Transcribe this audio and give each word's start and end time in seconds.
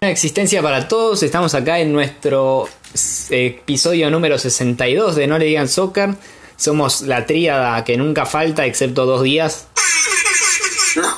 Una 0.00 0.12
existencia 0.12 0.62
para 0.62 0.86
todos, 0.86 1.24
estamos 1.24 1.54
acá 1.56 1.80
en 1.80 1.92
nuestro 1.92 2.68
eh, 3.30 3.46
episodio 3.46 4.08
número 4.12 4.38
62 4.38 5.16
de 5.16 5.26
No 5.26 5.38
le 5.38 5.46
digan 5.46 5.66
soccer. 5.66 6.14
Somos 6.56 7.00
la 7.02 7.26
tríada 7.26 7.82
que 7.82 7.96
nunca 7.96 8.24
falta, 8.24 8.64
excepto 8.64 9.06
dos 9.06 9.22
días. 9.22 9.66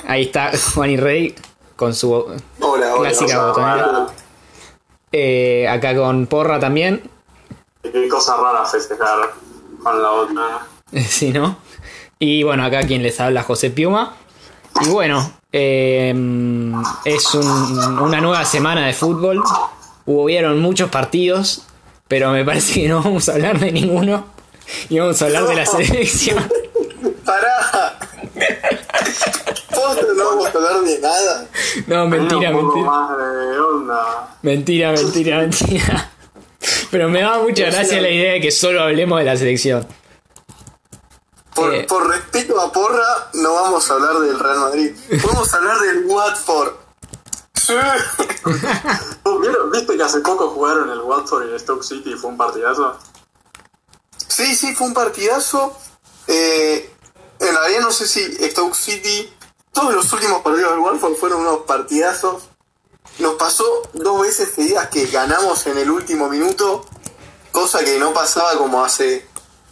Ahí 0.06 0.22
está 0.22 0.52
Juan 0.74 0.90
y 0.90 0.96
Rey 0.96 1.34
con 1.76 1.94
su 1.94 2.10
Hola, 2.12 2.38
hola. 2.60 3.10
clásica 3.10 3.46
botonera. 3.48 4.06
Eh, 5.12 5.68
acá 5.68 5.94
con 5.94 6.26
Porra 6.26 6.58
también. 6.58 7.02
Qué 7.82 8.08
cosa 8.08 8.36
rara 8.38 8.64
festejar 8.64 9.30
con 9.82 10.02
la 10.02 10.10
otra. 10.10 10.42
Sí, 11.06 11.30
¿no? 11.30 11.58
Y 12.18 12.42
bueno, 12.44 12.64
acá 12.64 12.82
quien 12.82 13.02
les 13.02 13.20
habla 13.20 13.42
José 13.42 13.70
Piuma. 13.70 14.16
Y 14.84 14.88
bueno, 14.88 15.32
eh, 15.52 16.14
es 17.04 17.34
un- 17.34 17.98
una 18.00 18.20
nueva 18.20 18.44
semana 18.44 18.86
de 18.86 18.92
fútbol. 18.92 19.42
Hubieron 20.06 20.60
muchos 20.60 20.90
partidos, 20.90 21.62
pero 22.08 22.30
me 22.32 22.44
parece 22.44 22.82
que 22.82 22.88
no 22.88 23.02
vamos 23.02 23.28
a 23.28 23.32
hablar 23.32 23.58
de 23.58 23.72
ninguno. 23.72 24.26
Y 24.88 24.98
vamos 24.98 25.20
a 25.20 25.26
hablar 25.26 25.46
de 25.46 25.54
la 25.56 25.66
selección. 25.66 26.38
¡Pará! 27.24 27.98
¿Posta 29.74 30.06
no 30.16 30.24
vamos 30.24 30.46
a 30.46 30.50
hablar 30.58 30.80
de 30.82 30.98
nada? 31.00 31.46
No, 31.86 32.06
mentira, 32.08 32.50
mentira. 32.52 32.86
más 32.86 33.18
de 33.18 33.60
onda. 33.60 34.36
Mentira, 34.42 34.92
mentira, 34.92 35.38
mentira. 35.38 36.10
Pero 36.90 37.08
me 37.08 37.20
da 37.22 37.38
mucha 37.38 37.66
gracia 37.66 38.00
la 38.00 38.10
idea 38.10 38.32
de 38.32 38.40
que 38.40 38.50
solo 38.50 38.82
hablemos 38.82 39.18
de 39.18 39.24
la 39.24 39.36
selección. 39.36 39.86
Por, 41.54 41.74
Eh. 41.74 41.84
por 41.88 42.06
respeto 42.08 42.60
a 42.60 42.72
Porra, 42.72 43.30
no 43.34 43.54
vamos 43.54 43.90
a 43.90 43.94
hablar 43.94 44.18
del 44.20 44.38
Real 44.38 44.58
Madrid. 44.60 44.96
Podemos 45.22 45.52
hablar 45.54 45.80
del 45.80 46.04
Watford. 46.06 46.72
Sí. 47.54 47.74
¿Vieron- 49.40 49.70
¿Viste 49.70 49.96
que 49.96 50.02
hace 50.02 50.20
poco 50.20 50.50
jugaron 50.50 50.90
el 50.90 51.00
Watford 51.00 51.46
y 51.48 51.52
el 51.52 51.60
Stoke 51.60 51.82
City 51.84 52.12
y 52.12 52.16
fue 52.16 52.30
un 52.30 52.36
partidazo? 52.36 52.96
Sí, 54.28 54.54
sí, 54.54 54.74
fue 54.74 54.86
un 54.88 54.94
partidazo. 54.94 55.76
Eh, 56.26 56.92
en 57.38 57.54
realidad 57.56 57.80
no 57.82 57.90
sé 57.92 58.06
si 58.06 58.24
Stoke 58.50 58.74
City... 58.74 59.32
Todos 59.72 59.94
los 59.94 60.12
últimos 60.12 60.42
partidos 60.42 60.72
del 60.72 60.80
Watford 60.80 61.14
fueron 61.14 61.42
unos 61.42 61.58
partidazos. 61.58 62.42
Nos 63.20 63.34
pasó 63.34 63.64
dos 63.92 64.20
veces 64.22 64.50
seguidas 64.54 64.88
que 64.88 65.06
ganamos 65.06 65.64
en 65.68 65.78
el 65.78 65.88
último 65.92 66.28
minuto, 66.28 66.84
cosa 67.52 67.84
que 67.84 67.96
no 68.00 68.12
pasaba 68.12 68.56
como 68.58 68.84
hace 68.84 69.28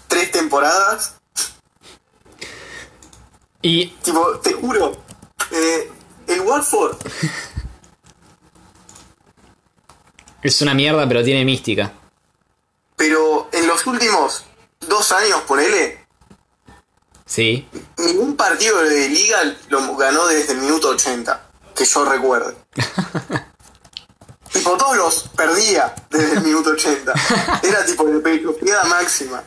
tres 0.06 0.30
temporadas. 0.30 1.14
Y 3.62 3.86
Tipo, 3.86 4.38
te 4.38 4.52
juro, 4.52 4.92
eh, 5.50 5.90
el 6.28 6.40
Watford 6.42 6.96
es 10.42 10.62
una 10.62 10.74
mierda, 10.74 11.06
pero 11.08 11.24
tiene 11.24 11.44
mística. 11.44 11.92
Pero 12.96 13.48
en 13.52 13.66
los 13.66 13.86
últimos 13.86 14.44
dos 14.88 15.12
años, 15.12 15.42
ponele, 15.46 16.06
Sí. 17.26 17.68
ningún 17.98 18.36
partido 18.36 18.80
de 18.82 19.08
liga 19.08 19.38
lo 19.68 19.96
ganó 19.96 20.26
desde 20.28 20.52
el 20.54 20.60
minuto 20.60 20.88
80, 20.90 21.50
que 21.74 21.84
yo 21.84 22.04
recuerde. 22.04 22.54
tipo, 24.52 24.76
todos 24.76 24.96
los 24.96 25.28
perdía 25.36 25.94
desde 26.10 26.34
el 26.38 26.42
minuto 26.42 26.70
80. 26.70 27.12
Era 27.62 27.84
tipo 27.84 28.04
de 28.04 28.20
peligrosidad 28.20 28.84
máxima. 28.84 29.42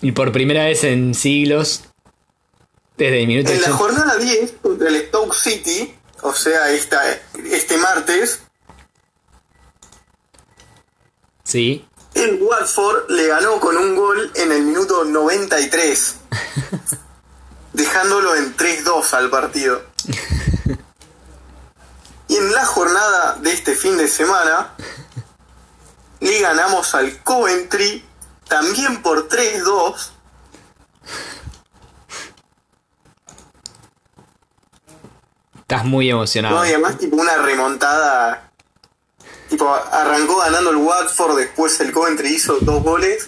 Y 0.00 0.12
por 0.12 0.30
primera 0.32 0.64
vez 0.64 0.84
en 0.84 1.14
siglos, 1.14 1.82
desde 2.96 3.20
el 3.20 3.26
minuto 3.26 3.52
En 3.52 3.60
la 3.60 3.68
80. 3.68 3.76
jornada 3.78 4.16
10 4.16 4.52
contra 4.62 4.88
el 4.88 5.06
Stoke 5.08 5.34
City, 5.34 5.94
o 6.22 6.32
sea, 6.34 6.70
esta, 6.70 7.02
este 7.50 7.76
martes, 7.78 8.40
Sí. 11.44 11.86
el 12.14 12.42
Watford 12.42 13.08
le 13.10 13.28
ganó 13.28 13.60
con 13.60 13.76
un 13.76 13.94
gol 13.94 14.32
en 14.34 14.50
el 14.50 14.62
minuto 14.62 15.04
93, 15.04 16.16
dejándolo 17.72 18.34
en 18.34 18.56
3-2 18.56 19.12
al 19.14 19.30
partido. 19.30 19.82
Y 22.28 22.36
en 22.36 22.52
la 22.52 22.66
jornada 22.66 23.36
de 23.40 23.52
este 23.52 23.76
fin 23.76 23.96
de 23.96 24.08
semana, 24.08 24.74
le 26.18 26.40
ganamos 26.40 26.94
al 26.96 27.22
Coventry 27.22 28.04
también 28.48 29.00
por 29.02 29.28
3-2. 29.28 30.10
Estás 35.68 35.84
muy 35.84 36.08
emocionado. 36.08 36.54
No, 36.54 36.64
y 36.64 36.68
además 36.68 36.96
tipo 36.96 37.16
una 37.16 37.38
remontada. 37.38 38.52
Tipo, 39.48 39.68
arrancó 39.68 40.38
ganando 40.38 40.70
el 40.70 40.76
Watford, 40.76 41.36
después 41.38 41.80
el 41.80 41.90
Coventry 41.90 42.34
hizo 42.34 42.56
dos 42.60 42.84
goles 42.84 43.26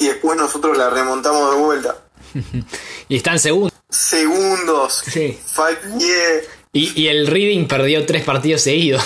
y 0.00 0.08
después 0.08 0.36
nosotros 0.36 0.76
la 0.76 0.90
remontamos 0.90 1.54
de 1.54 1.60
vuelta. 1.60 1.96
Y 3.10 3.16
están 3.16 3.38
segundos. 3.38 3.72
Segundos. 3.88 5.02
Sí. 5.10 5.38
Fuck 5.54 5.78
yeah. 5.98 6.40
Y, 6.74 7.00
y 7.00 7.08
el 7.08 7.26
Reading 7.26 7.66
perdió 7.66 8.04
tres 8.04 8.22
partidos 8.22 8.60
seguidos. 8.60 9.02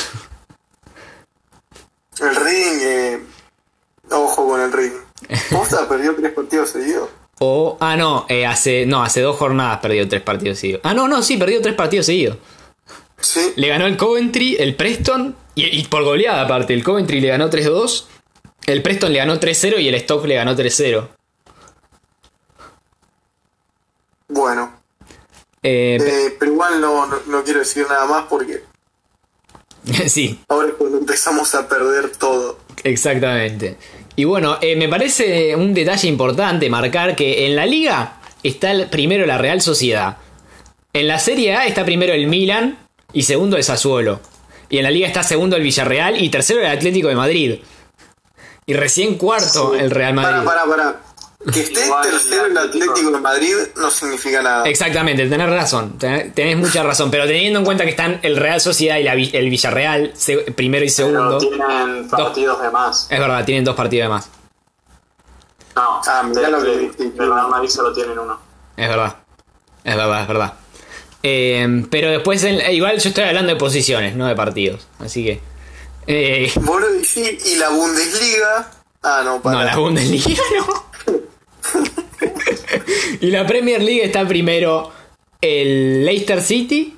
El 2.19 2.35
Reading, 2.35 2.79
eh, 2.81 3.21
ojo 4.11 4.49
con 4.49 4.61
el 4.61 4.73
Reading. 4.73 4.99
¿Posta 5.53 5.89
perdió 5.89 6.17
tres 6.17 6.33
partidos 6.33 6.71
seguidos? 6.71 7.11
O. 7.45 7.77
Ah, 7.81 7.97
no, 7.97 8.25
eh, 8.29 8.47
hace. 8.47 8.87
No, 8.87 9.03
hace 9.03 9.21
dos 9.21 9.37
jornadas 9.37 9.81
perdió 9.81 10.09
tres 10.09 10.23
partidos 10.23 10.61
seguidos. 10.61 10.83
Ah, 10.85 10.95
no, 10.95 11.09
no, 11.09 11.23
sí, 11.23 11.37
perdió 11.37 11.61
tres 11.61 11.75
partidos 11.75 12.07
seguidos. 12.07 12.37
Sí. 13.23 13.53
Le 13.57 13.69
ganó 13.69 13.87
el 13.87 13.97
Coventry, 13.97 14.57
el 14.59 14.75
Preston. 14.77 15.35
Y, 15.55 15.65
y 15.81 15.85
por 15.85 16.05
goleada 16.05 16.43
aparte. 16.43 16.75
El 16.75 16.83
Coventry 16.85 17.21
le 17.21 17.29
ganó 17.29 17.49
3-2. 17.51 18.05
El 18.67 18.83
Preston 18.83 19.13
le 19.13 19.19
ganó 19.19 19.39
3-0 19.41 19.81
y 19.81 19.89
el 19.89 19.99
Stoke 20.01 20.27
le 20.27 20.35
ganó 20.37 20.55
3-0. 20.57 21.09
Bueno, 24.29 24.73
Eh, 25.63 25.99
eh, 26.01 26.37
pero 26.39 26.53
igual 26.53 26.81
no, 26.81 27.07
no, 27.07 27.17
no 27.27 27.45
quiero 27.45 27.59
decir 27.61 27.87
nada 27.89 28.07
más 28.07 28.25
porque 28.29 28.63
sí, 30.09 30.41
ahora 30.49 30.69
es 30.69 30.75
cuando 30.75 30.99
empezamos 30.99 31.55
a 31.55 31.69
perder 31.69 32.11
todo. 32.17 32.59
exactamente. 32.83 33.77
Y 34.17 34.25
bueno, 34.25 34.59
eh, 34.61 34.77
me 34.77 34.89
parece 34.89 35.55
un 35.57 35.73
detalle 35.75 36.09
importante 36.09 36.69
marcar 36.71 37.15
que 37.17 37.47
en 37.47 37.57
la 37.57 37.67
liga 37.67 38.21
está 38.43 38.71
el 38.73 38.89
primero 38.89 39.25
la 39.27 39.39
Real 39.39 39.61
Sociedad. 39.61 40.19
En 40.93 41.09
la 41.09 41.19
Serie 41.19 41.55
A 41.55 41.67
está 41.67 41.85
primero 41.85 42.13
el 42.13 42.27
Milan 42.27 42.79
y 43.13 43.23
segundo 43.23 43.57
el 43.57 43.65
Sassuolo. 43.65 44.21
Y 44.69 44.79
en 44.79 44.85
la 44.85 44.91
liga 44.91 45.07
está 45.07 45.23
segundo 45.23 45.57
el 45.57 45.63
Villarreal 45.63 46.21
y 46.23 46.29
tercero 46.31 46.61
el 46.61 46.67
Atlético 46.67 47.09
de 47.09 47.15
Madrid. 47.15 47.61
Y 48.65 48.75
recién 48.75 49.17
cuarto 49.19 49.75
el 49.75 49.91
Real 49.91 50.15
Madrid. 50.15 50.45
Para, 50.47 50.65
para, 50.65 50.77
para. 50.77 51.01
Que 51.53 51.61
esté 51.61 51.85
Igual 51.87 52.07
el 52.07 52.13
tercero 52.13 52.47
el 52.47 52.57
Atlético. 52.57 53.11
De 53.11 53.19
Madrid 53.19 53.55
no 53.77 53.91
significa 53.91 54.41
nada. 54.43 54.65
Exactamente, 54.69 55.29
tenés 55.29 55.51
razón, 55.51 55.99
ten- 55.99 56.33
tenés 56.33 56.57
mucha 56.57 56.85
razón, 56.85 57.11
pero 57.11 57.27
teniendo 57.27 57.59
en 57.59 57.65
cuenta 57.65 57.83
que 57.83 57.91
están 57.91 58.21
el 58.23 58.37
Real 58.37 58.61
Sociedad 58.61 58.97
y 58.99 59.03
la 59.03 59.15
el 59.15 59.51
Villarreal, 59.51 60.13
primero 60.55 60.85
y 60.85 60.89
Pero 60.89 61.09
segundo, 61.09 61.39
tienen 61.39 62.09
partidos 62.09 62.63
de 62.63 62.71
más. 62.71 63.09
es 63.11 63.19
verdad, 63.19 63.45
tienen 63.45 63.65
dos 63.65 63.75
partidos 63.75 64.05
de 64.05 64.09
más, 64.11 64.29
No, 65.75 66.01
Ah, 66.07 66.23
mirá 66.23 66.43
de- 66.43 66.51
lo 66.51 66.63
que 66.63 67.03
del 67.03 67.17
Real 67.19 67.49
Madrid 67.49 67.69
solo 67.69 67.93
tienen 67.93 68.17
uno. 68.19 68.39
es 68.77 68.89
verdad, 68.89 69.17
es 69.83 69.97
verdad, 69.97 70.23
es 70.23 70.29
verdad. 70.29 70.53
Eh, 71.23 71.85
pero 71.91 72.11
después, 72.11 72.43
en- 72.45 72.61
eh, 72.61 72.73
igual 72.75 72.99
yo 72.99 73.09
estoy 73.09 73.25
hablando 73.25 73.53
de 73.53 73.59
posiciones, 73.59 74.17
no 74.17 74.27
de 74.27 74.35
partidos, 74.35 74.87
así 74.99 75.25
que... 75.25 75.41
eh, 76.07 76.53
sí, 77.05 77.39
y 77.53 77.57
la 77.57 77.69
Bundesliga. 77.71 78.71
Ah, 79.03 79.23
no, 79.25 79.41
para. 79.43 79.59
no, 79.59 79.65
la 79.65 79.77
Bundesliga 79.77 80.43
no. 80.57 80.85
y 83.21 83.27
la 83.31 83.47
Premier 83.47 83.83
League 83.83 84.05
está 84.05 84.27
primero 84.27 84.91
el 85.41 86.05
Leicester 86.05 86.41
City 86.41 86.97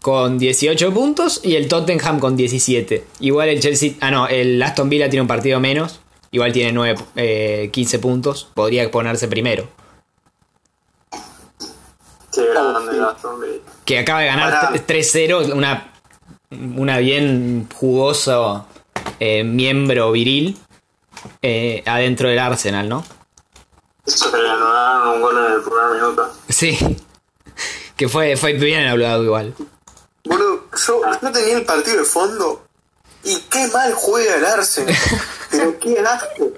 con 0.00 0.38
18 0.38 0.92
puntos 0.92 1.40
y 1.42 1.56
el 1.56 1.68
Tottenham 1.68 2.20
con 2.20 2.36
17. 2.36 3.04
Igual 3.20 3.48
el 3.48 3.60
Chelsea, 3.60 3.92
ah 4.00 4.10
no, 4.10 4.28
el 4.28 4.62
Aston 4.62 4.88
Villa 4.90 5.08
tiene 5.08 5.22
un 5.22 5.28
partido 5.28 5.60
menos, 5.60 6.00
igual 6.30 6.52
tiene 6.52 6.72
9, 6.72 7.00
eh, 7.16 7.70
15 7.72 7.98
puntos, 7.98 8.48
podría 8.54 8.90
ponerse 8.90 9.28
primero. 9.28 9.68
Qué 12.34 12.46
grande. 12.46 13.62
Que 13.84 13.98
acaba 13.98 14.20
de 14.20 14.26
ganar 14.26 14.50
Pará. 14.52 14.72
3-0, 14.86 15.52
una, 15.52 15.92
una 16.50 16.98
bien 16.98 17.68
jugoso 17.74 18.66
eh, 19.20 19.44
miembro 19.44 20.10
viril 20.12 20.58
eh, 21.42 21.82
adentro 21.86 22.28
del 22.28 22.38
Arsenal, 22.38 22.88
¿no? 22.88 23.04
Eso 24.06 24.30
que 24.30 24.36
le 24.38 24.48
anularon 24.50 25.08
un 25.08 25.20
gol 25.22 25.46
en 25.46 25.52
el 25.52 25.62
primer 25.62 25.90
minuto. 25.94 26.32
Sí. 26.48 26.96
Que 27.96 28.08
fue, 28.08 28.36
fue 28.36 28.54
bien 28.54 28.88
hablado 28.88 29.22
igual. 29.22 29.54
Boludo, 30.24 30.64
yo, 30.84 31.00
yo 31.22 31.30
tenía 31.30 31.58
el 31.58 31.64
partido 31.64 31.98
de 31.98 32.04
fondo. 32.04 32.66
Y 33.22 33.38
qué 33.42 33.68
mal 33.68 33.94
juega 33.94 34.34
el 34.34 34.44
Arsenal. 34.44 34.92
Pero 35.52 35.78
qué 35.78 36.00
asco. 36.00 36.50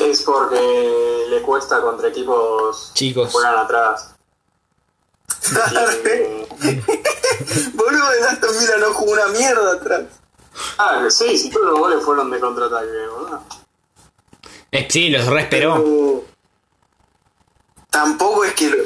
Es 0.00 0.22
porque 0.22 1.26
le 1.30 1.42
cuesta 1.42 1.80
contra 1.80 2.08
equipos 2.08 2.90
Chicos. 2.94 3.28
que 3.28 3.32
juegan 3.34 3.56
atrás. 3.56 4.16
Boludo, 7.74 8.12
el 8.12 8.24
Aston 8.24 8.58
Villa 8.58 8.76
no 8.78 8.92
jugó 8.92 9.12
una 9.12 9.28
mierda 9.28 9.72
atrás. 9.72 10.02
Ah, 10.78 11.06
sí, 11.08 11.38
si 11.38 11.50
todos 11.50 11.66
los 11.66 11.78
goles 11.78 12.04
fueron 12.04 12.30
de 12.30 12.40
contraataque, 12.40 13.06
boludo. 13.10 13.44
Eh, 14.72 14.88
sí, 14.90 15.08
los 15.08 15.26
re 15.26 15.42
esperó. 15.42 15.74
Pero 15.74 16.24
tampoco 17.90 18.44
es 18.44 18.54
que 18.54 18.68
lo, 18.68 18.76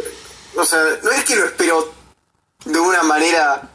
o 0.60 0.64
sea, 0.64 0.80
no 1.02 1.10
es 1.10 1.24
que 1.24 1.36
lo 1.36 1.46
esperó 1.46 1.92
de 2.64 2.78
una 2.78 3.02
manera 3.02 3.70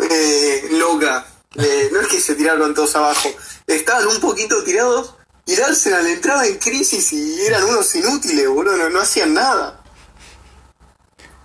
eh, 0.00 0.68
loca. 0.72 1.26
Eh, 1.54 1.88
no 1.92 2.00
es 2.00 2.08
que 2.08 2.20
se 2.20 2.34
tiraron 2.34 2.74
todos 2.74 2.94
abajo. 2.96 3.28
Estaban 3.66 4.06
un 4.06 4.20
poquito 4.20 4.62
tirados 4.62 5.14
y 5.46 5.54
el 5.54 5.62
Arsenal 5.62 6.06
entraba 6.06 6.46
en 6.46 6.58
crisis 6.58 7.12
y 7.12 7.40
eran 7.42 7.64
unos 7.64 7.94
inútiles, 7.94 8.48
boludo. 8.48 8.76
No, 8.76 8.90
no 8.90 9.00
hacían 9.00 9.34
nada. 9.34 9.82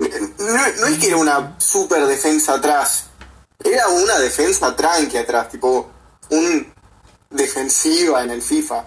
No, 0.10 0.68
no 0.80 0.88
es 0.88 0.98
que 1.00 1.08
era 1.08 1.18
una 1.18 1.56
super 1.60 2.06
defensa 2.06 2.56
atrás. 2.56 3.06
Era 3.64 3.88
una 3.90 4.18
defensa 4.20 4.76
tranqui 4.76 5.18
atrás, 5.18 5.50
tipo 5.50 5.92
un 6.30 6.74
defensiva 7.30 8.24
en 8.24 8.32
el 8.32 8.42
FIFA. 8.42 8.86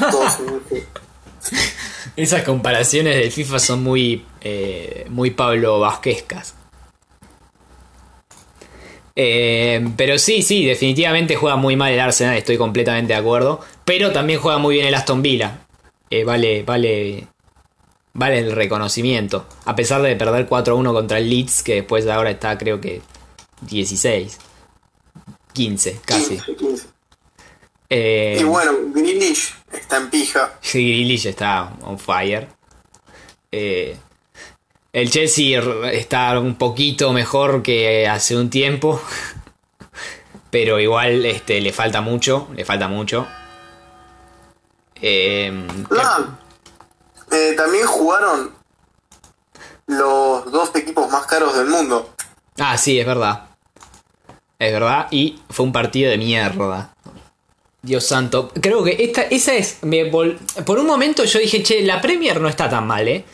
No. 0.00 0.30
Esas 2.16 2.44
comparaciones 2.44 3.16
del 3.16 3.32
FIFA 3.32 3.58
son 3.58 3.82
muy, 3.82 4.24
eh, 4.40 5.06
muy 5.10 5.30
Pablo 5.30 5.80
Vasquescas. 5.80 6.54
Eh, 9.16 9.86
pero 9.96 10.18
sí, 10.18 10.42
sí, 10.42 10.64
definitivamente 10.64 11.36
juega 11.36 11.56
muy 11.56 11.76
mal 11.76 11.92
el 11.92 12.00
Arsenal, 12.00 12.36
estoy 12.36 12.56
completamente 12.56 13.12
de 13.12 13.18
acuerdo. 13.18 13.60
Pero 13.84 14.12
también 14.12 14.40
juega 14.40 14.58
muy 14.58 14.76
bien 14.76 14.86
el 14.86 14.94
Aston 14.94 15.22
Villa. 15.22 15.58
Eh, 16.08 16.24
vale, 16.24 16.62
vale, 16.62 17.26
vale 18.14 18.38
el 18.38 18.52
reconocimiento. 18.52 19.46
A 19.66 19.76
pesar 19.76 20.00
de 20.02 20.16
perder 20.16 20.48
4-1 20.48 20.92
contra 20.92 21.18
el 21.18 21.28
Leeds, 21.28 21.62
que 21.62 21.74
después 21.74 22.06
ahora 22.06 22.30
está 22.30 22.56
creo 22.56 22.80
que 22.80 23.02
16, 23.62 24.38
15, 25.52 26.00
casi. 26.04 26.36
15, 26.38 26.56
15. 26.56 26.86
Eh, 27.90 28.38
Y 28.40 28.44
bueno, 28.44 28.72
Grealish 28.94 29.54
está 29.72 29.98
en 29.98 30.10
pija. 30.10 30.54
Sí, 30.60 30.88
Grealish 30.88 31.26
está 31.26 31.72
on 31.82 31.98
fire. 31.98 32.48
Eh, 33.52 33.96
el 34.92 35.10
Chelsea 35.10 35.60
está 35.92 36.38
un 36.38 36.56
poquito 36.56 37.12
mejor 37.12 37.62
que 37.62 38.08
hace 38.08 38.36
un 38.36 38.48
tiempo. 38.50 39.00
Pero 40.50 40.78
igual 40.78 41.26
este, 41.26 41.60
le 41.60 41.72
falta 41.72 42.00
mucho. 42.00 42.48
Le 42.54 42.64
falta 42.64 42.88
mucho. 42.88 43.26
Eh, 45.00 45.52
eh, 47.34 47.54
también 47.56 47.86
jugaron 47.86 48.52
los 49.86 50.50
dos 50.50 50.74
equipos 50.74 51.10
más 51.10 51.26
caros 51.26 51.56
del 51.56 51.66
mundo. 51.66 52.14
ah, 52.58 52.78
sí, 52.78 52.98
es 52.98 53.06
verdad. 53.06 53.48
Es 54.58 54.72
verdad. 54.72 55.08
Y 55.10 55.40
fue 55.50 55.66
un 55.66 55.72
partido 55.72 56.10
de 56.10 56.18
mierda. 56.18 56.94
Dios 57.82 58.04
santo. 58.06 58.50
Creo 58.60 58.82
que 58.82 58.96
esta, 58.98 59.22
esa 59.22 59.54
es. 59.54 59.78
por 60.64 60.78
un 60.78 60.86
momento 60.86 61.24
yo 61.24 61.38
dije, 61.38 61.62
che, 61.62 61.82
la 61.82 62.00
Premier 62.00 62.40
no 62.40 62.48
está 62.48 62.68
tan 62.68 62.86
mal, 62.86 63.06
¿eh? 63.06 63.24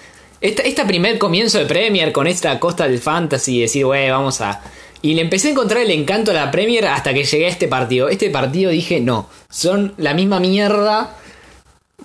Esta, 0.41 0.62
esta 0.62 0.87
primer 0.87 1.19
comienzo 1.19 1.58
de 1.58 1.67
Premier 1.67 2.12
con 2.12 2.26
esta 2.26 2.58
costa 2.58 2.88
del 2.88 2.99
fantasy 2.99 3.61
decir, 3.61 3.85
güey, 3.85 4.11
vamos 4.11 4.41
a. 4.41 4.62
Y 5.03 5.14
le 5.14 5.23
empecé 5.23 5.49
a 5.49 5.50
encontrar 5.53 5.82
el 5.82 5.91
encanto 5.91 6.31
a 6.32 6.35
la 6.35 6.50
Premier 6.50 6.87
hasta 6.88 7.14
que 7.14 7.25
llegué 7.25 7.46
a 7.46 7.50
este 7.50 7.69
partido. 7.69 8.08
Este 8.08 8.29
partido 8.31 8.70
dije, 8.70 9.00
no, 9.00 9.29
son 9.49 9.94
la 9.99 10.14
misma 10.14 10.41
mierda 10.41 11.17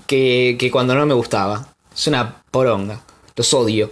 que, 0.05 0.55
que 0.59 0.69
cuando 0.69 0.95
no 0.95 1.05
me 1.05 1.13
gustaba. 1.13 1.74
Es 1.95 2.07
una 2.07 2.43
poronga. 2.51 2.99
Los 3.35 3.53
odio. 3.53 3.91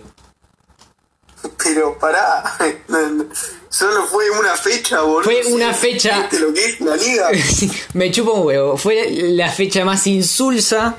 Pero 1.61 1.97
pará, 1.99 2.43
solo 3.69 4.03
fue 4.05 4.29
una 4.31 4.55
fecha, 4.55 5.01
boludo. 5.01 5.23
Fue 5.23 5.41
una 5.47 5.73
fecha- 5.73 6.21
¿Viste 6.21 6.39
lo 6.39 6.53
que 6.53 6.65
es 6.65 6.79
la 6.81 6.95
liga? 6.95 7.29
me 7.93 8.11
chupo 8.11 8.33
un 8.33 8.47
huevo. 8.47 8.77
Fue 8.77 9.09
la 9.11 9.49
fecha 9.51 9.83
más 9.83 10.05
insulsa. 10.07 10.95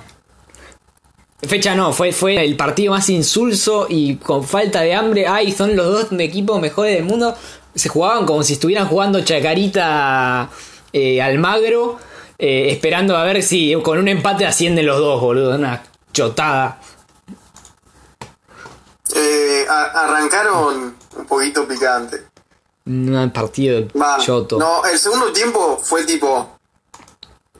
Fecha 1.46 1.74
no, 1.74 1.92
fue, 1.92 2.12
fue 2.12 2.42
el 2.42 2.56
partido 2.56 2.92
más 2.92 3.08
insulso 3.10 3.86
y 3.88 4.16
con 4.16 4.44
falta 4.44 4.80
de 4.80 4.94
hambre. 4.94 5.26
Ay, 5.26 5.52
son 5.52 5.76
los 5.76 5.86
dos 6.10 6.20
equipos 6.20 6.60
mejores 6.60 6.94
del 6.94 7.04
mundo. 7.04 7.34
Se 7.74 7.88
jugaban 7.88 8.24
como 8.26 8.42
si 8.42 8.54
estuvieran 8.54 8.86
jugando 8.88 9.22
Chacarita 9.22 10.48
eh, 10.92 11.20
Almagro. 11.20 11.98
eh, 12.38 12.68
esperando 12.70 13.16
a 13.16 13.24
ver 13.24 13.42
si 13.42 13.74
con 13.82 13.98
un 13.98 14.08
empate 14.08 14.46
ascienden 14.46 14.86
los 14.86 14.98
dos, 14.98 15.20
boludo. 15.20 15.54
Una 15.54 15.82
chotada. 16.12 16.80
Eh, 19.14 19.66
a- 19.68 20.04
arrancaron 20.04 20.96
un 21.16 21.26
poquito 21.26 21.66
picante. 21.66 22.26
Un 22.86 23.30
partido 23.32 23.86
Va, 24.00 24.18
choto. 24.18 24.58
No, 24.58 24.84
el 24.84 24.98
segundo 24.98 25.32
tiempo 25.32 25.78
fue 25.82 26.04
tipo. 26.04 26.50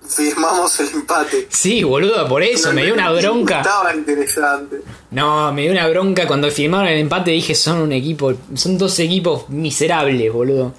Firmamos 0.07 0.79
el 0.81 0.89
empate. 0.91 1.49
Sí, 1.51 1.83
boludo, 1.83 2.29
por 2.29 2.43
eso 2.43 2.73
me 2.75 2.85
dio 2.85 2.93
una 2.93 3.11
bronca. 3.11 3.63
Estaba 3.63 3.95
interesante. 3.95 4.83
No, 5.11 5.51
me 5.53 5.63
dio 5.63 5.73
una 5.73 5.89
bronca 5.89 6.27
cuando 6.27 6.51
firmaron 6.51 6.89
el 6.89 6.99
empate. 6.99 7.31
Dije, 7.31 7.55
son 7.55 7.79
un 7.79 7.93
equipo, 7.93 8.35
son 8.55 8.77
dos 8.77 8.99
equipos 8.99 9.49
miserables, 9.49 10.31
boludo. 10.31 10.75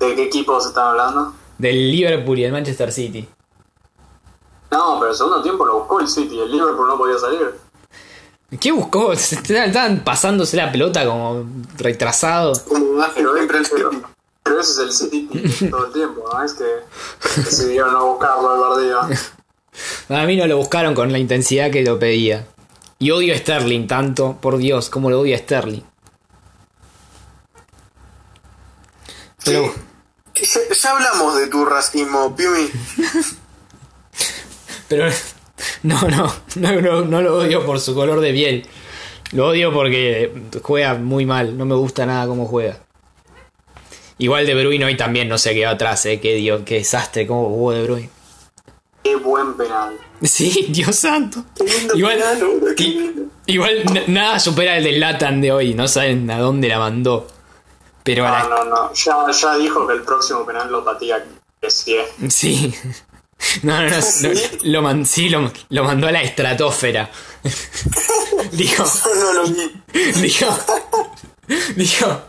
¿De 0.00 0.14
qué 0.14 0.22
equipos 0.24 0.66
están 0.66 0.88
hablando? 0.88 1.34
Del 1.58 1.90
Liverpool 1.92 2.38
y 2.38 2.42
del 2.44 2.52
Manchester 2.52 2.90
City. 2.90 3.28
No, 4.70 4.96
pero 4.98 5.10
el 5.10 5.16
segundo 5.16 5.42
tiempo 5.42 5.66
lo 5.66 5.80
buscó 5.80 6.00
el 6.00 6.08
City. 6.08 6.40
El 6.40 6.50
Liverpool 6.50 6.88
no 6.88 6.96
podía 6.96 7.18
salir. 7.18 7.54
¿Qué 8.60 8.70
buscó? 8.70 9.12
Estaban 9.12 10.04
pasándose 10.04 10.56
la 10.56 10.70
pelota 10.70 11.06
como 11.06 11.46
retrasado. 11.78 12.52
Como 12.64 13.02
hace 13.02 13.22
Pero, 13.22 13.90
pero, 14.42 14.60
ese 14.60 14.72
es 14.72 14.78
el 14.78 14.92
City 14.92 15.28
todo 15.70 15.86
el 15.86 15.92
tiempo, 15.92 16.28
¿no? 16.30 16.44
Es 16.44 16.54
que 16.54 16.64
decidieron 17.40 17.92
no 17.92 18.12
buscarlo 18.12 18.74
al. 18.74 19.18
A 20.08 20.26
mí 20.26 20.36
no 20.36 20.46
lo 20.46 20.58
buscaron 20.58 20.94
con 20.94 21.10
la 21.10 21.18
intensidad 21.18 21.70
que 21.70 21.82
lo 21.82 21.98
pedía. 21.98 22.46
Y 22.98 23.10
odio 23.10 23.34
a 23.34 23.38
Sterling 23.38 23.86
tanto. 23.86 24.36
Por 24.40 24.58
Dios, 24.58 24.90
cómo 24.90 25.08
lo 25.08 25.20
odio 25.20 25.34
a 25.34 25.38
Sterling. 25.38 25.82
Pero, 29.44 29.72
Sí. 30.34 30.60
Ya, 30.68 30.74
ya 30.74 30.90
hablamos 30.90 31.36
de 31.36 31.46
tu 31.46 31.64
racismo, 31.64 32.36
Piumi. 32.36 32.68
pero 34.88 35.10
no, 35.82 36.00
no, 36.08 36.32
no, 36.56 36.80
no, 36.80 37.02
no 37.02 37.20
lo 37.22 37.38
odio 37.38 37.64
por 37.66 37.80
su 37.80 37.94
color 37.94 38.20
de 38.20 38.32
piel. 38.32 38.66
Lo 39.32 39.48
odio 39.48 39.72
porque 39.72 40.32
juega 40.62 40.94
muy 40.94 41.24
mal. 41.26 41.56
No 41.56 41.64
me 41.64 41.74
gusta 41.74 42.04
nada 42.06 42.26
cómo 42.26 42.46
juega. 42.46 42.78
Igual 44.18 44.46
de 44.46 44.54
Bruyne 44.54 44.84
hoy 44.84 44.96
también 44.96 45.28
no 45.28 45.38
se 45.38 45.54
quedó 45.54 45.70
atrás, 45.70 46.04
eh. 46.06 46.20
Qué, 46.20 46.34
Dios, 46.34 46.62
qué 46.64 46.76
desastre 46.76 47.26
cómo 47.26 47.48
jugó 47.48 47.72
de 47.72 47.82
Bruyne. 47.84 48.10
Qué 49.02 49.16
buen 49.16 49.54
penal. 49.54 49.96
Sí, 50.22 50.66
Dios 50.68 50.94
santo. 50.96 51.44
Igual, 51.94 52.18
penal, 53.84 54.04
nada 54.06 54.38
supera 54.38 54.76
el 54.76 54.84
del 54.84 55.00
Latan 55.00 55.40
de 55.40 55.50
hoy. 55.50 55.74
No 55.74 55.88
saben 55.88 56.30
a 56.30 56.38
dónde 56.38 56.68
la 56.68 56.78
mandó. 56.78 57.26
Pero 58.04 58.24
No, 58.24 58.30
la- 58.30 58.48
no, 58.48 58.64
no. 58.64 58.92
Ya, 58.94 59.16
ya 59.32 59.56
dijo 59.56 59.86
que 59.86 59.94
el 59.94 60.02
próximo 60.02 60.44
penal 60.46 60.70
lo 60.70 60.84
patía 60.84 61.24
que 61.60 61.70
sí. 61.70 61.96
Sí. 62.28 62.74
No, 63.62 63.80
no, 63.82 63.88
no. 63.90 63.98
Lo 64.64 64.82
man- 64.82 65.04
sí, 65.06 65.28
lo, 65.28 65.50
lo 65.70 65.84
mandó 65.84 66.06
a 66.08 66.12
la 66.12 66.22
estratosfera. 66.22 67.10
dijo, 68.52 68.84
No 68.84 69.42
dijo, 70.22 70.58
dijo. 71.76 72.22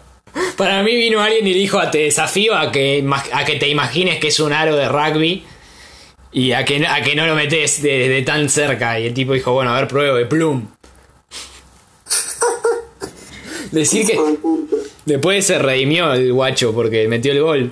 Para 0.57 0.81
mí 0.81 0.95
vino 0.95 1.21
alguien 1.21 1.45
y 1.45 1.53
dijo, 1.53 1.79
te 1.91 1.99
desafío 1.99 2.55
a 2.55 2.71
que, 2.71 3.07
a 3.31 3.45
que 3.45 3.55
te 3.57 3.67
imagines 3.69 4.19
que 4.19 4.29
es 4.29 4.39
un 4.39 4.51
aro 4.51 4.75
de 4.75 4.89
rugby 4.89 5.43
y 6.31 6.51
a 6.53 6.65
que, 6.65 6.85
a 6.87 7.03
que 7.03 7.15
no 7.15 7.27
lo 7.27 7.35
metes 7.35 7.83
de, 7.83 8.09
de 8.09 8.21
tan 8.23 8.49
cerca. 8.49 8.99
Y 8.99 9.05
el 9.05 9.13
tipo 9.13 9.33
dijo, 9.33 9.53
bueno, 9.53 9.71
a 9.71 9.75
ver, 9.79 9.87
pruebo 9.87 10.17
de 10.17 10.25
plum. 10.25 10.65
Decir 13.71 14.05
que 14.07 14.19
después 15.05 15.45
se 15.45 15.57
redimió 15.59 16.13
el 16.13 16.33
guacho 16.33 16.73
porque 16.73 17.07
metió 17.07 17.31
el 17.31 17.41
gol. 17.41 17.71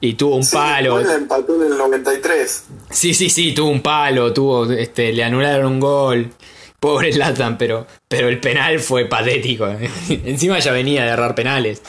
Y 0.00 0.14
tuvo 0.14 0.36
un 0.36 0.44
Sí, 0.44 0.54
palo. 0.56 1.00
empató 1.00 1.56
en 1.56 1.72
el 1.72 1.78
93. 1.78 2.64
Sí, 2.90 3.14
sí, 3.14 3.28
sí, 3.30 3.52
tuvo 3.52 3.70
un 3.70 3.82
palo, 3.82 4.32
tuvo, 4.32 4.70
este, 4.70 5.12
le 5.12 5.24
anularon 5.24 5.72
un 5.72 5.80
gol. 5.80 6.30
Pobre 6.78 7.12
Latan, 7.12 7.58
pero, 7.58 7.86
pero 8.06 8.28
el 8.28 8.40
penal 8.40 8.78
fue 8.78 9.06
patético. 9.06 9.66
Encima 10.08 10.60
ya 10.60 10.70
venía 10.70 11.02
de 11.04 11.08
errar 11.10 11.34
penales. 11.34 11.82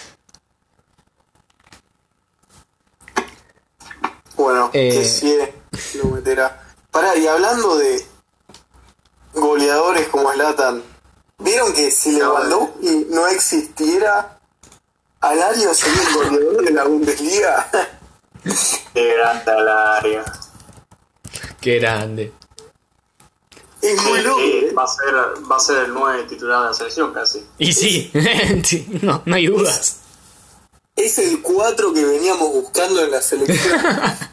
Bueno, 4.35 4.71
Eh. 4.73 4.89
que 4.89 5.05
sí 5.05 5.37
lo 6.01 6.05
meterá. 6.11 6.63
Pará, 6.91 7.15
y 7.15 7.27
hablando 7.27 7.77
de 7.77 8.03
goleadores 9.33 10.07
como 10.07 10.31
Slatan, 10.31 10.81
¿vieron 11.37 11.73
que 11.73 11.91
si 11.91 12.13
Lewandowski 12.13 13.07
no 13.11 13.27
existiera, 13.27 14.39
Alario 15.19 15.73
sería 15.73 16.01
el 16.01 16.13
goleador 16.15 16.65
de 16.65 16.71
la 16.71 16.83
Bundesliga? 16.85 17.69
Qué 18.43 19.13
grande 19.15 19.51
Alario. 19.51 20.23
Qué 21.61 21.79
grande. 21.79 22.33
es 23.81 24.03
muy 24.03 24.21
loco. 24.21 24.41
Va, 24.77 24.83
a 24.83 24.87
ser, 24.87 25.13
va 25.51 25.55
a 25.55 25.59
ser 25.59 25.85
el 25.85 25.93
9 25.93 26.23
titular 26.23 26.61
de 26.61 26.67
la 26.67 26.73
selección 26.73 27.13
casi. 27.13 27.45
Y 27.57 27.73
sí, 27.73 28.11
sí, 28.63 28.87
no, 29.01 29.21
no 29.25 29.35
hay 29.35 29.47
dudas. 29.47 29.97
es 30.95 31.17
el 31.19 31.41
4 31.41 31.93
que 31.93 32.05
veníamos 32.05 32.53
buscando 32.53 33.03
en 33.03 33.11
la 33.11 33.21
selección. 33.21 33.79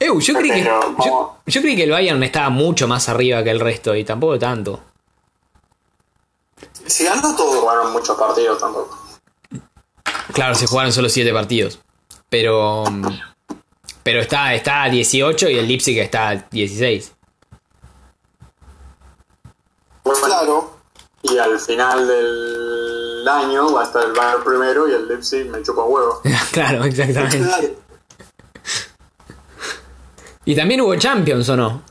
Eu, 0.00 0.20
yo 0.20 0.34
creí 0.34 0.50
que. 0.52 0.62
Yo, 0.64 1.38
yo 1.44 1.60
creí 1.60 1.74
que 1.74 1.82
el 1.82 1.90
Bayern 1.90 2.22
estaba 2.22 2.50
mucho 2.50 2.86
más 2.86 3.08
arriba 3.08 3.42
que 3.42 3.50
el 3.50 3.58
resto 3.58 3.96
y 3.96 4.04
tampoco 4.04 4.38
tanto. 4.38 4.80
Se 6.86 7.04
ganó 7.04 7.34
todo. 7.34 7.60
Jugaron 7.60 7.92
muchos 7.92 8.16
partidos 8.16 8.60
tampoco. 8.60 9.07
Claro, 10.38 10.54
se 10.54 10.68
jugaron 10.68 10.92
solo 10.92 11.08
7 11.08 11.32
partidos. 11.32 11.80
Pero. 12.28 12.84
Pero 14.04 14.20
está, 14.20 14.54
está 14.54 14.84
a 14.84 14.88
18 14.88 15.50
y 15.50 15.58
el 15.58 15.66
Leipzig 15.66 15.98
está 15.98 16.28
a 16.28 16.36
16. 16.36 17.12
Bueno, 20.04 20.20
Claro. 20.24 20.78
Y 21.22 21.38
al 21.38 21.58
final 21.58 22.06
del 22.06 23.26
año 23.26 23.72
va 23.72 23.80
a 23.80 23.84
estar 23.84 24.04
el 24.04 24.12
Bayern 24.12 24.44
primero 24.44 24.88
y 24.88 24.92
el 24.92 25.08
Leipzig 25.08 25.50
me 25.50 25.60
chupa 25.60 25.82
huevo. 25.82 26.22
claro, 26.52 26.84
exactamente. 26.84 27.38
Claro. 27.38 27.68
Y 30.44 30.54
también 30.54 30.82
hubo 30.82 30.94
Champions, 30.94 31.48
¿o 31.48 31.56
no? 31.56 31.82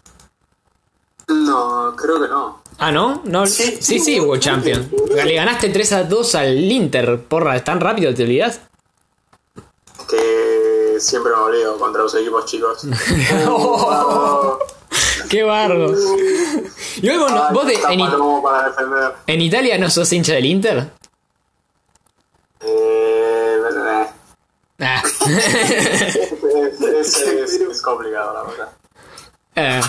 No, 1.27 1.93
creo 1.97 2.21
que 2.21 2.29
no. 2.29 2.61
Ah, 2.79 2.91
¿no? 2.91 3.21
no 3.25 3.45
Sí, 3.47 3.77
sí, 3.81 3.99
sí, 3.99 4.19
hubo. 4.19 4.37
Champions. 4.37 4.87
Le 5.09 5.33
ganaste 5.33 5.69
3 5.69 5.91
a 5.93 6.03
2 6.03 6.35
al 6.35 6.59
Inter, 6.71 7.23
porra, 7.27 7.63
¿tan 7.63 7.81
rápido 7.81 8.13
te 8.13 8.21
olvidas? 8.23 8.59
Que 10.07 10.97
siempre 10.99 11.31
me 11.33 11.39
olvido 11.39 11.77
contra 11.79 12.03
los 12.03 12.13
equipos 12.15 12.45
chicos. 12.45 12.81
¡Qué 15.29 15.43
bardo! 15.43 15.93
Y 16.97 17.01
luego, 17.05 17.27
Ay, 17.29 17.53
vos 17.53 17.65
de- 17.67 17.73
en, 17.89 17.99
en 19.27 19.41
Italia 19.41 19.77
no 19.77 19.89
sos 19.89 20.11
hincha 20.13 20.33
del 20.33 20.45
Inter? 20.45 20.89
Eh, 22.61 23.57
eh, 23.59 24.07
Ah. 24.79 25.01
es, 25.29 26.15
es- 27.17 27.53
es 27.59 27.81
complicado, 27.81 28.33
la 28.33 28.43
verdad. 28.43 28.69
Eh, 29.55 29.81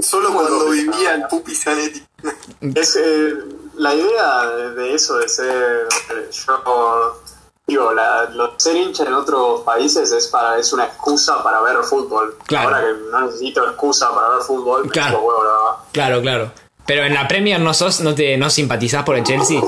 solo 0.00 0.32
cuando 0.32 0.68
vivía 0.70 1.14
el 1.14 1.26
Pupi 1.28 1.54
Zanetti. 1.54 2.02
Es 2.74 2.96
eh, 2.96 3.34
la 3.76 3.94
idea 3.94 4.46
de, 4.76 4.94
eso 4.94 5.18
de 5.18 5.28
ser 5.28 5.88
eh, 6.10 6.30
yo 6.30 7.20
digo 7.66 7.92
la, 7.92 8.24
lo 8.30 8.48
de 8.48 8.52
ser 8.58 8.76
hincha 8.76 9.04
en 9.04 9.14
otros 9.14 9.62
países 9.62 10.12
es 10.12 10.28
para 10.28 10.58
es 10.58 10.72
una 10.72 10.84
excusa 10.84 11.42
para 11.42 11.60
ver 11.62 11.76
fútbol. 11.82 12.36
Claro. 12.46 12.68
Ahora 12.68 12.80
que 12.80 13.10
no 13.10 13.20
necesito 13.22 13.64
excusa 13.68 14.14
para 14.14 14.28
ver 14.30 14.42
fútbol, 14.42 14.84
me 14.84 14.90
Claro. 14.90 15.16
chupa 15.16 15.26
huevo, 15.26 15.44
la 15.44 15.50
verdad. 15.50 15.84
claro, 15.92 16.20
claro. 16.22 16.52
Pero 16.86 17.04
en 17.04 17.14
la 17.14 17.26
Premier 17.26 17.60
no 17.60 17.74
sos, 17.74 18.00
no 18.00 18.14
te 18.14 18.36
no 18.36 18.50
simpatizás 18.50 19.04
por 19.04 19.16
el 19.16 19.24
Chelsea. 19.24 19.60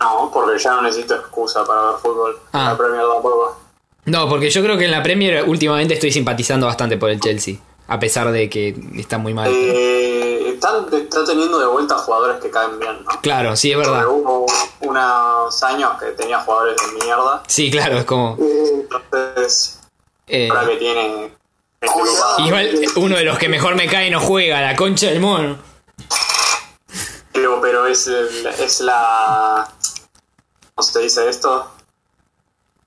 No, 0.00 0.30
porque 0.32 0.58
ya 0.58 0.72
no 0.72 0.82
necesito 0.82 1.14
excusa 1.14 1.64
para 1.64 1.82
ver 1.90 1.94
fútbol. 2.02 2.38
Ah. 2.52 2.70
La 2.70 2.76
Premier 2.76 3.02
tampoco. 3.02 3.56
No, 4.04 4.28
porque 4.28 4.50
yo 4.50 4.62
creo 4.62 4.76
que 4.78 4.84
en 4.84 4.90
la 4.92 5.02
Premier 5.02 5.44
últimamente 5.48 5.94
estoy 5.94 6.12
simpatizando 6.12 6.66
bastante 6.66 6.96
por 6.96 7.10
el 7.10 7.20
Chelsea. 7.20 7.56
A 7.88 7.98
pesar 8.00 8.30
de 8.32 8.50
que 8.50 8.74
está 8.96 9.18
muy 9.18 9.32
mal. 9.32 9.48
Eh, 9.48 10.48
está 10.54 10.84
teniendo 11.24 11.58
de 11.58 11.66
vuelta 11.66 11.96
jugadores 11.98 12.40
que 12.42 12.50
caen 12.50 12.78
bien, 12.80 13.04
¿no? 13.04 13.20
Claro, 13.20 13.54
sí, 13.56 13.70
es 13.72 13.78
verdad. 13.78 14.04
Porque 14.04 14.22
hubo 14.22 14.46
unos 14.80 15.62
años 15.62 15.92
que 16.00 16.06
tenía 16.06 16.40
jugadores 16.40 16.76
de 16.76 17.04
mierda. 17.04 17.42
Sí, 17.46 17.70
claro, 17.70 17.98
es 17.98 18.04
como. 18.04 18.36
Entonces, 18.40 19.80
eh, 20.26 20.48
ahora 20.50 20.66
que 20.68 20.76
tiene. 20.76 21.32
Igual 22.38 22.80
uno 22.96 23.16
de 23.16 23.24
los 23.24 23.38
que 23.38 23.48
mejor 23.48 23.76
me 23.76 23.86
cae 23.86 24.10
no 24.10 24.18
juega, 24.20 24.60
la 24.60 24.74
concha 24.74 25.06
del 25.08 25.20
mono. 25.20 25.56
Pero, 27.32 27.60
pero 27.60 27.86
es, 27.86 28.06
el- 28.08 28.46
es 28.46 28.80
la. 28.80 29.68
¿Cómo 30.74 30.84
se 30.88 31.00
dice 31.00 31.28
esto? 31.28 31.70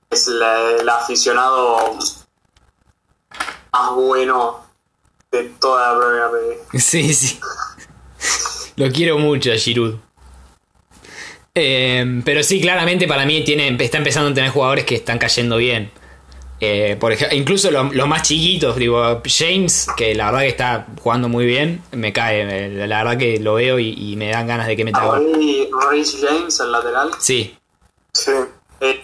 Es 0.10 0.28
la- 0.28 0.72
el 0.72 0.90
aficionado 0.90 1.94
más 3.72 3.92
bueno 3.96 4.66
de 5.32 5.44
toda 5.60 5.94
la 5.94 6.32
League. 6.32 6.60
Sí, 6.80 7.14
sí. 7.14 7.40
Lo 8.76 8.90
quiero 8.92 9.18
mucho 9.18 9.52
a 9.52 9.56
Giroud. 9.56 9.96
Eh, 11.56 12.22
pero 12.24 12.44
sí, 12.44 12.62
claramente 12.62 13.08
para 13.08 13.26
mí 13.26 13.44
tiene, 13.44 13.76
está 13.84 13.98
empezando 13.98 14.30
a 14.30 14.34
tener 14.34 14.52
jugadores 14.52 14.86
que 14.86 14.96
están 14.96 15.18
cayendo 15.18 15.58
bien. 15.58 15.92
Eh, 16.62 16.98
por 17.00 17.12
ejemplo, 17.14 17.38
incluso 17.38 17.72
lo- 17.72 17.86
los 17.92 18.08
más 18.08 18.24
chiquitos, 18.24 18.76
digo, 18.76 19.22
James, 19.26 19.88
que 19.96 20.14
la 20.14 20.26
verdad 20.26 20.42
que 20.42 20.48
está 20.50 20.88
jugando 21.02 21.30
muy 21.30 21.46
bien, 21.46 21.82
me 21.92 22.12
cae. 22.14 22.42
eh, 22.84 22.88
La 22.88 23.04
verdad 23.04 23.18
que 23.18 23.40
lo 23.40 23.54
veo 23.56 23.80
y, 23.80 23.94
y 23.98 24.16
me 24.18 24.30
dan 24.30 24.48
ganas 24.48 24.68
de 24.68 24.76
que 24.76 24.84
meta 24.84 25.04
gol. 25.06 25.26
Y 25.42 25.70
Rhys 25.90 26.18
James, 26.22 26.60
el 26.60 26.72
lateral, 26.72 27.12
Sí, 27.20 27.56
Sí. 28.14 28.32
el- 28.82 29.02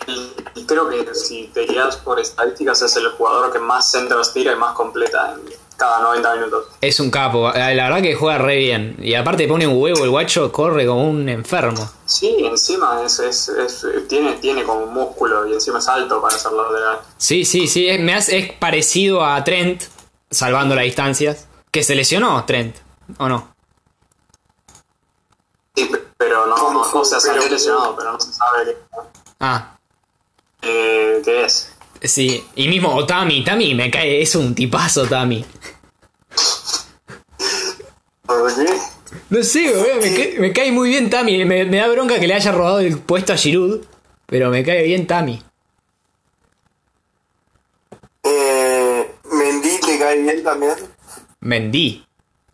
creo 0.68 0.90
que 0.90 1.14
si 1.16 1.48
te 1.54 1.62
guías 1.66 1.98
por 1.98 2.20
estadísticas 2.20 2.82
es 2.82 2.96
el 2.98 3.08
jugador 3.12 3.52
que 3.54 3.60
más 3.60 3.90
centros 3.92 4.34
tira 4.34 4.54
y 4.54 4.56
más 4.58 4.74
completa 4.74 5.36
en 5.36 5.46
cada 5.78 6.00
90 6.02 6.36
minutos. 6.36 6.66
es 6.82 7.00
un 7.00 7.10
capo. 7.12 7.52
Eh, 7.54 7.76
La 7.76 7.84
verdad 7.90 8.02
que 8.02 8.16
juega 8.16 8.38
re 8.38 8.58
bien. 8.58 8.96
Y 9.00 9.14
aparte 9.16 9.48
pone 9.48 9.68
un 9.68 9.82
huevo, 9.82 10.04
el 10.04 10.10
guacho 10.10 10.52
corre 10.52 10.86
como 10.86 11.10
un 11.10 11.28
enfermo. 11.30 11.90
Sí, 12.06 12.38
encima 12.46 13.02
es, 13.04 13.20
es, 13.20 13.50
es- 13.50 13.86
tiene, 14.08 14.34
tiene 14.34 14.64
como 14.64 14.86
músculo 14.88 15.48
y 15.48 15.54
encima 15.54 15.80
es 15.80 15.88
alto 15.88 16.22
para 16.22 16.38
ser 16.38 16.52
lateral. 16.54 17.00
Sí, 17.18 17.46
sí, 17.46 17.68
sí, 17.68 17.88
es, 17.90 18.00
me 18.00 18.14
hace- 18.14 18.38
es 18.38 18.52
parecido 18.54 19.24
a 19.26 19.44
Trent, 19.44 19.84
salvando 20.32 20.76
las 20.76 20.84
distancias. 20.86 21.48
Que 21.72 21.84
se 21.84 21.94
lesionó 21.96 22.44
Trent, 22.46 22.76
¿o 23.18 23.28
no? 23.28 23.54
Sí, 25.76 25.92
pero 26.18 26.46
no, 26.46 26.72
no, 26.72 26.82
o 26.82 27.04
sea, 27.06 27.20
salió 27.20 27.42
Pero- 27.42 27.54
lesionado, 27.54 27.96
pero 27.98 28.14
no 28.14 28.20
se 28.20 28.32
sabe 28.32 28.66
qué, 28.66 28.78
Ah, 29.42 29.78
eh, 30.62 31.22
qué 31.26 31.44
es. 31.44 31.75
Sí. 32.08 32.44
Y 32.56 32.68
mismo 32.68 32.94
Otami, 32.96 33.44
Tami 33.44 33.74
me 33.76 33.90
cae, 33.92 34.22
es 34.22 34.36
un 34.36 34.54
tipazo 34.56 35.06
Tami. 35.06 35.44
¿Por 38.26 38.56
qué? 38.56 38.72
No 39.30 39.44
sé, 39.44 39.70
boludo, 39.70 39.96
me, 40.02 40.14
cae, 40.16 40.36
me 40.40 40.54
cae 40.54 40.72
muy 40.72 40.90
bien 40.90 41.10
Tami. 41.10 41.46
Me, 41.46 41.66
me 41.66 41.78
da 41.78 41.88
bronca 41.88 42.20
que 42.20 42.28
le 42.28 42.34
haya 42.34 42.52
robado 42.52 42.80
el 42.80 43.00
puesto 43.00 43.34
a 43.34 43.38
Giroud, 43.38 43.82
pero 44.26 44.50
me 44.50 44.64
cae 44.64 44.84
bien 44.84 45.08
Tami. 45.08 45.42
Eh, 48.24 49.12
Mendy 49.32 49.80
te 49.86 50.00
cae 50.00 50.22
bien 50.22 50.44
también. 50.44 50.74
Mendy. 51.42 52.04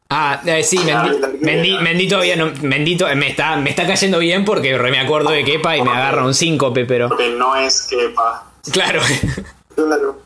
Ah, 0.10 0.42
eh, 0.46 0.62
sí, 0.64 0.78
Mendy, 0.80 1.38
Mendy, 1.40 1.78
Mendy 1.80 2.08
todavía 2.10 2.36
no. 2.36 2.52
Mendy 2.62 2.98
to- 2.98 3.08
me, 3.16 3.30
está, 3.30 3.56
me 3.56 3.70
está 3.70 3.88
cayendo 3.88 4.20
bien 4.20 4.44
porque 4.44 4.78
me 4.78 5.00
acuerdo 5.00 5.30
de 5.32 5.46
Kepa 5.46 5.78
y 5.78 5.82
me 5.82 5.90
agarra 5.92 6.26
un 6.26 6.34
síncope, 6.34 6.84
pero. 6.86 7.08
Porque 7.08 7.30
no 7.30 7.56
es 7.56 7.88
que 7.90 8.10
pa. 8.10 8.51
Claro. 8.72 9.02
Claro. 9.76 10.22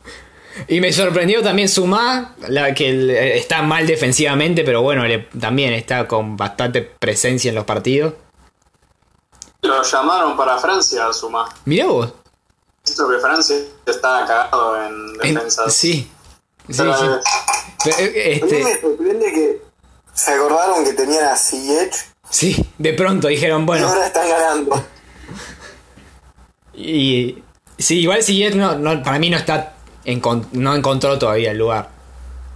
Y 0.68 0.80
me 0.82 0.92
sorprendió 0.92 1.42
también 1.44 1.70
Sumá, 1.70 2.34
la 2.48 2.74
que 2.74 2.90
eh, 2.90 3.38
está 3.38 3.62
mal 3.62 3.86
defensivamente, 3.86 4.64
pero 4.64 4.82
bueno, 4.82 5.06
le- 5.06 5.28
también 5.40 5.74
está 5.74 6.08
con 6.08 6.36
bastante 6.38 6.82
presencia 6.82 7.50
en 7.50 7.56
los 7.56 7.66
partidos. 7.66 8.14
Lo 9.62 9.82
llamaron 9.84 10.36
para 10.38 10.58
Francia 10.58 11.08
a 11.08 11.14
Suma. 11.14 11.48
Mirá 11.66 11.88
vos. 11.88 12.14
Visto 12.86 13.10
que 13.10 13.18
Francia 13.20 13.56
está 13.86 14.26
cagado 14.28 14.82
en 14.86 14.94
En- 15.24 15.34
defensas. 15.36 15.74
sí. 15.74 16.10
Sí, 16.68 16.74
Pero, 16.78 16.98
sí. 16.98 17.06
eh, 17.06 17.20
Pero, 17.84 17.98
eh, 18.00 18.40
A 18.42 18.46
mí 18.46 18.52
me 18.52 18.72
Este, 18.72 18.82
sorprende 18.82 19.26
que 19.32 19.62
se 20.14 20.32
acordaron 20.32 20.84
que 20.84 20.94
tenían 20.94 21.26
a 21.26 21.36
Ziyech 21.38 21.94
sí, 22.30 22.66
de 22.80 22.94
pronto 22.94 23.28
dijeron, 23.28 23.62
y 23.64 23.66
bueno. 23.66 23.88
ahora 23.88 24.08
están 24.08 24.28
ganando. 24.28 24.84
Y. 26.74 27.44
Sí, 27.78 28.00
igual 28.00 28.24
si 28.24 28.48
no, 28.50 28.76
no, 28.78 29.04
para 29.04 29.20
mí 29.20 29.30
no 29.30 29.38
está. 29.38 29.74
encon- 30.06 30.48
no 30.54 30.74
encontró 30.76 31.18
todavía 31.20 31.52
el 31.52 31.58
lugar. 31.58 31.90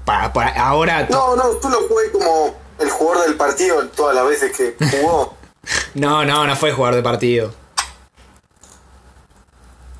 Para, 0.05 0.31
para- 0.33 0.51
ahora. 0.65 1.07
No, 1.09 1.35
no, 1.35 1.49
tú 1.61 1.69
lo 1.69 1.81
jugué 1.88 2.11
como 2.11 2.55
el 2.79 2.89
jugador 2.89 3.27
del 3.27 3.35
partido 3.35 3.85
todas 3.89 4.15
las 4.15 4.27
veces 4.27 4.55
que 4.55 4.75
jugó. 5.01 5.33
No, 5.93 6.23
no, 6.25 6.47
no 6.47 6.55
fue 6.55 6.71
jugador 6.71 6.95
de 6.95 7.03
partido. 7.03 7.53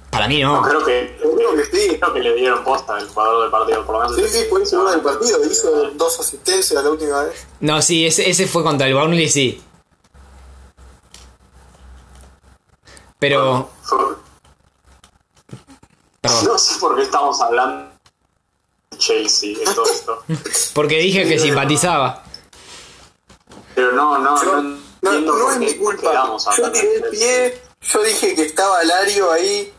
Para 0.10 0.28
mí 0.28 0.42
no. 0.42 0.64
creo 0.64 0.84
que, 0.84 1.18
Creo 1.22 1.56
que 1.56 1.66
sí. 1.66 1.98
creo 2.00 2.14
que 2.14 2.20
le 2.22 2.34
dieron 2.36 2.64
posta 2.64 2.96
al 2.96 3.08
jugador 3.08 3.44
del 3.44 3.52
partido, 3.52 3.86
por 3.86 3.96
lo 3.96 4.10
menos. 4.10 4.16
Sí, 4.16 4.40
sí, 4.40 4.46
fue 4.50 4.62
el 4.64 4.68
jugador 4.68 4.92
del 4.94 5.02
partido. 5.02 5.46
Hizo 5.46 5.92
dos 5.92 6.20
asistencias 6.20 6.82
la 6.84 6.90
última 6.90 7.24
vez. 7.24 7.46
No, 7.60 7.82
sí, 7.84 8.08
ese, 8.08 8.28
ese 8.30 8.48
fue 8.48 8.64
contra 8.64 8.88
el 8.88 8.96
Burnley, 8.96 9.30
sí. 9.30 9.62
Pero. 13.20 13.70
Perdón. 16.22 16.46
No 16.46 16.58
sé 16.58 16.80
por 16.80 16.96
qué 16.96 17.04
estamos 17.04 17.40
hablando 17.42 17.90
de 18.92 18.98
Chelsea 18.98 19.58
en 19.58 19.74
todo 19.76 19.86
esto. 19.86 20.24
Porque 20.74 21.00
dije 21.00 21.28
que 21.28 21.40
simpatizaba. 21.40 22.24
Pero 23.76 23.92
no, 23.94 24.18
no, 24.20 24.44
Yo- 24.44 24.62
no, 25.02 25.12
no, 25.12 25.38
no 25.38 25.52
es 25.52 25.58
mi 25.58 25.74
culpa. 25.76 26.28
Yo 26.58 26.72
tiré 26.72 26.88
de 26.88 26.96
el 26.96 27.10
pie, 27.10 27.62
yo 27.82 28.04
dije 28.04 28.36
que 28.36 28.42
estaba 28.46 28.84
Lario 28.84 29.32
ahí, 29.32 29.74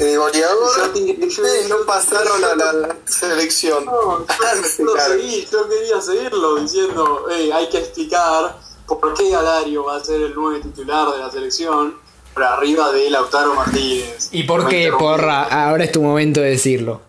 eh, 0.00 0.16
goleador. 0.16 0.92
Ustedes 0.94 1.68
no 1.68 1.76
pasaron 1.86 2.42
a 2.44 2.54
la 2.54 2.96
selección. 3.04 3.84
No, 3.84 4.20
yo 4.26 4.96
seguí, 5.08 5.46
yo 5.52 5.68
quería 5.68 6.00
seguirlo 6.00 6.56
diciendo, 6.56 7.26
hey, 7.30 7.50
hay 7.52 7.68
que 7.68 7.78
explicar 7.78 8.58
por 8.86 9.14
qué 9.14 9.30
Galario 9.30 9.84
va 9.84 9.96
a 9.96 10.04
ser 10.04 10.20
el 10.20 10.34
nuevo 10.34 10.60
titular 10.60 11.10
de 11.12 11.18
la 11.18 11.30
selección 11.30 11.98
por 12.34 12.42
arriba 12.44 12.92
de 12.92 13.10
Lautaro 13.10 13.54
Martínez. 13.54 14.28
¿Y 14.32 14.44
por 14.44 14.68
qué, 14.68 14.92
porra? 14.98 15.42
Ahora 15.44 15.84
es 15.84 15.92
tu 15.92 16.02
momento 16.02 16.40
de 16.40 16.50
decirlo. 16.50 17.00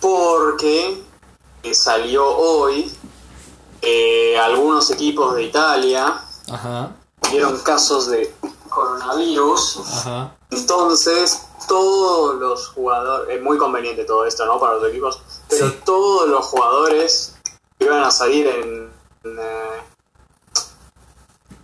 Porque 0.00 1.02
eh, 1.62 1.74
salió 1.74 2.26
hoy 2.28 2.90
eh, 3.80 4.36
algunos 4.38 4.90
equipos 4.90 5.34
de 5.36 5.44
Italia 5.44 6.20
Ajá, 6.50 6.90
tuvieron 7.20 7.58
casos 7.60 8.08
de 8.10 8.34
coronavirus. 8.68 9.78
ajá. 9.98 10.36
Entonces, 10.50 11.42
todos 11.68 12.34
los 12.36 12.68
jugadores, 12.68 13.36
es 13.36 13.42
muy 13.42 13.56
conveniente 13.58 14.04
todo 14.04 14.26
esto, 14.26 14.44
¿no? 14.44 14.58
Para 14.58 14.74
los 14.74 14.88
equipos, 14.88 15.20
pero 15.48 15.68
Sí. 15.68 15.78
todos 15.84 16.28
los 16.28 16.44
jugadores 16.46 17.34
que 17.78 17.84
iban 17.86 18.02
a 18.02 18.10
salir 18.10 18.46
en, 18.48 18.90
en, 19.24 19.38
eh, 19.38 19.80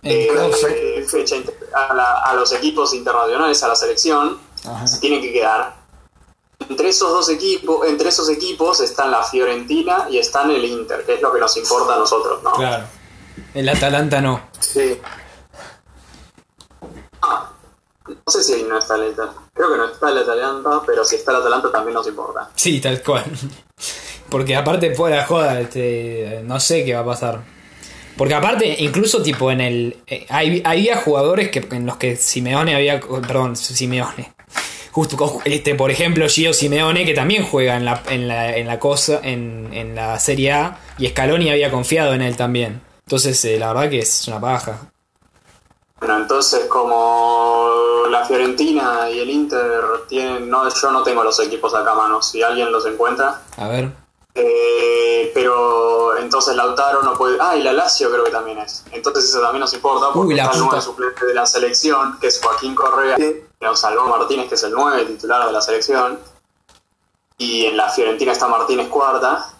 En 0.03 1.01
eh, 1.01 1.05
fecha 1.07 1.35
inter- 1.35 1.58
a, 1.73 1.93
la- 1.93 2.21
a 2.23 2.33
los 2.35 2.51
equipos 2.53 2.93
internacionales, 2.93 3.61
a 3.63 3.67
la 3.67 3.75
selección, 3.75 4.39
Ajá. 4.65 4.87
se 4.87 4.99
tienen 4.99 5.21
que 5.21 5.31
quedar. 5.33 5.77
Entre 6.67 6.89
esos 6.89 7.09
dos 7.11 7.29
equipos, 7.29 7.87
entre 7.87 8.09
esos 8.09 8.29
equipos 8.29 8.79
están 8.81 9.11
la 9.11 9.23
Fiorentina 9.23 10.07
y 10.09 10.17
están 10.19 10.51
el 10.51 10.63
Inter, 10.65 11.05
que 11.05 11.15
es 11.15 11.21
lo 11.21 11.31
que 11.33 11.39
nos 11.39 11.55
importa 11.57 11.95
a 11.95 11.97
nosotros, 11.99 12.43
¿no? 12.43 12.51
Claro. 12.53 12.85
El 13.53 13.67
Atalanta 13.69 14.19
no. 14.21 14.41
Sí. 14.59 14.99
No 18.07 18.31
sé 18.31 18.43
si 18.43 18.53
ahí 18.53 18.63
no 18.67 18.77
está 18.77 18.95
el 18.95 19.09
Inter. 19.09 19.27
Creo 19.53 19.71
que 19.71 19.77
no 19.77 19.85
está 19.85 20.09
el 20.09 20.17
Atalanta, 20.19 20.81
pero 20.85 21.03
si 21.05 21.15
está 21.15 21.31
el 21.31 21.37
Atalanta 21.37 21.71
también 21.71 21.93
nos 21.93 22.07
importa. 22.07 22.49
Sí, 22.55 22.79
tal 22.81 23.01
cual. 23.03 23.25
Porque 24.29 24.55
aparte 24.55 24.93
fuera 24.95 25.25
joda, 25.25 25.59
este, 25.59 26.41
no 26.43 26.59
sé 26.59 26.83
qué 26.85 26.93
va 26.93 27.01
a 27.01 27.05
pasar. 27.05 27.41
Porque 28.19 28.33
aparte, 28.35 28.75
incluso 28.79 29.21
tipo 29.23 29.49
en 29.49 29.61
el... 29.61 29.97
eh, 30.05 30.25
hay- 30.29 30.61
había 30.65 30.97
jugadores 30.97 31.49
que, 31.49 31.65
en 31.71 31.85
los 31.85 31.95
que 31.95 32.17
Simeone 32.17 32.75
había... 32.75 32.99
Perdón, 32.99 33.55
Simeone. 33.55 34.33
Justo, 34.91 35.41
este, 35.45 35.73
por 35.75 35.89
ejemplo, 35.89 36.27
Gio 36.27 36.51
Simeone, 36.53 37.05
que 37.05 37.13
también 37.13 37.45
juega 37.45 37.77
en 37.77 37.85
la, 37.85 38.03
en 38.09 38.27
la, 38.27 38.57
en 38.57 38.67
la 38.67 38.77
cosa, 38.77 39.21
en, 39.23 39.69
en 39.71 39.95
la 39.95 40.19
Serie 40.19 40.51
A, 40.51 40.79
y 40.97 41.07
Scaloni 41.07 41.49
había 41.49 41.71
confiado 41.71 42.13
en 42.13 42.21
él 42.21 42.35
también. 42.35 42.81
Entonces, 43.05 43.43
eh, 43.45 43.57
la 43.57 43.71
verdad 43.71 43.89
que 43.89 43.99
es 43.99 44.27
una 44.27 44.41
paja. 44.41 44.91
Bueno, 45.99 46.17
entonces 46.17 46.65
como 46.65 47.71
la 48.09 48.25
Fiorentina 48.25 49.09
y 49.09 49.19
el 49.19 49.29
Inter 49.29 49.81
tienen... 50.09 50.49
No, 50.49 50.67
yo 50.67 50.91
no 50.91 51.03
tengo 51.03 51.23
los 51.23 51.39
equipos 51.39 51.73
acá 51.73 51.91
a 51.91 51.95
mano, 51.95 52.21
si 52.21 52.43
alguien 52.43 52.69
los 52.71 52.85
encuentra. 52.85 53.43
A 53.55 53.67
ver. 53.69 53.89
Eh, 54.41 55.31
pero 55.33 56.17
entonces 56.17 56.55
Lautaro 56.55 57.01
no 57.03 57.13
puede. 57.13 57.37
Ah, 57.41 57.55
y 57.57 57.63
la 57.63 57.73
Lazio 57.73 58.09
creo 58.09 58.23
que 58.23 58.31
también 58.31 58.57
es. 58.59 58.83
Entonces 58.91 59.25
eso 59.25 59.41
también 59.41 59.59
nos 59.61 59.73
importa 59.73 60.07
porque 60.13 60.29
Uy, 60.29 60.35
la 60.35 60.43
está 60.43 60.55
el 60.55 60.59
puta. 60.63 60.69
nueve 60.75 60.85
suplente 60.85 61.25
de 61.25 61.33
la 61.33 61.45
selección, 61.45 62.17
que 62.19 62.27
es 62.27 62.39
Joaquín 62.41 62.73
Correa, 62.75 63.17
y 63.19 63.43
nos 63.59 63.79
salvó 63.79 64.05
Martínez, 64.07 64.47
que 64.47 64.55
es 64.55 64.63
el 64.63 64.71
9 64.71 65.03
titular 65.05 65.45
de 65.45 65.51
la 65.51 65.61
selección. 65.61 66.19
Y 67.37 67.65
en 67.65 67.75
la 67.77 67.89
Fiorentina 67.89 68.31
está 68.31 68.47
Martínez 68.47 68.87
cuarta. 68.89 69.53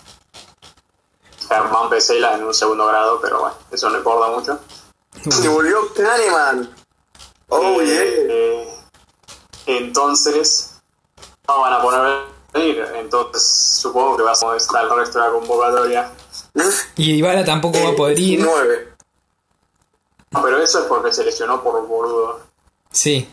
Germán 1.47 1.89
Pesela 1.89 2.35
en 2.35 2.43
un 2.43 2.53
segundo 2.53 2.85
grado, 2.85 3.19
pero 3.21 3.39
bueno, 3.41 3.55
eso 3.71 3.89
no 3.89 3.97
importa 3.97 4.27
mucho. 4.31 4.59
Se 5.29 5.47
volvió 5.49 5.91
Kahneman. 5.93 6.75
Oh, 7.49 7.81
Eh, 7.81 7.85
yeah. 7.85 8.05
eh, 8.35 8.75
entonces, 9.65 10.75
no 11.47 11.61
van 11.61 11.73
a 11.73 11.81
poner 11.81 12.25
venir. 12.53 12.83
Entonces, 12.95 13.43
supongo 13.43 14.17
que 14.17 14.23
va 14.23 14.31
a 14.31 14.57
estar 14.57 14.83
el 14.83 14.89
resto 14.95 15.19
de 15.19 15.25
la 15.25 15.31
convocatoria. 15.31 16.11
Y 16.97 17.13
Dybala 17.13 17.45
tampoco 17.45 17.81
va 17.83 17.89
a 17.91 17.95
poder 17.95 18.19
ir. 18.19 18.39
9. 18.41 18.89
No, 20.31 20.43
pero 20.43 20.57
eso 20.61 20.79
es 20.79 20.85
porque 20.85 21.11
se 21.13 21.23
lesionó 21.23 21.63
por 21.63 21.85
boludo. 21.87 22.41
Sí. 22.91 23.27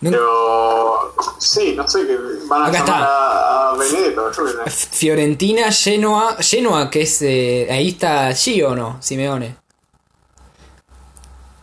No- 0.00 0.10
Pero 0.10 1.14
sí, 1.38 1.74
no 1.74 1.88
sé, 1.88 2.06
que 2.06 2.16
van 2.46 2.62
a 2.62 2.66
Acá 2.66 2.78
llamar 2.84 3.00
está. 3.00 3.06
a, 3.06 3.70
a 3.70 3.74
Benedetto, 3.76 4.32
yo. 4.32 4.70
Fiorentina, 4.70 5.72
Genoa, 5.72 6.36
Genoa 6.40 6.90
que 6.90 7.02
es 7.02 7.22
eh, 7.22 7.66
ahí 7.70 7.88
está 7.90 8.32
Gio 8.34 8.70
o 8.70 8.76
no, 8.76 8.98
Simeone. 9.00 9.56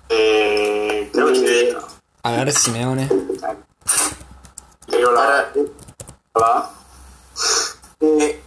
Eh, 0.09 1.09
creo 1.13 1.27
que 1.27 1.35
sí. 1.35 1.69
¿no? 1.73 1.79
A 2.23 2.31
ver 2.31 2.51
Simeone. 2.51 3.09
Para, 5.21 5.51
verdad. 6.33 6.69
eh, 8.01 8.43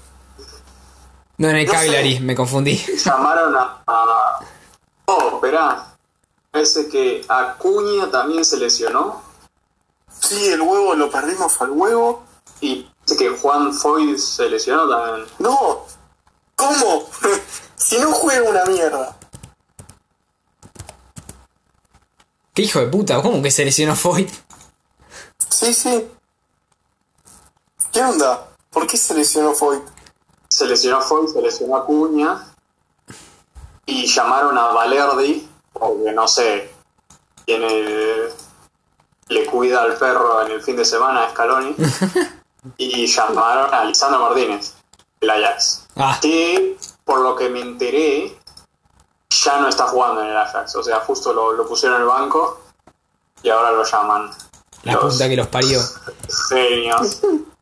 No, 1.38 1.48
en 1.50 1.56
el 1.56 1.66
No 1.66 1.72
sé. 1.72 1.78
Me 2.20 2.34
confundí. 2.34 2.76
Llamaron 3.04 3.54
a, 3.56 3.82
a- 3.87 4.40
Oh, 5.06 5.32
esperá. 5.37 5.94
Parece 6.50 6.88
que 6.88 7.24
Acuña 7.28 8.10
también 8.10 8.44
se 8.44 8.56
lesionó. 8.56 9.22
sí, 10.20 10.48
el 10.48 10.60
huevo 10.62 10.94
lo 10.94 11.10
perdimos 11.10 11.60
al 11.60 11.70
huevo. 11.70 12.24
Y 12.60 12.88
parece 13.04 13.16
que 13.24 13.37
Juan 13.38 13.72
Foy 13.74 14.18
se 14.18 14.48
lesionó 14.48 14.88
también. 14.88 15.26
No. 15.38 15.84
¿Cómo? 16.56 17.10
si 17.76 17.98
no 17.98 18.12
juega 18.12 18.48
una 18.48 18.64
mierda. 18.64 19.16
¿Qué 22.54 22.62
hijo 22.62 22.78
de 22.80 22.87
puta? 22.87 23.20
¿Cómo 23.20 23.42
que 23.42 23.50
se 23.50 23.64
lesionó 23.64 23.96
Foyt? 23.96 24.30
Sí, 25.50 25.74
sí. 25.74 26.08
¿Qué 27.94 28.02
onda? 28.02 28.48
¿Por 28.70 28.88
qué 28.88 28.96
se 28.96 29.14
lesionó 29.14 29.54
Foyt? 29.54 29.85
Se 30.48 30.66
lesionó 30.66 31.00
Foy, 31.00 31.28
se 31.28 31.40
lesionó 31.40 31.76
Acuña. 31.76 32.44
Y 33.87 34.07
llamaron 34.07 34.59
a 34.59 34.72
Valerdi, 34.72 35.48
porque 35.72 36.11
no 36.11 36.26
sé 36.26 36.74
quién 37.46 37.62
le 39.28 39.46
cuida 39.46 39.83
al 39.83 39.96
perro 39.96 40.42
en 40.42 40.50
el 40.50 40.62
fin 40.62 40.74
de 40.74 40.85
semana 40.85 41.22
a 41.22 41.30
Scaloni. 41.30 41.76
y 42.78 43.07
llamaron 43.07 43.72
a 43.72 43.85
Lisandro 43.85 44.18
Martínez, 44.18 44.74
el 45.20 45.30
Ajax. 45.30 45.87
Ah, 45.94 46.18
Que, 46.20 46.76
por 47.04 47.20
lo 47.20 47.37
que 47.37 47.48
me 47.48 47.61
enteré, 47.61 48.37
ya 49.30 49.61
no 49.61 49.68
está 49.68 49.87
jugando 49.87 50.22
en 50.22 50.30
el 50.30 50.37
Ajax. 50.37 50.74
O 50.74 50.83
sea, 50.83 50.98
justo 50.98 51.33
lo, 51.33 51.52
lo 51.52 51.64
pusieron 51.68 51.98
en 51.98 52.02
el 52.02 52.09
banco 52.09 52.61
y 53.40 53.50
ahora 53.50 53.70
lo 53.70 53.85
llaman. 53.85 54.33
la 54.83 54.94
los 54.94 55.04
punta 55.04 55.28
que 55.28 55.37
los 55.37 55.46
parió. 55.46 55.80
Genios. 56.48 57.20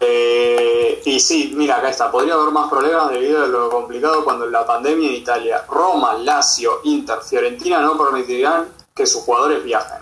Eh, 0.00 1.02
y 1.04 1.18
sí, 1.20 1.52
mira, 1.56 1.76
acá 1.78 1.90
está. 1.90 2.10
Podría 2.10 2.34
haber 2.34 2.50
más 2.52 2.68
problemas 2.70 3.10
debido 3.10 3.42
a 3.44 3.46
lo 3.46 3.68
complicado 3.70 4.24
cuando 4.24 4.44
en 4.46 4.52
la 4.52 4.64
pandemia 4.66 5.08
en 5.08 5.14
Italia, 5.16 5.64
Roma, 5.68 6.14
Lazio, 6.14 6.80
Inter, 6.84 7.18
Fiorentina 7.28 7.80
no 7.80 7.96
permitirán 7.98 8.68
que 8.94 9.06
sus 9.06 9.22
jugadores 9.22 9.64
viajen. 9.64 9.98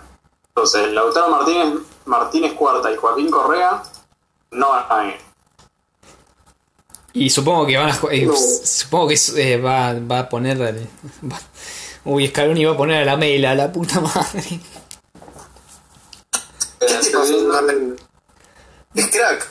Entonces, 0.49 0.91
Lautaro 0.91 1.29
Martínez, 1.29 1.79
Martínez 2.05 2.53
Cuarta 2.53 2.91
y 2.91 2.95
Joaquín 2.95 3.29
Correa 3.31 3.81
no 4.51 4.69
van 4.69 4.85
a 4.89 4.97
venir. 4.99 5.17
Y 7.13 7.29
supongo 7.31 7.65
que 7.65 7.77
van 7.77 7.89
a 7.89 7.99
eh, 8.11 8.25
No. 8.25 8.33
supongo 8.35 9.07
que 9.07 9.15
eh, 9.37 9.57
va, 9.59 9.93
va 9.99 10.19
a 10.19 10.29
poner 10.29 10.61
eh, 10.61 10.87
va- 11.31 11.39
Uy, 12.05 12.27
Scaloni 12.27 12.63
va 12.65 12.73
a 12.73 12.77
poner 12.77 13.01
a 13.01 13.05
la 13.05 13.17
Mela, 13.17 13.53
la 13.55 13.71
puta 13.71 13.99
madre. 13.99 14.59
¿Qué 16.79 16.85
te 16.85 17.09
pasó? 17.11 17.47
Dale. 17.51 17.95
Es 18.95 19.07
crack. 19.07 19.47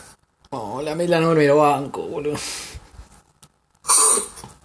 Oh, 0.58 0.80
la 0.80 0.94
Mela 0.94 1.20
no 1.20 1.34
me 1.34 1.46
lo 1.46 1.58
banco, 1.58 2.02
boludo. 2.02 2.36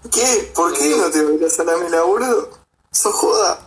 ¿Qué? 0.09 0.51
¿Por 0.55 0.73
qué 0.73 0.95
no 0.97 1.09
te 1.11 1.21
miras 1.23 1.59
a 1.59 1.63
la 1.63 1.77
mela, 1.77 2.01
boludo? 2.03 2.49
¿Sos 2.91 3.13
joda? 3.13 3.59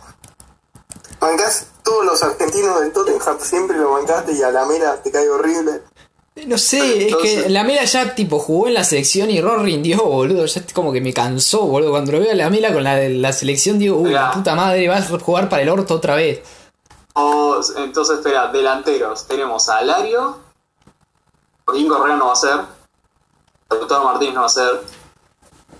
Bancás 1.19 1.67
todos 1.83 2.03
los 2.05 2.21
argentinos 2.23 2.81
del 2.81 2.91
Tottenham, 2.91 3.37
siempre 3.39 3.77
lo 3.77 3.91
bancaste 3.91 4.33
y 4.33 4.41
a 4.41 4.49
la 4.51 4.65
mela 4.65 5.01
te 5.01 5.11
cae 5.11 5.29
horrible. 5.29 5.81
No 6.47 6.57
sé, 6.57 7.07
es 7.07 7.15
que 7.15 7.49
la 7.49 7.63
Mela 7.63 7.85
ya 7.85 8.13
tipo 8.13 8.39
jugó 8.39 8.67
en 8.67 8.73
la 8.73 8.83
selección 8.83 9.29
y 9.29 9.39
Ron 9.39 9.63
rindió, 9.63 10.03
boludo. 10.03 10.45
Ya 10.45 10.61
como 10.73 10.91
que 10.91 10.99
me 10.99 11.13
cansó, 11.13 11.61
boludo. 11.61 11.91
Cuando 11.91 12.11
lo 12.11 12.19
veo 12.19 12.31
a 12.31 12.35
la 12.35 12.49
Mela 12.49 12.73
con 12.73 12.83
la, 12.83 12.99
la 13.07 13.31
selección 13.31 13.79
digo, 13.79 13.95
uy, 13.95 14.11
la 14.11 14.31
puta 14.33 14.53
madre, 14.53 14.85
va 14.89 14.97
a 14.97 15.01
jugar 15.19 15.47
para 15.47 15.61
el 15.61 15.69
orto 15.69 15.93
otra 15.93 16.15
vez. 16.15 16.41
O- 17.13 17.61
entonces, 17.77 18.17
espera, 18.17 18.47
delanteros. 18.51 19.25
Tenemos 19.27 19.69
a 19.69 19.77
Alario. 19.77 20.37
Joaquín 21.65 21.87
Correa 21.89 22.15
no 22.15 22.27
va 22.27 22.33
a 22.33 22.35
ser. 22.35 22.59
Lautaro 23.69 24.03
Martínez 24.05 24.33
no 24.35 24.41
va 24.41 24.45
a 24.45 24.49
ser. 24.49 24.81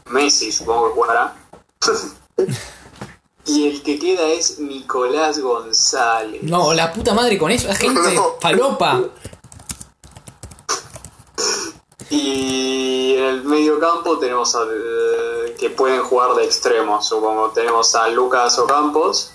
Messi 0.10 0.52
supongo 0.52 0.88
que 0.90 0.94
jugará. 0.96 1.36
y 3.46 3.68
el 3.70 3.84
que 3.84 4.00
queda 4.00 4.24
es 4.28 4.60
Nicolás 4.60 5.40
González. 5.40 6.42
No, 6.44 6.74
la 6.74 6.92
puta 6.92 7.14
madre 7.14 7.38
con 7.38 7.52
eso, 7.52 7.68
la 7.68 7.76
gente 7.76 8.00
No. 8.16 8.36
falopa. 8.40 9.02
Y 12.10 13.16
en 13.18 13.24
el 13.24 13.44
medio 13.44 13.80
campo 13.80 14.18
tenemos 14.20 14.56
a, 14.56 14.64
eh, 14.64 15.56
que 15.60 15.70
pueden 15.70 16.02
jugar 16.04 16.34
de 16.36 16.46
extremos, 16.46 17.08
supongo. 17.08 17.50
Tenemos 17.52 17.94
a 17.96 18.08
Lucas 18.10 18.58
Ocampos. 18.60 19.32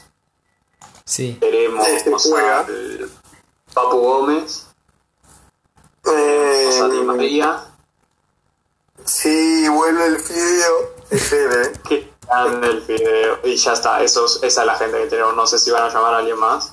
Sí. 1.05 1.37
Tenemos 1.41 1.87
Este 1.89 2.11
juega. 2.13 2.61
al 2.61 3.11
Papu 3.75 3.97
Gómez. 3.99 4.67
Eh, 6.13 7.03
María. 7.05 7.65
sí, 9.05 9.69
vuelve 9.69 10.07
el 10.07 10.19
fideo. 10.21 10.95
Espere. 11.11 11.73
Que 11.89 12.13
grande 12.27 12.69
el 12.69 12.83
fideo. 12.83 13.39
Y 13.45 13.57
ya 13.57 13.73
está, 13.73 14.03
esos, 14.03 14.43
esa 14.43 14.61
es 14.61 14.67
la 14.67 14.77
gente 14.77 14.99
que 14.99 15.07
tenemos. 15.07 15.35
No 15.35 15.47
sé 15.47 15.59
si 15.59 15.71
van 15.71 15.85
a 15.85 15.89
llamar 15.89 16.15
a 16.15 16.19
alguien 16.19 16.39
más. 16.39 16.73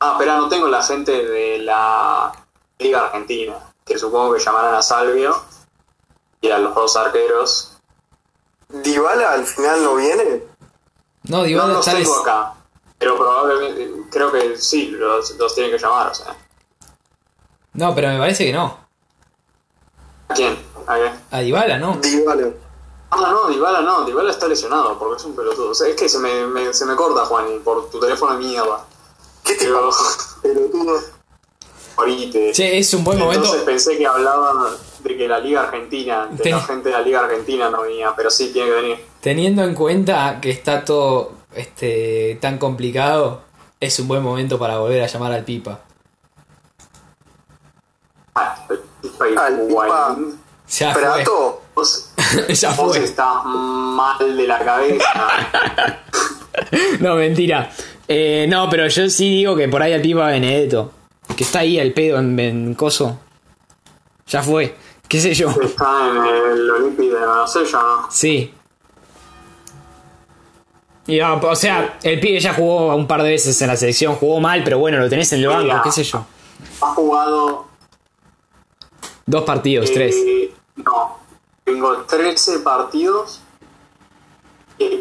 Ah, 0.00 0.16
pero 0.18 0.36
no 0.36 0.48
tengo 0.48 0.66
la 0.68 0.82
gente 0.82 1.12
de 1.12 1.58
la 1.58 2.32
Liga 2.78 3.06
Argentina, 3.06 3.56
que 3.84 3.98
supongo 3.98 4.34
que 4.34 4.40
llamarán 4.40 4.74
a 4.74 4.82
Salvio 4.82 5.40
y 6.40 6.50
a 6.50 6.58
los 6.58 6.74
dos 6.74 6.96
arqueros. 6.96 7.72
Dybala 8.68 9.32
al 9.32 9.46
final 9.46 9.82
no 9.82 9.94
viene. 9.94 10.42
No, 11.24 11.38
No 11.38 11.44
Dybala 11.44 11.72
los 11.74 11.86
está 11.86 11.98
tengo 11.98 12.20
acá, 12.20 12.54
pero 12.98 13.16
probablemente, 13.16 13.90
creo 14.10 14.30
que 14.32 14.58
sí, 14.58 14.88
los, 14.90 15.30
los 15.36 15.54
tienen 15.54 15.72
que 15.72 15.78
llamar, 15.78 16.08
o 16.08 16.14
sea. 16.14 16.36
No, 17.76 17.94
pero 17.94 18.08
me 18.08 18.18
parece 18.18 18.44
que 18.46 18.52
no. 18.52 18.78
¿A 20.28 20.34
quién? 20.34 20.56
¿A 20.86 20.96
qué? 20.96 21.10
A 21.30 21.40
Dybala, 21.40 21.78
¿no? 21.78 21.96
Dybala. 21.96 22.48
Ah, 23.10 23.28
no, 23.30 23.48
Dybala 23.48 23.80
no, 23.82 24.04
Dybala 24.04 24.30
está 24.30 24.48
lesionado 24.48 24.98
porque 24.98 25.16
es 25.20 25.24
un 25.24 25.36
pelotudo. 25.36 25.70
O 25.70 25.74
sea, 25.74 25.88
es 25.88 25.94
que 25.96 26.08
se 26.08 26.18
me, 26.18 26.46
me- 26.48 26.72
se 26.74 26.84
me 26.86 26.96
corta, 26.96 27.24
Juan, 27.26 27.60
por 27.64 27.88
tu 27.90 28.00
teléfono 28.00 28.32
de 28.32 28.38
mierda. 28.46 28.84
¿Qué 29.44 29.54
te 29.54 29.66
Pero, 29.66 29.88
pasa, 29.88 30.36
pelotudo? 30.42 30.98
ahorita. 31.96 32.38
Che, 32.52 32.78
es 32.78 32.92
un 32.94 33.04
buen 33.04 33.18
momento. 33.18 33.44
Entonces 33.44 33.62
pensé 33.64 33.96
que 33.96 34.06
hablaban 34.06 34.56
de 35.00 35.16
que 35.16 35.28
la 35.28 35.38
Liga 35.38 35.62
Argentina, 35.62 36.26
de 36.30 36.42
Te- 36.42 36.50
la 36.50 36.60
gente 36.60 36.88
de 36.88 36.94
la 36.94 37.00
Liga 37.02 37.20
Argentina 37.20 37.70
no 37.70 37.82
venía, 37.82 38.12
pero 38.16 38.28
sí 38.30 38.50
tiene 38.52 38.68
que 38.70 38.74
venir. 38.74 39.04
Teniendo 39.20 39.62
en 39.64 39.74
cuenta 39.74 40.40
que 40.40 40.50
está 40.50 40.84
todo 40.84 41.32
este 41.54 42.38
tan 42.40 42.58
complicado, 42.58 43.42
es 43.80 43.98
un 44.00 44.08
buen 44.08 44.22
momento 44.22 44.58
para 44.58 44.78
volver 44.78 45.02
a 45.02 45.06
llamar 45.06 45.32
al 45.32 45.44
Pipa. 45.44 45.80
Ah, 48.36 48.54
Al 48.68 49.60
Pipa. 49.66 50.16
Ya 50.68 50.92
fue. 50.92 51.02
Prato. 51.02 51.62
Vos, 51.74 52.12
Ya 52.48 52.70
vos 52.74 52.96
fue. 52.96 53.04
estás 53.04 53.44
mal 53.44 54.36
de 54.36 54.46
la 54.46 54.58
cabeza. 54.58 55.06
No, 57.00 57.16
mentira. 57.16 57.70
Eh, 58.08 58.46
no, 58.48 58.70
pero 58.70 58.88
yo 58.88 59.10
sí 59.10 59.28
digo 59.36 59.54
que 59.54 59.68
por 59.68 59.82
ahí 59.82 59.92
al 59.92 60.00
Pipa 60.00 60.26
Benedetto. 60.28 60.90
Que 61.36 61.44
está 61.44 61.58
ahí 61.60 61.78
al 61.78 61.92
pedo 61.92 62.18
en, 62.18 62.38
en 62.40 62.74
Coso. 62.74 63.18
Ya 64.26 64.42
fue. 64.42 64.74
¿Qué 65.06 65.20
sé 65.20 65.34
yo? 65.34 65.50
Está 65.50 66.08
en 66.08 66.24
el 66.52 66.70
Olímpico 66.70 67.14
de 67.16 67.26
Marsella, 67.26 67.78
¿no? 67.82 68.06
Sí. 68.10 68.52
Y, 71.06 71.20
ah, 71.20 71.34
o 71.34 71.54
sea, 71.54 71.98
el 72.02 72.18
pibe 72.18 72.40
ya 72.40 72.52
jugó 72.54 72.96
un 72.96 73.06
par 73.06 73.22
de 73.22 73.30
veces 73.30 73.60
en 73.62 73.68
la 73.68 73.76
selección, 73.76 74.16
jugó 74.16 74.40
mal, 74.40 74.64
pero 74.64 74.78
bueno, 74.78 74.98
lo 74.98 75.08
tenés 75.08 75.32
en 75.34 75.40
el 75.40 75.46
banco, 75.48 75.80
qué 75.84 75.92
sé 75.92 76.02
yo. 76.02 76.26
Ha 76.80 76.86
jugado 76.86 77.66
Dos 79.26 79.42
partidos, 79.44 79.90
tres. 79.92 80.14
Eh, 80.16 80.52
no, 80.76 81.18
tengo 81.64 81.96
13 82.02 82.60
partidos. 82.60 83.40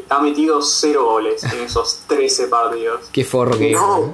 ha 0.09 0.19
metido 0.21 0.61
0 0.61 1.03
goles 1.05 1.43
en 1.43 1.59
esos 1.61 1.99
13 2.07 2.47
partidos. 2.47 3.09
Qué 3.11 3.23
forro 3.23 3.57
que 3.57 3.71
No. 3.71 4.13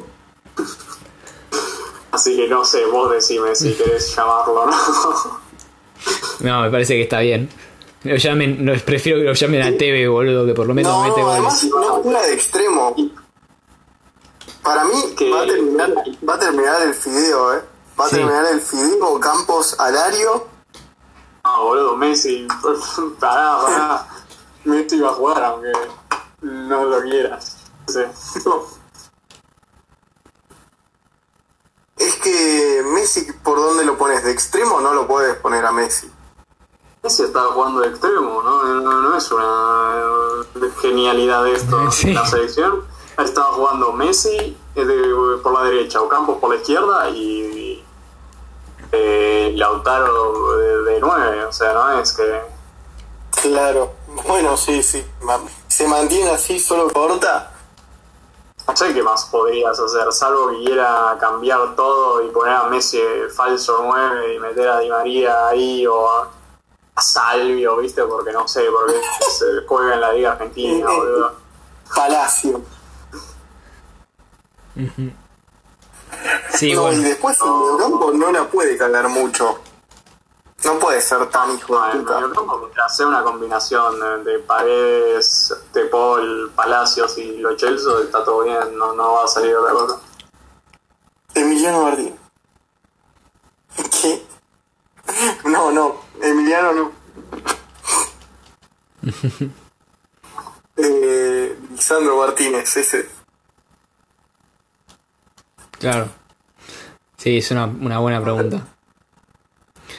Así 2.11 2.35
que 2.35 2.47
no 2.49 2.65
sé, 2.65 2.85
vos 2.87 3.09
decime 3.11 3.55
si 3.55 3.73
querés 3.77 4.13
llamarlo 4.15 4.63
o 4.63 4.65
no. 4.65 5.41
No, 6.41 6.61
me 6.63 6.69
parece 6.71 6.95
que 6.95 7.03
está 7.03 7.19
bien. 7.21 7.49
Lo 8.03 8.15
llamen, 8.17 8.65
no, 8.65 8.73
prefiero 8.83 9.19
que 9.19 9.25
lo 9.25 9.33
llamen 9.33 9.61
a 9.61 9.77
TV, 9.77 10.07
boludo, 10.07 10.45
que 10.45 10.53
por 10.53 10.65
lo 10.67 10.73
menos 10.73 10.91
No, 10.91 11.03
mete 11.03 11.21
goles. 11.21 11.33
además 11.35 11.63
no 11.65 11.93
juega 12.01 12.21
de 12.25 12.33
extremo. 12.33 12.95
Para 14.63 14.83
mí 14.85 14.93
Que- 15.15 15.29
va, 15.31 15.41
a 15.43 15.45
terminar, 15.45 15.93
va 16.27 16.33
a 16.35 16.39
terminar 16.39 16.81
el 16.81 16.93
fideo, 16.95 17.53
¿eh? 17.55 17.61
Va 18.01 18.05
a 18.05 18.09
Sí. 18.09 18.15
terminar 18.15 18.45
el 18.47 18.59
fideo 18.61 19.19
Campos 19.19 19.79
Alario. 19.79 20.47
No, 21.43 21.63
boludo, 21.65 21.95
Messi. 21.97 22.47
Pará, 23.19 23.57
pará. 23.61 24.07
Messi 24.63 24.99
va 24.99 25.09
a 25.09 25.13
jugar 25.13 25.43
aunque 25.43 25.71
no 26.41 26.85
lo 26.85 27.01
quieras. 27.01 27.57
Sí. 27.87 27.99
Es 31.97 32.15
que 32.17 32.83
Messi, 32.93 33.27
¿por 33.43 33.57
dónde 33.57 33.83
lo 33.83 33.97
pones? 33.97 34.23
¿De 34.23 34.31
extremo 34.31 34.79
no 34.81 34.93
lo 34.93 35.07
puedes 35.07 35.35
poner 35.37 35.65
a 35.65 35.71
Messi? 35.71 36.09
Messi 37.03 37.23
está 37.23 37.41
jugando 37.47 37.81
de 37.81 37.89
extremo, 37.89 38.41
¿no? 38.43 38.63
No, 38.63 39.01
no 39.01 39.17
es 39.17 39.31
una 39.31 40.45
genialidad 40.81 41.47
esto. 41.47 41.91
Sí. 41.91 42.13
La 42.13 42.25
selección 42.25 42.83
estaba 43.17 43.53
jugando 43.53 43.91
Messi 43.93 44.57
eh, 44.75 44.85
de- 44.85 45.37
por 45.43 45.53
la 45.53 45.63
derecha, 45.63 46.01
Ocampos 46.01 46.37
por 46.39 46.49
la 46.51 46.55
izquierda 46.55 47.09
y 47.09 47.70
eh, 48.91 49.53
Lautaro 49.55 50.57
de, 50.57 50.93
de 50.93 50.99
9. 50.99 51.45
O 51.45 51.51
sea, 51.51 51.73
no 51.73 51.99
es 51.99 52.13
que. 52.13 52.41
Claro. 53.41 53.93
Bueno, 54.27 54.57
sí, 54.57 54.83
sí. 54.83 55.05
Se 55.67 55.87
mantiene 55.87 56.31
así, 56.31 56.59
solo 56.59 56.91
corta. 56.91 57.51
No 58.67 58.75
sé 58.77 58.93
qué 58.93 59.03
más 59.03 59.25
podrías 59.25 59.77
hacer, 59.77 60.11
salvo 60.13 60.49
que 60.51 60.63
quiera 60.63 61.17
cambiar 61.19 61.75
todo 61.75 62.21
y 62.23 62.29
poner 62.29 62.53
a 62.53 62.63
Messi 62.65 63.01
falso 63.35 63.81
9 63.83 64.35
y 64.35 64.39
meter 64.39 64.69
a 64.69 64.79
Di 64.79 64.89
María 64.89 65.47
ahí 65.47 65.85
o 65.87 66.07
a, 66.07 66.29
a 66.95 67.01
Salvio, 67.01 67.77
¿viste? 67.77 68.03
Porque 68.03 68.31
no 68.31 68.47
sé, 68.47 68.63
porque 68.71 69.01
se 69.31 69.67
juega 69.67 69.95
en 69.95 70.01
la 70.01 70.13
Liga 70.13 70.31
Argentina, 70.33 70.85
boludo. 70.87 71.33
Palacio. 71.93 72.61
Sí, 76.53 76.73
no, 76.73 76.91
y 76.91 76.97
después 77.03 77.37
el 77.41 77.49
mediocampo 77.51 78.11
no 78.13 78.31
la 78.31 78.47
puede 78.49 78.77
cagar 78.77 79.07
mucho. 79.09 79.59
No 80.63 80.77
puede 80.77 81.01
ser 81.01 81.27
tan 81.31 81.55
hijo 81.57 81.73
No, 81.73 81.87
de 81.87 81.99
puta. 81.99 82.19
mediocampo, 82.19 82.57
mientras 82.59 82.95
sea 82.95 83.07
una 83.07 83.23
combinación 83.23 83.99
de, 84.23 84.31
de 84.31 84.39
Paredes, 84.39 85.53
De 85.73 85.85
Paul, 85.85 86.51
Palacios 86.55 87.17
y 87.17 87.37
Lo 87.37 87.57
Celso, 87.57 88.03
está 88.03 88.23
todo 88.23 88.43
bien, 88.43 88.77
no, 88.77 88.93
no 88.93 89.13
va 89.13 89.23
a 89.23 89.27
salir 89.27 89.55
otra 89.55 89.73
cosa. 89.73 89.99
Emiliano 91.33 91.83
Martín. 91.83 92.15
¿Qué? 94.01 94.23
No, 95.45 95.71
no. 95.71 95.95
Emiliano 96.21 96.73
no. 96.73 96.91
eh, 100.77 101.57
Lisandro 101.71 102.17
Martínez, 102.17 102.77
ese. 102.77 103.09
Claro. 105.81 106.07
Sí, 107.17 107.39
es 107.39 107.51
una, 107.51 107.65
una 107.65 107.99
buena 107.99 108.21
pregunta. 108.21 108.65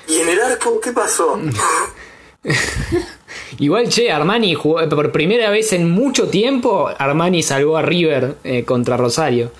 ¿Y 0.08 0.16
en 0.16 0.28
el 0.30 0.40
arco 0.40 0.80
qué 0.80 0.92
pasó? 0.92 1.38
Igual, 3.58 3.88
che, 3.88 4.10
Armani 4.10 4.54
jugó, 4.54 4.80
eh, 4.80 4.88
por 4.88 5.12
primera 5.12 5.50
vez 5.50 5.74
en 5.74 5.90
mucho 5.90 6.28
tiempo, 6.28 6.88
Armani 6.98 7.42
salvó 7.42 7.76
a 7.76 7.82
River 7.82 8.38
eh, 8.42 8.64
contra 8.64 8.96
Rosario. 8.96 9.52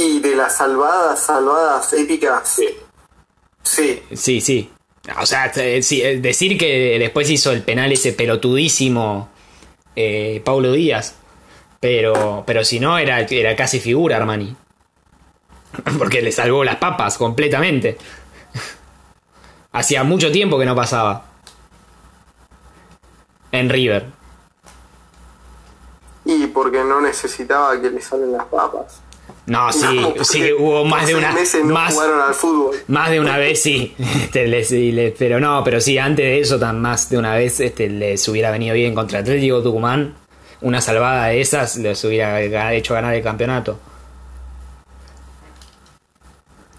y 0.00 0.20
de 0.20 0.34
las 0.34 0.56
salvadas, 0.56 1.20
salvadas 1.20 1.92
épicas. 1.92 2.48
Sí. 2.48 2.68
Sí. 3.62 4.02
Sí, 4.14 4.40
sí. 4.40 4.70
O 5.20 5.26
sea, 5.26 5.46
eh, 5.56 5.82
sí, 5.82 6.00
decir 6.00 6.58
que 6.58 6.98
después 6.98 7.28
hizo 7.30 7.52
el 7.52 7.62
penal 7.62 7.92
ese 7.92 8.12
pelotudísimo 8.12 9.28
eh, 9.96 10.40
Paulo 10.44 10.72
Díaz. 10.72 11.14
Pero, 11.80 12.44
pero 12.46 12.62
si 12.62 12.78
no, 12.78 12.98
era, 12.98 13.20
era 13.20 13.56
casi 13.56 13.80
figura 13.80 14.16
Armani. 14.18 14.54
Porque 15.98 16.20
le 16.22 16.30
salvó 16.32 16.62
las 16.62 16.76
papas 16.76 17.16
completamente. 17.16 17.96
Hacía 19.72 20.04
mucho 20.04 20.30
tiempo 20.30 20.58
que 20.58 20.66
no 20.66 20.74
pasaba. 20.76 21.24
En 23.52 23.68
River. 23.68 24.06
Y 26.24 26.46
porque 26.48 26.84
no 26.84 27.00
necesitaba 27.00 27.80
que 27.80 27.90
le 27.90 28.00
salen 28.00 28.32
las 28.32 28.44
papas. 28.44 29.00
No, 29.46 29.72
sí, 29.72 29.98
No, 30.16 30.24
sí, 30.24 30.52
hubo 30.52 30.84
más 30.84 31.06
de 31.06 31.16
una. 31.16 31.32
meses 31.32 31.64
no 31.64 31.74
más, 31.74 31.94
jugaron 31.94 32.20
al 32.20 32.34
fútbol. 32.34 32.76
Más 32.88 33.10
de 33.10 33.18
una 33.18 33.38
vez 33.38 33.60
sí. 33.62 33.94
Este, 33.98 34.46
les- 34.46 34.70
y 34.70 34.92
les- 34.92 35.14
pero 35.18 35.40
no, 35.40 35.64
pero 35.64 35.80
sí, 35.80 35.98
antes 35.98 36.24
de 36.24 36.40
eso, 36.40 36.58
tan 36.58 36.80
más 36.80 37.08
de 37.10 37.18
una 37.18 37.34
vez 37.34 37.58
este, 37.58 37.88
les 37.88 38.26
hubiera 38.28 38.50
venido 38.52 38.74
bien 38.74 38.94
contra 38.94 39.20
Atlético 39.20 39.62
Tucumán. 39.62 40.14
Una 40.62 40.80
salvada 40.80 41.26
de 41.26 41.40
esas 41.40 41.76
les 41.76 42.04
hubiera 42.04 42.72
hecho 42.74 42.94
ganar 42.94 43.14
el 43.14 43.22
campeonato. 43.22 43.78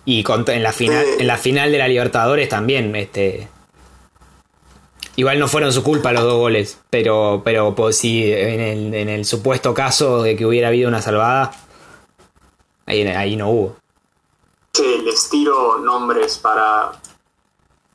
Y 0.06 0.26
en 0.28 0.64
la 0.64 0.72
final, 0.72 1.06
en 1.20 1.28
la 1.28 1.38
final 1.38 1.72
de 1.72 1.78
la 1.78 1.88
Libertadores 1.88 2.50
también, 2.50 2.96
este. 2.96 3.48
Igual 5.16 5.40
no 5.40 5.48
fueron 5.48 5.72
su 5.74 5.84
culpa 5.84 6.12
los 6.12 6.24
dos 6.24 6.38
goles, 6.38 6.80
pero, 6.90 7.42
pero 7.44 7.76
pues, 7.76 7.98
sí, 7.98 8.32
en 8.32 8.60
el, 8.60 8.94
en 8.94 9.10
el 9.10 9.26
supuesto 9.26 9.74
caso 9.74 10.24
de 10.24 10.36
que 10.36 10.46
hubiera 10.46 10.70
habido 10.70 10.88
una 10.88 11.02
salvada, 11.02 11.52
ahí, 12.86 13.06
ahí 13.08 13.36
no 13.36 13.50
hubo. 13.50 13.76
Che, 14.74 15.00
les 15.00 15.30
tiro 15.30 15.78
nombres 15.80 16.38
para 16.38 16.94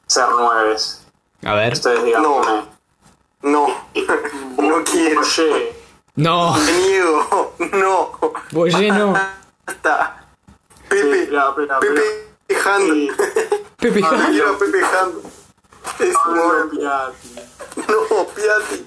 ser 0.06 0.28
nueves. 0.28 1.06
A 1.42 1.54
ver. 1.54 1.72
Ustedes 1.72 2.04
digan. 2.04 2.22
No. 2.22 2.42
No, 3.42 3.66
no 4.58 4.84
quiero. 4.84 5.20
Oye, 5.20 5.75
No, 6.16 6.56
Me 6.56 6.72
niego. 6.72 7.54
No. 7.72 8.12
Boye 8.50 8.90
no. 8.90 9.12
Basta. 9.66 10.16
Pepe. 10.88 11.22
espera, 11.24 11.48
espera. 11.50 11.80
Pepe 11.80 12.60
Hand. 12.64 12.92
Sí. 12.92 13.10
Pepe 13.76 14.02
a 14.04 14.58
Pepe 14.58 14.84
Hand. 14.84 15.14
Es 16.00 16.14
No, 16.14 16.30
un 16.30 16.36
no, 16.36 16.70
Piatti. 16.70 17.34
No, 17.76 18.24
Piatti. 18.28 18.86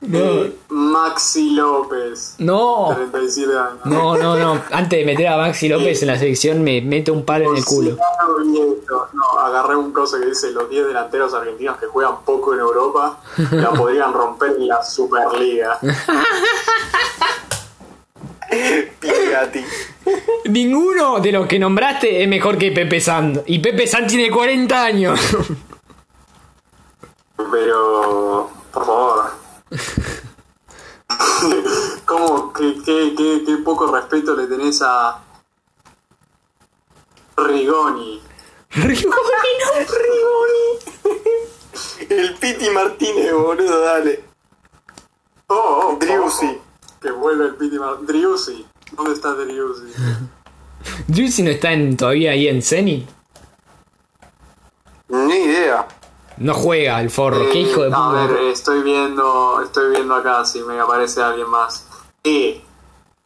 No, 0.00 0.44
Maxi 0.68 1.50
López. 1.54 2.34
no, 2.38 2.92
37 2.94 3.52
años. 3.58 3.86
no, 3.86 4.16
no, 4.16 4.36
no. 4.36 4.62
Antes 4.70 4.98
de 4.98 5.04
meter 5.06 5.26
a 5.28 5.36
Maxi 5.38 5.68
López 5.68 6.02
en 6.02 6.08
la 6.08 6.18
selección, 6.18 6.62
me 6.62 6.80
mete 6.82 7.10
un 7.10 7.24
palo 7.24 7.50
en 7.50 7.56
el 7.56 7.64
culo. 7.64 7.96
No, 9.14 9.40
agarré 9.40 9.74
un 9.76 9.92
coso 9.92 10.18
que 10.20 10.26
dice 10.26 10.50
los 10.52 10.68
10 10.68 10.88
delanteros 10.88 11.32
argentinos 11.34 11.78
que 11.78 11.86
juegan 11.86 12.16
poco 12.24 12.52
en 12.54 12.60
Europa 12.60 13.18
la 13.52 13.70
podrían 13.72 14.12
romper 14.12 14.50
en 14.58 14.68
la 14.68 14.82
Superliga. 14.84 15.78
Piatti. 19.00 19.64
Ninguno 20.50 21.18
de 21.20 21.32
los 21.32 21.46
que 21.46 21.58
nombraste 21.58 22.22
es 22.22 22.28
mejor 22.28 22.56
que 22.58 22.70
Pepe 22.70 23.00
San. 23.00 23.42
Y 23.46 23.58
Pepe 23.58 23.86
San 23.86 24.06
tiene 24.06 24.30
40 24.30 24.84
años. 24.84 25.20
Pero, 27.50 28.50
por 28.72 28.86
favor. 28.86 29.45
¿Cómo? 32.04 32.52
¿Qué, 32.52 32.76
qué, 32.84 33.14
qué, 33.16 33.42
qué 33.46 33.56
poco 33.58 33.86
respeto 33.94 34.34
le 34.36 34.46
tenés 34.46 34.80
a 34.82 35.22
Rigoni? 37.36 38.20
Rigoni, 38.70 39.52
no. 39.60 39.86
El 42.08 42.34
Piti 42.34 42.70
Martínez, 42.70 43.32
boludo, 43.32 43.80
dale. 43.80 44.24
Oh, 45.48 45.90
oh, 45.92 45.96
Driussi. 45.98 46.46
ojo, 46.46 46.62
Que 47.00 47.10
vuelve 47.10 47.46
el 47.46 47.54
Piti 47.56 47.78
Mar- 47.78 47.98
Driussi. 48.02 48.66
¿Dónde 48.92 49.12
está 49.12 49.32
Driussi? 49.34 49.92
Juicy 51.12 51.42
no 51.42 51.50
está 51.50 51.72
en- 51.72 51.96
todavía 51.96 52.30
ahí 52.32 52.48
en 52.48 52.62
Zenit. 52.62 53.08
Ni 55.08 55.34
idea. 55.34 55.86
No 56.38 56.54
juega 56.54 57.00
el 57.00 57.10
forro. 57.10 57.50
Qué 57.50 57.60
hijo 57.60 57.82
de 57.82 57.88
Eh, 57.88 57.92
A 57.94 58.08
puta. 58.08 58.26
ver, 58.26 58.36
estoy 58.52 58.82
viendo, 58.82 59.60
estoy 59.62 59.90
viendo 59.90 60.14
acá 60.14 60.44
si 60.44 60.60
me 60.62 60.78
aparece 60.78 61.22
alguien 61.22 61.48
más. 61.48 61.86
Eh, 62.24 62.62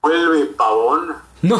¿vuelve 0.02 0.46
Pavón? 0.46 1.14
No. 1.42 1.58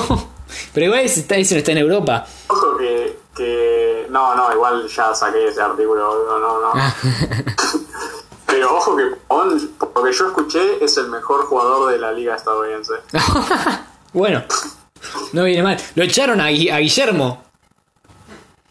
Pero 0.74 0.86
igual 0.86 1.00
ese, 1.00 1.20
está, 1.20 1.36
ese 1.36 1.54
no 1.54 1.58
está 1.58 1.72
en 1.72 1.78
Europa. 1.78 2.26
Ojo 2.48 2.76
que, 2.76 3.18
que... 3.36 4.06
No, 4.10 4.34
no, 4.34 4.52
igual 4.52 4.86
ya 4.88 5.14
saqué 5.14 5.48
ese 5.48 5.60
artículo, 5.62 6.24
no, 6.38 6.60
no. 6.60 6.70
Ah. 6.74 6.94
Pero 8.46 8.76
ojo 8.76 8.96
que 8.96 9.04
Pavón, 9.28 9.70
por 9.78 9.96
lo 9.96 10.04
que 10.04 10.12
yo 10.12 10.26
escuché, 10.28 10.84
es 10.84 10.96
el 10.96 11.08
mejor 11.08 11.46
jugador 11.46 11.90
de 11.92 11.98
la 11.98 12.12
liga 12.12 12.36
estadounidense. 12.36 12.94
Bueno. 14.12 14.42
No 15.32 15.44
viene 15.44 15.62
mal. 15.62 15.76
Lo 15.94 16.02
echaron 16.02 16.40
a, 16.40 16.46
a 16.46 16.48
Guillermo. 16.50 17.44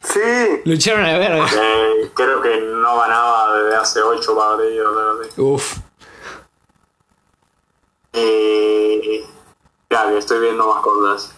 Sí. 0.02 0.20
Lo 0.66 0.74
echaron 0.74 1.04
a 1.06 1.12
la 1.14 1.18
verga. 1.20 1.46
Eh, 1.54 2.12
creo 2.14 2.42
que 2.42 2.60
no 2.62 2.98
ganaba 3.00 3.54
desde 3.58 3.76
hace 3.76 4.02
8 4.02 4.36
partidos. 4.36 5.28
así. 5.28 5.42
Uf. 5.42 5.78
Eh, 8.14 9.24
ya 9.90 10.08
que 10.10 10.18
estoy 10.18 10.40
viendo 10.40 10.68
más 10.68 10.82
cosas. 10.82 11.36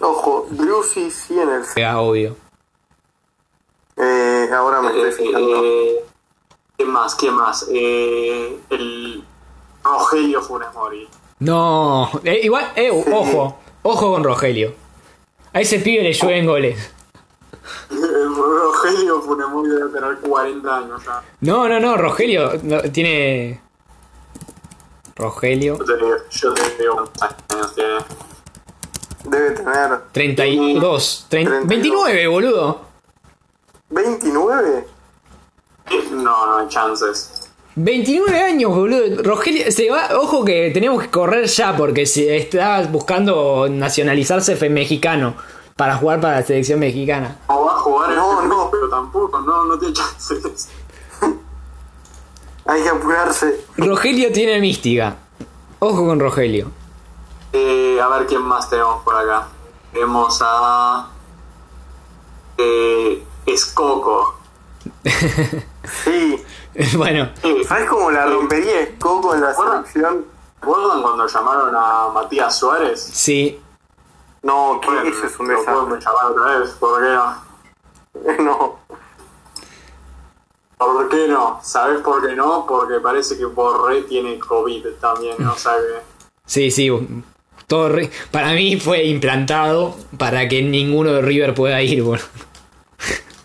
Ojo, 0.00 0.46
sí 1.10 1.38
en 1.38 1.48
el... 1.48 1.62
Pega, 1.74 2.00
obvio. 2.00 2.36
Eh, 3.96 4.48
ahora 4.52 4.82
me 4.82 4.90
Eh, 4.90 5.08
estoy 5.08 5.26
fijando. 5.26 5.64
eh, 5.64 6.04
¿Quién 6.76 6.90
más? 6.90 7.14
¿Quién 7.14 7.34
más? 7.34 7.66
Eh, 7.70 8.58
el 8.70 9.24
Rogelio 9.82 10.42
Funes 10.42 10.72
Mori. 10.74 11.08
No. 11.38 12.10
Eh, 12.24 12.40
igual, 12.42 12.72
eh, 12.76 12.90
ojo. 12.90 13.56
Ojo 13.82 14.10
con 14.12 14.24
Rogelio. 14.24 14.74
A 15.54 15.60
ese 15.60 15.78
pibe 15.78 16.02
le 16.02 16.12
llueven 16.12 16.46
goles. 16.46 16.90
El 17.90 18.34
Rogelio 18.34 19.22
Funes 19.22 19.48
Mori 19.48 19.70
debe 19.70 19.88
tener 19.90 20.18
40 20.18 20.76
años 20.76 21.04
ya. 21.04 21.22
No, 21.40 21.68
no, 21.68 21.80
no. 21.80 21.96
Rogelio 21.96 22.52
no, 22.62 22.82
tiene. 22.92 23.60
Rogelio. 25.16 25.78
Yo 25.78 25.84
te 25.84 25.96
digo, 25.96 26.16
yo 26.30 26.54
te 26.54 26.62
digo 26.78 27.10
cuántos 27.18 27.56
años 27.56 27.74
tiene. 27.74 27.94
Debe 29.24 29.50
tener 29.52 30.00
32. 30.12 31.26
trein- 31.30 31.46
32. 31.46 31.66
29, 31.68 32.26
boludo. 32.26 32.80
29. 33.90 34.86
No, 36.10 36.46
no 36.46 36.58
hay 36.58 36.68
chances. 36.68 37.43
29 37.76 38.40
años, 38.40 38.74
boludo. 38.74 39.22
Rogelio 39.22 39.70
se 39.72 39.90
va. 39.90 40.10
Ojo 40.18 40.44
que 40.44 40.70
tenemos 40.72 41.02
que 41.02 41.10
correr 41.10 41.46
ya 41.46 41.76
porque 41.76 42.06
se 42.06 42.36
está 42.36 42.82
buscando 42.82 43.66
nacionalizarse 43.68 44.56
fe- 44.56 44.70
mexicano 44.70 45.34
para 45.76 45.96
jugar 45.96 46.20
para 46.20 46.40
la 46.40 46.46
selección 46.46 46.78
mexicana. 46.78 47.38
No 47.48 47.64
va 47.64 47.72
a 47.72 47.76
jugar 47.78 48.10
en 48.10 48.16
No, 48.16 48.32
este 48.42 48.48
no. 48.48 48.70
pero 48.70 48.88
tampoco, 48.88 49.40
no, 49.40 49.64
no 49.64 49.78
tiene 49.78 49.94
chances. 49.94 50.68
Hay 52.66 52.82
que 52.82 52.88
apurarse. 52.88 53.60
Rogelio 53.76 54.32
tiene 54.32 54.60
mística. 54.60 55.16
Ojo 55.80 56.06
con 56.06 56.20
Rogelio. 56.20 56.70
Eh, 57.52 57.98
a 58.00 58.08
ver 58.08 58.26
quién 58.26 58.42
más 58.42 58.70
tenemos 58.70 59.02
por 59.02 59.14
acá. 59.16 59.48
Tenemos 59.92 60.38
a. 60.42 61.08
Eh, 62.58 63.22
Escoco. 63.46 64.38
Sí. 66.02 66.42
bueno, 66.96 67.30
¿Sabes 67.68 67.88
cómo 67.88 68.10
la 68.10 68.26
rompería 68.26 68.88
Coco 68.98 69.34
en 69.34 69.40
la 69.42 69.52
Bueno. 69.52 69.72
selección? 69.84 70.24
¿Recuerdan 70.60 71.02
cuando 71.02 71.26
llamaron 71.26 71.74
a 71.76 72.08
Matías 72.12 72.58
Suárez? 72.58 73.00
sí. 73.12 73.60
No, 74.42 74.78
que 74.80 74.88
Bueno, 74.88 75.02
eso 75.08 75.26
es 75.26 75.38
un 75.40 75.48
desastre. 75.48 75.72
llamar 76.00 76.30
otra 76.32 76.58
vez, 76.58 76.70
¿por 76.72 77.00
qué 77.02 77.08
no? 77.14 78.44
No. 78.44 78.78
¿Por 80.76 81.08
qué 81.08 81.28
no? 81.28 81.60
¿Sabes 81.62 82.00
por 82.02 82.26
qué 82.26 82.34
no? 82.34 82.66
Porque 82.66 83.00
parece 83.00 83.38
que 83.38 83.44
Borré 83.46 84.02
tiene 84.02 84.38
COVID 84.38 84.86
también, 85.00 85.42
o 85.46 85.56
sea 85.56 85.72
que... 85.76 86.02
Sí, 86.44 86.70
sí. 86.70 86.90
Todo 87.66 87.88
re- 87.88 88.10
para 88.30 88.52
mí 88.52 88.78
fue 88.78 89.04
implantado 89.04 89.96
para 90.18 90.46
que 90.46 90.60
ninguno 90.62 91.12
de 91.14 91.22
River 91.22 91.54
pueda 91.54 91.80
ir, 91.80 92.02
boludo. 92.02 92.24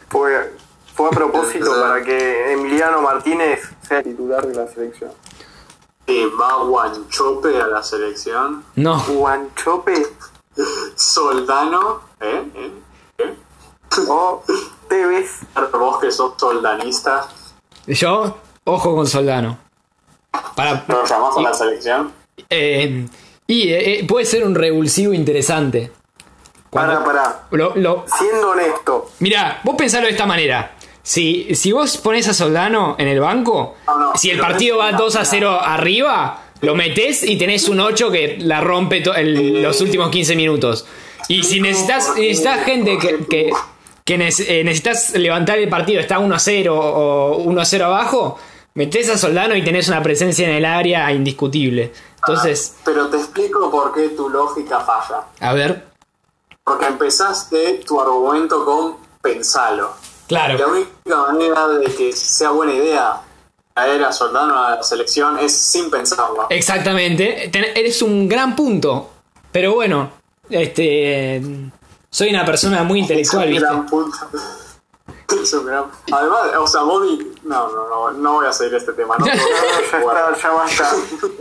Fue, 0.10 0.52
fue 1.00 1.08
a 1.08 1.12
propósito 1.12 1.72
para 1.80 2.04
que 2.04 2.52
Emiliano 2.52 3.02
Martínez 3.02 3.62
sea 3.88 4.04
titular 4.04 4.46
de 4.46 4.54
la 4.54 4.68
selección. 4.68 5.12
que 6.06 6.26
va 6.26 6.62
Guanchope 6.64 7.56
a 7.62 7.68
la 7.68 7.82
selección. 7.82 8.66
No. 8.76 9.02
Guanchope 9.08 10.06
Soldano, 10.96 12.02
¿eh? 12.20 12.44
¿Eh? 12.54 12.72
¿Eh? 13.20 13.34
o 14.10 14.44
Tevez. 14.90 15.40
Vos 15.72 16.00
que 16.00 16.12
sos 16.12 16.34
soldanista, 16.36 17.26
Yo, 17.88 18.36
ojo 18.66 18.94
con 18.94 19.08
Soldano. 19.08 19.58
Para, 20.54 20.84
¿lo 20.86 21.06
llamás 21.06 21.38
a 21.38 21.42
la 21.42 21.54
selección? 21.54 22.12
eh, 22.50 23.08
y 23.48 23.70
eh, 23.70 24.00
eh, 24.02 24.06
puede 24.06 24.26
ser 24.26 24.44
un 24.44 24.54
revulsivo 24.54 25.14
interesante. 25.14 25.94
Para, 26.70 27.02
para. 27.06 27.48
Lo, 27.52 27.74
lo, 27.78 28.04
Siendo 28.18 28.50
honesto, 28.50 29.12
Mirá, 29.20 29.62
vos 29.64 29.76
pensalo 29.78 30.06
de 30.08 30.12
esta 30.12 30.26
manera. 30.26 30.76
Si, 31.14 31.56
si 31.56 31.72
vos 31.72 31.98
pones 31.98 32.28
a 32.28 32.36
Soldano 32.36 32.96
en 33.00 33.08
el 33.08 33.20
banco, 33.20 33.78
No, 33.88 33.98
no, 33.98 34.12
si 34.16 34.30
el 34.30 34.40
partido 34.40 34.78
va 34.78 34.90
una- 34.90 34.98
2 35.00 35.16
a 35.16 35.26
0 35.26 35.60
arriba, 35.60 36.44
lo 36.62 36.76
metés 36.76 37.24
y 37.24 37.36
tenés 37.36 37.68
un 37.68 37.80
8 37.80 38.12
que 38.12 38.38
la 38.38 38.62
rompe 38.62 39.02
el- 39.16 39.64
los 39.64 39.82
últimos 39.82 40.12
15 40.12 40.36
minutos. 40.36 40.86
Y 41.28 41.42
si 41.42 41.62
necesitas, 41.62 42.16
necesitas 42.16 42.64
gente 42.64 43.00
que, 43.00 43.26
que, 43.26 43.50
que 44.06 44.14
eh, 44.14 44.64
necesitas 44.64 45.12
levantar 45.16 45.58
el 45.58 45.68
partido, 45.68 46.00
está 46.00 46.20
1 46.20 46.36
a 46.36 46.38
0 46.38 46.76
o 46.80 47.38
1 47.38 47.60
a 47.60 47.66
0 47.66 47.86
abajo, 47.86 48.38
metés 48.76 49.10
a 49.10 49.18
Soldano 49.18 49.56
y 49.56 49.64
tenés 49.64 49.88
una 49.88 50.04
presencia 50.04 50.48
en 50.48 50.54
el 50.58 50.66
área 50.66 51.12
indiscutible. 51.12 51.92
Entonces, 52.18 52.76
Pero 52.86 53.08
te 53.10 53.18
explico 53.18 53.72
por 53.72 53.96
qué 53.96 54.10
tu 54.10 54.30
lógica 54.30 54.80
falla. 54.82 55.24
a 55.40 55.54
ver. 55.54 55.86
Porque 56.64 56.86
empezaste 56.86 57.82
tu 57.84 58.00
argumento 58.00 58.64
con 58.64 58.98
pensalo. 59.24 59.90
La 60.30 60.46
Claro. 60.56 60.72
única 60.72 61.18
manera 61.28 61.68
de 61.68 61.86
que 61.94 62.14
sea 62.14 62.52
buena 62.52 62.74
idea 62.74 63.22
traer 63.74 64.04
a 64.04 64.12
Soldano 64.12 64.58
a 64.64 64.76
la 64.76 64.84
selección 64.84 65.40
es 65.40 65.56
sin 65.56 65.90
pensarlo. 65.90 66.48
Exactamente. 66.50 67.50
Ten- 67.52 67.66
eres 67.76 68.02
un 68.02 68.28
gran 68.28 68.56
punto. 68.56 69.10
Pero 69.52 69.74
bueno, 69.74 70.12
este. 70.50 71.42
Soy 72.12 72.30
una 72.30 72.44
persona 72.46 72.84
muy 72.84 73.00
intelectual, 73.00 73.44
es 73.44 73.48
un 73.50 73.54
¿viste? 73.54 73.66
gran 73.68 73.86
punto. 73.86 74.18
Es 75.42 75.54
un 75.54 75.66
gran... 75.68 75.86
Además, 76.12 76.40
o 76.60 76.66
sea, 76.66 76.82
Bobby... 76.82 77.34
No, 77.44 77.70
no, 77.70 77.88
no, 77.88 78.12
no 78.12 78.34
voy 78.34 78.48
a 78.48 78.52
seguir 78.52 78.74
este 78.76 78.94
tema. 78.94 79.16
No, 79.20 79.26
no, 79.28 79.34
no, 79.36 79.40
ya 79.40 79.80
está, 79.86 80.42
ya 80.42 80.50
basta. 80.50 80.92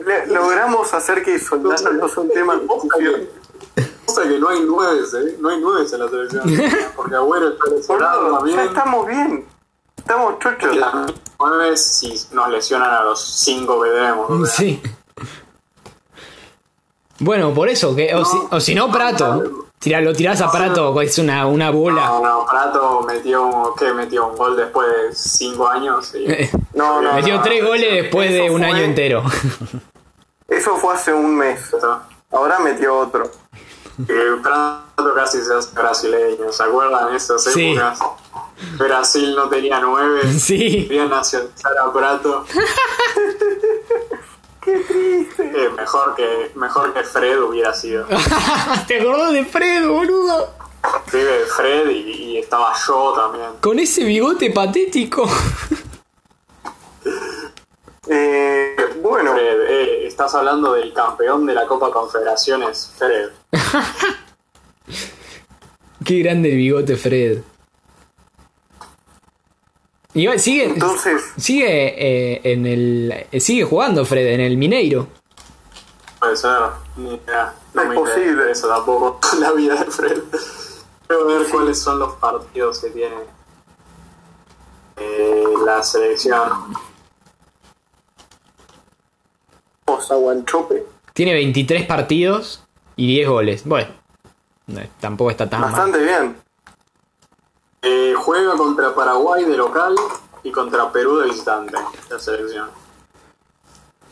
Le- 0.05 0.27
logramos 0.27 0.93
hacer 0.93 1.23
que 1.25 1.39
Soldano 1.39 1.93
no 1.93 2.09
sea 2.09 2.23
un 2.23 2.29
tema 2.31 2.61
que 4.23 4.39
no 4.39 4.49
hay 4.49 4.61
nueves, 4.61 5.15
¿eh? 5.15 5.37
No 5.41 5.49
hay 5.51 5.61
nueves 5.61 5.93
en 5.93 6.01
la 6.01 6.09
selección. 6.09 6.45
Porque 6.97 7.15
Agüero 7.15 7.49
está 7.51 7.71
lesionado 7.71 8.37
también. 8.37 8.57
ya 8.57 8.65
estamos 8.65 9.07
bien. 9.07 9.47
Estamos 9.97 10.39
chochos. 10.39 10.75
Y 10.75 10.79
las 10.79 10.95
nueves, 11.39 11.83
si 11.85 12.15
nos 12.33 12.49
lesionan 12.49 12.91
a 12.91 13.03
los 13.05 13.21
cinco 13.23 13.83
que 13.83 13.91
tenemos. 13.91 14.49
sea. 14.51 14.57
Sí. 14.59 14.83
Bueno, 17.21 17.53
por 17.53 17.69
eso, 17.69 17.97
que, 17.97 18.15
o, 18.15 18.25
si, 18.25 18.37
o 18.51 18.61
si 18.61 18.75
no, 18.75 18.91
Prato. 18.93 19.67
Tira, 19.81 20.01
lo 20.01 20.13
tirás 20.13 20.41
a 20.41 20.51
Prato, 20.51 21.01
es 21.01 21.19
una, 21.19 21.47
una 21.47 21.71
bola. 21.71 22.07
No, 22.07 22.21
no, 22.23 22.47
Prato 22.47 23.03
metió, 23.07 23.75
¿qué? 23.79 23.93
Metió 23.93 24.27
un 24.29 24.37
gol 24.37 24.57
después 24.57 24.89
de 24.89 25.15
5 25.15 25.69
años. 25.69 26.13
Y, 26.15 26.25
Eh, 26.31 26.51
No, 26.75 27.01
no. 27.01 27.13
Metió 27.15 27.37
no. 27.37 27.43
tres 27.43 27.65
goles 27.65 28.03
después 28.03 28.33
de 28.33 28.51
un 28.51 28.59
fue- 28.59 28.67
año 28.67 28.83
entero. 28.83 29.23
Eso 30.49 30.77
fue 30.77 30.95
hace 30.95 31.13
un 31.13 31.37
mes. 31.37 31.61
Ahora 32.33 32.59
metió 32.59 32.97
otro. 32.99 33.31
Eh, 34.07 34.37
Prato 34.43 35.15
casi 35.15 35.43
se 35.43 35.55
hace 35.55 35.75
brasileño, 35.75 36.53
¿se 36.53 36.63
acuerdan 36.63 37.15
esas 37.15 37.43
Sí. 37.43 37.73
épocas? 37.73 37.99
Brasil 38.79 39.35
no 39.35 39.49
tenía 39.49 39.81
nueve, 39.81 40.21
Sí. 40.39 40.87
querían 40.87 41.11
nacionalizar 41.11 41.73
a 41.79 41.93
Prato. 41.93 42.45
Qué 44.63 44.79
triste. 44.81 45.43
Eh, 45.65 45.71
mejor, 45.77 46.15
que, 46.15 46.51
mejor 46.55 46.93
que 46.93 47.03
Fred 47.03 47.41
hubiera 47.43 47.73
sido. 47.75 48.07
¿Te 48.87 49.01
acordás 49.01 49.33
de 49.33 49.45
Fred, 49.45 49.87
boludo? 49.89 50.49
Vive 51.13 51.45
Fred 51.57 51.89
y, 51.91 51.95
y 52.11 52.39
estaba 52.39 52.73
yo 52.87 53.13
también. 53.15 53.51
Con 53.61 53.79
ese 53.79 54.05
bigote 54.05 54.51
patético. 54.51 55.29
Eh, 58.09 58.77
bueno, 59.03 59.33
Fred, 59.35 59.61
eh, 59.69 60.07
estás 60.07 60.35
hablando 60.35 60.73
del 60.73 60.93
campeón 60.93 61.47
de 61.47 61.55
la 61.55 61.67
Copa 61.67 61.91
Confederaciones, 61.91 62.93
Fred. 62.97 63.31
Qué 66.05 66.19
grande 66.21 66.51
el 66.51 66.57
bigote, 66.57 66.97
Fred. 66.97 67.39
Igual 70.15 70.41
sigue, 70.41 70.65
entonces, 70.65 71.23
sigue 71.37 72.35
eh, 72.37 72.41
en 72.53 72.67
el, 72.67 73.27
sigue 73.41 73.65
jugando 73.65 74.05
Fred 74.05 74.27
en 74.29 74.41
el 74.41 74.57
Mineiro. 74.57 75.07
Puede 76.19 76.37
ser, 76.37 76.51
ni 76.97 77.15
idea. 77.15 77.55
No 77.75 77.83
Es 77.83 77.89
me 77.89 77.95
posible. 77.95 78.31
interesa 78.31 78.69
tampoco 78.69 79.21
la 79.41 79.53
vida 79.53 79.75
de 79.77 79.91
Fred. 79.91 80.23
Quiero 81.07 81.27
ver 81.27 81.47
cuáles 81.49 81.79
son 81.79 81.99
los 81.99 82.15
partidos 82.15 82.81
que 82.81 82.91
tiene 82.91 83.17
eh, 84.97 85.45
la 85.65 85.83
selección. 85.83 86.51
Tiene 91.13 91.35
23 91.35 91.87
partidos 91.87 92.63
y 92.97 93.07
10 93.09 93.29
goles. 93.29 93.63
Bueno, 93.65 93.89
no, 94.67 94.81
tampoco 95.01 95.31
está 95.31 95.49
tan 95.49 95.61
mal. 95.61 95.73
Bastante 95.73 95.99
bien. 96.03 96.37
Eh, 97.83 98.15
juega 98.17 98.57
contra 98.57 98.95
Paraguay 98.95 99.45
de 99.45 99.57
local 99.57 99.95
y 100.43 100.51
contra 100.51 100.93
Perú 100.93 101.19
de 101.19 101.27
visitante, 101.27 101.75
la 102.11 102.19
selección. 102.19 102.69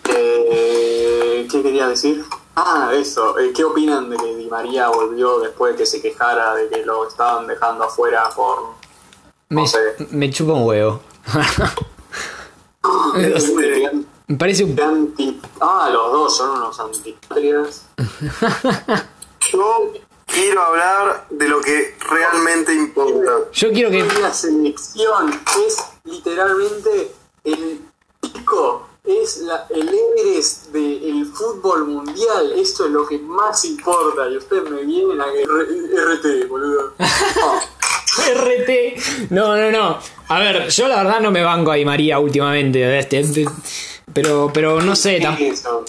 Eh, 0.08 1.46
¿Qué 1.50 1.62
quería 1.62 1.88
decir? 1.88 2.24
Ah, 2.54 2.90
eso. 2.94 3.38
eh, 3.38 3.52
¿Qué 3.54 3.64
opinan 3.64 4.08
de 4.08 4.16
que 4.16 4.34
Di 4.36 4.46
María 4.46 4.88
volvió 4.88 5.40
después 5.40 5.72
de 5.72 5.78
que 5.78 5.86
se 5.86 6.00
quejara 6.00 6.54
de 6.54 6.68
que 6.68 6.84
lo 6.84 7.06
estaban 7.06 7.46
dejando 7.46 7.84
afuera 7.84 8.28
por... 8.34 8.74
Me, 9.48 9.66
sé. 9.66 9.78
me 10.10 10.30
chupa 10.30 10.54
un 10.54 10.64
huevo. 10.64 11.00
me 14.28 14.36
parece 14.36 14.64
un... 14.64 14.80
anti... 14.80 15.40
Ah, 15.60 15.88
los 15.92 16.12
dos 16.12 16.36
son 16.36 16.50
unos 16.50 16.80
antipatrias. 16.80 17.86
Yo 19.52 19.92
quiero 20.26 20.62
hablar 20.62 21.26
de 21.30 21.48
lo 21.48 21.60
que 21.60 21.94
realmente 22.10 22.74
importa. 22.74 23.30
Yo 23.52 23.70
quiero 23.72 23.90
que... 23.90 24.02
La 24.20 24.32
selección 24.32 25.40
es 25.66 25.76
literalmente 26.04 27.12
el 27.44 27.80
pico, 28.20 28.88
es 29.04 29.38
la, 29.38 29.66
el 29.70 29.88
Everest 29.88 30.72
del 30.72 31.26
fútbol 31.26 31.86
mundial. 31.86 32.52
Esto 32.56 32.86
es 32.86 32.90
lo 32.90 33.06
que 33.06 33.18
más 33.18 33.64
importa. 33.64 34.28
Y 34.28 34.36
ustedes 34.38 34.68
me 34.68 34.82
vienen 34.82 35.20
a 35.20 35.26
que 35.32 35.44
RT, 35.44 36.48
boludo. 36.48 36.94
RT. 38.18 39.30
No, 39.30 39.56
no, 39.56 39.70
no. 39.70 39.98
A 40.28 40.38
ver, 40.40 40.68
yo 40.68 40.88
la 40.88 41.04
verdad 41.04 41.20
no 41.20 41.30
me 41.30 41.42
banco 41.42 41.70
a 41.70 41.76
Di 41.76 41.84
María 41.84 42.18
últimamente. 42.18 42.98
este, 42.98 43.20
este, 43.20 43.46
Pero, 44.16 44.50
pero 44.52 44.80
no 44.80 44.96
sé, 44.96 45.18
eso 45.18 45.84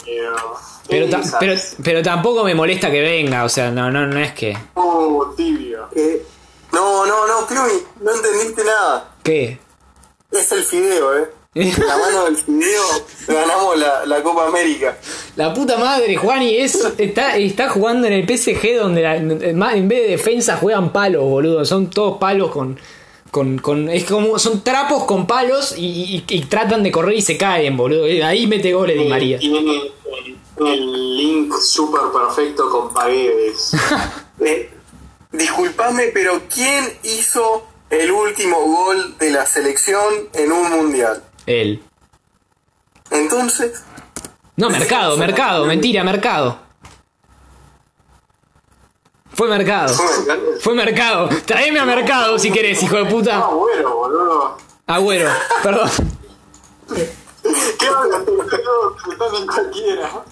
pero, 0.90 1.10
ta- 1.10 1.22
pero, 1.40 1.54
pero 1.84 2.02
tampoco 2.04 2.44
me 2.44 2.54
molesta 2.54 2.92
que 2.92 3.02
venga. 3.02 3.44
O 3.46 3.50
sea, 3.50 3.72
no, 3.72 3.90
no, 3.90 4.06
no 4.06 4.20
es 4.20 4.34
que. 4.34 4.58
Oh, 4.76 5.34
tibio. 5.36 5.88
Eh, 5.96 6.22
no, 6.74 7.06
no, 7.06 7.26
no, 7.26 7.48
Piumi, 7.48 7.82
no 8.02 8.14
entendiste 8.16 8.64
nada. 8.66 9.12
¿Qué? 9.24 9.58
Es 10.32 10.52
el 10.52 10.64
fideo, 10.64 11.18
¿eh? 11.18 11.30
La 11.56 11.98
mano 11.98 12.26
del 12.26 12.36
fideo 12.38 12.84
ganamos 13.28 13.78
la, 13.80 14.06
la 14.06 14.22
Copa 14.22 14.46
América. 14.48 14.98
La 15.38 15.54
puta 15.54 15.78
madre, 15.78 16.16
Juani, 16.16 16.56
es, 16.58 16.76
está, 16.98 17.36
está 17.38 17.70
jugando 17.70 18.06
en 18.08 18.14
el 18.14 18.28
PSG 18.28 18.78
donde 18.78 19.02
la- 19.02 19.16
en 19.16 19.88
vez 19.88 20.04
de 20.04 20.10
defensa 20.10 20.58
juegan 20.58 20.92
palos, 20.94 21.24
boludo. 21.24 21.66
Son 21.66 21.90
todos 21.90 22.18
palos 22.20 22.52
con. 22.52 22.78
Con, 23.32 23.58
con 23.60 23.90
es 23.90 24.06
como. 24.06 24.38
Son 24.40 24.62
trapos 24.64 25.04
con 25.06 25.26
palos 25.28 25.74
y, 25.78 25.86
y- 25.86 26.26
y 26.28 26.42
tratan 26.46 26.84
de 26.84 26.92
correr 26.92 27.16
y 27.16 27.22
se 27.22 27.38
caen, 27.38 27.76
boludo. 27.78 28.04
Ahí 28.26 28.48
mete 28.48 28.74
goles 28.74 28.98
Di 28.98 29.06
María. 29.06 29.40
Tiene 29.40 29.60
el, 29.60 30.68
el 30.68 31.18
link 31.18 31.54
súper 31.60 32.02
perfecto 32.14 32.70
con 32.70 32.94
Paredes. 32.94 33.72
Eh, 34.40 34.70
disculpame, 35.32 36.12
pero 36.14 36.42
¿quién 36.54 36.86
hizo 37.02 37.66
el 37.90 38.12
último 38.12 38.60
gol 38.62 39.18
de 39.18 39.32
la 39.32 39.48
selección 39.48 40.14
en 40.34 40.52
un 40.52 40.70
mundial? 40.70 41.24
Él. 41.48 41.82
Entonces, 43.10 43.84
No, 44.58 44.70
mercado, 44.70 45.18
mercado, 45.18 45.66
mentira, 45.66 46.04
mercado. 46.04 46.60
Fue 49.38 49.48
mercado. 49.48 49.96
Fue 50.60 50.74
mercado. 50.74 51.30
Traeme 51.46 51.80
a 51.80 51.86
mercado 51.86 52.40
si 52.40 52.52
querés, 52.52 52.82
hijo 52.82 52.96
de 52.98 53.06
puta. 53.06 53.46
bueno, 53.46 53.96
boludo. 53.96 54.58
Agüero, 54.88 55.30
perdón. 55.62 55.90
¿Qué 57.80 57.88
hablas? 57.88 58.22
Están 59.12 59.36
en 59.36 59.46
cualquiera. 59.46 60.24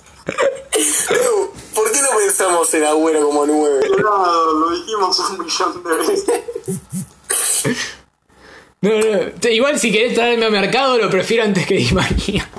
¿por 1.76 1.92
qué 1.92 2.02
no 2.02 2.18
pensamos 2.18 2.74
en 2.74 2.84
Agüero 2.84 3.28
como 3.28 3.46
nueve? 3.46 3.88
No, 4.02 4.54
lo 4.54 4.72
dijimos 4.72 5.20
un 5.20 5.46
millón 5.46 5.84
de 5.84 5.96
veces. 5.98 6.44
No, 8.82 8.90
no. 8.90 9.50
Igual 9.50 9.80
si 9.80 9.92
querés 9.92 10.16
traerme 10.16 10.48
a 10.48 10.50
mercado 10.50 10.98
lo 10.98 11.12
prefiero 11.12 11.44
antes 11.44 11.68
que 11.68 11.76
Di 11.76 11.92
María. 11.94 12.50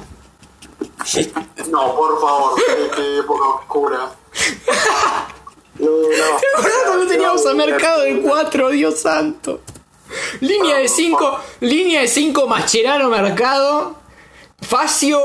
No, 1.70 1.96
por 1.96 2.20
favor, 2.20 2.62
qué 2.94 3.18
época 3.18 3.48
oscura. 3.48 4.12
No, 5.78 5.90
no. 5.90 6.96
No 7.02 7.06
teníamos 7.08 7.44
a 7.46 7.54
mercado 7.54 8.02
de 8.02 8.20
4, 8.22 8.68
Dios 8.70 8.98
santo. 9.00 9.60
Línea 10.40 10.76
de 10.78 10.88
5, 10.88 11.38
línea 11.60 12.00
de 12.02 12.08
5 12.08 12.46
Mascherano 12.46 13.08
Mercado, 13.08 13.96
Facio, 14.60 15.20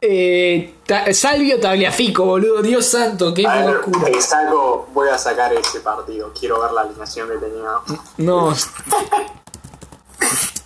eh, 0.00 0.74
Ta- 0.86 1.12
Salvio 1.12 1.60
Tagliafico, 1.60 2.24
boludo, 2.24 2.62
Dios 2.62 2.86
santo, 2.86 3.34
qué 3.34 3.46
A 3.46 3.56
ver, 3.66 3.74
locura. 3.74 4.08
eh, 4.08 4.20
saco, 4.22 4.88
voy 4.94 5.08
a 5.10 5.18
sacar 5.18 5.52
ese 5.52 5.80
partido. 5.80 6.32
Quiero 6.38 6.60
ver 6.60 6.72
la 6.72 6.80
alineación 6.82 7.28
que 7.28 7.36
tenía. 7.36 7.68
No, 8.18 8.54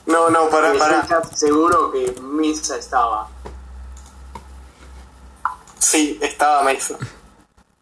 No, 0.07 0.31
no, 0.31 0.49
pará. 0.51 0.73
casi 1.09 1.35
seguro 1.37 1.91
que 1.91 2.15
Misa 2.23 2.77
estaba. 2.77 3.29
Sí, 5.79 6.19
estaba 6.23 6.63
Mesa. 6.63 6.97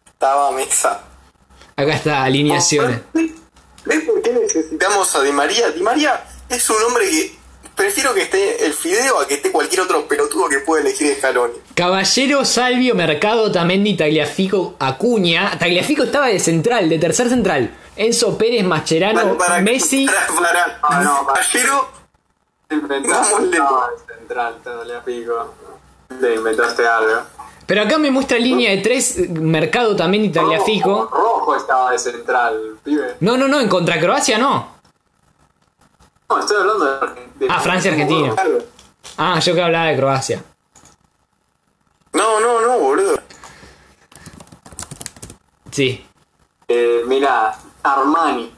Estaba 0.07 0.51
Mesa. 0.51 1.03
Acá 1.81 1.93
está, 1.95 2.23
alineaciones. 2.23 2.99
¿Ves 3.13 4.03
por 4.05 4.21
qué 4.21 4.31
necesitamos 4.33 5.15
a 5.15 5.21
Di 5.23 5.31
María? 5.31 5.69
Di 5.71 5.81
María 5.81 6.23
es 6.49 6.69
un 6.69 6.81
hombre 6.83 7.09
que 7.09 7.35
prefiero 7.75 8.13
que 8.13 8.21
esté 8.23 8.65
el 8.65 8.73
Fideo 8.73 9.19
a 9.19 9.27
que 9.27 9.35
esté 9.35 9.51
cualquier 9.51 9.81
otro 9.81 10.07
pelotudo 10.07 10.47
que 10.49 10.59
pueda 10.59 10.81
elegir 10.83 11.15
Scaloni. 11.17 11.53
Caballero, 11.73 12.45
Salvio, 12.45 12.93
Mercado, 12.93 13.51
Tamendi, 13.51 13.95
Tagliafico, 13.97 14.75
Acuña. 14.79 15.57
Tagliafico 15.57 16.03
estaba 16.03 16.27
de 16.27 16.39
central, 16.39 16.89
de 16.89 16.99
tercer 16.99 17.29
central. 17.29 17.75
Enzo 17.95 18.37
Pérez, 18.37 18.63
Mascherano, 18.63 19.35
Para- 19.37 19.37
para- 19.37 19.61
Messi. 19.61 20.05
Para, 20.05 20.27
para. 20.27 20.79
Ah, 20.83 21.01
no, 21.03 21.25
Caballero, 21.25 21.89
estaba 22.69 23.89
de 23.89 24.13
central, 24.17 24.57
te 24.63 24.69
le 24.85 25.01
pico. 25.01 25.53
Le 26.19 26.35
inventaste 26.35 26.85
algo. 26.85 27.21
Pero 27.71 27.83
acá 27.83 27.97
me 27.97 28.11
muestra 28.11 28.37
línea 28.37 28.69
de 28.71 28.79
tres, 28.79 29.29
Mercado, 29.29 29.95
Tamendi, 29.95 30.27
Tagliafico. 30.27 31.03
Rojo, 31.09 31.15
Rojo 31.15 31.55
estaba 31.55 31.91
de 31.91 31.99
central, 31.99 32.77
pibe. 32.83 33.15
No, 33.21 33.37
no, 33.37 33.47
no, 33.47 33.61
en 33.61 33.69
contra 33.69 33.97
Croacia 33.97 34.37
no. 34.37 34.67
No, 36.29 36.37
estoy 36.37 36.57
hablando 36.57 36.83
de, 36.85 37.29
de- 37.35 37.47
Ah, 37.49 37.61
Francia, 37.61 37.91
Argentina. 37.91 38.33
claro. 38.35 38.57
Ah, 39.17 39.39
yo 39.39 39.55
que 39.55 39.61
hablaba 39.61 39.85
de 39.85 39.95
Croacia. 39.95 40.43
No, 42.11 42.41
no, 42.41 42.59
no, 42.59 42.77
boludo. 42.77 43.15
Sí. 45.71 46.05
Eh, 46.67 47.03
mira, 47.07 47.57
Armani. 47.83 48.53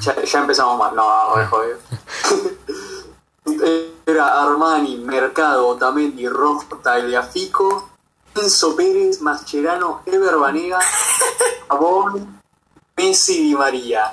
Ya, 0.00 0.22
ya 0.22 0.38
empezamos 0.38 0.78
mal. 0.78 0.94
No, 0.94 1.34
re 1.34 1.46
jodido. 1.46 1.78
Era 4.06 4.44
Armani, 4.44 4.96
Mercado, 4.98 5.66
Otamendi, 5.66 6.28
Rojo, 6.28 6.76
Tagliafico, 6.80 7.90
Enzo 8.34 8.74
Pérez, 8.76 9.20
Mascherano, 9.20 10.02
Ever 10.06 10.36
Banega, 10.36 10.78
Abón, 11.68 12.40
Messi 12.96 13.50
y 13.50 13.54
María. 13.54 14.12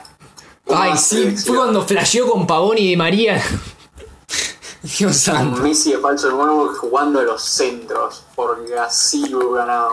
Ay, 0.68 0.98
sí, 0.98 1.36
fue 1.38 1.58
cuando 1.58 1.86
flasheó 1.86 2.30
con 2.30 2.46
Pavón 2.46 2.78
y 2.78 2.92
de 2.92 2.98
María. 2.98 3.42
Dios 4.98 5.18
santo. 5.18 5.62
Messi 5.62 5.92
de 5.94 5.98
falso 5.98 6.30
nuevo 6.32 6.74
jugando 6.76 7.20
a 7.20 7.24
los 7.24 7.42
centros, 7.44 8.24
porque 8.36 8.78
así 8.78 9.30
ganado. 9.30 9.92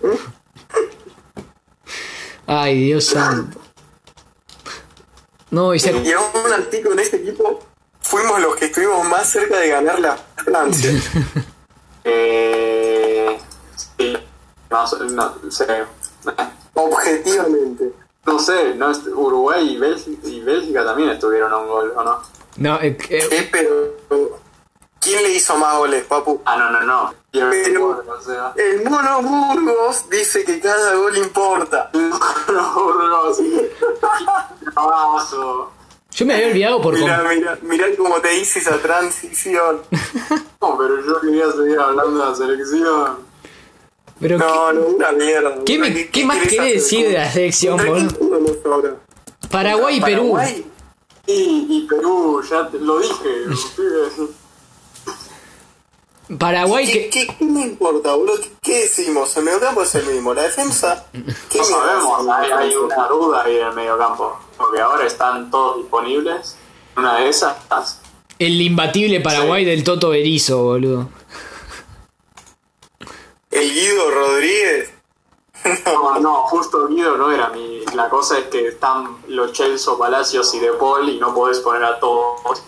Ay, 2.46 2.84
Dios 2.84 3.06
santo. 3.06 3.58
No, 5.50 5.74
y 5.74 5.80
se... 5.80 5.90
Y 5.90 6.12
aún 6.12 6.52
así 6.52 6.82
con 6.82 6.98
este 6.98 7.16
equipo 7.16 7.60
fuimos 8.00 8.40
los 8.40 8.56
que 8.56 8.66
estuvimos 8.66 9.04
más 9.08 9.28
cerca 9.28 9.58
de 9.58 9.68
ganar 9.68 9.98
la 9.98 10.16
Francia. 10.36 10.92
Eh, 12.04 12.85
no, 14.76 14.86
sé, 14.86 14.96
no 15.04 15.50
sé. 15.50 15.84
Objetivamente. 16.74 17.92
No 18.26 18.38
sé, 18.40 18.74
no, 18.74 18.90
Uruguay 19.14 19.74
y 19.74 19.78
Bélgica, 19.78 20.26
y 20.28 20.40
Bélgica 20.40 20.84
también 20.84 21.10
estuvieron 21.10 21.52
a 21.52 21.56
un 21.58 21.68
gol, 21.68 21.92
¿o 21.96 22.02
no? 22.02 22.20
No, 22.56 22.80
eh, 22.80 22.96
eh, 23.10 23.48
pero 23.52 23.94
¿quién 25.00 25.22
le 25.22 25.30
hizo 25.34 25.56
más 25.56 25.76
goles, 25.78 26.04
papu? 26.04 26.40
Ah, 26.44 26.56
no, 26.56 26.70
no, 26.70 26.80
no. 26.82 27.14
Pero- 27.30 28.02
o 28.08 28.20
sea, 28.20 28.52
El 28.56 28.82
Mono 28.88 29.22
Burgos 29.22 30.08
dice 30.10 30.44
que 30.44 30.58
cada 30.58 30.94
gol 30.94 31.16
importa. 31.18 31.90
no, 31.92 32.74
Burgos. 32.74 33.38
Abajo. 34.74 35.72
yo 36.10 36.26
me 36.26 36.34
había 36.34 36.48
olvidado 36.48 36.80
por... 36.82 36.94
Mira, 36.94 37.18
com- 37.22 37.28
mira, 37.28 37.58
mira 37.62 37.86
cómo 37.96 38.16
te 38.20 38.38
hice 38.38 38.58
esa 38.58 38.76
transición. 38.78 39.82
No, 40.58 40.76
pero 40.78 40.98
yo 41.00 41.20
quería 41.20 41.52
seguir 41.52 41.78
hablando 41.78 42.18
de 42.18 42.30
la 42.30 42.34
selección. 42.34 43.18
Pero 44.18 44.38
No, 44.38 44.72
no, 44.72 44.80
una 44.86 45.12
mierda. 45.12 45.56
¿Qué 45.64 45.78
me- 45.78 46.08
qué 46.08 46.24
más 46.24 46.38
querés 46.48 46.74
decir 46.82 47.06
de 47.08 47.14
la 47.14 47.30
selección, 47.30 47.76
¿Contra 47.78 47.94
quién 47.94 48.08
boludo? 48.62 48.96
Paraguay 49.50 49.96
y 49.96 50.00
Perú. 50.00 50.32
Paraguay. 50.32 50.66
Y, 51.26 51.66
y 51.68 51.86
Perú, 51.88 52.40
ya 52.48 52.68
te- 52.70 52.78
lo 52.78 52.98
dije. 53.00 53.14
Paraguay 56.38 56.86
¿Qué, 56.86 57.08
que... 57.08 57.26
qué, 57.26 57.34
qué 57.38 57.44
me 57.44 57.62
importa, 57.62 58.14
boludo? 58.14 58.34
¿Qué, 58.60 58.80
decimos? 58.80 59.36
El 59.36 59.44
mediocampo 59.44 59.82
es 59.82 59.94
el 59.94 60.06
mismo. 60.06 60.34
La 60.34 60.42
defensa. 60.42 61.06
¿Qué 61.12 61.58
No 61.58 61.64
sabemos, 61.64 62.28
hay, 62.28 62.50
hay 62.50 62.74
una 62.74 63.06
duda 63.06 63.44
ahí 63.44 63.56
en 63.58 63.66
el 63.68 63.74
medio 63.74 63.96
campo. 63.96 64.36
Porque 64.56 64.80
ahora 64.80 65.06
están 65.06 65.50
todos 65.50 65.76
disponibles. 65.78 66.56
Una 66.96 67.18
de 67.20 67.28
esas. 67.28 67.54
El 68.38 68.60
imbatible 68.60 69.20
Paraguay 69.20 69.64
Sí. 69.64 69.70
del 69.70 69.84
Toto 69.84 70.08
Berizo, 70.10 70.62
boludo. 70.64 71.08
El 73.56 73.72
Guido 73.72 74.10
Rodríguez. 74.10 74.92
No, 75.86 76.20
no, 76.20 76.34
justo 76.42 76.86
Guido 76.88 77.16
no 77.16 77.30
era 77.32 77.48
mi. 77.48 77.84
La 77.94 78.10
cosa 78.10 78.38
es 78.38 78.44
que 78.46 78.68
están 78.68 79.16
los 79.28 79.52
Chelso, 79.52 79.98
Palacios 79.98 80.52
y 80.54 80.60
De 80.60 80.72
Paul 80.72 81.08
y 81.08 81.18
no 81.18 81.34
podés 81.34 81.60
poner 81.60 81.82
a 81.84 81.98
todos. 81.98 82.62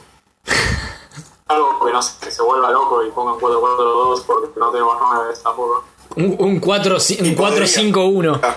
Algo 1.49 1.85
que 1.85 1.93
no 1.93 2.01
sé, 2.01 2.15
que 2.25 2.31
se 2.31 2.43
vuelva 2.43 2.71
loco 2.71 3.05
y 3.05 3.11
pongan 3.11 3.35
4-4-2 3.35 4.25
porque 4.25 4.59
no 4.59 4.71
tenemos 4.71 4.97
9 4.99 5.35
tampoco. 5.43 5.85
Un, 6.17 6.37
un 6.39 6.61
4 6.61 6.95
un 6.95 7.01
4-5-1. 7.01 8.41
Ah, 8.43 8.57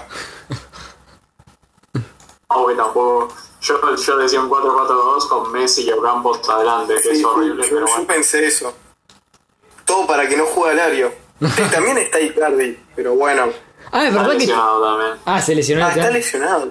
O 2.47 2.67
que 2.67 2.75
tampoco. 2.75 3.27
Yo, 3.61 3.95
yo 3.95 4.17
decía 4.17 4.41
un 4.41 4.49
4-4-2 4.49 5.27
con 5.27 5.51
Messi 5.51 5.83
y 5.83 5.91
Ocampos 5.91 6.47
adelante, 6.49 6.95
que 6.95 7.01
sí, 7.01 7.19
es 7.19 7.25
horrible, 7.25 7.63
yo, 7.63 7.69
pero 7.69 7.85
yo 7.87 7.91
bueno. 7.91 8.07
pensé 8.07 8.47
eso. 8.47 8.73
Todo 9.85 10.07
para 10.07 10.27
que 10.27 10.35
no 10.37 10.45
juegue 10.45 10.71
Alario. 10.71 11.20
Sí, 11.41 11.61
también 11.71 11.97
está 11.97 12.19
Icardi, 12.19 12.77
pero 12.95 13.15
bueno. 13.15 13.45
Ah, 13.91 14.03
es 14.03 14.09
Está 14.09 14.21
verdad 14.21 14.31
que... 14.33 14.37
lesionado 14.39 14.83
también. 14.83 15.17
Ah, 15.25 15.41
se 15.41 15.55
lesionó 15.55 15.85
Ah, 15.85 15.91
el 15.93 15.99
está 15.99 16.11
lesionado. 16.11 16.69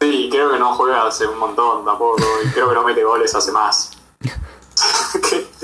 Sí, 0.00 0.28
creo 0.30 0.52
que 0.52 0.58
no 0.58 0.74
juega 0.74 1.06
hace 1.06 1.26
un 1.26 1.38
montón 1.38 1.84
tampoco, 1.84 2.22
y 2.44 2.48
creo 2.50 2.68
que 2.68 2.74
no 2.74 2.84
mete 2.84 3.02
goles 3.04 3.34
hace 3.34 3.52
más. 3.52 3.90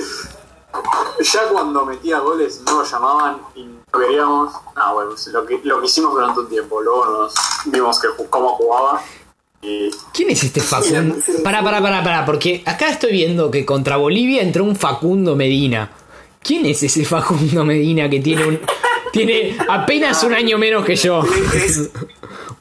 Ya 1.32 1.48
cuando 1.52 1.84
metía 1.84 2.18
goles 2.20 2.62
no 2.64 2.78
lo 2.80 2.84
llamaban 2.84 3.38
y 3.54 3.64
no 3.64 3.98
queríamos. 4.00 4.54
Ah, 4.76 4.92
bueno, 4.94 5.10
lo 5.32 5.46
que, 5.46 5.60
lo 5.64 5.80
que 5.80 5.86
hicimos 5.86 6.12
durante 6.14 6.40
un 6.40 6.48
tiempo, 6.48 6.80
luego 6.80 7.04
nos 7.06 7.34
vimos 7.66 8.00
que 8.00 8.08
cómo 8.30 8.50
jugaba 8.54 9.02
y 9.60 9.90
¿Quién 10.14 10.30
es 10.30 10.42
este 10.44 10.60
Facundo? 10.60 11.16
Pará, 11.44 11.62
pará, 11.62 11.82
pará, 11.82 12.02
pará, 12.02 12.24
porque 12.24 12.62
acá 12.64 12.88
estoy 12.88 13.12
viendo 13.12 13.50
que 13.50 13.66
contra 13.66 13.96
Bolivia 13.98 14.40
entró 14.42 14.64
un 14.64 14.74
Facundo 14.76 15.36
Medina. 15.36 15.90
¿Quién 16.42 16.66
es 16.66 16.82
ese 16.82 17.04
Facundo 17.04 17.64
Medina 17.64 18.08
que 18.08 18.20
tiene 18.20 18.44
un... 18.46 18.60
Tiene 19.12 19.56
apenas 19.68 20.22
un 20.22 20.32
año 20.34 20.56
menos 20.56 20.84
que 20.84 20.94
yo. 20.94 21.22
Es, 21.54 21.90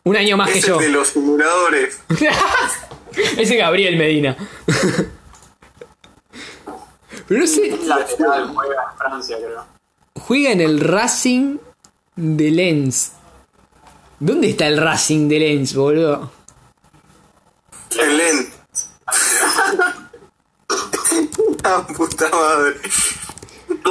Un 0.03 0.17
año 0.17 0.35
más 0.35 0.49
que 0.49 0.59
es 0.59 0.65
yo. 0.65 0.79
el 0.79 0.87
de 0.87 0.89
los 0.89 1.07
simuladores. 1.09 1.99
Ese 3.37 3.55
Gabriel 3.55 3.97
Medina. 3.97 4.35
Pero 7.27 7.41
no 7.41 7.47
sé, 7.47 7.77
lateral 7.85 8.51
juega 8.55 8.75
en 8.91 8.97
Francia, 8.97 9.37
creo. 9.37 9.65
juega 10.15 10.51
en 10.51 10.61
el 10.61 10.79
Racing 10.79 11.57
de 12.15 12.49
Lens. 12.51 13.11
¿Dónde 14.19 14.49
está 14.49 14.65
el 14.67 14.77
Racing 14.77 15.27
de 15.29 15.39
Lens, 15.39 15.75
boludo? 15.75 16.31
El 17.99 18.17
Len. 18.17 18.49
Ah, 21.63 21.85
puta 21.95 22.29
madre. 22.29 22.77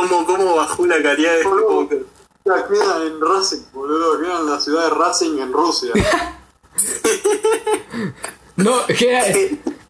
¿Cómo, 0.00 0.26
¿Cómo 0.26 0.54
bajó 0.56 0.86
la 0.86 1.02
calidad 1.02 1.36
de 1.36 1.44
Boludo, 1.44 1.88
queda 1.88 3.04
en 3.04 3.20
Racing, 3.20 3.62
boludo, 3.72 4.18
queda 4.20 4.40
en 4.40 4.46
la 4.50 4.60
ciudad 4.60 4.84
de 4.84 4.90
Racing 4.90 5.38
en 5.38 5.52
Rusia. 5.52 5.92
No, 8.56 8.84
queda- 8.86 9.24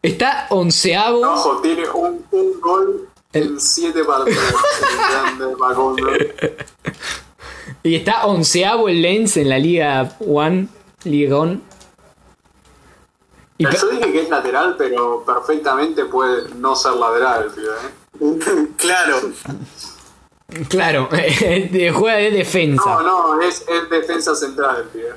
está 0.01 0.45
onceavo. 0.51 1.21
Ojo, 1.21 1.57
tiene 1.61 1.89
un, 1.89 2.23
un 2.31 2.61
gol 2.61 3.07
en 3.33 3.59
siete 3.59 4.03
partidos. 4.03 4.43
el 4.43 4.97
grande 5.11 5.55
Facundo. 5.57 6.07
Y 7.81 7.95
está 7.95 8.25
onceavo 8.25 8.89
el 8.89 9.01
Lens 9.01 9.37
en 9.37 9.47
la 9.49 9.57
Liga 9.57 10.15
One. 10.19 10.67
Y 13.57 13.65
pe- 13.65 13.77
Yo 13.77 13.87
dije 13.89 14.11
que 14.11 14.21
es 14.23 14.29
lateral, 14.29 14.75
pero 14.77 15.23
perfectamente 15.25 16.03
puede 16.05 16.49
no 16.55 16.75
ser 16.75 16.93
lateral 16.93 17.43
el 17.45 17.51
pibe, 17.51 17.69
¿eh? 17.69 18.67
Claro. 18.77 19.31
Claro, 20.67 21.07
de- 21.11 21.91
juega 21.95 22.17
de 22.17 22.31
defensa. 22.31 22.83
No, 22.85 23.01
no, 23.01 23.41
es, 23.41 23.63
es 23.67 23.89
defensa 23.89 24.35
central 24.35 24.77
el 24.77 24.83
pibe. 24.89 25.13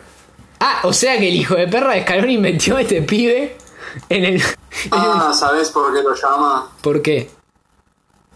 Ah, 0.60 0.80
o 0.84 0.92
sea 0.92 1.18
que 1.18 1.28
el 1.28 1.34
hijo 1.34 1.54
de 1.56 1.66
perra 1.68 1.94
de 1.94 2.02
Scaloni 2.02 2.38
metió 2.38 2.76
a 2.76 2.82
este 2.82 3.02
pibe 3.02 3.56
en 4.08 4.24
el... 4.24 4.42
Ah, 4.92 5.32
¿sabés 5.34 5.70
por 5.70 5.92
qué 5.92 6.02
lo 6.02 6.14
llama? 6.14 6.70
¿Por 6.80 7.02
qué? 7.02 7.28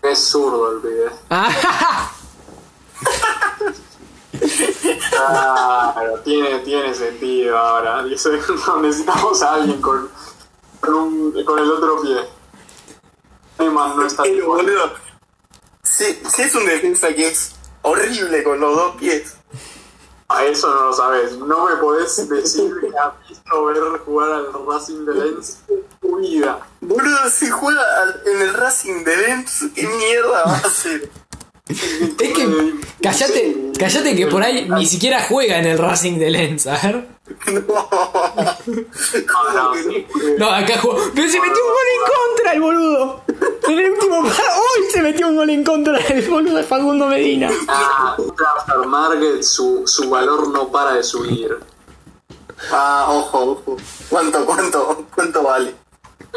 Es 0.02 0.18
zurdo 0.28 0.72
el 0.72 0.78
pibe. 0.80 1.10
Ah, 1.30 2.10
Claro, 5.10 6.18
tiene, 6.24 6.58
tiene 6.60 6.94
sentido 6.94 7.56
ahora. 7.56 8.02
Dice, 8.04 8.30
necesitamos 8.82 9.42
a 9.42 9.54
alguien 9.54 9.80
con, 9.80 10.08
con, 10.80 10.94
un- 10.94 11.44
con 11.44 11.58
el 11.58 11.70
otro 11.70 12.00
pie. 12.02 12.16
Neymar 13.58 13.96
no 13.96 14.06
está 14.06 14.22
Pero, 14.24 14.46
boludo. 14.46 14.92
Si, 15.96 16.20
si 16.34 16.42
es 16.42 16.54
un 16.54 16.66
defensa 16.66 17.08
que 17.14 17.28
es 17.28 17.52
horrible 17.82 18.42
con 18.42 18.60
los 18.60 18.76
dos 18.76 18.96
pies. 18.96 19.34
A 20.28 20.44
eso 20.44 20.68
no 20.74 20.86
lo 20.86 20.92
sabes. 20.92 21.32
No 21.38 21.66
me 21.66 21.76
podés 21.76 22.28
decir 22.28 22.74
que 22.80 22.88
has 22.98 23.28
visto 23.28 23.64
ver 23.66 23.78
jugar 24.04 24.30
al 24.32 24.52
Racing 24.66 25.04
de 25.06 25.14
Lens 25.14 25.58
en 25.68 25.84
tu 26.00 26.16
vida. 26.18 26.66
Boludo, 26.80 27.30
si 27.30 27.48
juega 27.48 27.80
al- 28.02 28.22
en 28.26 28.42
el 28.42 28.54
Racing 28.54 29.04
de 29.04 29.16
Lens, 29.16 29.64
¿qué 29.74 29.86
mierda 29.86 30.44
va 30.44 30.52
a 30.52 30.66
hacer? 30.66 31.08
es 31.68 32.32
que... 32.32 32.74
Callate, 33.02 33.72
callate 33.78 34.16
que 34.16 34.26
por 34.26 34.42
ahí 34.42 34.68
ni 34.68 34.86
siquiera 34.86 35.22
juega 35.28 35.58
en 35.58 35.66
el 35.66 35.78
Racing 35.78 36.18
de 36.18 36.30
Lens, 36.30 36.66
a 36.66 36.78
ver. 36.82 37.06
No. 37.52 37.60
No, 38.66 39.52
no, 39.54 39.74
sí. 39.74 40.06
No, 40.38 40.50
acá 40.50 40.78
jugó. 40.78 40.96
Pero 41.14 41.28
se 41.28 41.40
metió 41.40 41.62
un 41.64 41.70
gol 41.70 41.86
en 41.92 42.00
contra 42.36 42.52
el 42.52 42.60
boludo. 42.60 43.22
En 43.68 43.78
el 43.78 43.90
último 43.90 44.22
pa- 44.22 44.28
Hoy 44.28 44.90
se 44.92 45.02
metió 45.02 45.28
un 45.28 45.36
gol 45.36 45.50
en 45.50 45.64
contra 45.64 45.98
el 45.98 46.28
boludo 46.28 46.56
de 46.56 46.62
Facundo 46.62 47.06
Medina. 47.06 47.50
Ah, 47.68 48.16
Market, 48.86 49.42
su, 49.42 49.82
su 49.86 50.08
valor 50.08 50.48
no 50.48 50.68
para 50.68 50.94
de 50.94 51.02
subir. 51.02 51.56
Ah, 52.70 53.06
ojo, 53.10 53.38
ojo. 53.66 53.76
¿Cuánto, 54.08 54.44
cuánto, 54.46 55.06
cuánto 55.14 55.42
vale? 55.42 55.74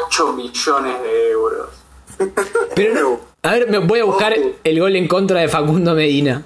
8 0.06 0.32
millones 0.32 1.02
de 1.02 1.30
euros. 1.30 1.68
Pero 2.74 2.94
no. 3.00 3.29
A 3.42 3.52
ver, 3.52 3.70
me 3.70 3.78
voy 3.78 4.00
a 4.00 4.04
buscar 4.04 4.34
el 4.64 4.80
gol 4.80 4.96
en 4.96 5.08
contra 5.08 5.40
de 5.40 5.48
Facundo 5.48 5.94
Medina. 5.94 6.44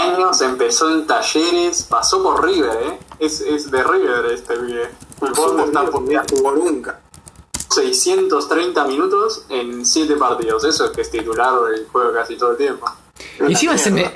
años, 0.00 0.40
empezó 0.40 0.92
en 0.92 1.06
talleres, 1.06 1.84
pasó 1.84 2.22
por 2.22 2.44
River, 2.44 2.70
¿eh? 2.84 2.98
Es, 3.20 3.40
es 3.40 3.70
de 3.70 3.82
River 3.82 4.26
este 4.32 4.54
pibe. 4.56 4.88
El 5.22 5.32
Bond 5.32 5.60
está 5.60 5.84
por 5.86 6.02
no 6.02 6.22
jugó 6.30 6.52
nunca. 6.52 7.00
630 7.70 8.84
minutos 8.86 9.46
en 9.48 9.86
7 9.86 10.16
partidos. 10.16 10.64
Eso 10.64 10.86
es 10.86 10.90
que 10.90 11.00
es 11.02 11.10
titular 11.10 11.52
y 11.76 11.86
juega 11.90 12.12
casi 12.12 12.36
todo 12.36 12.52
el 12.52 12.56
tiempo. 12.56 12.86
Y 13.40 13.52
encima 13.52 13.78
se 13.78 13.90
me. 13.90 14.10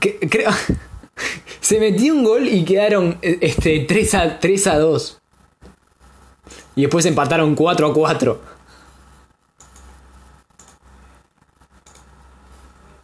que- 0.00 0.18
creo. 0.28 0.50
Se 1.60 1.78
metió 1.78 2.12
un 2.12 2.24
gol 2.24 2.48
y 2.48 2.64
quedaron 2.64 3.18
eh, 3.22 3.38
este, 3.40 3.84
3, 3.88 4.14
a, 4.14 4.40
3 4.40 4.66
a 4.66 4.78
2. 4.78 5.20
Y 6.74 6.82
después 6.82 7.06
empataron 7.06 7.54
4 7.54 7.86
a 7.86 7.94
4. 7.94 8.40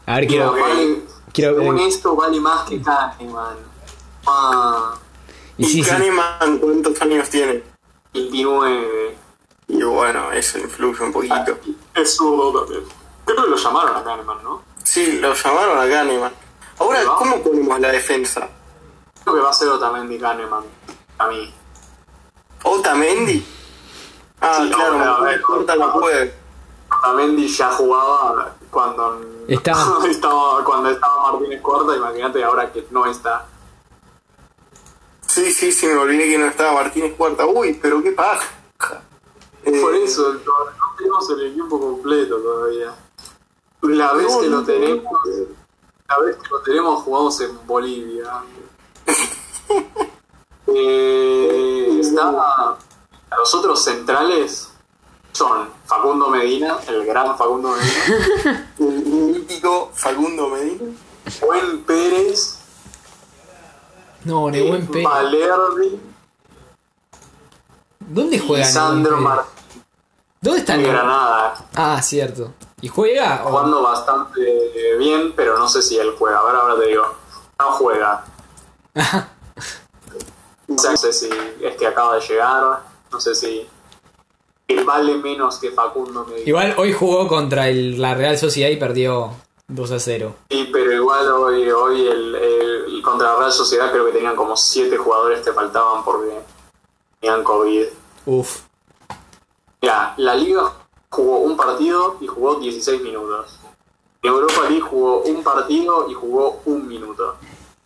A 0.09 0.15
ver, 0.17 0.27
quiero. 0.27 0.53
Mira, 0.53 0.67
vale- 0.67 1.03
quiero- 1.33 1.59
según 1.59 1.79
eh, 1.79 1.87
esto 1.89 2.17
vale 2.17 2.41
más 2.41 2.69
que 2.69 2.81
Kahneman. 2.83 3.57
Ah, 4.27 4.95
Y 5.59 5.65
¿Y 5.65 5.69
sí. 5.69 5.83
Kahneman 5.83 6.59
cuántos 6.59 7.01
años 7.03 7.29
tiene? 7.29 7.63
29. 8.15 9.17
Y 9.69 9.83
bueno, 9.83 10.33
eso 10.33 10.59
influye 10.59 11.03
un 11.05 11.13
poquito. 11.13 11.59
Es 11.95 12.17
zurdo 12.17 12.63
también. 12.65 12.85
Creo 13.27 13.45
que 13.45 13.51
lo 13.51 13.57
llamaron 13.57 13.97
a 13.97 14.03
Kahneman, 14.05 14.43
¿no? 14.43 14.63
Sí, 14.83 15.19
lo 15.21 15.35
llamaron 15.35 15.79
a 15.79 15.89
Kahneman. 15.89 16.33
Ahora. 16.79 17.05
¿cómo 17.19 17.43
ponemos 17.43 17.79
la 17.81 17.91
defensa? 17.93 18.49
Creo 19.25 19.35
que 19.37 19.41
va 19.43 19.51
a 19.51 19.53
ser 19.53 19.69
Otamendi 19.69 20.19
Kahneman. 20.19 20.63
A 21.19 21.27
mí. 21.29 21.53
¿Otamendi? 22.63 23.45
Ah, 24.41 24.59
Sí, 24.63 24.71
claro, 24.71 25.03
a 25.17 25.21
ver. 25.23 25.41
corta 25.43 25.77
la 25.77 25.93
puede. 25.93 26.35
Otamendi 26.91 27.49
ya 27.49 27.71
jugaba 27.73 28.55
cuando 28.71 29.21
Estaba. 29.49 30.07
estaba 30.11 30.65
cuando 30.65 30.91
estaba 30.91 31.33
Martínez 31.33 31.61
Cuarta, 31.63 31.97
imagínate 31.97 32.45
ahora 32.45 32.73
que 32.73 32.87
no 32.91 33.07
está. 33.07 33.47
Sí, 35.27 35.53
sí, 35.53 35.73
sí, 35.73 35.87
me 35.87 35.95
olvidé 35.97 36.29
que 36.29 36.39
no 36.39 36.47
estaba 36.47 36.73
Martínez 36.73 37.15
Cuarta. 37.17 37.47
Uy, 37.47 37.79
pero 37.81 38.03
qué 38.03 38.13
paja. 38.13 38.49
Eh, 39.65 39.81
Por 39.81 39.95
eso 39.95 40.31
el- 40.31 40.45
no 40.45 40.53
tenemos 40.97 41.31
el 41.31 41.47
equipo 41.53 41.81
completo 41.81 42.37
todavía. 42.39 42.95
La 43.83 44.13
vez 44.15 44.33
No, 44.33 44.41
que 44.41 44.47
lo 44.49 44.63
tenemos, 44.65 45.13
la 46.09 46.19
vez 46.21 46.37
que 46.37 46.49
lo 46.51 46.61
tenemos 46.63 47.03
jugamos 47.03 47.41
en 47.41 47.67
Bolivia. 47.67 48.43
Eh, 50.71 51.99
está 52.01 52.77
los 53.39 53.55
otros 53.55 53.83
centrales 53.83 54.71
son 55.33 55.69
Facundo 55.87 56.29
Medina, 56.31 56.79
el 56.89 57.05
gran 57.07 57.37
Facundo 57.39 57.71
Medina, 57.77 58.73
El 58.79 58.87
mítico 59.07 59.91
Facundo 59.95 60.49
Medina. 60.49 60.93
Buen 61.43 61.83
Pérez, 61.85 62.59
No, 64.25 64.51
Nebuen 64.51 64.87
Pérez. 64.87 65.05
Valerdi 65.05 66.01
¿Dónde 68.01 68.39
juega 68.39 68.65
Sandro? 68.65 69.19
Martínez 69.19 69.55
¿Dónde 70.41 70.61
está 70.61 70.77
Nebuen? 70.77 70.93
Granada. 70.93 71.55
Ah, 71.75 72.01
cierto. 72.03 72.55
¿Y 72.81 72.89
juega? 72.89 73.43
o- 73.45 73.51
jugando 73.51 73.83
bastante 73.83 74.41
bien, 74.99 75.33
pero 75.37 75.59
no 75.59 75.69
sé 75.69 75.83
si 75.83 75.99
él 75.99 76.15
juega. 76.19 76.39
Ahora, 76.39 76.61
ahora 76.61 76.77
te 76.81 76.87
digo, 76.89 77.05
no 77.59 77.73
juega. 77.73 78.25
No 80.69 80.97
sé 80.99 81.13
si 81.15 81.31
es 81.63 81.77
que 81.79 81.87
acaba 81.87 82.17
de 82.17 82.21
llegar, 82.21 82.81
no 83.11 83.19
sé 83.21 83.35
si 83.35 83.67
que 84.69 84.85
vale 84.85 85.15
menos 85.17 85.57
que 85.59 85.71
Facundo 85.71 86.25
Medina. 86.27 86.47
Igual 86.49 86.75
hoy 86.77 86.93
jugó 86.93 87.27
contra 87.27 87.69
el- 87.69 87.99
la 88.01 88.15
Real 88.15 88.37
Sociedad 88.37 88.69
y 88.69 88.77
perdió 88.77 89.31
2 89.67 89.91
a 89.93 89.99
0. 89.99 90.35
Sí, 90.51 90.69
pero 90.71 90.93
igual 90.93 91.27
hoy, 91.33 91.71
hoy 91.71 92.07
el, 92.07 92.35
el- 92.35 93.03
contra 93.03 93.33
la 93.33 93.39
Real 93.39 93.53
Sociedad 93.53 93.91
creo 93.91 94.05
que 94.07 94.13
tenían 94.13 94.37
como 94.37 94.57
siete 94.57 94.99
jugadores 94.99 95.41
que 95.41 95.53
faltaban 95.53 96.05
porque 96.05 96.35
tenían 97.21 97.43
COVID. 97.43 97.85
Uf. 98.27 98.61
Mira, 99.81 100.13
la 100.19 100.35
Liga 100.35 100.71
jugó 101.09 101.39
un 101.39 101.57
partido 101.57 102.17
y 102.21 102.27
jugó 102.27 102.57
16 102.57 103.01
minutos. 103.03 103.59
En 104.23 104.31
Europa 104.33 104.63
League 104.69 104.81
jugó 104.83 105.21
un 105.23 105.43
partido 105.43 106.11
y 106.11 106.15
jugó 106.15 106.61
un 106.67 106.87
minuto. 106.87 107.37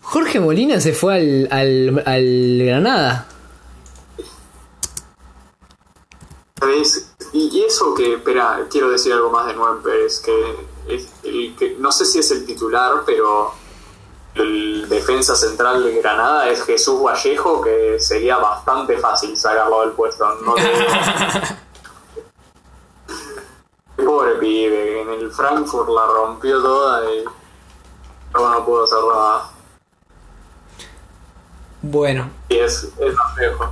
Jorge 0.00 0.40
Molina 0.40 0.80
se 0.80 0.92
fue 0.94 1.14
al, 1.14 1.48
al, 1.52 2.02
al 2.06 2.58
Granada. 2.66 3.28
Y, 7.32 7.64
eso 7.64 7.94
que, 7.94 8.14
espera, 8.14 8.66
quiero 8.70 8.90
decir 8.90 9.12
algo 9.12 9.30
más 9.30 9.46
de 9.46 9.54
Noel 9.54 9.78
Pérez, 9.82 10.20
que, 10.20 10.56
es 10.88 11.08
el 11.24 11.56
que 11.56 11.76
no 11.78 11.90
sé 11.90 12.04
si 12.04 12.18
es 12.18 12.30
el 12.30 12.44
titular, 12.44 13.02
pero 13.06 13.52
el 14.34 14.88
defensa 14.88 15.34
central 15.34 15.84
de 15.84 16.00
Granada 16.00 16.48
es 16.48 16.62
Jesús 16.64 17.02
Vallejo, 17.02 17.62
que 17.62 17.98
sería 18.00 18.38
bastante 18.38 18.98
fácil 18.98 19.36
sacarlo 19.36 19.80
del 19.80 19.92
puesto. 19.92 20.26
No 20.44 20.54
te. 20.54 20.62
Pobre 24.04 24.34
pibe, 24.36 25.02
en 25.02 25.10
el 25.10 25.30
Frankfurt 25.30 25.88
la 25.88 26.06
rompió 26.06 26.60
toda 26.60 27.04
y 27.12 27.24
luego 28.34 28.48
no 28.48 28.64
pudo 28.64 28.84
hacer 28.84 28.98
nada. 28.98 29.50
Bueno, 31.82 32.30
Y 32.48 32.58
es, 32.58 32.88
es 32.98 33.14
más 33.14 33.36
lejos. 33.36 33.68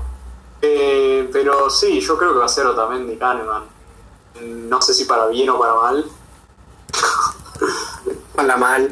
Eh, 0.63 1.29
pero 1.33 1.71
sí, 1.71 2.01
yo 2.01 2.19
creo 2.19 2.33
que 2.33 2.39
va 2.39 2.45
a 2.45 2.49
ser 2.49 2.67
Otamendi 2.67 3.17
Kahneman. 3.17 3.65
No 4.43 4.81
sé 4.83 4.95
si 4.95 5.05
para 5.05 5.27
bien 5.27 5.51
o 5.51 5.59
para 5.59 5.75
mal, 5.75 6.05
Para 8.35 8.57
mal. 8.57 8.85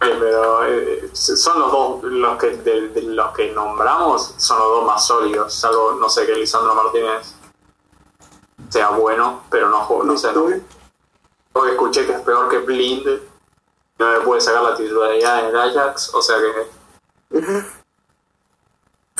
eh, 0.00 0.16
pero 0.18 0.64
eh, 0.64 1.10
son 1.12 1.58
los 1.60 1.70
dos 1.72 2.02
los 2.04 2.38
que 2.38 2.56
de, 2.56 2.88
de 2.88 3.02
los 3.02 3.32
que 3.32 3.52
nombramos 3.52 4.34
son 4.38 4.58
los 4.58 4.68
dos 4.68 4.84
más 4.86 5.06
sólidos. 5.06 5.52
Salvo, 5.54 5.92
no 5.92 6.08
sé, 6.08 6.26
que 6.26 6.34
Lisandro 6.34 6.74
Martínez 6.74 7.34
sea 8.70 8.90
bueno, 8.90 9.42
pero 9.50 9.68
no 9.68 10.02
no 10.04 10.16
sé, 10.18 10.32
no. 10.32 10.46
Porque 11.52 11.72
escuché 11.72 12.06
que 12.06 12.12
es 12.12 12.20
peor 12.20 12.48
que 12.48 12.58
Blind. 12.58 13.06
No 13.98 14.12
le 14.12 14.20
puede 14.20 14.40
sacar 14.40 14.62
la 14.62 14.76
titularidad 14.76 15.40
en 15.40 15.46
el 15.46 15.56
Ajax, 15.56 16.14
o 16.14 16.22
sea 16.22 16.36
que 16.38 16.68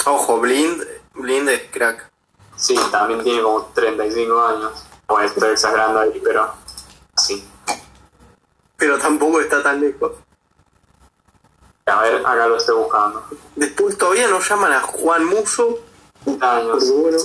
Ojo, 0.06 0.38
Blind, 0.38 0.84
Blind 1.18 1.48
es 1.48 1.62
crack. 1.70 2.10
sí, 2.56 2.78
también 2.90 3.22
tiene 3.22 3.42
como 3.42 3.64
35 3.74 4.40
años. 4.40 4.84
Bueno, 5.06 5.26
estoy 5.26 5.50
exagerando 5.50 6.00
ahí, 6.00 6.20
pero 6.22 6.52
sí. 7.16 7.46
Pero 8.76 8.98
tampoco 8.98 9.40
está 9.40 9.62
tan 9.62 9.80
lejos. 9.80 10.12
A 11.86 12.02
ver, 12.02 12.16
acá 12.16 12.46
lo 12.46 12.56
estoy 12.56 12.76
buscando. 12.76 13.24
Después 13.56 13.96
todavía 13.96 14.28
nos 14.28 14.48
llaman 14.48 14.72
a 14.72 14.80
Juan 14.80 15.24
Muso. 15.24 15.78
30 16.24 16.56
años. 16.56 16.84
Pero 16.84 16.96
bueno. 16.98 17.18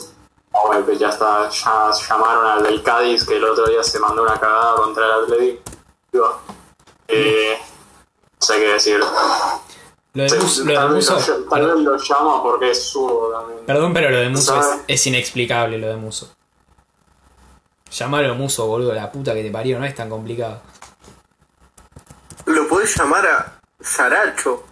Ah, 0.53 0.59
bueno, 0.67 0.85
pues 0.85 0.99
ya 0.99 1.09
está, 1.09 1.49
ya 1.49 1.91
llamaron 1.91 2.45
al 2.45 2.63
del 2.63 2.83
Cádiz 2.83 3.25
que 3.25 3.37
el 3.37 3.43
otro 3.43 3.65
día 3.67 3.83
se 3.83 3.99
mandó 3.99 4.21
una 4.23 4.39
cagada 4.39 4.75
contra 4.75 5.05
el 5.05 5.23
Atlético. 5.23 6.41
Eh, 7.07 7.59
no 7.59 8.47
sé 8.47 8.59
qué 8.59 8.67
decir. 8.67 9.03
Lo 10.13 10.23
de, 10.23 10.29
Sí, 10.29 10.35
Muso, 10.37 10.61
lo 10.63 10.67
de 10.71 10.75
tal, 10.75 10.93
vez 10.93 11.09
Muso- 11.11 11.37
lo, 11.39 11.49
tal 11.49 11.65
vez 11.67 11.75
lo 11.77 11.97
llama 11.97 12.43
porque 12.43 12.71
es 12.71 12.83
zurdo 12.91 13.31
también. 13.31 13.65
Perdón, 13.65 13.93
pero 13.93 14.09
lo 14.09 14.17
de 14.17 14.29
Muso 14.29 14.61
es, 14.87 15.07
inexplicable, 15.07 15.77
lo 15.77 15.87
de 15.87 15.95
Muso. 15.97 16.33
Llamarlo 17.91 18.35
Muso, 18.35 18.65
boludo, 18.67 18.93
la 18.93 19.11
puta 19.11 19.33
que 19.33 19.43
te 19.43 19.51
parió, 19.51 19.77
no 19.79 19.85
es 19.85 19.95
tan 19.95 20.09
complicado. 20.09 20.61
Lo 22.45 22.67
podés 22.67 22.95
llamar 22.97 23.25
a 23.27 23.59
Saracho. 23.79 24.63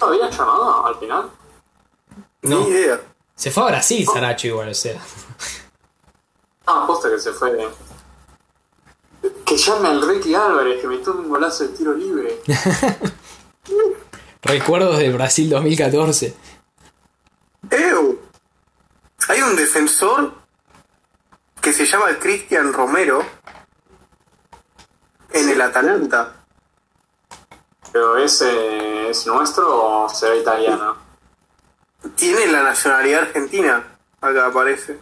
¿No 0.00 0.06
había 0.06 0.28
llamado 0.30 0.86
al 0.86 0.96
final? 0.96 1.30
No. 2.42 2.60
Ni 2.60 2.68
idea. 2.68 3.00
Se 3.34 3.50
fue 3.50 3.62
a 3.64 3.66
Brasil, 3.66 4.06
Saracho, 4.06 4.46
igual, 4.48 4.68
o 4.68 4.74
sea. 4.74 5.00
Ah, 6.66 6.84
posta 6.86 7.10
que 7.10 7.18
se 7.18 7.32
fue. 7.32 7.68
Que 9.44 9.56
llame 9.56 9.88
al 9.88 10.06
Ricky 10.06 10.34
Álvarez, 10.34 10.80
que 10.80 10.86
metió 10.86 11.12
un 11.12 11.28
golazo 11.28 11.64
de 11.64 11.70
tiro 11.70 11.94
libre. 11.94 12.40
Recuerdos 14.42 14.98
del 14.98 15.12
Brasil 15.14 15.48
2014. 15.48 16.34
¡Ew! 17.70 18.20
Hay 19.28 19.40
un 19.40 19.56
defensor 19.56 20.34
que 21.60 21.72
se 21.72 21.86
llama 21.86 22.18
Cristian 22.18 22.72
Romero 22.72 23.24
en 25.32 25.48
el 25.48 25.60
Atalanta. 25.60 26.44
Pero 27.90 28.18
ese 28.18 29.08
es 29.08 29.26
nuestro 29.26 30.04
o 30.04 30.08
será 30.08 30.36
italiano. 30.36 30.96
Tiene 32.16 32.46
la 32.48 32.62
nacionalidad 32.62 33.22
argentina, 33.22 33.96
acá 34.20 34.46
aparece. 34.46 34.98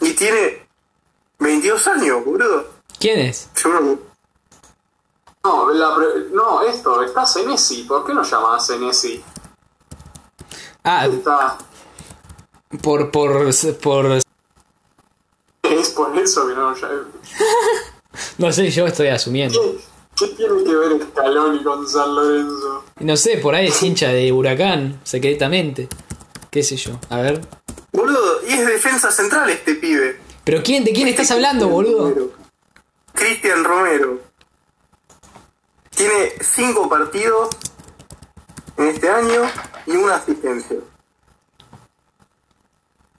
Y 0.00 0.12
tiene 0.12 0.63
22 1.38 1.86
años, 1.88 2.24
boludo. 2.24 2.66
¿Quién 2.98 3.18
es? 3.20 3.48
Yo 3.62 3.68
no- 3.80 3.98
No, 5.44 5.70
la 5.70 5.94
pre- 5.96 6.28
no, 6.32 6.62
esto, 6.62 7.02
está 7.02 7.26
Senesi. 7.26 7.82
¿Por 7.84 8.06
qué 8.06 8.14
no 8.14 8.22
llamas 8.22 8.62
a 8.62 8.66
Senesi? 8.74 9.22
Ah, 10.84 11.06
Está. 11.06 11.58
por, 12.82 13.10
por, 13.10 13.32
por... 13.80 14.06
Es 15.62 15.90
por 15.90 16.18
eso 16.18 16.46
que 16.46 16.54
no 16.54 16.74
llamas. 16.74 17.06
No 18.38 18.52
sé, 18.52 18.70
yo 18.70 18.86
estoy 18.86 19.08
asumiendo. 19.08 19.60
¿Qué, 20.16 20.28
qué 20.28 20.34
tiene 20.36 20.62
que 20.62 20.74
ver 20.74 21.02
Scaloni 21.10 21.62
con 21.64 21.88
San 21.88 22.14
Lorenzo? 22.14 22.84
No 23.00 23.16
sé, 23.16 23.38
por 23.38 23.54
ahí 23.56 23.66
es 23.68 23.82
hincha 23.82 24.08
de 24.08 24.30
Huracán, 24.32 25.00
secretamente. 25.02 25.88
¿Qué 26.50 26.62
sé 26.62 26.76
yo? 26.76 26.92
A 27.10 27.16
ver. 27.18 27.40
Boludo, 27.92 28.40
y 28.46 28.52
es 28.52 28.66
defensa 28.66 29.10
central 29.10 29.50
este 29.50 29.74
pibe. 29.74 30.20
¿Pero 30.44 30.62
quién? 30.62 30.84
¿De 30.84 30.92
quién 30.92 31.08
estás 31.08 31.30
hablando, 31.30 31.68
boludo? 31.68 32.32
Cristian 33.14 33.64
Romero. 33.64 34.20
Tiene 35.90 36.32
5 36.40 36.88
partidos 36.88 37.48
en 38.76 38.88
este 38.88 39.08
año 39.08 39.42
y 39.86 39.92
una 39.92 40.16
asistencia. 40.16 40.76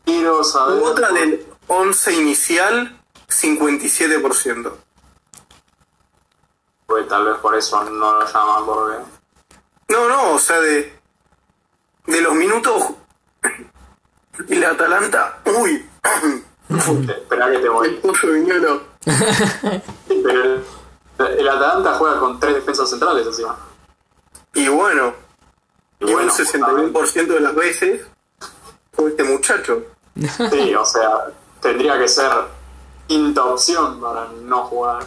Quiero 0.04 0.44
saber. 0.44 0.84
Otra 0.84 1.12
del 1.12 1.46
11 1.68 2.14
inicial, 2.14 3.02
57%. 3.28 4.74
Pues 6.86 7.08
tal 7.08 7.26
vez 7.26 7.38
por 7.38 7.56
eso 7.56 7.84
no 7.86 8.20
lo 8.20 8.32
llaman 8.32 8.66
porque. 8.66 8.98
No, 9.88 10.08
no, 10.08 10.34
o 10.34 10.40
sea, 10.40 10.60
de, 10.60 11.00
de 12.06 12.22
los 12.22 12.34
minutos. 12.36 12.84
Y 14.48 14.56
la 14.56 14.72
Atalanta. 14.72 15.42
Uy, 15.46 15.90
Espera 16.70 17.52
que 17.52 17.60
te 17.60 17.70
voy. 17.70 18.00
Pero 20.24 20.44
el, 20.44 20.64
el 21.40 21.50
Atalanta 21.50 21.94
juega 21.96 22.20
con 22.20 22.40
tres 22.40 22.56
defensas 22.56 22.90
centrales 22.90 23.28
encima. 23.28 23.56
Y 24.54 24.68
bueno, 24.70 25.14
Y 26.00 26.06
bueno, 26.12 26.22
un 26.24 26.30
61% 26.30 27.28
de 27.28 27.40
las 27.40 27.56
veces 27.56 28.02
fue 28.94 29.10
este 29.10 29.24
muchacho. 29.24 29.84
Sí, 30.52 30.74
o 30.74 30.86
sea, 30.86 31.10
tendría 31.62 32.00
que 32.00 32.08
ser 32.08 32.32
quinta 33.08 33.44
opción 33.46 34.00
para 34.02 34.28
no 34.44 34.64
jugar. 34.66 35.04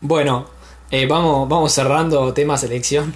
Bueno, 0.00 0.46
eh, 0.90 1.06
vamos, 1.06 1.48
vamos 1.48 1.72
cerrando 1.72 2.32
tema 2.32 2.56
selección. 2.58 3.14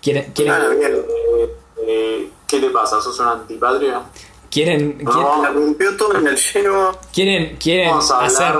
¿Quieren, 0.00 0.32
quieren, 0.32 0.54
Ah, 0.54 0.68
bien. 0.68 0.92
eh, 1.36 1.56
eh, 1.86 2.31
¿Qué 2.52 2.60
te 2.60 2.68
pasa? 2.70 3.00
¿Sos 3.00 3.18
una 3.18 3.32
antipatria? 3.32 4.02
quieren, 4.50 4.92
quieren, 4.98 5.04
No. 5.04 5.42
La 5.42 5.48
rompió 5.50 5.96
todo 5.96 6.14
en 6.16 6.26
el 6.26 6.36
Genoa. 6.36 6.94
quieren, 7.10 7.56
quieren 7.56 7.88
Vamos 7.88 8.10
a 8.10 8.20
hacer... 8.24 8.54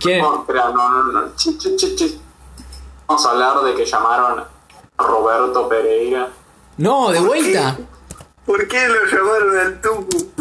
quieren- 0.00 0.22
No, 0.22 0.40
espera, 0.40 0.70
no, 0.70 0.88
no, 0.88 1.12
no. 1.12 1.36
Chi, 1.36 1.58
chi, 1.58 1.76
chi, 1.76 1.94
chi. 1.94 2.20
Vamos 3.06 3.26
a 3.26 3.30
hablar 3.32 3.60
de 3.64 3.74
que 3.74 3.84
llamaron 3.84 4.40
a 4.40 4.48
Roberto 5.02 5.68
Pereira. 5.68 6.30
No, 6.78 7.10
de 7.10 7.18
¿Por 7.18 7.26
vuelta. 7.28 7.76
qué? 7.76 7.84
¿Por 8.46 8.66
qué 8.68 8.88
lo 8.88 9.04
llamaron 9.04 9.58
al 9.58 9.80
Tucu? 9.82 10.32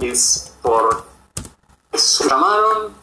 Es 0.00 0.54
por. 0.62 1.04
llamaron 2.28 2.94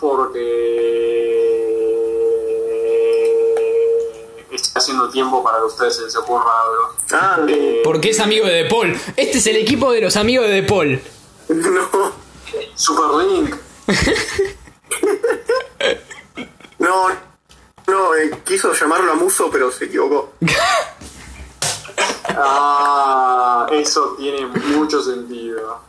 porque. 3.54 4.48
Está 4.52 4.73
haciendo 4.84 5.10
tiempo 5.10 5.44
para 5.44 5.58
que 5.60 5.64
ustedes 5.66 5.96
se 5.96 6.02
les 6.04 6.16
ocurra 6.16 6.44
algo. 6.62 6.96
Ah, 7.14 7.40
Eh, 7.48 7.82
Porque 7.84 8.10
es 8.12 8.20
amigo 8.20 8.46
de 8.46 8.64
De 8.64 8.66
Paul. 8.70 8.96
Este 9.18 9.38
es 9.40 9.48
el 9.48 9.56
equipo 9.58 9.92
de 9.92 10.02
los 10.02 10.16
amigos 10.16 10.48
de 10.48 10.54
De 10.54 10.64
Paul. 10.64 11.02
no. 11.50 12.12
Superlink. 12.76 13.56
No, 16.80 17.08
no, 17.88 18.16
eh, 18.16 18.32
quiso 18.46 18.74
llamarlo 18.74 19.14
a 19.14 19.16
Muso, 19.16 19.50
pero 19.52 19.72
se 19.72 19.86
equivocó. 19.86 20.34
Ah, 22.36 23.68
eso 23.72 24.16
tiene 24.18 24.46
mucho 24.48 25.04
sentido. 25.04 25.80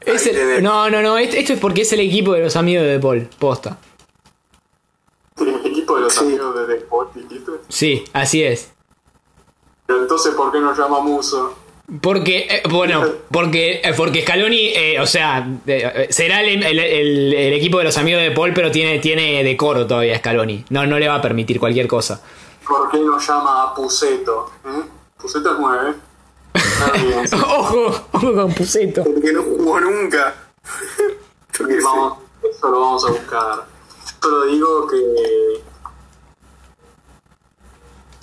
Es 0.00 0.26
el- 0.26 0.60
no, 0.62 0.90
no, 0.90 1.02
no. 1.02 1.16
Esto, 1.18 1.36
esto 1.36 1.52
es 1.52 1.60
porque 1.60 1.82
es 1.82 1.92
el 1.92 2.00
equipo 2.00 2.32
de 2.32 2.40
los 2.40 2.56
amigos 2.56 2.84
de 2.84 2.92
De 2.94 2.98
Paul. 3.00 3.28
Posta. 3.38 3.78
Los 6.04 6.12
Sí. 6.14 6.20
amigos 6.24 6.56
de 6.56 6.66
Deport, 6.66 7.14
dijiste. 7.14 7.52
Sí, 7.68 8.04
así 8.12 8.42
es. 8.44 8.70
Pero 9.86 10.02
entonces, 10.02 10.34
¿por 10.34 10.50
qué 10.52 10.60
nos 10.60 10.76
llama 10.78 11.00
Muso? 11.00 11.54
Porque, 12.00 12.46
eh, 12.48 12.62
bueno, 12.70 13.04
porque, 13.30 13.82
eh, 13.84 13.92
porque 13.94 14.22
Scaloni, 14.22 14.68
eh, 14.68 14.98
o 15.00 15.06
sea, 15.06 15.46
eh, 15.66 16.06
será 16.10 16.40
el, 16.42 16.62
el- 16.62 16.78
el- 16.78 17.34
el 17.34 17.52
equipo 17.52 17.76
de 17.78 17.84
los 17.84 17.98
amigos 17.98 18.22
de 18.22 18.30
Paul, 18.30 18.52
pero 18.54 18.70
tiene, 18.70 18.98
tiene 19.00 19.44
decoro 19.44 19.86
todavía 19.86 20.16
Scaloni. 20.18 20.64
No, 20.70 20.86
no 20.86 20.98
le 20.98 21.08
va 21.08 21.16
a 21.16 21.20
permitir 21.22 21.60
cualquier 21.60 21.86
cosa. 21.86 22.22
¿Por 22.66 22.90
qué 22.90 22.98
nos 23.00 23.26
llama 23.28 23.64
a 23.64 23.74
Puseto? 23.74 24.50
Puseto 25.18 25.52
es 25.52 25.58
9. 25.58 25.94
ojo, 27.46 28.06
ojo 28.12 28.32
con 28.34 28.54
Puseto. 28.54 29.04
Porque 29.04 29.32
no 29.32 29.42
jugó 29.42 29.80
nunca. 29.80 30.34
Vamos, 31.84 32.18
eso 32.50 32.68
lo 32.70 32.80
vamos 32.80 33.04
a 33.06 33.10
buscar. 33.10 33.66
Solo 34.22 34.44
digo 34.46 34.86
que 34.88 34.96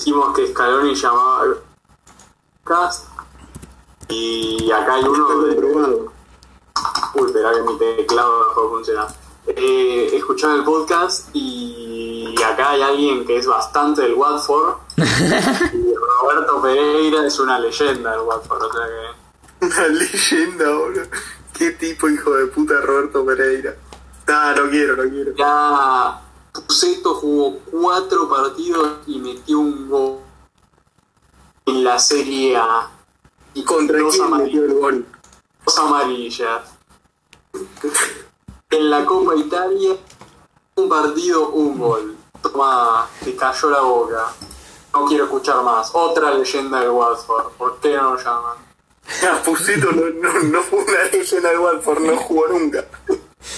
dijimos 0.01 0.35
que 0.35 0.47
Scaloni 0.47 0.95
llamaba 0.95 1.43
Cast 2.63 3.05
y 4.09 4.71
acá 4.71 4.95
hay 4.95 5.03
uno 5.03 5.43
de. 5.43 5.55
Uy, 7.13 7.27
espera 7.27 7.53
que 7.53 7.61
mi 7.61 7.77
teclado 7.77 8.47
dejó 8.47 8.63
de 8.63 8.69
funcionar. 8.69 9.07
Eh, 9.47 10.09
escuchaba 10.13 10.55
el 10.55 10.63
podcast 10.63 11.29
y 11.33 12.35
acá 12.43 12.71
hay 12.71 12.81
alguien 12.81 13.25
que 13.25 13.37
es 13.37 13.45
bastante 13.45 14.01
del 14.01 14.15
Watford. 14.15 14.75
y 14.97 15.93
Roberto 16.21 16.61
Pereira 16.61 17.25
es 17.27 17.39
una 17.39 17.59
leyenda 17.59 18.11
del 18.11 18.21
Watford, 18.21 18.63
o 18.63 18.73
sea 18.73 18.85
que. 18.87 19.65
Una 19.65 19.87
leyenda, 19.87 20.71
boludo. 20.71 21.03
Qué 21.53 21.71
tipo 21.71 22.09
hijo 22.09 22.31
de 22.31 22.47
puta 22.47 22.81
Roberto 22.81 23.23
Pereira. 23.23 23.75
Ah, 24.27 24.55
no 24.57 24.67
quiero, 24.69 24.95
no 24.95 25.03
quiero. 25.03 25.33
Ya 25.35 26.21
Puseto 26.51 27.15
jugó 27.15 27.59
cuatro 27.71 28.29
partidos 28.29 28.99
y 29.07 29.19
metió 29.19 29.59
un 29.59 29.89
gol 29.89 30.19
en 31.65 31.83
la 31.83 31.97
Serie 31.99 32.57
A. 32.57 32.89
Y 33.53 33.63
¿Contra 33.63 33.99
dos 33.99 34.19
amarillas. 34.19 34.73
gol? 34.73 35.05
dos 35.65 35.77
amarillas. 35.79 36.61
En 38.69 38.89
la 38.89 39.05
Copa 39.05 39.35
Italia, 39.35 39.95
un 40.75 40.89
partido, 40.89 41.49
un 41.49 41.77
gol. 41.77 42.15
Toma, 42.41 43.07
te 43.23 43.35
cayó 43.35 43.69
la 43.69 43.81
boca. 43.81 44.33
No 44.93 45.05
quiero 45.05 45.25
escuchar 45.25 45.63
más. 45.63 45.89
Otra 45.93 46.33
leyenda 46.33 46.79
del 46.79 46.89
Watford. 46.89 47.51
¿Por 47.57 47.79
qué 47.79 47.95
no 47.95 48.15
lo 48.15 48.17
llaman? 48.17 48.57
Pusito 49.45 49.91
no, 49.91 50.09
no, 50.09 50.39
no 50.43 50.61
fue 50.63 50.79
una 50.83 51.03
leyenda 51.11 51.49
del 51.49 51.59
Watford, 51.59 51.99
no 52.01 52.17
jugó 52.17 52.47
nunca. 52.47 52.85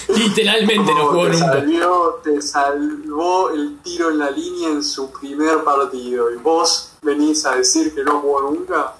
Literalmente 0.08 0.92
no 0.94 1.06
jugó 1.08 1.24
te 1.26 1.32
nunca. 1.32 1.46
Salvió, 1.46 2.20
te 2.24 2.42
salvó 2.42 3.50
el 3.50 3.78
tiro 3.82 4.10
en 4.10 4.18
la 4.18 4.30
línea 4.30 4.68
en 4.70 4.82
su 4.82 5.10
primer 5.12 5.62
partido. 5.64 6.30
Y 6.32 6.36
vos 6.36 6.92
venís 7.02 7.44
a 7.46 7.56
decir 7.56 7.94
que 7.94 8.02
no 8.02 8.20
jugó 8.20 8.42
nunca. 8.50 8.94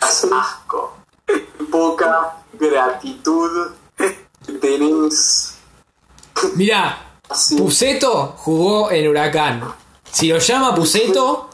Asco. 0.00 0.96
Poca 1.70 2.36
gratitud 2.58 3.70
que 3.96 4.52
tenés. 4.60 5.54
Mirá, 6.54 7.04
Así. 7.28 7.56
Puseto 7.56 8.34
jugó 8.38 8.90
en 8.90 9.08
Huracán. 9.08 9.62
Si 10.10 10.28
lo 10.28 10.38
llama 10.38 10.74
Puseto, 10.74 11.50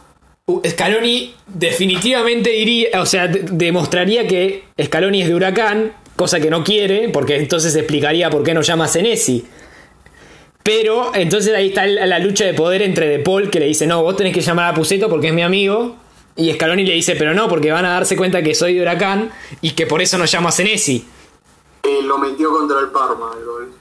U- 0.47 0.61
Scaloni 0.65 1.35
definitivamente 1.47 2.51
diría, 2.51 3.01
o 3.01 3.07
sea, 3.07 3.27
de- 3.27 3.41
demostraría 3.51 4.29
que 4.29 4.69
Scaloni 4.81 5.23
es 5.23 5.29
de 5.29 5.35
Huracán, 5.35 5.93
cosa 6.17 6.41
que 6.41 6.51
no 6.51 6.65
quiere, 6.65 7.09
porque 7.09 7.37
entonces 7.37 7.75
explicaría 7.77 8.31
por 8.31 8.43
qué 8.43 8.55
no 8.55 8.63
llama 8.63 8.85
a 8.85 8.89
Senesi. 8.89 9.47
Pero 10.63 11.15
entonces 11.15 11.55
ahí 11.55 11.69
está 11.69 11.87
la 11.87 12.19
lucha 12.19 12.47
de 12.47 12.55
poder 12.55 12.81
entre 12.81 13.07
De 13.07 13.19
Paul, 13.19 13.51
que 13.51 13.61
le 13.61 13.67
dice, 13.67 13.87
no, 13.87 14.03
vos 14.03 14.17
tenés 14.17 14.33
que 14.33 14.41
llamar 14.41 14.73
a 14.73 14.75
Puseto 14.75 15.11
porque 15.11 15.29
es 15.29 15.35
mi 15.35 15.43
amigo. 15.43 15.97
Y 16.37 16.53
Scaloni 16.55 16.85
le 16.85 16.95
dice, 16.95 17.17
pero 17.17 17.35
no, 17.35 17.49
porque 17.49 17.71
van 17.71 17.85
a 17.85 17.91
darse 17.91 18.17
cuenta 18.17 18.43
que 18.43 18.55
soy 18.55 18.75
de 18.75 18.83
Huracán 18.83 19.31
y 19.61 19.73
que 19.73 19.87
por 19.87 20.01
eso 20.01 20.17
no 20.17 20.25
llamo 20.25 20.49
a 20.49 20.53
Senesi. 20.53 21.07
Eh, 21.83 22.01
lo 22.03 22.19
metió 22.19 22.51
contra 22.51 22.81
el 22.81 22.89
Parma 22.89 23.33
el 23.39 23.45
gol. 23.45 23.73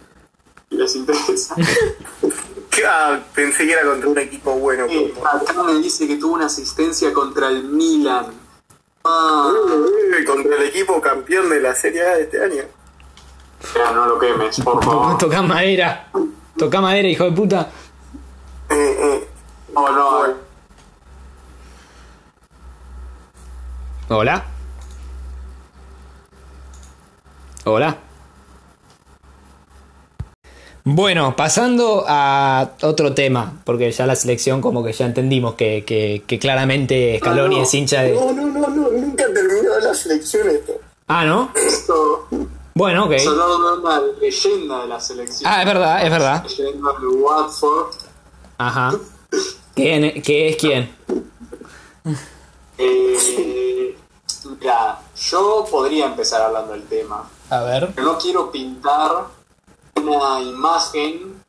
Y 0.70 0.76
les 0.76 0.96
interesa. 0.96 1.56
Ah, 2.86 3.20
pensé 3.36 3.68
que 3.68 3.72
era 3.72 3.84
contra 3.84 4.10
un 4.10 4.18
equipo 4.18 4.56
bueno. 4.56 4.88
Eh, 4.90 5.14
acá 5.32 5.64
me 5.64 5.76
dice 5.76 6.08
que 6.08 6.18
tuvo 6.18 6.34
una 6.34 6.48
asistencia 6.48 7.14
contra 7.14 7.48
el 7.50 7.66
Milan. 7.66 8.26
Ah, 9.06 9.52
Eh, 10.20 10.24
Contra 10.26 10.56
el 10.56 10.64
equipo 10.64 11.02
campeón 11.02 11.50
de 11.50 11.60
la 11.60 11.76
Serie 11.76 12.02
A 12.08 12.16
de 12.16 12.24
este 12.24 12.42
año. 12.44 12.64
ya, 13.76 13.92
no 13.92 14.06
lo 14.06 14.20
quemes, 14.20 14.60
por 14.62 14.84
favor. 14.86 15.18
Toca 15.18 15.42
madera. 15.42 16.08
Toca 16.58 16.80
madera, 16.82 17.08
hijo 17.08 17.26
de 17.26 17.32
puta. 17.32 17.70
Eh, 18.70 18.98
eh. 19.00 19.28
No, 19.74 19.92
no. 19.92 20.34
Hola. 24.10 24.46
Hola. 27.66 27.98
Bueno, 30.86 31.34
pasando 31.38 32.04
a 32.06 32.72
otro 32.82 33.14
tema, 33.14 33.54
porque 33.64 33.90
ya 33.90 34.06
la 34.06 34.18
selección 34.18 34.60
como 34.60 34.84
que 34.84 34.92
ya 34.92 35.06
entendimos 35.06 35.54
que, 35.56 35.86
que- 35.86 36.24
que 36.28 36.40
claramente 36.40 37.18
Scaloni 37.20 37.56
No, 37.56 37.62
no. 37.62 37.64
es 37.64 37.74
hincha 37.74 38.02
de... 38.04 38.14
No, 38.14 38.34
no, 38.34 38.48
no, 38.48 38.68
no, 38.68 38.83
nunca 39.94 39.94
terminó 39.94 39.94
la 39.94 39.96
selección 39.96 40.50
esto. 40.50 40.74
Ah, 41.08 41.26
¿no? 41.26 41.52
Esto 41.56 42.28
Bueno, 42.76 43.06
ok. 43.06 43.12
de 43.12 43.28
una 43.30 44.02
leyenda 44.20 44.82
de 44.82 44.88
la 44.88 45.00
selección. 45.00 45.52
Ah, 45.52 45.62
es 45.62 45.66
verdad, 45.68 46.06
es 46.06 46.12
verdad. 46.12 46.44
Leyenda 46.44 46.92
de 47.00 47.08
Watford. 47.08 47.94
Ajá. 48.58 48.94
¿Quién, 49.76 50.22
¿Qué 50.22 50.50
es 50.50 50.56
quién? 50.58 50.96
Eh, 52.78 53.98
mira, 54.60 55.00
yo 55.16 55.66
podría 55.70 56.06
empezar 56.06 56.42
hablando 56.42 56.74
del 56.74 56.84
tema. 56.84 57.30
A 57.50 57.62
ver. 57.62 57.92
Pero 57.96 58.14
no 58.14 58.18
quiero 58.18 58.52
pintar 58.52 59.26
una 59.96 60.42
imagen 60.42 61.42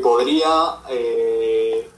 podría 0.00 0.76
eh, 0.88 1.89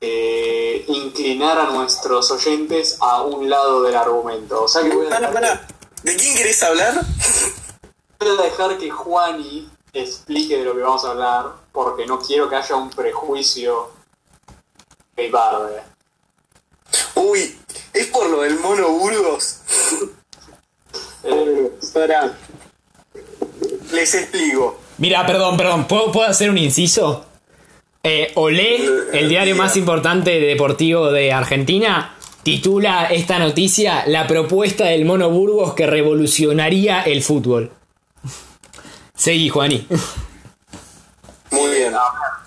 eh, 0.00 0.84
inclinar 0.88 1.58
a 1.58 1.70
nuestros 1.70 2.30
oyentes 2.30 2.96
a 3.00 3.22
un 3.22 3.48
lado 3.48 3.82
del 3.82 3.96
argumento. 3.96 4.64
O 4.64 4.68
sea 4.68 4.82
que 4.82 4.94
voy 4.94 5.06
a 5.06 5.10
Para, 5.10 5.28
dejar, 5.28 5.34
para. 5.34 5.66
¿De 6.02 6.16
quién 6.16 6.36
querés 6.36 6.62
hablar? 6.62 7.00
voy 8.20 8.28
a 8.28 8.42
dejar 8.42 8.78
que 8.78 8.90
Juani 8.90 9.68
explique 9.92 10.58
de 10.58 10.64
lo 10.64 10.74
que 10.74 10.82
vamos 10.82 11.04
a 11.04 11.10
hablar, 11.10 11.52
porque 11.72 12.06
no 12.06 12.18
quiero 12.18 12.48
que 12.48 12.56
haya 12.56 12.76
un 12.76 12.90
prejuicio 12.90 13.90
que 15.16 15.30
barde. 15.30 15.82
Uy, 17.14 17.58
es 17.92 18.06
por 18.08 18.28
lo 18.28 18.42
del 18.42 18.58
mono 18.60 18.88
Burgos. 18.90 19.58
Eh, 21.24 21.72
Para. 21.92 22.36
Les 23.90 24.14
explico. 24.14 24.78
Mira, 24.98 25.26
perdón, 25.26 25.56
perdón, 25.56 25.88
¿puedo, 25.88 26.12
puedo 26.12 26.28
hacer 26.28 26.50
un 26.50 26.58
inciso? 26.58 27.25
Eh, 28.08 28.30
Olé, 28.36 28.88
el 29.14 29.28
diario 29.28 29.56
más 29.56 29.76
importante 29.76 30.38
deportivo 30.38 31.10
de 31.10 31.32
Argentina, 31.32 32.14
titula 32.44 33.06
esta 33.06 33.40
noticia 33.40 34.04
La 34.06 34.28
propuesta 34.28 34.84
del 34.84 35.04
Mono 35.04 35.28
Burgos 35.28 35.74
que 35.74 35.88
revolucionaría 35.88 37.02
el 37.02 37.24
fútbol. 37.24 37.72
Seguí, 39.12 39.48
Juani. 39.48 39.88
Muy 41.50 41.70
bien. 41.70 41.94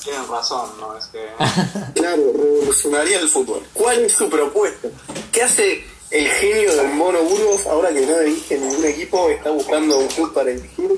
tienen 0.01 0.29
razón, 0.31 0.69
¿no? 0.79 0.95
Es 0.95 1.07
que... 1.07 1.27
Claro, 1.93 2.21
revolucionaría 2.33 3.19
el 3.19 3.27
fútbol. 3.27 3.61
¿Cuál 3.73 3.99
es 4.05 4.13
su 4.13 4.29
propuesta? 4.29 4.87
¿Qué 5.29 5.43
hace 5.43 5.83
el 6.09 6.29
genio 6.29 6.73
del 6.73 6.93
mono 6.93 7.21
Burgos 7.23 7.67
ahora 7.67 7.89
que 7.89 8.05
no 8.05 8.17
dirige 8.19 8.57
ningún 8.57 8.85
equipo? 8.85 9.29
Está 9.29 9.49
buscando 9.49 9.97
un 9.97 10.07
club 10.07 10.33
para 10.33 10.51
dirigir. 10.51 10.89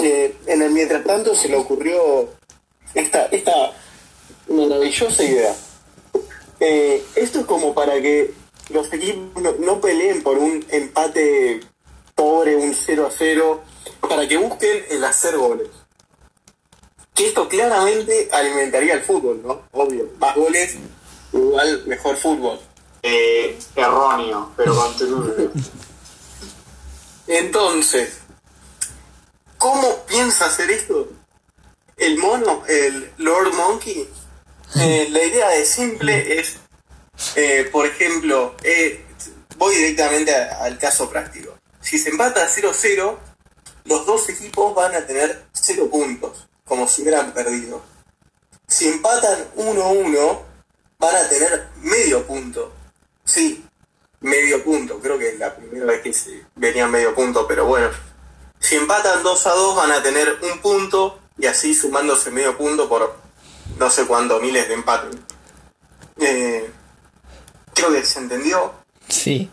Eh, 0.00 0.36
en 0.46 0.62
el 0.62 0.70
mientras 0.70 1.02
tanto 1.02 1.34
se 1.34 1.48
le 1.48 1.56
ocurrió 1.56 2.38
esta, 2.94 3.26
esta 3.26 3.72
maravillosa 4.48 5.22
idea. 5.22 5.54
Eh, 6.58 7.04
esto 7.14 7.40
es 7.40 7.46
como 7.46 7.74
para 7.74 8.00
que 8.00 8.34
los 8.70 8.92
equipos 8.92 9.42
no, 9.42 9.52
no 9.58 9.80
peleen 9.80 10.22
por 10.22 10.38
un 10.38 10.64
empate 10.70 11.60
pobre, 12.14 12.56
un 12.56 12.74
0 12.74 13.06
a 13.06 13.10
0, 13.10 13.62
para 14.08 14.28
que 14.28 14.36
busquen 14.36 14.84
el 14.90 15.04
hacer 15.04 15.36
goles. 15.38 15.68
Que 17.14 17.28
esto 17.28 17.48
claramente 17.48 18.28
alimentaría 18.32 18.94
el 18.94 19.02
fútbol, 19.02 19.42
¿no? 19.42 19.62
Obvio. 19.72 20.08
Más 20.18 20.36
goles, 20.36 20.76
igual 21.32 21.82
mejor 21.86 22.16
fútbol. 22.16 22.60
Eh, 23.02 23.58
erróneo, 23.76 24.52
pero 24.56 24.74
continúe. 24.74 25.50
Entonces, 27.26 28.18
¿cómo 29.56 30.04
piensa 30.06 30.46
hacer 30.46 30.70
esto? 30.70 31.08
El 32.00 32.16
mono, 32.16 32.62
el 32.66 33.12
Lord 33.18 33.52
Monkey. 33.54 34.08
Eh, 34.76 35.08
la 35.10 35.22
idea 35.22 35.54
es 35.54 35.68
simple, 35.68 36.40
es, 36.40 36.56
eh, 37.36 37.68
por 37.70 37.86
ejemplo, 37.86 38.56
eh, 38.62 39.04
voy 39.58 39.74
directamente 39.74 40.34
a- 40.34 40.64
al 40.64 40.78
caso 40.78 41.10
práctico. 41.10 41.56
Si 41.82 41.98
se 41.98 42.08
empata 42.08 42.48
0-0, 42.48 43.18
los 43.84 44.06
dos 44.06 44.28
equipos 44.30 44.74
van 44.74 44.94
a 44.94 45.06
tener 45.06 45.44
0 45.52 45.88
puntos, 45.90 46.48
como 46.64 46.88
si 46.88 47.02
hubieran 47.02 47.32
perdido. 47.32 47.82
Si 48.66 48.88
empatan 48.88 49.50
1-1, 49.56 50.42
van 50.98 51.16
a 51.16 51.28
tener 51.28 51.68
medio 51.82 52.26
punto. 52.26 52.72
Sí, 53.24 53.62
medio 54.20 54.64
punto. 54.64 55.00
Creo 55.00 55.18
que 55.18 55.30
es 55.30 55.38
la 55.38 55.54
primera 55.54 55.84
vez 55.86 56.00
que 56.02 56.12
se 56.14 56.46
venía 56.54 56.86
medio 56.86 57.14
punto, 57.14 57.46
pero 57.46 57.66
bueno. 57.66 57.90
Si 58.58 58.76
empatan 58.76 59.22
2 59.22 59.46
a 59.46 59.50
2 59.50 59.76
van 59.76 59.92
a 59.92 60.02
tener 60.02 60.38
un 60.42 60.60
punto 60.60 61.19
y 61.40 61.46
así 61.46 61.74
sumándose 61.74 62.30
medio 62.30 62.56
punto 62.56 62.88
por 62.88 63.16
no 63.78 63.90
sé 63.90 64.06
cuántos 64.06 64.42
miles 64.42 64.68
de 64.68 64.74
empates. 64.74 65.16
Eh, 66.18 66.70
creo 67.74 67.92
que 67.92 68.04
se 68.04 68.18
entendió. 68.18 68.74
Sí. 69.08 69.50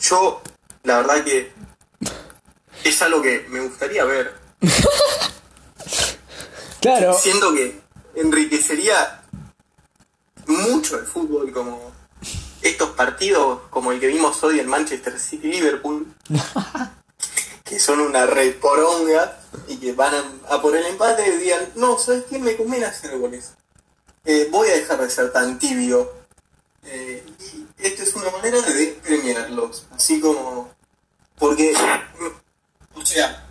Yo, 0.00 0.42
la 0.82 0.98
verdad 0.98 1.22
que 1.22 1.52
es 2.82 3.02
algo 3.02 3.22
que 3.22 3.46
me 3.48 3.60
gustaría 3.60 4.04
ver. 4.04 4.34
Claro. 6.80 7.14
Siento 7.14 7.54
que 7.54 7.78
enriquecería 8.16 9.22
mucho 10.48 10.98
el 10.98 11.06
fútbol 11.06 11.52
como 11.52 11.92
estos 12.60 12.90
partidos 12.90 13.60
como 13.70 13.92
el 13.92 14.00
que 14.00 14.08
vimos 14.08 14.42
hoy 14.42 14.58
en 14.58 14.66
Manchester 14.66 15.16
City 15.20 15.46
Liverpool 15.46 16.12
que 17.64 17.78
son 17.78 18.00
una 18.00 18.26
reporonga 18.26 19.38
y 19.68 19.76
que 19.76 19.92
van 19.92 20.14
a, 20.48 20.60
por 20.60 20.76
el 20.76 20.84
empate 20.86 21.26
y 21.28 21.38
digan 21.38 21.72
no, 21.76 21.98
¿sabes 21.98 22.24
qué? 22.28 22.38
Me 22.38 22.56
conviene 22.56 22.86
hacer 22.86 23.18
goles 23.18 23.52
Eh, 24.24 24.48
voy 24.50 24.68
a 24.68 24.74
dejar 24.74 25.00
de 25.00 25.10
ser 25.10 25.32
tan 25.32 25.58
tibio 25.58 26.12
Eh, 26.84 27.24
y 27.38 27.66
esta 27.86 28.02
es 28.02 28.14
una 28.14 28.30
manera 28.30 28.60
de 28.60 28.86
premiarlos 29.02 29.86
así 29.92 30.20
como 30.20 30.70
porque 31.38 31.74
o 32.94 33.06
sea 33.06 33.48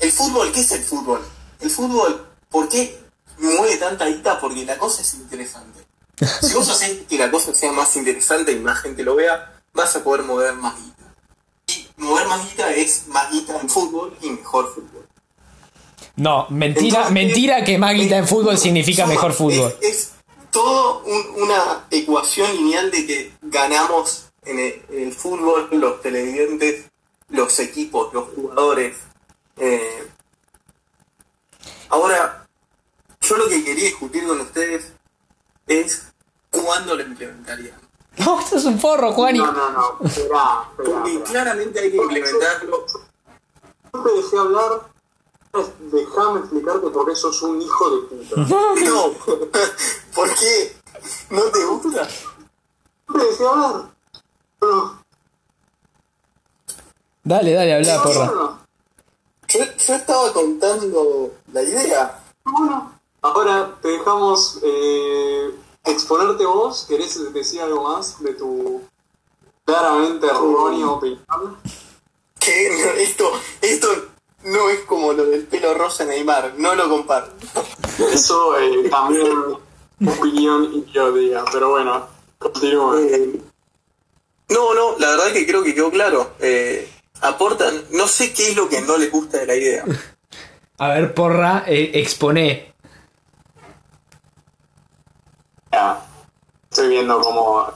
el 0.00 0.12
fútbol, 0.12 0.52
¿qué 0.52 0.60
es 0.60 0.72
el 0.72 0.82
fútbol? 0.82 1.22
El 1.60 1.70
fútbol, 1.70 2.26
¿por 2.50 2.68
qué 2.68 3.02
mueve 3.38 3.76
tanta 3.76 4.06
guita? 4.06 4.38
Porque 4.40 4.64
la 4.64 4.78
cosa 4.78 5.02
es 5.02 5.14
interesante. 5.14 5.86
Si 6.42 6.52
vos 6.54 6.68
haces 6.68 7.06
que 7.08 7.18
la 7.18 7.30
cosa 7.30 7.54
sea 7.54 7.72
más 7.72 7.96
interesante 7.96 8.52
y 8.52 8.58
más 8.60 8.80
gente 8.80 9.02
lo 9.02 9.14
vea, 9.14 9.60
vas 9.72 9.96
a 9.96 10.04
poder 10.04 10.22
mover 10.22 10.54
más 10.54 10.76
guita. 10.76 11.05
Mover 11.96 12.26
más 12.28 12.48
guita 12.50 12.70
es 12.74 13.06
más 13.08 13.30
guita 13.30 13.58
en 13.60 13.68
fútbol 13.68 14.16
y 14.20 14.30
mejor 14.30 14.74
fútbol. 14.74 15.06
No, 16.16 16.46
mentira, 16.50 16.86
Entonces, 17.08 17.12
mentira 17.12 17.64
que 17.64 17.78
más 17.78 17.94
guita 17.94 18.16
en 18.18 18.26
fútbol 18.28 18.56
significa 18.58 19.02
suma- 19.02 19.14
mejor 19.14 19.32
fútbol. 19.32 19.74
Es, 19.80 19.88
es 19.90 20.12
todo 20.50 21.02
un- 21.04 21.42
una 21.42 21.86
ecuación 21.90 22.50
lineal 22.56 22.90
de 22.90 23.06
que 23.06 23.32
ganamos 23.42 24.26
en 24.44 24.58
el, 24.58 24.82
en 24.90 25.02
el 25.08 25.12
fútbol, 25.12 25.68
los 25.72 26.00
televidentes, 26.02 26.86
los 27.28 27.58
equipos, 27.58 28.12
los 28.14 28.28
jugadores. 28.34 28.96
Eh, 29.58 30.06
ahora, 31.88 32.46
yo 33.20 33.36
lo 33.36 33.48
que 33.48 33.64
quería 33.64 33.84
discutir 33.84 34.26
con 34.26 34.40
ustedes 34.40 34.92
es 35.66 36.04
cuándo 36.50 36.94
lo 36.94 37.02
implementarían. 37.02 37.80
No, 38.18 38.40
esto 38.40 38.56
es 38.56 38.64
un 38.64 38.78
forro, 38.78 39.12
Juani. 39.12 39.38
No, 39.38 39.52
no, 39.52 39.70
no, 39.70 39.96
esperá, 40.06 40.68
esperá, 40.70 40.70
Porque 40.76 41.12
esperá. 41.12 41.24
claramente 41.24 41.80
hay 41.80 41.90
que 41.90 41.96
implementarlo. 41.96 42.86
Yo 43.92 44.02
te 44.02 44.12
dejé 44.12 44.38
hablar, 44.38 44.90
déjame 45.90 46.40
explicarte 46.40 46.88
por 46.88 47.06
qué 47.06 47.16
sos 47.16 47.42
un 47.42 47.60
hijo 47.62 47.90
de 47.90 48.02
puta. 48.02 48.36
No, 48.46 49.12
¿por 50.14 50.34
qué? 50.34 50.76
¿No 51.30 51.42
te 51.42 51.64
gusta? 51.64 52.08
Yo 53.08 53.14
te 53.20 53.24
dejé 53.26 53.46
hablar. 53.46 53.96
Dale, 57.22 57.52
dale, 57.52 57.74
habla, 57.74 58.02
porra. 58.02 58.58
Yo, 59.48 59.64
yo 59.64 59.94
estaba 59.94 60.32
contando 60.32 61.32
la 61.52 61.62
idea. 61.62 62.22
bueno, 62.44 62.92
ahora 63.22 63.74
te 63.82 63.88
dejamos 63.88 64.58
eh, 64.62 65.50
exponerte 65.86 66.44
vos. 66.44 66.86
¿Querés 66.88 67.32
decir 67.32 67.60
algo 67.60 67.82
más 67.82 68.22
de 68.22 68.34
tu 68.34 68.82
claramente 69.64 70.26
errónea 70.26 70.88
opinión? 70.88 71.58
que 72.38 72.70
no, 72.70 72.90
esto, 72.92 73.32
esto 73.60 73.88
no 74.44 74.70
es 74.70 74.80
como 74.80 75.12
lo 75.12 75.24
del 75.26 75.44
pelo 75.44 75.74
rosa 75.74 76.04
Neymar, 76.04 76.54
no 76.58 76.74
lo 76.74 76.88
comparto. 76.88 77.34
Eso 78.12 78.58
eh, 78.58 78.88
también 78.88 79.28
opinión 80.06 80.72
idiótica, 80.72 81.44
pero 81.52 81.70
bueno, 81.70 82.06
continúa. 82.38 83.00
Eh, 83.00 83.40
no, 84.48 84.74
no, 84.74 84.98
la 84.98 85.10
verdad 85.10 85.32
que 85.32 85.46
creo 85.46 85.64
que 85.64 85.74
quedó 85.74 85.90
claro. 85.90 86.34
Eh, 86.38 86.88
aportan, 87.20 87.82
no 87.92 88.06
sé 88.06 88.32
qué 88.32 88.50
es 88.50 88.56
lo 88.56 88.68
que 88.68 88.80
no 88.82 88.96
les 88.96 89.10
gusta 89.10 89.38
de 89.38 89.46
la 89.46 89.56
idea. 89.56 89.84
A 90.78 90.88
ver, 90.88 91.14
porra, 91.14 91.64
eh, 91.66 91.92
exponé. 91.94 92.74
Ya, 95.72 96.00
estoy 96.70 96.88
viendo 96.88 97.20
cómo 97.20 97.66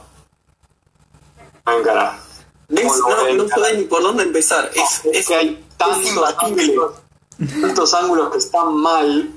me 1.65 1.75
encarar. 1.77 2.19
¿Ves? 2.69 2.85
No, 2.85 3.33
no 3.43 3.47
sabés 3.49 3.77
ni 3.77 3.83
por 3.83 4.01
dónde 4.01 4.23
empezar. 4.23 4.69
Es, 4.73 5.05
Es 5.05 5.15
es, 5.17 5.27
que 5.27 5.35
hay 5.35 5.65
tantos 5.77 6.35
ángulos, 6.39 6.93
tantos 7.61 7.93
ángulos 7.93 8.31
que 8.31 8.37
están 8.37 8.73
mal 8.75 9.29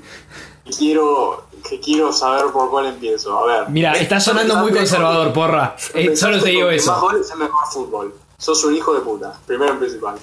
que 0.63 0.71
quiero, 0.71 1.45
que 1.67 1.79
quiero 1.79 2.13
saber 2.13 2.45
por 2.51 2.69
cuál 2.69 2.85
empiezo. 2.87 3.37
A 3.37 3.45
ver. 3.45 3.69
Mira, 3.69 3.93
está 3.93 4.19
sonando 4.19 4.55
muy 4.57 4.71
conservador, 4.71 5.33
porra. 5.33 5.75
Eh, 5.93 6.15
solo 6.15 6.41
te 6.41 6.49
digo 6.49 6.67
Más 6.67 6.75
eso. 6.75 6.99
goles 6.99 7.29
es 7.29 7.35
mejor 7.35 7.67
fútbol. 7.71 8.15
Sos 8.37 8.63
un 8.63 8.75
hijo 8.75 8.93
de 8.93 9.01
puta, 9.01 9.37
primero 9.45 9.75
y 9.75 9.77
principal. 9.77 10.15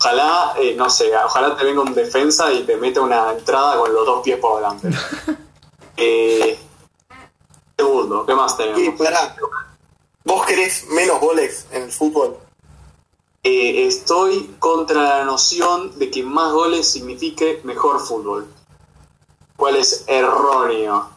Ojalá, 0.00 0.54
eh, 0.58 0.74
no 0.76 0.88
sé, 0.88 1.10
ojalá 1.24 1.54
te 1.56 1.64
venga 1.64 1.82
un 1.82 1.94
defensa 1.94 2.50
y 2.52 2.62
te 2.62 2.76
meta 2.76 3.00
una 3.02 3.32
entrada 3.32 3.76
con 3.78 3.92
los 3.92 4.06
dos 4.06 4.22
pies 4.22 4.38
por 4.38 4.56
delante. 4.56 4.88
Eh, 6.00 6.56
segundo, 8.08 8.26
¿qué 8.26 8.34
más 8.34 8.54
y 8.54 8.56
tenemos? 8.56 8.98
pará, 8.98 9.36
¿Vos 10.24 10.46
querés 10.46 10.86
menos 10.88 11.20
goles 11.20 11.66
en 11.70 11.82
el 11.84 11.92
fútbol? 11.92 12.36
Eh, 13.42 13.86
estoy 13.86 14.56
contra 14.58 15.02
la 15.18 15.24
noción 15.24 15.98
de 15.98 16.10
que 16.10 16.22
más 16.22 16.52
goles 16.52 16.86
signifique 16.88 17.60
mejor 17.64 18.00
fútbol. 18.00 18.46
cual 19.56 19.76
es 19.76 20.04
erróneo. 20.06 21.10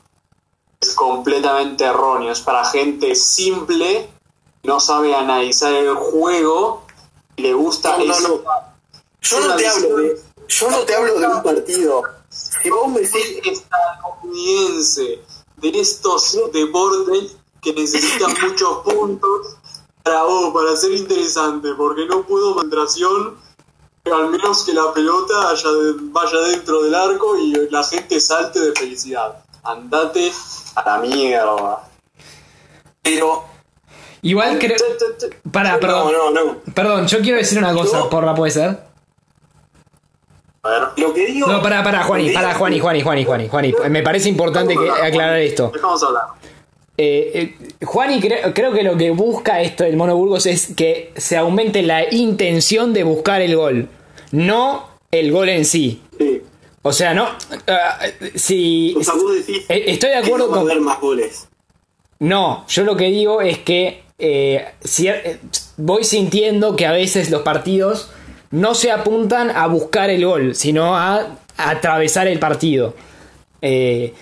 Es 0.79 0.93
completamente 0.95 1.83
erróneo. 1.83 2.31
Es 2.31 2.41
para 2.41 2.65
gente 2.65 3.15
simple, 3.15 4.09
no 4.63 4.79
sabe 4.79 5.13
analizar 5.13 5.73
el 5.73 5.93
juego 5.93 6.83
y 7.35 7.43
le 7.43 7.53
gusta 7.53 7.97
No, 7.97 8.05
no, 8.05 8.13
eso. 8.13 8.41
no. 8.45 8.51
Yo 9.21 9.39
no 9.39 9.55
te 9.55 9.67
hablo 9.67 9.97
de, 9.97 10.21
yo 10.47 10.71
no 10.71 10.79
te 10.79 10.95
hablo 10.95 11.19
de 11.19 11.27
un 11.27 11.43
partido. 11.43 12.01
Si 12.29 12.69
vos 12.69 12.87
me 12.87 13.01
decís, 13.01 13.41
estadounidense 13.43 15.19
de 15.61 15.69
estos 15.79 16.37
deportes 16.53 17.35
que 17.61 17.73
necesitan 17.73 18.33
muchos 18.41 18.77
puntos 18.79 19.55
para 20.03 20.23
vos, 20.23 20.53
para 20.53 20.75
ser 20.75 20.91
interesante, 20.93 21.69
porque 21.77 22.05
no 22.07 22.23
puedo 22.23 22.53
concentración, 22.55 23.37
al 24.11 24.29
menos 24.29 24.63
que 24.65 24.73
la 24.73 24.91
pelota 24.93 25.49
haya 25.49 25.69
de- 25.71 25.93
vaya 26.11 26.39
dentro 26.47 26.81
del 26.83 26.95
arco 26.95 27.37
y 27.37 27.53
la 27.69 27.83
gente 27.83 28.19
salte 28.19 28.59
de 28.59 28.71
felicidad. 28.73 29.43
Andate 29.63 30.31
a 30.75 30.83
la 30.89 30.97
mierda. 30.99 31.87
pero 33.03 33.43
Igual 34.23 34.57
creo. 34.59 34.77
Para, 35.51 35.73
no, 35.73 35.79
perdón. 35.79 36.13
no, 36.13 36.31
no. 36.31 36.57
Perdón, 36.73 37.07
yo 37.07 37.19
quiero 37.21 37.37
decir 37.37 37.57
una 37.59 37.73
cosa, 37.73 37.99
Yo- 37.99 38.09
porra, 38.09 38.33
puede 38.35 38.51
ser. 38.51 38.90
A 40.63 40.69
ver, 40.69 40.81
Lo 40.97 41.13
que 41.13 41.25
digo. 41.27 41.47
No, 41.47 41.61
para, 41.61 41.83
para, 41.83 42.03
Juani, 42.03 42.29
para, 42.31 42.53
Juani, 42.53 42.79
Juani, 42.79 43.01
Juani, 43.01 43.23
Juani, 43.25 43.47
Juani. 43.47 43.73
Me 43.89 44.03
parece 44.03 44.29
importante 44.29 44.75
que 44.75 44.89
aclarar 44.89 45.39
esto. 45.39 45.71
dejamos 45.73 46.03
hablar. 46.03 46.23
Eh, 46.97 47.55
eh, 47.79 47.85
Juani 47.85 48.19
cre- 48.21 48.53
creo 48.53 48.71
que 48.73 48.83
lo 48.83 48.95
que 48.95 49.09
busca 49.11 49.61
esto 49.61 49.83
el 49.85 49.97
Mono 49.97 50.15
Burgos 50.15 50.45
es 50.45 50.73
que 50.75 51.11
se 51.17 51.35
aumente 51.37 51.81
la 51.81 52.13
intención 52.13 52.93
de 52.93 53.03
buscar 53.03 53.41
el 53.41 53.55
gol, 53.55 53.87
no 54.31 54.87
el 55.09 55.31
gol 55.31 55.49
en 55.49 55.65
sí. 55.65 56.01
Sí. 56.19 56.43
O 56.83 56.91
sea, 56.93 57.13
no. 57.15 57.27
ah, 57.67 57.99
si. 58.35 58.93
O 58.99 59.03
sea, 59.03 59.15
vos 59.15 59.33
decís. 59.33 59.65
Eh, 59.69 59.85
estoy 59.87 60.09
de 60.11 60.17
acuerdo 60.17 60.45
que 60.47 60.51
no 60.51 60.55
va 60.55 60.57
a 60.57 60.63
con- 60.63 60.71
haber 60.71 60.81
más 60.81 60.99
goles. 61.01 61.47
No, 62.19 62.65
yo 62.67 62.83
lo 62.83 62.95
que 62.95 63.05
digo 63.05 63.41
es 63.41 63.57
que 63.59 64.03
eh, 64.19 64.67
eh, 64.99 65.39
voy 65.77 66.03
sintiendo 66.03 66.75
que 66.75 66.85
a 66.85 66.91
veces 66.91 67.31
los 67.31 67.41
partidos 67.41 68.11
no 68.51 68.75
se 68.75 68.91
apuntan 68.91 69.49
a 69.49 69.67
buscar 69.67 70.09
el 70.09 70.25
gol, 70.25 70.55
sino 70.55 70.95
a, 70.95 71.37
a 71.57 71.69
atravesar 71.69 72.27
el 72.27 72.39
partido. 72.39 72.93
Eh, 73.61 74.13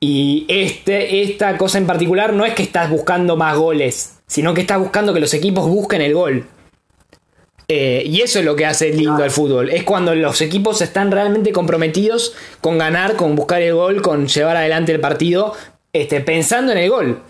y 0.00 0.44
este, 0.48 1.22
esta 1.22 1.56
cosa 1.56 1.78
en 1.78 1.86
particular 1.86 2.32
no 2.32 2.44
es 2.44 2.54
que 2.54 2.62
estás 2.62 2.90
buscando 2.90 3.36
más 3.36 3.56
goles, 3.56 4.18
sino 4.26 4.54
que 4.54 4.62
estás 4.62 4.78
buscando 4.78 5.14
que 5.14 5.20
los 5.20 5.32
equipos 5.34 5.68
busquen 5.68 6.02
el 6.02 6.14
gol. 6.14 6.46
Eh, 7.68 8.04
y 8.06 8.20
eso 8.20 8.38
es 8.38 8.44
lo 8.44 8.54
que 8.54 8.66
hace 8.66 8.92
lindo 8.92 9.24
el 9.24 9.30
fútbol. 9.30 9.70
Es 9.70 9.82
cuando 9.84 10.14
los 10.14 10.40
equipos 10.40 10.82
están 10.82 11.10
realmente 11.10 11.52
comprometidos 11.52 12.34
con 12.60 12.78
ganar, 12.78 13.16
con 13.16 13.34
buscar 13.34 13.62
el 13.62 13.74
gol, 13.74 14.02
con 14.02 14.28
llevar 14.28 14.56
adelante 14.56 14.92
el 14.92 15.00
partido, 15.00 15.54
este, 15.92 16.20
pensando 16.20 16.72
en 16.72 16.78
el 16.78 16.90
gol. 16.90 17.22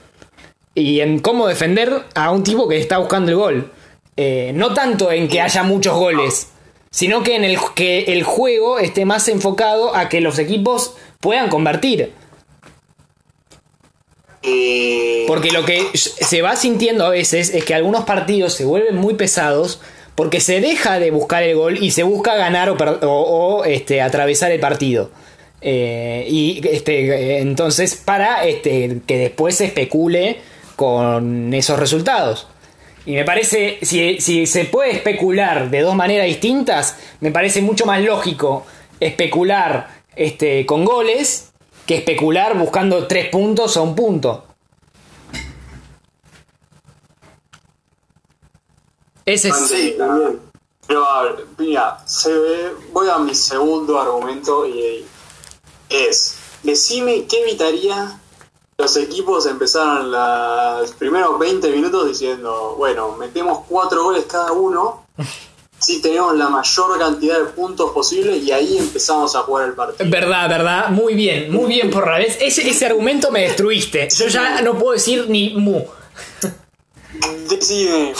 Y 0.74 1.00
en 1.00 1.20
cómo 1.20 1.46
defender 1.46 2.02
a 2.14 2.30
un 2.32 2.42
tipo 2.42 2.68
que 2.68 2.78
está 2.78 2.98
buscando 2.98 3.30
el 3.30 3.36
gol. 3.38 3.70
Eh, 4.16 4.52
no 4.54 4.72
tanto 4.74 5.10
en 5.12 5.28
que 5.28 5.40
haya 5.40 5.62
muchos 5.62 5.94
goles, 5.94 6.48
sino 6.90 7.22
que 7.22 7.36
en 7.36 7.44
el 7.44 7.58
que 7.74 8.04
el 8.04 8.22
juego 8.22 8.78
esté 8.78 9.04
más 9.04 9.28
enfocado 9.28 9.94
a 9.94 10.08
que 10.08 10.20
los 10.22 10.38
equipos 10.38 10.94
puedan 11.20 11.48
convertir. 11.50 12.12
Eh, 14.42 15.24
Porque 15.26 15.50
lo 15.50 15.64
que 15.64 15.84
se 15.94 16.40
va 16.42 16.56
sintiendo 16.56 17.04
a 17.04 17.10
veces 17.10 17.50
es 17.52 17.64
que 17.64 17.74
algunos 17.74 18.04
partidos 18.04 18.54
se 18.54 18.64
vuelven 18.64 18.96
muy 18.96 19.14
pesados 19.14 19.80
porque 20.14 20.40
se 20.40 20.60
deja 20.60 20.98
de 20.98 21.10
buscar 21.10 21.42
el 21.42 21.56
gol 21.56 21.82
y 21.82 21.90
se 21.90 22.02
busca 22.04 22.36
ganar 22.36 22.70
o, 22.70 22.76
per- 22.76 23.00
o- 23.04 23.08
o, 23.58 23.64
este, 23.64 24.00
atravesar 24.00 24.50
el 24.52 24.60
partido. 24.60 25.10
Eh, 25.60 26.26
y 26.30 26.60
este, 26.70 27.38
entonces 27.40 27.96
para 27.96 28.44
este, 28.46 29.00
que 29.06 29.18
después 29.18 29.56
se 29.56 29.64
especule 29.66 30.38
con 30.76 31.52
esos 31.52 31.78
resultados. 31.78 32.46
Y 33.07 33.14
me 33.14 33.24
parece, 33.24 33.78
si, 33.82 34.20
si 34.20 34.46
se 34.46 34.64
puede 34.64 34.90
especular 34.90 35.70
de 35.70 35.80
dos 35.80 35.94
maneras 35.94 36.26
distintas, 36.26 36.98
me 37.20 37.30
parece 37.30 37.62
mucho 37.62 37.86
más 37.86 38.02
lógico 38.02 38.66
especular 38.98 40.02
este, 40.16 40.66
con 40.66 40.84
goles 40.84 41.52
que 41.86 41.96
especular 41.98 42.59
buscando 42.59 43.07
tres 43.07 43.28
puntos 43.28 43.76
o 43.76 43.82
un 43.84 43.94
punto. 43.94 44.44
Ese 49.24 49.48
es... 49.48 49.57
sí, 49.68 49.94
también. 49.96 50.40
Pero 50.86 51.04
a 51.04 51.22
ver, 51.24 51.46
mira, 51.59 51.98
voy 52.92 53.09
a 53.09 53.18
mi 53.18 53.34
segundo 53.34 54.00
argumento 54.00 54.66
y 54.66 55.04
es, 55.88 56.38
decime 56.62 57.24
qué 57.26 57.42
evitaría 57.42 58.20
los 58.79 58.97
equipos 58.99 59.47
empezaran 59.47 60.11
los 60.11 60.93
primeros 60.93 61.39
20 61.39 61.70
minutos 61.70 62.09
diciendo, 62.09 62.74
bueno, 62.77 63.16
metemos 63.16 63.61
cuatro 63.68 64.05
goles 64.05 64.27
cada 64.27 64.53
uno, 64.53 65.07
si 65.79 66.03
tenemos 66.03 66.37
la 66.37 66.49
mayor 66.49 66.99
cantidad 66.99 67.39
de 67.39 67.45
puntos 67.47 67.93
posible 67.93 68.37
y 68.37 68.51
ahí 68.53 68.77
empezamos 68.77 69.35
a 69.35 69.41
jugar 69.41 69.68
el 69.68 69.74
partido. 69.74 70.11
Verdad, 70.11 70.49
verdad. 70.49 70.89
Muy 70.91 71.14
bien, 71.14 71.53
muy 71.53 71.66
bien, 71.68 71.91
porra. 71.91 72.18
¿Ves? 72.18 72.37
Ese, 72.41 72.68
ese 72.68 72.87
argumento 72.87 73.31
me 73.31 73.43
destruiste. 73.43 74.09
Yo 74.16 74.27
ya 74.29 74.61
no 74.62 74.79
puedo 74.79 74.93
decir 74.93 75.27
ni 75.29 75.55
mu. 75.55 75.83
Decide, 77.49 78.12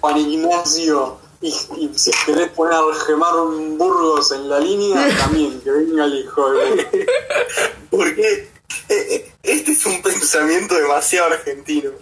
Juan 0.00 0.18
Ignacio, 0.18 1.18
y, 1.40 1.48
y 1.48 1.90
si 1.94 2.12
querés 2.24 2.48
poner 2.50 2.74
a 2.74 2.82
gemar 3.06 3.34
un 3.34 3.76
Burgos 3.76 4.30
en 4.30 4.48
la 4.48 4.60
línea, 4.60 5.08
también, 5.18 5.60
que 5.62 5.70
venga 5.70 6.04
el 6.04 6.20
hijo 6.20 6.50
de... 6.50 7.06
Porque 7.90 8.22
eh, 8.22 8.38
eh, 8.38 8.55
este 9.42 9.72
es 9.72 9.86
un 9.86 10.02
pensamiento 10.02 10.74
demasiado 10.74 11.32
argentino. 11.32 11.90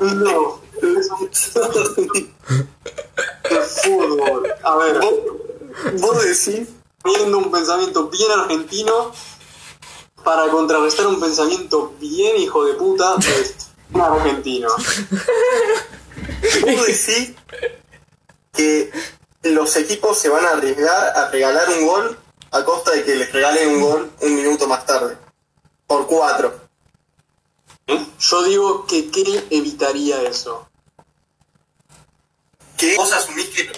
No, 0.00 0.60
de 0.80 0.88
fútbol. 3.84 4.54
A 4.62 4.76
ver, 4.76 4.98
vos, 5.00 5.14
vos 6.00 6.24
decís, 6.24 6.68
viendo 7.04 7.38
un 7.38 7.50
pensamiento 7.52 8.08
bien 8.08 8.30
argentino 8.32 9.12
para 10.24 10.48
contrarrestar 10.48 11.06
un 11.06 11.20
pensamiento 11.20 11.94
bien 12.00 12.36
hijo 12.36 12.64
de 12.64 12.74
puta 12.74 13.14
de 13.16 14.00
argentino. 14.00 14.68
vos 16.62 16.86
decís 16.86 17.34
que 18.52 18.90
los 19.44 19.76
equipos 19.76 20.18
se 20.18 20.28
van 20.28 20.44
a 20.46 20.50
arriesgar 20.50 21.16
a 21.16 21.30
regalar 21.30 21.68
un 21.70 21.86
gol 21.86 22.18
a 22.52 22.64
costa 22.64 22.90
de 22.92 23.04
que 23.04 23.16
les 23.16 23.32
regalen 23.32 23.68
un 23.76 23.80
gol 23.82 24.12
un 24.20 24.34
minuto 24.34 24.66
más 24.68 24.84
tarde. 24.86 25.16
Por 25.86 26.06
cuatro. 26.06 26.60
¿Eh? 27.86 28.06
Yo 28.18 28.42
digo 28.44 28.86
que 28.86 29.10
¿qué 29.10 29.44
evitaría 29.50 30.22
eso? 30.22 30.68
que 32.76 32.96
vos 32.96 33.12
asumís 33.12 33.48
que 33.50 33.70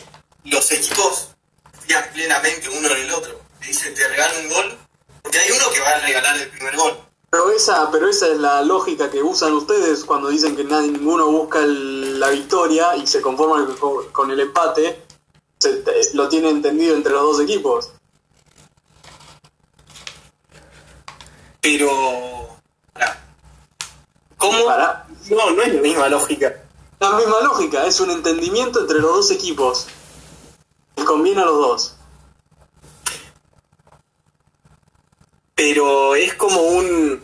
los 0.44 0.70
equipos 0.72 1.28
confían 1.72 2.04
plenamente 2.12 2.68
uno 2.70 2.88
en 2.88 3.02
el 3.02 3.10
otro. 3.12 3.38
Te 3.60 3.66
dicen, 3.66 3.94
te 3.94 4.06
regalan 4.08 4.46
un 4.46 4.50
gol, 4.52 4.78
porque 5.22 5.38
hay 5.38 5.50
uno 5.50 5.64
que 5.72 5.80
va 5.80 5.90
a 5.90 6.00
regalar 6.00 6.36
el 6.38 6.48
primer 6.48 6.76
gol. 6.76 6.98
Pero 7.30 7.50
esa, 7.50 7.90
pero 7.90 8.08
esa 8.08 8.28
es 8.28 8.38
la 8.38 8.62
lógica 8.62 9.10
que 9.10 9.22
usan 9.22 9.52
ustedes 9.52 10.04
cuando 10.04 10.28
dicen 10.28 10.56
que 10.56 10.64
nadie, 10.64 10.90
ninguno 10.92 11.26
busca 11.30 11.58
el- 11.58 12.18
la 12.20 12.30
victoria 12.30 12.96
y 12.96 13.06
se 13.06 13.20
conforman 13.20 13.74
con, 13.76 14.08
con 14.10 14.30
el 14.30 14.40
empate. 14.40 15.02
Se- 15.58 15.78
te- 15.78 16.14
lo 16.14 16.28
tiene 16.28 16.48
entendido 16.48 16.94
entre 16.94 17.12
los 17.12 17.22
dos 17.22 17.40
equipos. 17.40 17.90
Pero... 21.64 22.58
pará. 22.92 23.24
¿Cómo? 24.36 24.66
Pará. 24.66 25.06
No, 25.30 25.50
no 25.52 25.62
es 25.62 25.74
la 25.74 25.80
misma 25.80 26.08
lógica. 26.10 26.54
La 27.00 27.12
misma 27.12 27.40
lógica, 27.40 27.86
es 27.86 27.98
un 28.00 28.10
entendimiento 28.10 28.80
entre 28.80 28.98
los 28.98 29.16
dos 29.16 29.30
equipos. 29.30 29.86
Les 30.96 31.06
conviene 31.06 31.40
a 31.40 31.46
los 31.46 31.56
dos. 31.56 31.96
Pero 35.54 36.14
es 36.16 36.34
como 36.34 36.60
un... 36.60 37.22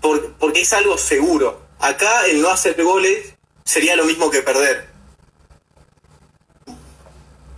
por- 0.00 0.34
porque 0.34 0.60
es 0.60 0.72
algo 0.72 0.96
seguro. 0.96 1.60
Acá 1.80 2.26
el 2.26 2.40
no 2.42 2.48
hacer 2.48 2.80
goles 2.84 3.34
sería 3.64 3.96
lo 3.96 4.04
mismo 4.04 4.30
que 4.30 4.42
perder. 4.42 4.91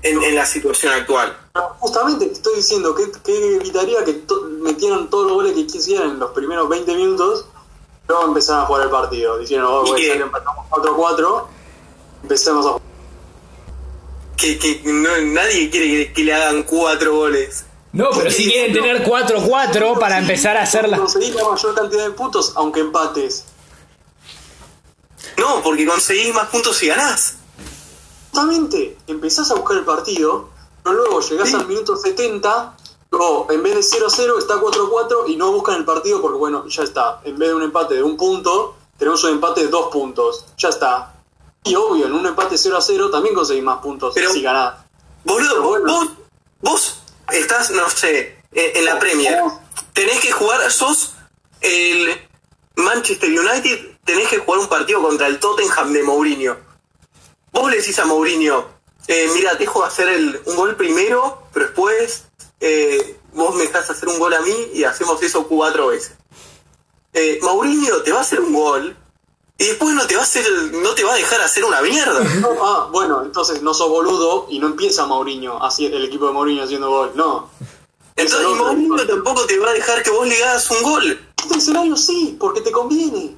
En, 0.04 0.22
en 0.22 0.34
la 0.36 0.46
situación 0.46 0.92
actual. 0.92 1.36
Pero 1.52 1.76
Justamente 1.80 2.26
te 2.26 2.32
estoy 2.34 2.56
diciendo 2.56 2.94
que, 2.94 3.10
que 3.24 3.56
evitaría 3.56 4.04
que 4.04 4.12
to- 4.14 4.42
metieran 4.60 5.08
todos 5.10 5.24
los 5.26 5.34
goles 5.34 5.54
que 5.54 5.66
quisieran 5.66 6.10
en 6.10 6.18
los 6.20 6.30
primeros 6.32 6.68
20 6.68 6.94
minutos, 6.94 7.46
luego 8.06 8.24
empezaran 8.26 8.62
a 8.62 8.66
jugar 8.66 8.82
el 8.84 8.90
partido, 8.90 9.38
diciendo, 9.38 9.82
oh, 9.82 9.94
que 9.94 10.12
empatamos 10.12 10.66
4-4, 10.70 11.44
empecemos 12.22 12.66
a 12.66 12.68
jugar. 12.70 12.82
Que, 14.36 14.58
que 14.58 14.80
no- 14.84 15.20
nadie 15.32 15.70
quiere 15.70 15.86
que, 16.08 16.12
que 16.12 16.24
le 16.24 16.34
hagan 16.34 16.62
cuatro 16.64 17.14
goles. 17.16 17.64
No, 17.92 18.10
pero 18.10 18.30
si 18.30 18.50
quieren 18.50 18.72
tener 18.74 19.04
4-4 19.04 19.98
para 19.98 20.18
empezar 20.18 20.56
a 20.56 20.62
hacerla. 20.64 20.98
Conseguir 20.98 21.34
la 21.36 21.48
mayor 21.48 21.74
cantidad 21.74 22.04
de 22.04 22.10
puntos, 22.10 22.52
aunque 22.56 22.80
empates. 22.80 23.44
No, 25.38 25.62
porque 25.62 25.86
conseguís 25.86 26.34
más 26.34 26.48
puntos 26.48 26.76
si 26.76 26.88
ganás. 26.88 27.36
Justamente, 28.34 28.96
empezás 29.06 29.48
a 29.52 29.54
buscar 29.54 29.76
el 29.76 29.84
partido, 29.84 30.48
pero 30.82 30.96
luego 30.96 31.20
llegás 31.20 31.50
Sí. 31.50 31.54
al 31.54 31.68
minuto 31.68 31.96
70, 31.96 32.76
O 33.16 33.46
en 33.52 33.62
vez 33.62 33.76
de 33.76 33.82
0-0 33.84 34.38
está 34.40 34.56
4-4 34.56 35.28
y 35.28 35.36
no 35.36 35.52
buscan 35.52 35.76
el 35.76 35.84
partido 35.84 36.20
porque, 36.20 36.36
bueno, 36.36 36.66
ya 36.66 36.82
está. 36.82 37.20
En 37.22 37.38
vez 37.38 37.50
de 37.50 37.54
un 37.54 37.62
empate 37.62 37.94
de 37.94 38.02
un 38.02 38.16
punto, 38.16 38.74
tenemos 38.98 39.22
un 39.22 39.30
empate 39.30 39.60
de 39.60 39.68
dos 39.68 39.86
puntos. 39.92 40.44
Ya 40.58 40.70
está. 40.70 41.14
Y 41.62 41.76
obvio, 41.76 42.06
en 42.06 42.12
un 42.12 42.26
empate 42.26 42.56
0-0 42.58 43.12
también 43.12 43.36
conseguís 43.36 43.62
más 43.62 43.78
puntos 43.78 44.12
Pero- 44.16 44.32
si 44.32 44.42
ganás. 44.42 44.74
Boludo, 45.22 45.48
Pero 45.48 45.62
bueno. 45.62 45.86
vos, 45.92 46.08
vos 46.60 46.98
estás, 47.30 47.70
no 47.70 47.88
sé, 47.88 48.42
en, 48.50 48.76
en 48.78 48.84
la 48.84 48.98
Premier. 48.98 49.38
Tenés 49.92 50.18
que 50.18 50.32
jugar, 50.32 50.68
sos 50.72 51.12
el 51.60 52.20
Manchester 52.74 53.30
United, 53.30 53.96
tenés 54.04 54.26
que 54.26 54.38
jugar 54.38 54.58
un 54.58 54.66
partido 54.66 55.00
contra 55.00 55.28
el 55.28 55.38
Tottenham 55.38 55.92
de 55.92 56.02
Mourinho. 56.02 56.56
Vos 57.54 57.70
le 57.70 57.76
decís 57.76 57.96
a 58.00 58.04
Mourinho, 58.04 58.66
eh, 59.06 59.30
mira, 59.32 59.54
dejo 59.54 59.84
hacer 59.84 60.08
el, 60.08 60.42
un 60.44 60.56
gol 60.56 60.74
primero, 60.74 61.44
pero 61.52 61.66
después 61.66 62.24
eh, 62.58 63.16
vos 63.32 63.54
me 63.54 63.62
dejás 63.62 63.88
hacer 63.88 64.08
un 64.08 64.18
gol 64.18 64.34
a 64.34 64.40
mí 64.40 64.70
y 64.74 64.82
hacemos 64.82 65.22
eso 65.22 65.46
cuatro 65.46 65.86
veces. 65.86 66.14
Eh, 67.12 67.38
Mourinho 67.42 68.02
te 68.02 68.10
va 68.10 68.18
a 68.18 68.22
hacer 68.22 68.40
un 68.40 68.52
gol 68.52 68.96
y 69.56 69.66
después 69.66 69.94
no 69.94 70.04
te 70.04 70.16
va 70.16 70.22
a 70.22 70.24
hacer, 70.24 70.44
no 70.72 70.94
te 70.96 71.04
va 71.04 71.12
a 71.12 71.16
dejar 71.16 71.40
hacer 71.42 71.64
una 71.64 71.80
mierda. 71.80 72.20
Ah, 72.60 72.88
bueno, 72.90 73.22
entonces 73.22 73.62
no 73.62 73.72
sos 73.72 73.88
boludo 73.88 74.46
y 74.48 74.58
no 74.58 74.66
empieza 74.66 75.06
Mourinho, 75.06 75.62
así 75.62 75.86
el 75.86 76.04
equipo 76.04 76.26
de 76.26 76.32
Mourinho 76.32 76.64
haciendo 76.64 76.90
gol. 76.90 77.12
No. 77.14 77.50
Entonces 78.16 78.48
Mourinho 78.48 79.06
tampoco 79.06 79.46
te 79.46 79.60
va 79.60 79.70
a 79.70 79.74
dejar 79.74 80.02
que 80.02 80.10
vos 80.10 80.26
le 80.26 80.42
hagas 80.42 80.68
un 80.72 80.82
gol. 80.82 81.20
Este 81.40 81.58
escenario 81.58 81.96
sí, 81.96 82.36
porque 82.40 82.62
te 82.62 82.72
conviene. 82.72 83.36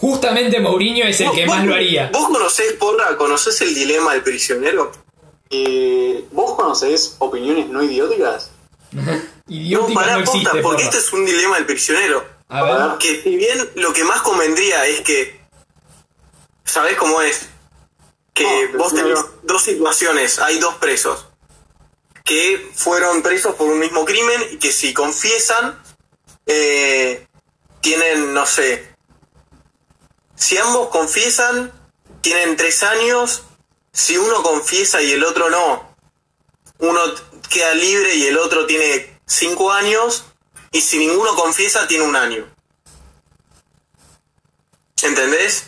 Justamente 0.00 0.60
Mourinho 0.60 1.06
es 1.06 1.20
el 1.20 1.30
que 1.32 1.46
¿Vos- 1.46 1.56
más 1.56 1.66
lo 1.66 1.74
haría. 1.74 2.10
¿Vos 2.12 2.28
conocés, 2.28 2.72
Porra, 2.74 3.16
conocés 3.16 3.60
el 3.62 3.74
dilema 3.74 4.12
del 4.12 4.22
prisionero? 4.22 4.92
Eh, 5.50 6.24
¿Vos 6.32 6.54
conocés 6.56 7.16
opiniones 7.18 7.68
no 7.68 7.82
idióticas? 7.82 8.50
Idiótica 9.48 9.88
no, 9.88 9.94
pará, 9.94 10.12
no 10.14 10.20
existe, 10.20 10.44
posta, 10.50 10.62
porque 10.62 10.82
porra. 10.84 10.84
este 10.84 10.98
es 10.98 11.12
un 11.12 11.24
dilema 11.24 11.56
del 11.56 11.66
prisionero. 11.66 12.24
A 12.48 12.62
ver. 12.62 12.98
Que 12.98 13.22
si 13.22 13.36
bien 13.36 13.70
lo 13.76 13.92
que 13.92 14.04
más 14.04 14.20
convendría 14.22 14.86
es 14.86 15.00
que... 15.00 15.40
¿Sabés 16.64 16.96
cómo 16.96 17.20
es? 17.22 17.48
Que 18.34 18.68
No, 18.72 18.78
vos 18.78 18.94
tenés 18.94 19.18
dos 19.42 19.62
situaciones, 19.62 20.38
hay 20.38 20.58
dos 20.58 20.74
presos 20.76 21.26
que 22.24 22.70
fueron 22.74 23.22
presos 23.22 23.54
por 23.54 23.66
un 23.68 23.78
mismo 23.78 24.04
crimen 24.04 24.38
y 24.52 24.56
que 24.58 24.70
si 24.70 24.92
confiesan 24.92 25.78
eh, 26.46 27.26
tienen, 27.80 28.34
no 28.34 28.44
sé, 28.44 28.86
si 30.38 30.56
ambos 30.56 30.88
confiesan 30.88 31.72
tienen 32.20 32.56
tres 32.56 32.82
años, 32.82 33.42
si 33.92 34.16
uno 34.16 34.42
confiesa 34.42 35.02
y 35.02 35.12
el 35.12 35.24
otro 35.24 35.50
no, 35.50 35.94
uno 36.78 37.00
queda 37.50 37.74
libre 37.74 38.14
y 38.14 38.26
el 38.26 38.38
otro 38.38 38.66
tiene 38.66 39.20
cinco 39.26 39.72
años 39.72 40.24
y 40.70 40.80
si 40.80 40.98
ninguno 40.98 41.34
confiesa 41.34 41.86
tiene 41.88 42.04
un 42.04 42.16
año. 42.16 42.46
¿Entendés? 45.02 45.64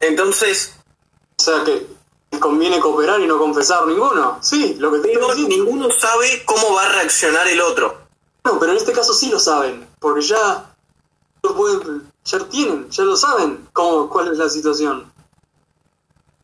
Entonces, 0.00 0.74
O 1.38 1.42
sea 1.42 1.64
que 1.64 1.86
conviene 2.38 2.80
cooperar 2.80 3.20
y 3.20 3.26
no 3.26 3.38
confesar 3.38 3.86
ninguno. 3.86 4.38
Sí, 4.42 4.76
lo 4.78 4.92
que 4.92 5.00
te 5.00 5.08
digo 5.08 5.34
ninguno 5.34 5.90
sabe 5.90 6.44
cómo 6.44 6.74
va 6.74 6.84
a 6.84 6.92
reaccionar 6.92 7.48
el 7.48 7.60
otro. 7.60 8.06
No, 8.44 8.58
pero 8.58 8.72
en 8.72 8.78
este 8.78 8.92
caso 8.92 9.12
sí 9.12 9.28
lo 9.30 9.40
saben, 9.40 9.88
porque 9.98 10.22
ya 10.22 10.67
lo 11.48 11.54
pueden, 11.56 12.10
ya 12.24 12.38
tienen, 12.48 12.88
ya 12.90 13.04
lo 13.04 13.16
saben 13.16 13.68
cómo, 13.72 14.08
cuál 14.08 14.32
es 14.32 14.38
la 14.38 14.48
situación. 14.48 15.10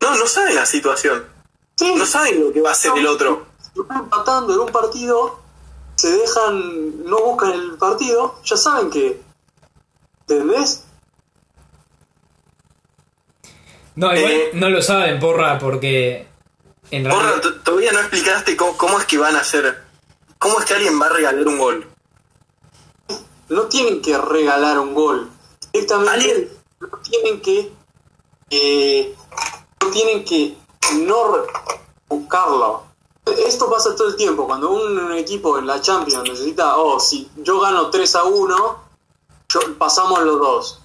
No, 0.01 0.17
no 0.17 0.27
saben 0.27 0.55
la 0.55 0.67
situación. 0.67 1.25
Sí, 1.77 1.93
No 1.97 2.07
saben 2.07 2.45
lo 2.45 2.53
que 2.53 2.61
va 2.61 2.71
a 2.71 2.73
hacer 2.73 2.93
el 2.97 3.07
otro. 3.07 3.47
si 3.75 3.81
están 3.81 3.99
empatando 4.05 4.55
en 4.55 4.61
un 4.61 4.69
partido, 4.73 5.41
se 5.97 6.11
dejan, 6.11 7.05
no 7.05 7.19
buscan 7.25 7.53
el 7.53 7.73
partido, 7.79 8.41
ya 8.45 8.57
saben 8.57 8.91
que, 8.91 9.21
¿entendés? 10.29 10.85
No, 13.97 14.15
igual 14.15 14.33
Eh, 14.33 14.51
no 14.55 14.69
lo 14.71 14.83
saben, 14.83 15.19
porra, 15.21 15.59
porque 15.59 16.27
en 16.91 17.05
Porra, 17.09 17.23
realidad... 17.33 17.51
todavía 17.65 17.93
no 17.93 18.01
explicaste 18.01 18.57
cómo, 18.57 18.77
cómo 18.77 18.99
es 18.99 19.07
que 19.07 19.19
van 19.19 19.37
a 19.37 19.41
hacer. 19.41 19.83
¿Cómo 20.39 20.59
es 20.61 20.65
que 20.67 20.75
alguien 20.75 21.01
va 21.01 21.07
a 21.07 21.11
regalar 21.11 21.47
un 21.47 21.59
gol? 21.59 21.87
No 23.49 23.63
tienen 23.65 24.01
que 24.01 24.17
regalar 24.17 24.79
un 24.79 24.95
gol, 24.95 25.31
directamente 25.73 26.13
¿Alguien? 26.13 26.49
no 26.81 26.89
tienen 27.03 27.41
que, 27.41 27.73
eh, 28.51 29.15
no 29.83 29.91
tienen 29.91 30.25
que 30.25 30.57
no 31.01 31.37
buscarlo. 32.09 32.85
Esto 33.47 33.71
pasa 33.71 33.95
todo 33.97 34.09
el 34.09 34.17
tiempo, 34.17 34.47
cuando 34.47 34.71
un 34.71 35.13
equipo 35.13 35.59
en 35.59 35.67
la 35.67 35.81
Champions 35.81 36.29
necesita, 36.29 36.77
oh, 36.77 37.01
si 37.01 37.29
yo 37.37 37.59
gano 37.61 37.89
3 37.91 38.15
a 38.17 38.25
1, 38.25 38.79
yo- 39.49 39.79
pasamos 39.79 40.23
los 40.23 40.39
dos. 40.39 40.81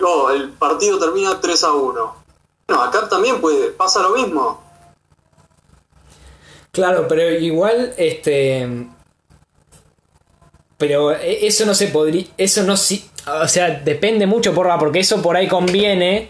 Oh, 0.00 0.30
el 0.30 0.50
partido 0.52 0.98
termina 0.98 1.40
3 1.40 1.62
a 1.64 1.72
1. 1.72 2.14
No, 2.68 2.82
acá 2.82 3.08
también 3.08 3.40
puede, 3.40 3.70
pasa 3.70 4.02
lo 4.02 4.10
mismo. 4.10 4.60
Claro, 6.72 7.06
pero 7.08 7.30
igual, 7.38 7.94
este... 7.96 8.88
Pero 10.78 11.12
e- 11.16 11.46
eso 11.46 11.64
no 11.66 11.74
se 11.74 11.88
podría... 11.88 12.24
Eso 12.36 12.62
no 12.64 12.76
si... 12.76 13.04
O 13.42 13.48
sea, 13.48 13.70
depende 13.70 14.26
mucho, 14.26 14.54
porra, 14.54 14.78
porque 14.78 15.00
eso 15.00 15.22
por 15.22 15.36
ahí 15.36 15.48
conviene. 15.48 16.28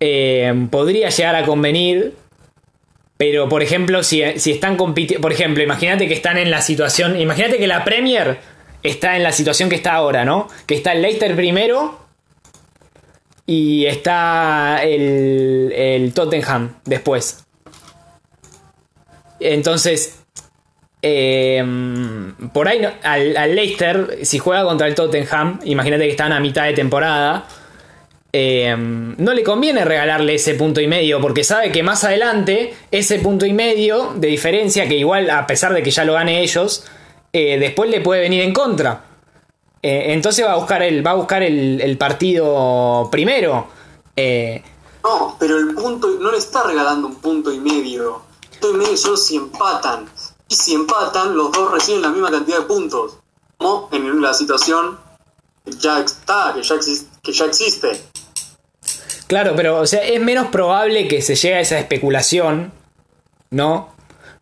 eh, 0.00 0.66
podría 0.70 1.10
llegar 1.10 1.36
a 1.36 1.44
convenir. 1.44 2.14
Pero, 3.16 3.48
por 3.50 3.62
ejemplo, 3.62 4.02
si, 4.02 4.22
si 4.38 4.52
están 4.52 4.76
compitiendo... 4.76 5.20
Por 5.20 5.32
ejemplo, 5.32 5.62
imagínate 5.62 6.08
que 6.08 6.14
están 6.14 6.38
en 6.38 6.50
la 6.50 6.62
situación... 6.62 7.20
Imagínate 7.20 7.58
que 7.58 7.66
la 7.66 7.84
Premier 7.84 8.38
está 8.82 9.16
en 9.16 9.22
la 9.22 9.32
situación 9.32 9.68
que 9.68 9.76
está 9.76 9.92
ahora, 9.92 10.24
¿no? 10.24 10.48
Que 10.66 10.74
está 10.74 10.92
el 10.92 11.02
Leicester 11.02 11.36
primero 11.36 11.98
y 13.44 13.84
está 13.86 14.80
el, 14.82 15.70
el 15.76 16.14
Tottenham 16.14 16.76
después. 16.86 17.44
Entonces, 19.40 20.19
eh, 21.02 21.64
por 22.52 22.68
ahí 22.68 22.80
al, 23.02 23.54
Leicester, 23.54 24.18
si 24.22 24.38
juega 24.38 24.64
contra 24.64 24.86
el 24.86 24.94
Tottenham, 24.94 25.60
imagínate 25.64 26.04
que 26.04 26.10
están 26.10 26.32
a 26.32 26.40
mitad 26.40 26.64
de 26.64 26.74
temporada, 26.74 27.46
eh, 28.32 28.76
no 28.76 29.34
le 29.34 29.42
conviene 29.42 29.84
regalarle 29.84 30.34
ese 30.34 30.54
punto 30.54 30.80
y 30.80 30.86
medio, 30.86 31.20
porque 31.20 31.42
sabe 31.42 31.72
que 31.72 31.82
más 31.82 32.04
adelante 32.04 32.74
ese 32.90 33.18
punto 33.18 33.46
y 33.46 33.52
medio 33.52 34.12
de 34.14 34.28
diferencia, 34.28 34.88
que 34.88 34.96
igual 34.96 35.30
a 35.30 35.46
pesar 35.46 35.72
de 35.72 35.82
que 35.82 35.90
ya 35.90 36.04
lo 36.04 36.12
gane 36.12 36.42
ellos, 36.42 36.84
eh, 37.32 37.58
después 37.58 37.90
le 37.90 38.00
puede 38.00 38.22
venir 38.22 38.42
en 38.42 38.52
contra. 38.52 39.04
Eh, 39.82 40.12
entonces 40.12 40.44
va 40.44 40.52
a 40.52 40.56
buscar 40.56 40.82
el, 40.82 41.04
va 41.06 41.12
a 41.12 41.14
buscar 41.14 41.42
el, 41.42 41.80
el 41.80 41.96
partido 41.96 43.08
primero. 43.10 43.68
Eh, 44.14 44.62
No, 45.02 45.36
pero 45.38 45.56
el 45.56 45.74
punto, 45.74 46.08
no 46.20 46.30
le 46.30 46.38
está 46.38 46.64
regalando 46.64 47.08
un 47.08 47.16
punto 47.16 47.52
y 47.52 47.58
medio. 47.58 48.22
Punto 48.60 48.76
y 48.76 48.78
medio 48.78 48.96
solo 48.96 49.16
si 49.16 49.36
empatan. 49.36 50.06
Y 50.50 50.54
si 50.56 50.74
empatan, 50.74 51.34
los 51.36 51.50
dos 51.52 51.70
reciben 51.70 52.02
la 52.02 52.08
misma 52.10 52.30
cantidad 52.30 52.58
de 52.58 52.64
puntos. 52.64 53.12
Como 53.56 53.88
en 53.92 54.20
la 54.20 54.34
situación 54.34 54.98
que 55.64 55.70
ya 55.72 56.00
está, 56.00 56.52
que 56.54 56.62
ya, 56.62 56.74
que 57.22 57.32
ya 57.32 57.44
existe. 57.46 58.02
Claro, 59.28 59.52
pero 59.54 59.78
o 59.80 59.86
sea, 59.86 60.02
es 60.02 60.20
menos 60.20 60.48
probable 60.48 61.06
que 61.06 61.22
se 61.22 61.36
llegue 61.36 61.54
a 61.54 61.60
esa 61.60 61.78
especulación, 61.78 62.72
¿no? 63.50 63.94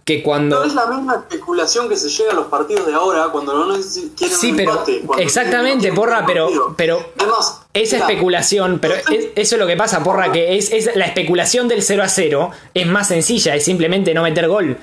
Que 0.06 0.18
No 0.18 0.24
cuando... 0.24 0.64
es 0.64 0.72
la 0.74 0.86
misma 0.86 1.16
especulación 1.16 1.90
que 1.90 1.96
se 1.98 2.08
llega 2.08 2.30
a 2.32 2.34
los 2.34 2.46
partidos 2.46 2.86
de 2.86 2.94
ahora 2.94 3.26
cuando 3.30 3.52
no 3.66 3.74
quieren 4.16 4.38
Sí, 4.38 4.52
un 4.52 4.56
pero- 4.56 4.72
empate. 4.86 5.04
exactamente, 5.22 5.92
porra, 5.92 6.24
pero- 6.24 6.74
pero 6.74 7.04
Además, 7.18 7.60
Esa 7.74 7.96
mira, 7.96 8.06
especulación, 8.08 8.78
pero 8.80 8.94
es- 8.94 9.04
eso 9.36 9.54
es 9.56 9.60
lo 9.60 9.66
que 9.66 9.76
pasa, 9.76 10.02
porra, 10.02 10.32
que 10.32 10.56
es, 10.56 10.72
es 10.72 10.96
la 10.96 11.04
especulación 11.04 11.68
del 11.68 11.82
0 11.82 12.02
a 12.02 12.08
0 12.08 12.50
es 12.72 12.86
más 12.86 13.08
sencilla, 13.08 13.54
es 13.54 13.64
simplemente 13.66 14.14
no 14.14 14.22
meter 14.22 14.48
gol. 14.48 14.78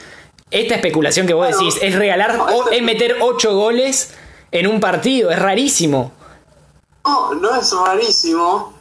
Esta 0.55 0.75
especulación 0.75 1.27
que 1.27 1.33
vos 1.33 1.47
decís 1.47 1.77
es 1.81 1.95
regalar, 1.95 2.37
No, 2.37 2.69
es 2.69 2.81
meter 2.81 3.17
8 3.19 3.53
goles 3.53 4.13
en 4.51 4.67
un 4.67 4.79
partido, 4.79 5.29
es 5.29 5.37
rarísimo. 5.37 6.13
No, 7.05 7.33
no 7.33 7.55
es 7.55 7.73
rarísimo, 7.73 8.73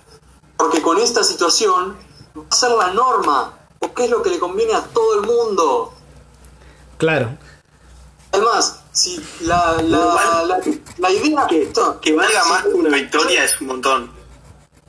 porque 0.57 0.81
con 0.81 0.99
esta 0.99 1.25
situación 1.25 1.97
va 2.39 2.45
a 2.49 2.55
ser 2.55 2.71
la 2.71 2.93
norma, 2.93 3.59
porque 3.81 4.05
es 4.05 4.11
lo 4.11 4.23
que 4.23 4.31
le 4.31 4.39
conviene 4.39 4.73
a 4.73 4.83
todo 4.83 5.21
el 5.21 5.27
mundo. 5.27 5.93
Claro. 6.97 7.31
Además, 8.31 8.81
si 8.93 9.21
la, 9.41 9.83
la, 9.83 10.45
la, 10.47 10.61
la 10.99 11.11
idea... 11.11 11.47
Que, 11.49 11.73
que 12.01 12.13
valga 12.15 12.45
más 12.45 12.63
que 12.63 12.69
una 12.69 12.91
victoria 12.91 13.43
es 13.43 13.61
un 13.61 13.67
montón. 13.67 14.13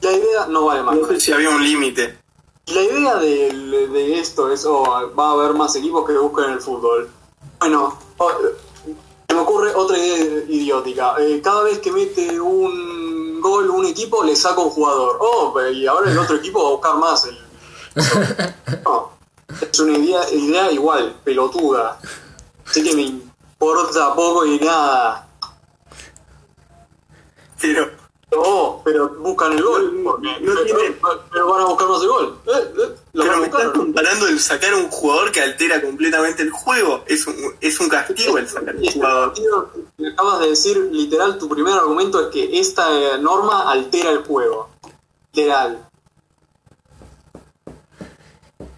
La 0.02 0.12
idea 0.12 0.46
no 0.50 0.66
vale 0.66 0.84
más. 0.84 0.96
No 0.96 1.08
sé 1.08 1.20
si 1.20 1.32
había 1.32 1.50
un 1.50 1.64
límite. 1.64 2.20
La 2.68 2.82
idea 2.82 3.16
de, 3.18 3.88
de 3.88 4.20
esto 4.20 4.52
es, 4.52 4.66
oh, 4.66 4.84
va 5.18 5.30
a 5.30 5.32
haber 5.34 5.54
más 5.54 5.76
equipos 5.76 6.06
que 6.06 6.18
busquen 6.18 6.52
el 6.52 6.62
fútbol. 6.62 7.10
Bueno, 7.60 7.98
oh, 8.18 8.32
me 9.30 9.40
ocurre 9.40 9.76
otra 9.76 9.98
idea 9.98 10.44
idiótica. 10.48 11.16
Eh, 11.20 11.42
cada 11.44 11.64
vez 11.64 11.80
que 11.80 11.92
mete 11.92 12.40
un 12.40 13.40
gol 13.40 13.70
un 13.70 13.86
equipo, 13.86 14.24
le 14.24 14.36
saca 14.36 14.62
un 14.62 14.72
jugador. 14.72 15.18
Oh, 15.20 15.54
y 15.72 15.86
ahora 15.86 16.10
el 16.10 16.18
otro 16.18 16.38
equipo 16.38 16.64
va 16.64 16.70
a 16.70 16.72
buscar 16.72 16.96
más. 16.98 17.26
El... 17.26 17.38
No. 18.84 19.12
Es 19.62 19.80
una 19.80 19.98
idea, 19.98 20.30
idea 20.32 20.72
igual, 20.72 21.16
pelotuda. 21.24 22.00
Así 22.68 22.84
que 22.84 22.96
me 22.96 23.04
importa 23.04 24.16
poco 24.16 24.46
y 24.46 24.60
nada. 24.60 25.28
Pero 27.62 28.05
No, 28.36 28.82
pero 28.84 29.10
buscan 29.20 29.54
el 29.54 29.64
gol. 29.64 30.02
Porque, 30.04 30.28
No 30.42 30.54
pero, 30.54 30.64
tiene- 30.66 30.96
pero 31.32 31.48
van 31.48 31.62
a 31.62 31.66
buscarnos 31.66 32.02
el 32.04 32.08
gol. 32.10 32.40
Eh, 32.46 32.52
eh, 32.52 32.96
Pero 33.14 33.38
me 33.38 33.46
estás 33.46 33.64
buscar. 33.64 33.72
comparando 33.74 34.28
el 34.28 34.40
sacar 34.40 34.74
a 34.74 34.78
un 34.78 34.90
jugador 34.90 35.32
que 35.32 35.42
altera 35.42 35.82
completamente 35.82 36.44
el 36.44 36.52
juego. 36.52 37.04
Es 37.08 37.26
un, 37.28 37.36
es 37.62 37.80
un 37.80 37.90
castigo 37.90 38.38
el 38.38 38.48
sacar 38.48 38.76
a 38.76 38.78
un 38.78 38.84
Este 38.86 39.00
jugador. 39.00 39.34
acabas 40.14 40.40
de 40.42 40.50
decir, 40.50 40.78
literal, 40.92 41.38
tu 41.38 41.48
primer 41.50 41.74
argumento 41.74 42.20
es 42.22 42.28
que 42.28 42.60
esta 42.60 42.88
eh, 42.92 43.18
norma 43.20 43.72
altera 43.72 44.12
el 44.12 44.24
juego. 44.24 44.70
Literal. 45.34 45.88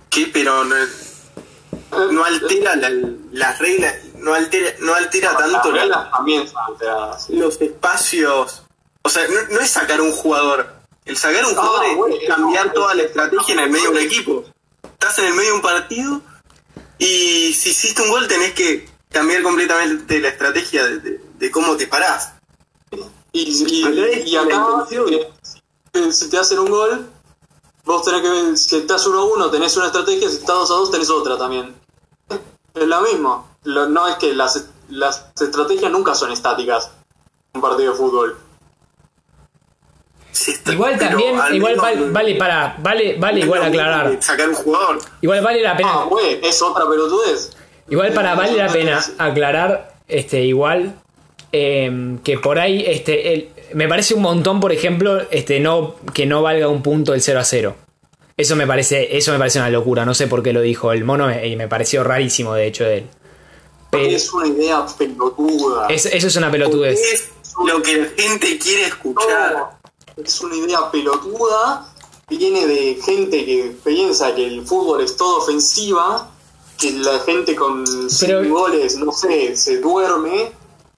¿Qué? 0.09 0.29
Pero 0.33 0.63
no, 0.63 0.75
no 2.11 2.23
altera 2.23 2.75
la- 2.75 2.89
las 3.31 3.59
reglas, 3.59 3.95
no 4.15 4.33
altera, 4.33 4.71
no 4.79 4.93
altera 4.95 5.35
tanto 5.37 5.71
Las 5.71 5.75
la- 5.75 5.81
reglas 5.83 6.11
también 6.11 6.47
son 6.47 6.61
alteradas. 6.67 7.25
sí. 7.25 7.35
los 7.35 7.61
espacios. 7.61 8.63
O 9.07 9.09
sea, 9.09 9.25
no, 9.29 9.39
no 9.55 9.61
es 9.61 9.69
sacar 9.71 10.01
un 10.01 10.11
jugador. 10.11 10.67
El 11.05 11.15
sacar 11.15 11.45
un 11.45 11.57
Ah, 11.57 11.61
jugador 11.61 11.95
bueno, 11.95 12.15
es 12.21 12.27
cambiar 12.27 12.65
no, 12.67 12.73
toda 12.73 12.93
la 12.93 13.03
es- 13.03 13.07
estrategia 13.07 13.53
en 13.53 13.59
el 13.61 13.69
medio 13.69 13.91
de 13.91 13.97
un 13.99 14.03
equipo. 14.03 14.43
Estás 14.83 15.17
en 15.19 15.25
el 15.27 15.33
medio 15.33 15.51
de 15.51 15.55
un 15.55 15.61
partido 15.61 16.21
y 16.97 17.53
si 17.53 17.69
hiciste 17.69 18.01
un 18.01 18.09
gol 18.09 18.27
tenés 18.27 18.51
que 18.51 18.89
cambiar 19.09 19.43
completamente 19.43 20.19
la 20.19 20.27
estrategia 20.27 20.83
de, 20.83 20.99
de- 20.99 21.21
de 21.39 21.51
cómo 21.51 21.77
te 21.77 21.87
parás. 21.87 22.33
Y, 23.31 23.39
y, 23.41 24.21
y 24.25 24.35
acá, 24.35 24.65
eh, 24.91 25.31
si- 25.93 26.11
si 26.11 26.29
te 26.29 26.37
hacen 26.37 26.59
un 26.59 26.69
gol, 26.69 27.09
vos 27.85 28.03
tenés 28.03 28.21
que 28.23 28.29
ver, 28.29 28.57
si 28.57 28.75
estás 28.75 29.07
1 29.07 29.19
a 29.19 29.23
1, 29.23 29.49
tenés 29.49 29.77
una 29.77 29.85
estrategia, 29.85 30.27
si 30.29 30.35
estás 30.35 30.55
2 30.57 30.71
a 30.71 30.73
2, 30.73 30.91
tenés 30.91 31.09
otra 31.09 31.37
también. 31.37 31.73
Es 32.73 32.85
lo 32.85 33.01
mismo. 33.03 33.47
Lo- 33.63 33.87
no 33.87 34.05
es 34.09 34.17
que 34.17 34.33
las, 34.33 34.65
las 34.89 35.23
estrategias 35.39 35.89
nunca 35.93 36.13
son 36.13 36.33
estáticas 36.33 36.91
en 37.53 37.59
un 37.59 37.61
partido 37.61 37.93
de 37.93 37.97
fútbol. 37.97 38.37
Sí, 40.37 40.51
está- 40.51 40.71
Igual 40.73 40.99
también, 40.99 41.39
al 41.39 41.55
igual 41.55 41.77
menos 41.77 42.11
vale, 42.13 42.35
para, 42.35 42.75
vale, 42.79 43.15
vale 43.17 43.39
igual 43.39 43.63
aclarar. 43.63 44.17
Sacar 44.21 44.49
un 44.49 44.55
jugador. 44.55 44.99
Igual 45.21 45.41
vale 45.41 45.61
la 45.63 45.71
Ah, 45.71 45.77
pena. 45.77 45.93
güey, 46.03 46.39
es 46.43 46.61
otra 46.61 46.87
pelotudez. 46.87 47.51
Igual 47.89 48.13
para 48.13 48.35
vale 48.35 48.55
la 48.55 48.67
pena 48.71 49.03
aclarar, 49.17 49.95
este, 50.07 50.41
igual, 50.41 50.93
eh, 51.51 52.17
que 52.23 52.37
por 52.37 52.59
ahí, 52.59 52.83
este, 52.85 53.33
el- 53.33 53.49
me 53.73 53.87
parece 53.87 54.13
un 54.13 54.21
montón, 54.21 54.59
por 54.59 54.71
ejemplo, 54.71 55.21
este, 55.31 55.59
no, 55.59 55.95
que 56.13 56.25
no 56.25 56.41
valga 56.43 56.67
un 56.67 56.83
punto 56.83 57.13
el 57.13 57.21
0 57.21 57.39
a 57.39 57.43
0. 57.43 57.75
Eso 58.35 58.55
me 58.55 58.67
parece, 58.67 59.17
eso 59.17 59.31
me 59.31 59.39
parece 59.39 59.57
una 59.57 59.69
locura, 59.71 60.05
no 60.05 60.13
sé 60.13 60.27
por 60.27 60.43
qué 60.43 60.53
lo 60.53 60.61
dijo 60.61 60.91
el 60.91 61.03
mono 61.03 61.31
y 61.43 61.55
me 61.55 61.67
pareció 61.67 62.03
rarísimo 62.03 62.53
de 62.53 62.67
hecho 62.67 62.83
de 62.83 62.97
él. 62.99 63.07
Pero 63.89 64.05
Es 64.05 64.31
una 64.33 64.47
idea 64.47 64.85
pelotuda. 64.97 65.87
es- 65.87 66.05
eso 66.05 66.27
es 66.27 66.35
una 66.35 66.51
pelotudez. 66.51 66.99
Es 67.01 67.29
lo 67.65 67.81
que 67.81 67.97
la 67.97 68.07
gente 68.15 68.59
quiere 68.59 68.83
escuchar. 68.83 69.76
Es 70.23 70.41
una 70.41 70.55
idea 70.55 70.91
pelotuda. 70.91 71.93
Viene 72.29 72.67
de 72.67 72.99
gente 73.03 73.45
que 73.45 73.75
piensa 73.85 74.35
que 74.35 74.45
el 74.45 74.65
fútbol 74.65 75.01
es 75.01 75.15
todo 75.15 75.37
ofensiva, 75.37 76.29
que 76.77 76.91
la 76.91 77.19
gente 77.19 77.55
con 77.55 77.85
Pero- 78.19 78.41
sin 78.43 78.51
goles, 78.51 78.97
no 78.97 79.11
sé, 79.11 79.55
se 79.55 79.79
duerme. 79.79 80.51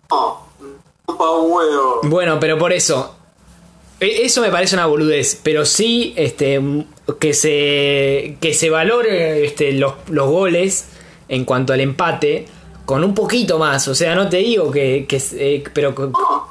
No, 0.10 0.50
huevo. 1.08 2.02
Bueno, 2.04 2.40
pero 2.40 2.58
por 2.58 2.74
eso. 2.74 3.16
e- 4.00 4.26
Eso 4.26 4.42
me 4.42 4.50
parece 4.50 4.76
una 4.76 4.86
boludez. 4.88 5.40
Pero 5.44 5.66
sí, 5.66 6.14
este. 6.16 6.62
Que 7.20 7.34
se. 7.34 8.38
Que 8.42 8.54
se 8.54 8.70
valore 8.70 9.46
este, 9.46 9.72
los, 9.74 9.94
los 10.10 10.28
goles. 10.30 10.86
En 11.28 11.46
cuanto 11.46 11.74
al 11.74 11.82
empate. 11.82 12.48
Con 12.86 13.04
un 13.04 13.14
poquito 13.14 13.60
más. 13.60 13.88
O 13.88 13.94
sea, 13.96 14.16
no 14.16 14.30
te 14.30 14.38
digo 14.38 14.72
que. 14.72 15.06
que 15.08 15.22
eh, 15.34 15.64
pero. 15.74 15.92
No, 15.92 16.49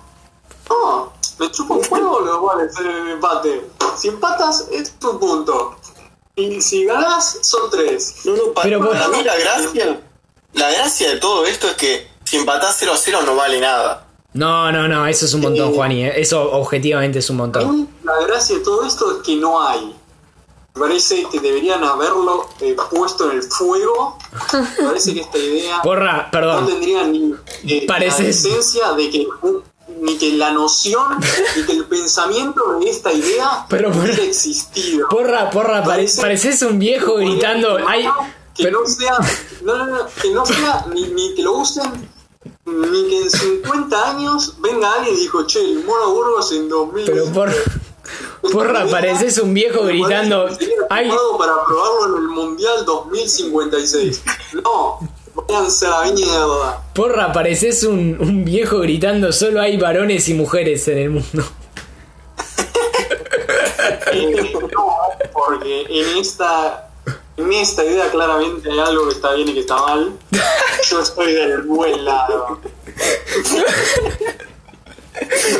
no, 1.39 1.45
me 1.47 1.51
chupa 1.53 1.75
un 1.75 1.87
huevo 1.91 2.21
los 2.21 2.39
goles 2.39 2.79
en 2.79 2.87
el 2.87 3.09
empate. 3.13 3.67
Si 3.97 4.09
empatas, 4.09 4.67
es 4.73 4.93
tu 4.99 5.19
punto. 5.19 5.77
Y 6.37 6.61
si 6.61 6.85
ganás, 6.85 7.39
son 7.43 7.71
tres. 7.71 8.17
No, 8.25 8.37
no, 8.37 8.53
pa- 8.53 8.63
Pero 8.63 8.89
para 8.89 9.09
mí 9.09 9.23
la 9.25 9.37
gracia, 9.37 10.01
la 10.53 10.71
gracia 10.71 11.11
de 11.11 11.17
todo 11.19 11.45
esto 11.47 11.67
es 11.69 11.75
que 11.75 12.09
si 12.25 12.37
empatás 12.37 12.77
0 12.79 12.93
a 12.93 12.97
0 12.97 13.19
no 13.27 13.35
vale 13.35 13.61
nada. 13.61 14.07
No, 14.35 14.71
no, 14.71 14.87
no. 14.87 15.07
Eso 15.07 15.25
es 15.25 15.35
un 15.35 15.41
montón, 15.41 15.75
Juani. 15.75 16.05
eh. 16.05 16.13
Eso 16.21 16.53
objetivamente 16.53 17.19
es 17.19 17.31
un 17.31 17.39
montón. 17.39 17.89
La 18.05 18.21
gracia 18.27 18.57
de 18.59 18.63
todo 18.63 18.85
esto 18.85 19.11
es 19.17 19.19
que 19.27 19.35
no 19.37 19.61
hay. 19.67 19.97
Me 20.75 20.83
parece 20.83 21.27
que 21.33 21.41
deberían 21.41 21.83
haberlo 21.83 22.47
eh, 22.61 22.77
puesto 22.91 23.29
en 23.33 23.39
el 23.39 23.43
fuego. 23.43 24.17
Me 24.79 24.87
parece 24.87 25.15
que 25.15 25.21
esta 25.23 25.39
idea 25.39 25.83
Porra, 25.83 26.29
no 26.33 26.67
tendría 26.67 27.03
ni 27.05 27.35
eh, 27.67 27.85
la 27.89 27.99
decencia 27.99 28.93
de 28.93 29.11
que 29.11 29.27
ni 30.01 30.17
que 30.19 30.33
la 30.33 30.53
noción 30.53 31.19
ni 31.57 31.63
que 31.65 31.73
el 31.73 31.85
pensamiento 31.87 32.79
de 32.79 32.91
esta 32.91 33.13
idea 33.13 33.67
Pero 33.69 33.91
por- 33.91 34.03
hubiera 34.05 34.23
existido. 34.23 35.09
Porra, 35.09 35.51
porra. 35.51 35.83
pare- 35.83 36.05
Parece- 36.05 36.21
pareces 36.23 36.63
un 36.63 36.79
viejo 36.79 37.15
gritando. 37.17 37.77
Que 38.55 38.65
pero- 38.65 38.81
no 38.83 38.87
sea, 38.89 39.17
no, 39.63 39.87
no, 39.87 39.99
que 40.21 40.31
no 40.33 40.45
sea 40.45 40.85
ni, 40.93 41.03
ni 41.09 41.35
que 41.35 41.43
lo 41.43 41.53
usen 41.59 42.09
ni 42.65 43.09
que 43.09 43.23
en 43.23 43.31
50 43.31 44.11
años 44.11 44.55
venga 44.59 44.93
alguien 44.95 45.17
y 45.17 45.21
dijo, 45.21 45.47
che, 45.47 45.61
el 45.61 45.85
Mono 45.85 46.11
Burgos 46.13 46.53
en 46.53 46.69
2000 46.69 47.05
pero 47.07 47.25
por. 47.33 47.53
Porra, 48.53 48.87
pareces 48.87 49.39
un 49.39 49.53
viejo 49.53 49.83
gritando. 49.85 50.49
Ay, 50.91 51.11
para 51.39 51.65
probarlo 51.65 52.17
en 52.17 52.23
el 52.23 52.29
Mundial 52.29 52.85
2056. 52.85 54.23
No, 54.65 54.99
váyanse 55.47 55.87
a 55.87 55.91
la 55.91 56.13
mierda. 56.13 56.83
porra, 56.95 57.33
pareces 57.33 57.83
un, 57.85 58.17
un 58.21 58.45
viejo 58.45 58.79
gritando. 58.81 59.33
Solo 59.33 59.61
hay 59.61 59.77
varones 59.77 60.29
y 60.29 60.35
mujeres 60.35 60.87
en 60.89 60.99
el 60.99 61.11
mundo. 61.11 61.45
No, 64.73 64.97
porque 65.33 65.83
en 65.89 66.19
esta, 66.19 66.89
en 67.37 67.53
esta 67.53 67.85
idea 67.85 68.11
claramente 68.11 68.71
hay 68.71 68.79
algo 68.79 69.09
que 69.09 69.15
está 69.15 69.33
bien 69.35 69.49
y 69.49 69.55
que 69.55 69.61
está 69.61 69.77
mal. 69.77 70.13
Yo 70.89 71.01
estoy 71.01 71.33
del 71.33 71.63
buen 71.63 72.05
lado. 72.05 72.61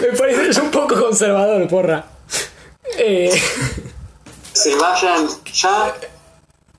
Me 0.01 0.17
parece 0.17 0.61
un 0.61 0.71
poco 0.71 0.99
conservador, 1.01 1.69
porra. 1.69 2.05
Eh, 2.97 3.41
Se 4.53 4.75
vayan 4.77 5.29
ya. 5.53 5.95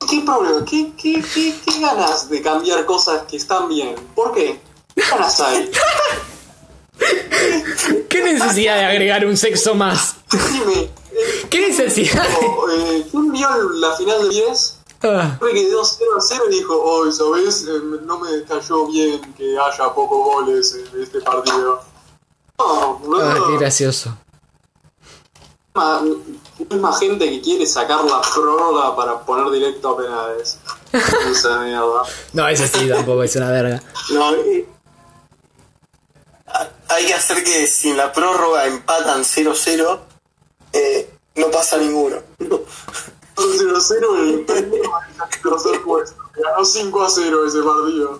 ¿Qué 0.07 0.21
problema? 0.25 0.65
¿Qué, 0.65 0.91
qué, 0.97 1.23
qué, 1.33 1.55
qué 1.65 1.79
ganas 1.81 2.29
de 2.29 2.41
cambiar 2.41 2.85
cosas 2.85 3.23
que 3.23 3.37
están 3.37 3.67
bien? 3.69 3.95
¿Por 4.15 4.33
qué? 4.33 4.59
¿Qué 4.95 5.01
ganas 5.09 5.39
hay? 5.39 5.69
¿Qué 8.09 8.23
necesidad 8.23 8.77
de 8.77 8.85
agregar 8.85 9.25
un 9.25 9.37
sexo 9.37 9.75
más? 9.75 10.15
Dime, 10.31 10.81
eh, 10.83 11.47
¿Qué 11.49 11.67
necesidad? 11.67 12.25
eh, 12.71 13.07
¿quién 13.11 13.31
vio 13.31 13.49
la 13.73 13.95
final 13.95 14.23
de 14.23 14.29
10? 14.29 14.75
Ah, 15.03 15.37
Fue 15.39 15.53
que 15.53 15.65
quedó 15.65 15.83
0 15.85 16.11
a 16.17 16.21
0 16.21 16.43
y 16.49 16.55
dijo, 16.55 16.73
oh, 16.75 17.09
¿sabes? 17.11 17.63
Eh, 17.67 17.79
no 18.03 18.19
me 18.19 18.43
cayó 18.43 18.87
bien 18.87 19.33
que 19.35 19.57
haya 19.57 19.93
pocos 19.93 20.25
goles 20.25 20.75
en 20.93 21.01
este 21.03 21.21
partido. 21.21 21.81
No, 22.57 22.95
boludo. 22.95 23.29
ah, 23.29 23.37
qué 23.47 23.57
gracioso. 23.57 24.17
Ma- 26.59 26.75
misma 26.75 26.93
gente 26.97 27.29
que 27.29 27.41
quiere 27.41 27.65
sacar 27.65 28.03
la 28.05 28.21
prórroga 28.21 28.95
para 28.95 29.19
poner 29.21 29.51
directo 29.51 29.89
a 29.89 29.97
penales. 29.97 30.57
Esa 31.31 31.59
mierda. 31.59 32.03
No, 32.33 32.47
ese 32.47 32.67
sí 32.67 32.89
tampoco 32.89 33.23
es 33.23 33.35
una 33.35 33.49
verga. 33.51 33.81
No, 34.11 34.33
eh, 34.35 34.67
hay 36.87 37.05
que 37.05 37.13
hacer 37.13 37.43
que 37.43 37.67
si 37.67 37.89
en 37.91 37.97
la 37.97 38.11
prórroga 38.11 38.65
empatan 38.65 39.21
0-0, 39.21 39.99
eh, 40.73 41.13
no 41.35 41.51
pasa 41.51 41.77
ninguno. 41.77 42.17
0-0 42.39 44.19
el 44.19 44.45
primero 44.45 44.91
el 45.19 45.41
tercer 45.41 45.81
puesto. 45.83 46.17
Ganó 46.35 46.65
5 46.65 47.03
a 47.03 47.09
0 47.09 47.45
ese 47.47 47.61
partido. 47.61 48.19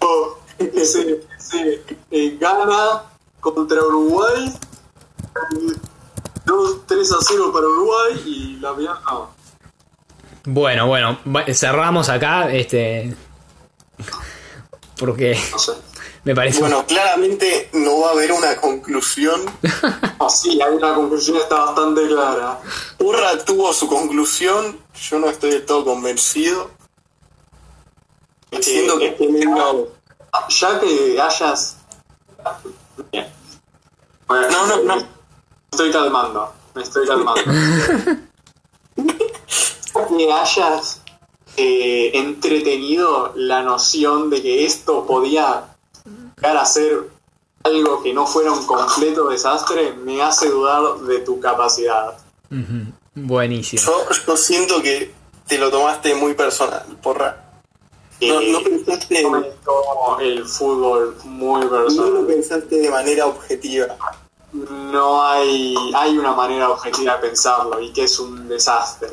Oh, 0.00 0.38
ese, 0.58 1.22
ese 1.38 1.82
eh, 2.10 2.36
gana 2.40 3.02
contra 3.40 3.82
Uruguay. 3.84 4.52
2, 6.48 6.86
3 6.86 7.12
a 7.12 7.16
0 7.20 7.52
para 7.52 7.66
Uruguay 7.66 8.22
y 8.24 8.56
la 8.60 8.74
final 8.74 8.98
no. 9.10 9.30
Bueno, 10.46 10.86
bueno, 10.86 11.18
cerramos 11.52 12.08
acá, 12.08 12.50
este. 12.50 13.14
Porque 14.98 15.38
No 15.52 15.58
sé. 15.58 15.72
me 16.24 16.34
parece. 16.34 16.60
Bueno, 16.60 16.84
claramente 16.86 17.68
no 17.74 18.00
va 18.00 18.08
a 18.08 18.12
haber 18.12 18.32
una 18.32 18.56
conclusión. 18.56 19.40
Ah, 20.20 20.28
sí, 20.28 20.60
hay 20.60 20.74
una 20.74 20.94
conclusión 20.96 21.36
está 21.36 21.66
bastante 21.66 22.08
clara. 22.08 22.58
Urra 22.98 23.38
tuvo 23.44 23.72
su 23.72 23.86
conclusión, 23.86 24.76
yo 25.08 25.18
no 25.20 25.28
estoy 25.30 25.50
del 25.50 25.64
todo 25.64 25.84
convencido. 25.84 26.72
Es 28.50 28.64
Siento 28.64 28.98
que- 28.98 29.16
es 29.16 29.46
no, 29.46 29.86
ya 30.48 30.80
que 30.80 31.20
hayas. 31.20 31.76
Bien. 33.12 33.28
Bueno, 34.26 34.48
No, 34.50 34.66
no, 34.66 34.82
no. 34.96 35.17
Estoy 35.70 35.90
calmando. 35.90 36.52
Me 36.74 36.82
estoy 36.82 37.06
calmando. 37.06 37.42
que 40.18 40.32
hayas 40.32 41.02
eh, 41.56 42.10
entretenido 42.14 43.32
la 43.36 43.62
noción 43.62 44.30
de 44.30 44.42
que 44.42 44.64
esto 44.64 45.06
podía 45.06 45.76
llegar 46.36 46.56
a 46.56 46.64
ser 46.64 47.08
algo 47.64 48.02
que 48.02 48.12
no 48.12 48.26
fuera 48.26 48.52
un 48.52 48.64
completo 48.66 49.28
desastre, 49.28 49.92
me 49.92 50.22
hace 50.22 50.48
dudar 50.48 50.98
de 51.00 51.20
tu 51.20 51.40
capacidad. 51.40 52.16
Buenísimo. 53.14 53.82
Yo, 53.82 54.06
yo 54.26 54.36
siento 54.36 54.80
que 54.82 55.12
te 55.46 55.58
lo 55.58 55.70
tomaste 55.70 56.14
muy 56.14 56.34
personal, 56.34 56.84
porra. 57.02 57.44
No, 58.20 58.40
no 58.40 58.62
pensaste, 58.62 59.22
no 59.22 59.44
tomo 59.64 60.18
el 60.20 60.44
fútbol 60.44 61.16
muy 61.24 61.66
personal. 61.66 62.14
lo 62.14 62.26
pensaste 62.26 62.76
de 62.76 62.90
manera 62.90 63.26
objetiva. 63.26 63.96
No 64.52 65.22
hay, 65.26 65.74
hay 65.94 66.16
una 66.16 66.32
manera 66.32 66.70
objetiva 66.70 67.16
de 67.16 67.28
pensarlo 67.28 67.80
y 67.80 67.92
que 67.92 68.04
es 68.04 68.18
un 68.18 68.48
desastre. 68.48 69.10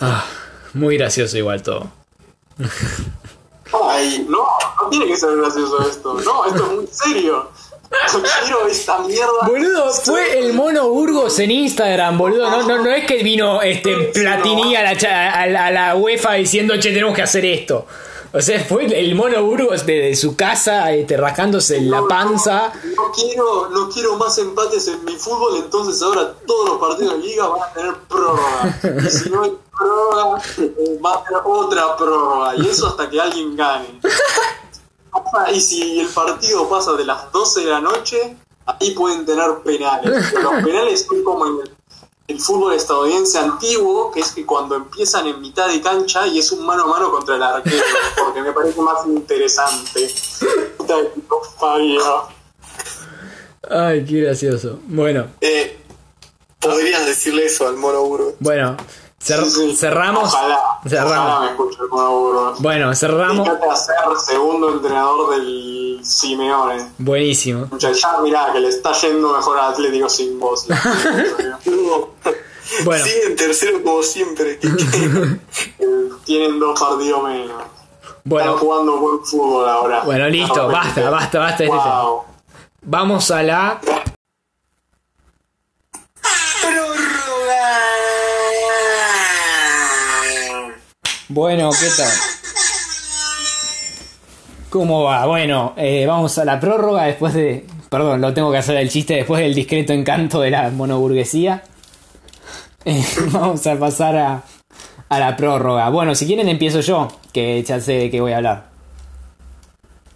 Ah, 0.00 0.24
muy 0.74 0.96
gracioso 0.96 1.36
igual 1.36 1.62
todo. 1.62 1.86
No, 3.72 3.90
Ay. 3.90 4.26
no, 4.28 4.38
no 4.82 4.88
tiene 4.88 5.06
que 5.06 5.16
ser 5.16 5.36
gracioso 5.36 5.88
esto. 5.88 6.14
No, 6.14 6.46
esto 6.46 6.66
es 6.66 6.72
muy 6.72 6.86
serio. 6.90 7.50
Quiero 8.42 8.66
esta 8.68 8.98
mierda. 9.00 9.46
Boludo, 9.46 9.92
fue 9.92 10.38
el 10.38 10.54
mono 10.54 10.88
Burgos 10.88 11.38
en 11.40 11.50
Instagram, 11.50 12.18
boludo. 12.18 12.48
No, 12.48 12.62
no, 12.62 12.82
no 12.84 12.90
es 12.90 13.04
que 13.04 13.22
vino 13.22 13.60
este 13.62 14.12
Platini 14.14 14.76
a 14.76 14.82
la, 14.82 15.08
a, 15.10 15.42
a 15.42 15.70
la 15.70 15.96
UEFA 15.96 16.34
diciendo, 16.34 16.74
che, 16.78 16.92
tenemos 16.92 17.14
que 17.14 17.22
hacer 17.22 17.44
esto. 17.44 17.86
O 18.32 18.40
sea, 18.40 18.64
fue 18.64 18.86
el 18.86 19.14
mono 19.16 19.42
Burgos 19.44 19.84
de, 19.86 20.14
su 20.14 20.36
casa 20.36 20.92
este, 20.92 21.16
rascándose 21.16 21.80
la 21.80 22.06
panza. 22.06 22.72
No, 22.84 23.06
no 23.06 23.12
quiero, 23.12 23.68
no 23.70 23.88
quiero 23.88 24.16
más 24.16 24.38
empates 24.38 24.86
en 24.86 25.04
mi 25.04 25.16
fútbol, 25.16 25.56
entonces 25.56 26.00
ahora 26.00 26.32
todos 26.46 26.68
los 26.68 26.78
partidos 26.78 27.14
de 27.14 27.26
liga 27.26 27.48
van 27.48 27.62
a 27.62 27.72
tener 27.72 27.94
prórroga. 28.08 28.78
Y 29.04 29.10
si 29.10 29.30
no 29.30 29.42
hay 29.42 29.52
prórroga, 29.76 30.42
eh, 30.58 31.00
va 31.04 31.14
a 31.14 31.16
haber 31.16 31.40
otra 31.44 31.96
prórroga. 31.96 32.54
Y 32.56 32.68
eso 32.68 32.86
hasta 32.86 33.10
que 33.10 33.20
alguien 33.20 33.56
gane. 33.56 34.00
Y 35.52 35.60
si 35.60 36.00
el 36.00 36.08
partido 36.08 36.68
pasa 36.68 36.92
de 36.92 37.04
las 37.04 37.32
12 37.32 37.60
de 37.60 37.66
la 37.66 37.80
noche, 37.80 38.36
ahí 38.66 38.92
pueden 38.92 39.26
tener 39.26 39.58
penales. 39.64 40.28
Pero 40.32 40.52
los 40.52 40.64
penales 40.64 41.04
son 41.04 41.24
como 41.24 41.46
en 41.46 41.60
el, 41.62 41.79
el 42.30 42.40
fútbol 42.40 42.74
estadounidense 42.74 43.38
antiguo, 43.38 44.10
que 44.12 44.20
es 44.20 44.32
que 44.32 44.46
cuando 44.46 44.76
empiezan 44.76 45.26
en 45.26 45.40
mitad 45.40 45.68
de 45.68 45.80
cancha 45.80 46.26
y 46.26 46.38
es 46.38 46.52
un 46.52 46.64
mano 46.64 46.84
a 46.84 46.86
mano 46.86 47.10
contra 47.10 47.36
el 47.36 47.42
arquero, 47.42 47.82
porque 48.24 48.42
me 48.42 48.52
parece 48.52 48.80
más 48.80 49.06
interesante. 49.06 50.08
Ay, 53.68 54.04
qué 54.04 54.22
gracioso. 54.22 54.78
Bueno, 54.84 55.26
Eh, 55.40 55.76
Podrías 56.58 57.06
decirle 57.06 57.46
eso 57.46 57.66
al 57.66 57.76
mono 57.76 58.02
Burgos. 58.02 58.34
bueno, 58.38 58.76
cer- 59.22 59.44
Sí, 59.44 59.76
cerramos. 59.76 60.32
Ojalá, 60.32 60.58
cerramos. 60.86 61.12
ojalá 61.28 61.40
me 61.40 61.50
escuche 61.50 61.78
el. 61.82 62.62
Bueno, 62.62 62.94
cerramos. 62.94 63.46
Fíjate 63.48 63.70
a 63.70 63.76
ser 63.76 63.94
segundo 64.24 64.72
entrenador 64.72 65.30
del 65.30 66.00
Simeone. 66.02 66.90
Buenísimo. 66.98 67.68
Ya 67.78 67.90
mirá 68.22 68.52
que 68.52 68.60
le 68.60 68.68
está 68.68 68.92
yendo 68.92 69.32
mejor 69.36 69.58
al 69.58 69.72
Atlético 69.72 70.08
sin 70.08 70.38
vos. 70.38 70.66
No. 70.68 72.08
Bueno. 72.84 73.04
Sigue 73.04 73.24
en 73.26 73.34
tercero 73.36 73.82
como 73.82 74.00
siempre. 74.00 74.56
que- 74.60 74.68
que- 74.76 75.40
Tienen 76.24 76.60
dos 76.60 76.78
partidos 76.78 77.24
menos. 77.24 77.62
Bueno, 78.22 78.50
Están 78.52 78.60
jugando 78.64 78.96
buen 78.98 79.24
fútbol 79.24 79.68
ahora. 79.68 80.02
Bueno, 80.04 80.28
listo, 80.28 80.68
basta, 80.68 81.10
basta, 81.10 81.38
basta 81.40 81.64
este. 81.64 81.76
Wow. 81.76 82.22
vamos 82.82 83.28
a 83.32 83.42
la. 83.42 83.80
Bueno, 91.30 91.70
¿qué 91.70 91.86
tal? 91.96 92.10
¿Cómo 94.68 95.04
va? 95.04 95.26
Bueno, 95.26 95.74
eh, 95.76 96.04
vamos 96.04 96.36
a 96.38 96.44
la 96.44 96.58
prórroga 96.58 97.04
después 97.04 97.34
de. 97.34 97.66
Perdón, 97.88 98.20
lo 98.20 98.34
tengo 98.34 98.50
que 98.50 98.58
hacer 98.58 98.76
el 98.76 98.90
chiste 98.90 99.14
después 99.14 99.40
del 99.40 99.54
discreto 99.54 99.92
encanto 99.92 100.40
de 100.40 100.50
la 100.50 100.70
monoburguesía. 100.70 101.62
Eh, 102.84 103.04
vamos 103.32 103.64
a 103.64 103.78
pasar 103.78 104.16
a, 104.16 104.42
a 105.08 105.18
la 105.20 105.36
prórroga. 105.36 105.88
Bueno, 105.90 106.16
si 106.16 106.26
quieren 106.26 106.48
empiezo 106.48 106.80
yo, 106.80 107.06
que 107.32 107.62
ya 107.62 107.80
sé 107.80 107.92
de 107.92 108.10
qué 108.10 108.20
voy 108.20 108.32
a 108.32 108.38
hablar. 108.38 108.70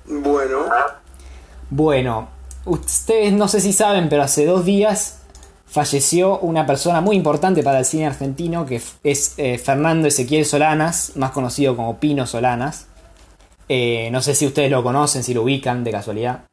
Bueno, 0.06 0.64
Bueno, 1.70 2.28
ustedes 2.64 3.32
no 3.32 3.46
sé 3.46 3.60
si 3.60 3.72
saben, 3.72 4.08
pero 4.08 4.24
hace 4.24 4.46
dos 4.46 4.64
días 4.64 5.20
falleció 5.74 6.38
una 6.38 6.66
persona 6.66 7.00
muy 7.00 7.16
importante 7.16 7.64
para 7.64 7.80
el 7.80 7.84
cine 7.84 8.06
argentino, 8.06 8.64
que 8.64 8.80
es 9.02 9.34
eh, 9.38 9.58
Fernando 9.58 10.06
Ezequiel 10.06 10.46
Solanas, 10.46 11.16
más 11.16 11.32
conocido 11.32 11.74
como 11.74 11.98
Pino 11.98 12.28
Solanas. 12.28 12.86
Eh, 13.68 14.08
no 14.12 14.22
sé 14.22 14.36
si 14.36 14.46
ustedes 14.46 14.70
lo 14.70 14.84
conocen, 14.84 15.24
si 15.24 15.34
lo 15.34 15.42
ubican 15.42 15.82
de 15.82 15.90
casualidad. 15.90 16.44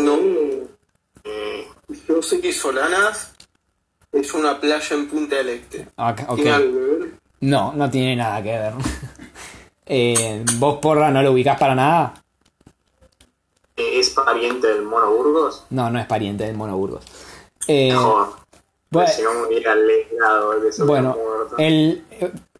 no. 0.00 0.16
Yo 2.08 2.22
sé 2.22 2.40
que 2.40 2.52
Solanas 2.52 3.32
es 4.12 4.32
una 4.32 4.60
playa 4.60 4.94
en 4.94 5.08
Punta 5.08 5.34
del 5.34 5.48
Este. 5.48 5.88
Ok. 5.96 6.36
¿Tiene 6.36 6.50
algo 6.52 6.72
que 6.72 6.78
ver? 6.78 7.14
No, 7.40 7.72
no 7.72 7.90
tiene 7.90 8.14
nada 8.14 8.40
que 8.42 8.50
ver. 8.50 8.72
Eh, 9.86 10.42
¿Vos, 10.54 10.78
porra, 10.80 11.10
no 11.10 11.22
lo 11.22 11.32
ubicás 11.32 11.58
para 11.58 11.74
nada? 11.74 12.23
Eh, 13.76 13.98
¿Es 13.98 14.10
pariente 14.10 14.68
del 14.68 14.82
Mono 14.82 15.10
Burgos? 15.10 15.64
No, 15.70 15.90
no 15.90 15.98
es 15.98 16.06
pariente 16.06 16.44
del 16.44 16.56
Mono 16.56 16.76
Burgos. 16.76 17.04
Eh, 17.66 17.88
Mejor. 17.90 18.28
bueno, 18.90 19.10
legado 19.50 20.60
de 20.60 20.68
eso 20.68 20.86
Bueno, 20.86 21.16
el, 21.58 22.04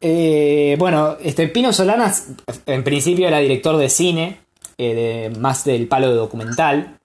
eh, 0.01 0.77
bueno, 0.79 1.17
este 1.23 1.47
Pino 1.49 1.73
Solanas, 1.73 2.29
en 2.67 2.83
principio 2.83 3.29
era 3.29 3.39
director 3.39 3.77
de 3.77 3.89
cine, 3.89 4.41
eh, 4.79 5.31
de- 5.31 5.39
más 5.39 5.65
del 5.65 5.87
palo 5.87 6.09
de 6.09 6.15
documental. 6.15 6.99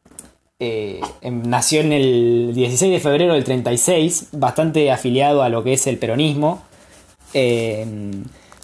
Eh, 0.61 0.99
em- 1.21 1.43
nació 1.47 1.81
en 1.81 1.93
el 1.93 2.51
16 2.55 2.91
de 2.91 2.99
febrero 2.99 3.33
del 3.35 3.43
36, 3.43 4.29
bastante 4.31 4.91
afiliado 4.91 5.43
a 5.43 5.49
lo 5.49 5.63
que 5.63 5.73
es 5.73 5.85
el 5.87 5.97
peronismo. 5.99 6.63
Eh, 7.33 7.85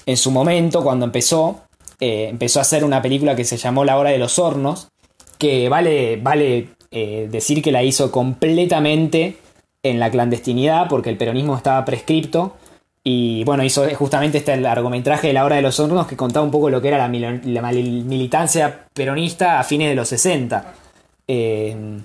en 0.07 0.17
su 0.17 0.31
momento, 0.31 0.83
cuando 0.83 1.05
empezó, 1.05 1.61
eh, 1.99 2.27
empezó 2.29 2.59
a 2.59 2.63
hacer 2.63 2.83
una 2.83 3.01
película 3.01 3.35
que 3.35 3.45
se 3.45 3.57
llamó 3.57 3.85
La 3.85 3.97
Hora 3.97 4.09
de 4.09 4.17
los 4.17 4.39
Hornos, 4.39 4.89
que 5.37 5.69
vale, 5.69 6.17
vale 6.17 6.69
eh, 6.91 7.27
decir 7.31 7.61
que 7.61 7.71
la 7.71 7.83
hizo 7.83 8.11
completamente 8.11 9.37
en 9.83 9.99
la 9.99 10.09
clandestinidad, 10.09 10.87
porque 10.89 11.09
el 11.09 11.17
peronismo 11.17 11.55
estaba 11.55 11.83
prescripto. 11.85 12.55
Y 13.03 13.43
bueno, 13.43 13.63
hizo 13.63 13.87
justamente 13.95 14.39
este 14.39 14.57
largometraje 14.57 15.27
de 15.27 15.33
La 15.33 15.45
Hora 15.45 15.57
de 15.57 15.61
los 15.61 15.79
Hornos 15.79 16.07
que 16.07 16.15
contaba 16.17 16.43
un 16.43 16.51
poco 16.51 16.71
lo 16.71 16.81
que 16.81 16.87
era 16.87 16.97
la, 16.97 17.07
mil- 17.07 17.41
la 17.53 17.61
mil- 17.61 18.03
militancia 18.05 18.87
peronista 18.93 19.59
a 19.59 19.63
fines 19.63 19.89
de 19.89 19.95
los 19.95 20.07
60. 20.09 20.73
Eh, 21.27 21.99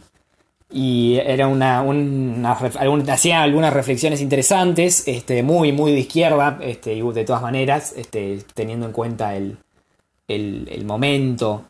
y 0.73 1.16
era 1.16 1.48
una, 1.48 1.82
una 1.82 2.52
hacía 2.52 3.43
algunas 3.43 3.73
reflexiones 3.73 4.20
interesantes, 4.20 5.09
este, 5.09 5.43
muy, 5.43 5.73
muy 5.73 5.93
de 5.93 6.01
izquierda, 6.01 6.59
este, 6.62 7.02
de 7.02 7.24
todas 7.24 7.43
maneras, 7.43 7.93
este, 7.97 8.39
teniendo 8.55 8.86
en 8.86 8.93
cuenta 8.93 9.35
el, 9.35 9.57
el 10.28 10.85
momento 10.85 11.65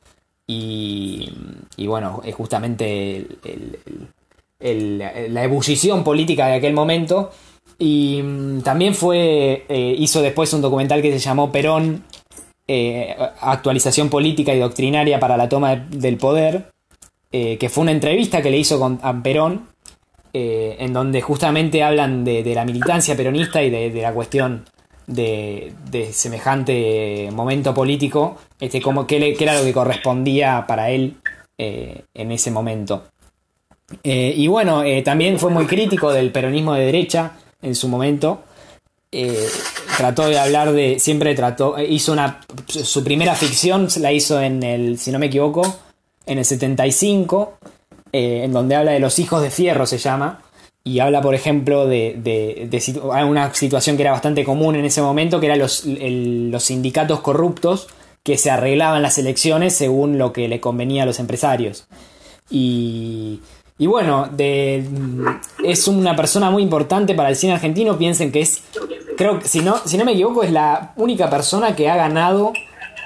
y, 0.53 1.87
bueno, 1.87 2.21
es 2.25 2.35
justamente 2.35 3.27
la 4.61 5.45
ebullición 5.45 6.03
política 6.03 6.47
de 6.49 6.55
aquel 6.55 6.73
momento. 6.73 7.31
Y 7.79 8.21
mm, 8.23 8.61
también 8.63 8.95
fue, 8.95 9.65
eh, 9.69 9.95
hizo 9.99 10.21
después 10.21 10.53
un 10.53 10.61
documental 10.61 11.01
que 11.01 11.13
se 11.13 11.19
llamó 11.19 11.51
Perón, 11.51 12.05
eh, 12.67 13.17
actualización 13.41 14.11
política 14.11 14.53
y 14.53 14.59
doctrinaria 14.59 15.19
para 15.19 15.37
la 15.37 15.49
toma 15.49 15.77
de- 15.77 15.99
del 15.99 16.17
poder, 16.19 16.71
eh, 17.33 17.57
que 17.57 17.69
fue 17.69 17.83
una 17.83 17.93
entrevista 17.93 18.43
que 18.43 18.51
le 18.51 18.59
hizo 18.59 18.79
con, 18.79 18.99
a 19.03 19.23
Perón, 19.23 19.69
en 20.33 20.93
donde 20.93 21.21
justamente 21.23 21.83
hablan 21.83 22.23
de, 22.25 22.55
la 22.55 22.65
militancia 22.65 23.17
peronista 23.17 23.61
y 23.65 23.71
de 23.71 24.01
la 24.01 24.13
cuestión 24.13 24.65
de, 25.07 25.73
de 25.91 26.13
semejante 26.13 27.29
momento 27.33 27.75
político, 27.75 28.39
este, 28.59 28.81
como, 28.81 29.07
qué 29.07 29.37
era 29.39 29.59
lo 29.59 29.65
que 29.65 29.73
correspondía 29.73 30.65
para 30.67 30.91
él 30.91 31.17
eh, 31.59 32.03
en 32.15 32.33
ese 32.33 32.51
momento. 32.51 33.05
Eh, 34.03 34.33
y 34.37 34.47
bueno, 34.47 34.85
eh, 34.85 35.03
también 35.03 35.39
fue 35.39 35.51
muy 35.51 35.67
crítico 35.67 36.13
del 36.13 36.31
peronismo 36.31 36.75
de 36.75 36.87
derecha 36.87 37.33
en 37.61 37.75
su 37.75 37.89
momento. 37.89 38.45
Trató 40.01 40.29
de 40.29 40.39
hablar 40.39 40.73
de. 40.73 40.99
Siempre 40.99 41.35
trató. 41.35 41.79
Hizo 41.79 42.13
una. 42.13 42.41
Su 42.67 43.05
primera 43.05 43.35
ficción 43.35 43.89
la 43.99 44.13
hizo 44.13 44.41
en 44.41 44.63
el. 44.63 44.99
Si 44.99 45.11
no 45.11 45.19
me 45.19 45.27
equivoco. 45.27 45.63
En 46.25 46.39
el 46.39 46.45
75. 46.45 47.59
eh, 48.13 48.45
en 48.45 48.53
donde 48.53 48.77
habla 48.77 48.93
de 48.93 49.01
los 49.01 49.19
hijos 49.19 49.43
de 49.43 49.51
fierro, 49.51 49.85
se 49.85 49.99
llama. 49.99 50.43
Y 50.83 51.01
habla, 51.01 51.21
por 51.21 51.35
ejemplo, 51.35 51.87
de, 51.87 52.17
de- 52.23 52.67
de 52.71 53.01
una 53.25 53.53
situación 53.55 53.97
que 53.97 54.03
era 54.03 54.13
bastante 54.13 54.45
común 54.45 54.77
en 54.77 54.85
ese 54.87 55.03
momento, 55.03 55.39
que 55.39 55.47
eran 55.47 55.59
los, 55.59 55.85
los 55.85 56.63
sindicatos 56.65 57.21
corruptos 57.21 57.89
que 58.23 58.37
se 58.39 58.51
arreglaban 58.51 59.03
las 59.03 59.19
elecciones 59.19 59.75
según 59.75 60.17
lo 60.19 60.33
que 60.33 60.49
le 60.49 60.61
convenía 60.61 61.03
a 61.03 61.07
los 61.07 61.19
empresarios. 61.21 61.87
Y, 62.51 63.41
y 63.79 63.87
bueno, 63.87 64.29
es 64.39 65.87
una 65.89 66.17
persona 66.17 66.51
muy 66.51 66.63
importante 66.63 67.15
para 67.15 67.29
el 67.29 67.37
cine 67.37 67.53
argentino. 67.55 67.97
Piensen 67.99 68.33
que 68.33 68.41
es 68.41 68.63
creo 69.17 69.39
que, 69.39 69.49
si 69.49 69.61
no, 69.61 69.77
si 69.85 69.99
no 69.99 70.05
me 70.05 70.13
equivoco, 70.13 70.43
es 70.43 70.51
la 70.53 70.93
única 70.97 71.29
persona 71.31 71.77
que 71.77 71.89
ha 71.89 71.97
ganado 71.97 72.53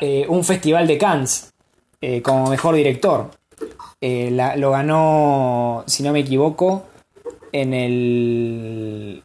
eh, 0.00 0.26
un 0.28 0.44
festival 0.44 0.86
de 0.86 0.98
Cannes 0.98 1.52
eh, 2.00 2.22
como 2.22 2.48
mejor 2.50 2.74
director. 2.76 3.30
Eh, 4.00 4.30
la- 4.32 4.56
lo 4.56 4.70
ganó, 4.70 5.84
si 5.86 6.02
no 6.02 6.12
me 6.12 6.20
equivoco, 6.20 6.84
en 7.54 7.72
el, 7.72 9.22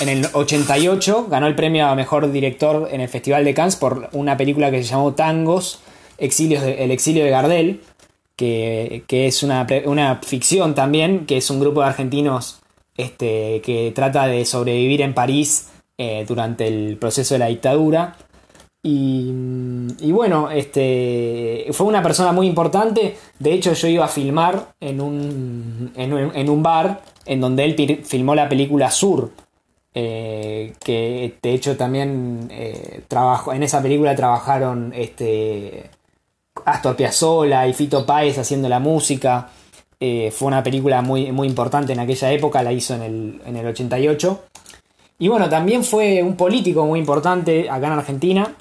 en 0.00 0.08
el 0.10 0.26
88, 0.34 1.28
ganó 1.30 1.46
el 1.46 1.54
premio 1.54 1.86
a 1.86 1.94
mejor 1.94 2.30
director 2.30 2.88
en 2.92 3.00
el 3.00 3.08
Festival 3.08 3.42
de 3.42 3.54
Cannes 3.54 3.76
por 3.76 4.10
una 4.12 4.36
película 4.36 4.70
que 4.70 4.82
se 4.82 4.90
llamó 4.90 5.14
Tangos, 5.14 5.80
Exilios 6.18 6.62
El 6.62 6.90
exilio 6.90 7.24
de 7.24 7.30
Gardel, 7.30 7.80
que, 8.36 9.02
que 9.06 9.26
es 9.26 9.42
una, 9.42 9.66
una 9.86 10.16
ficción 10.16 10.74
también, 10.74 11.24
que 11.24 11.38
es 11.38 11.48
un 11.48 11.58
grupo 11.58 11.80
de 11.80 11.86
argentinos 11.86 12.60
este, 12.98 13.62
que 13.62 13.92
trata 13.94 14.26
de 14.26 14.44
sobrevivir 14.44 15.00
en 15.00 15.14
París 15.14 15.70
eh, 15.96 16.26
durante 16.28 16.68
el 16.68 16.98
proceso 16.98 17.34
de 17.34 17.38
la 17.38 17.46
dictadura. 17.46 18.14
Y, 18.82 19.32
y 20.00 20.12
bueno, 20.12 20.50
este, 20.50 21.66
fue 21.72 21.86
una 21.86 22.02
persona 22.02 22.32
muy 22.32 22.46
importante. 22.46 23.16
De 23.38 23.54
hecho, 23.54 23.72
yo 23.72 23.88
iba 23.88 24.04
a 24.04 24.08
filmar 24.08 24.74
en 24.80 25.00
un, 25.00 25.92
en 25.96 26.12
un, 26.12 26.36
en 26.36 26.50
un 26.50 26.62
bar 26.62 27.00
en 27.26 27.40
donde 27.40 27.64
él 27.64 28.00
filmó 28.04 28.34
la 28.34 28.48
película 28.48 28.90
Sur. 28.90 29.30
eh, 29.94 30.72
que 30.78 31.34
de 31.42 31.52
hecho 31.52 31.76
también 31.76 32.48
eh, 32.50 33.02
trabajó, 33.08 33.52
en 33.52 33.62
esa 33.64 33.82
película 33.82 34.14
trabajaron 34.14 34.92
este, 34.94 35.90
Astor 36.64 36.94
Piazzolla 36.96 37.66
y 37.66 37.72
Fito 37.72 38.06
Páez 38.06 38.38
haciendo 38.38 38.68
la 38.68 38.78
música. 38.78 39.50
Eh, 39.98 40.30
fue 40.30 40.48
una 40.48 40.62
película 40.62 41.02
muy, 41.02 41.30
muy 41.32 41.48
importante 41.48 41.92
en 41.92 42.00
aquella 42.00 42.32
época, 42.32 42.62
la 42.62 42.72
hizo 42.72 42.94
en 42.94 43.02
el, 43.02 43.42
en 43.44 43.56
el 43.56 43.66
88. 43.66 44.44
Y 45.18 45.28
bueno, 45.28 45.48
también 45.48 45.84
fue 45.84 46.22
un 46.22 46.36
político 46.36 46.86
muy 46.86 46.98
importante 46.98 47.68
acá 47.68 47.88
en 47.88 47.92
Argentina. 47.92 48.54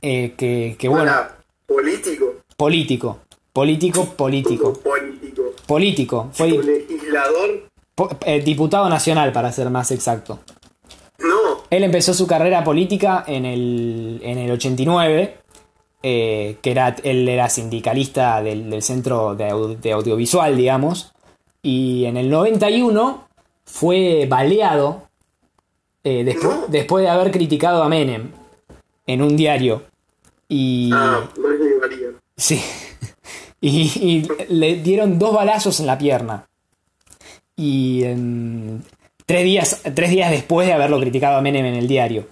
que, 0.00 0.76
que 0.78 0.88
bueno, 0.88 1.12
político, 1.66 2.24
político, 2.56 3.18
político, 3.52 4.06
Político. 4.16 4.72
Político. 5.74 6.28
Fue 6.32 6.48
legislador. 6.50 7.68
po- 7.94 8.10
eh, 8.26 8.40
diputado 8.40 8.88
nacional, 8.88 9.30
para 9.32 9.52
ser 9.52 9.70
más 9.70 9.90
exacto. 9.92 10.40
No. 11.20 11.62
Él 11.70 11.84
empezó 11.84 12.12
su 12.12 12.26
carrera 12.26 12.64
política 12.64 13.22
en 13.28 13.44
el, 13.44 14.20
en 14.24 14.38
el 14.38 14.50
89, 14.50 15.36
eh, 16.02 16.56
que 16.60 16.70
era, 16.72 16.96
él 17.04 17.28
era 17.28 17.48
sindicalista 17.48 18.42
del, 18.42 18.68
del 18.68 18.82
centro 18.82 19.36
de, 19.36 19.48
au- 19.52 19.76
de 19.78 19.92
audiovisual, 19.92 20.56
digamos, 20.56 21.12
y 21.62 22.04
en 22.06 22.16
el 22.16 22.28
91 22.30 23.28
fue 23.64 24.26
baleado 24.28 25.02
eh, 26.02 26.24
despu- 26.24 26.42
No. 26.62 26.64
después 26.68 27.04
de 27.04 27.10
haber 27.10 27.30
criticado 27.30 27.82
a 27.84 27.88
Menem 27.88 28.32
en 29.06 29.22
un 29.22 29.36
diario. 29.36 29.82
Y, 30.48 30.90
Ah, 30.92 31.28
varía. 31.80 32.08
sí, 32.36 32.60
y, 33.60 33.80
y 34.00 34.28
le 34.48 34.76
dieron 34.76 35.18
dos 35.18 35.34
balazos 35.34 35.80
en 35.80 35.86
la 35.86 35.98
pierna. 35.98 36.46
Y 37.56 38.04
em, 38.04 38.80
tres, 39.26 39.44
días, 39.44 39.82
tres 39.94 40.10
días 40.10 40.30
después 40.30 40.66
de 40.66 40.72
haberlo 40.72 40.98
criticado 41.00 41.36
a 41.36 41.42
Menem 41.42 41.66
en 41.66 41.74
el 41.74 41.88
diario. 41.88 42.26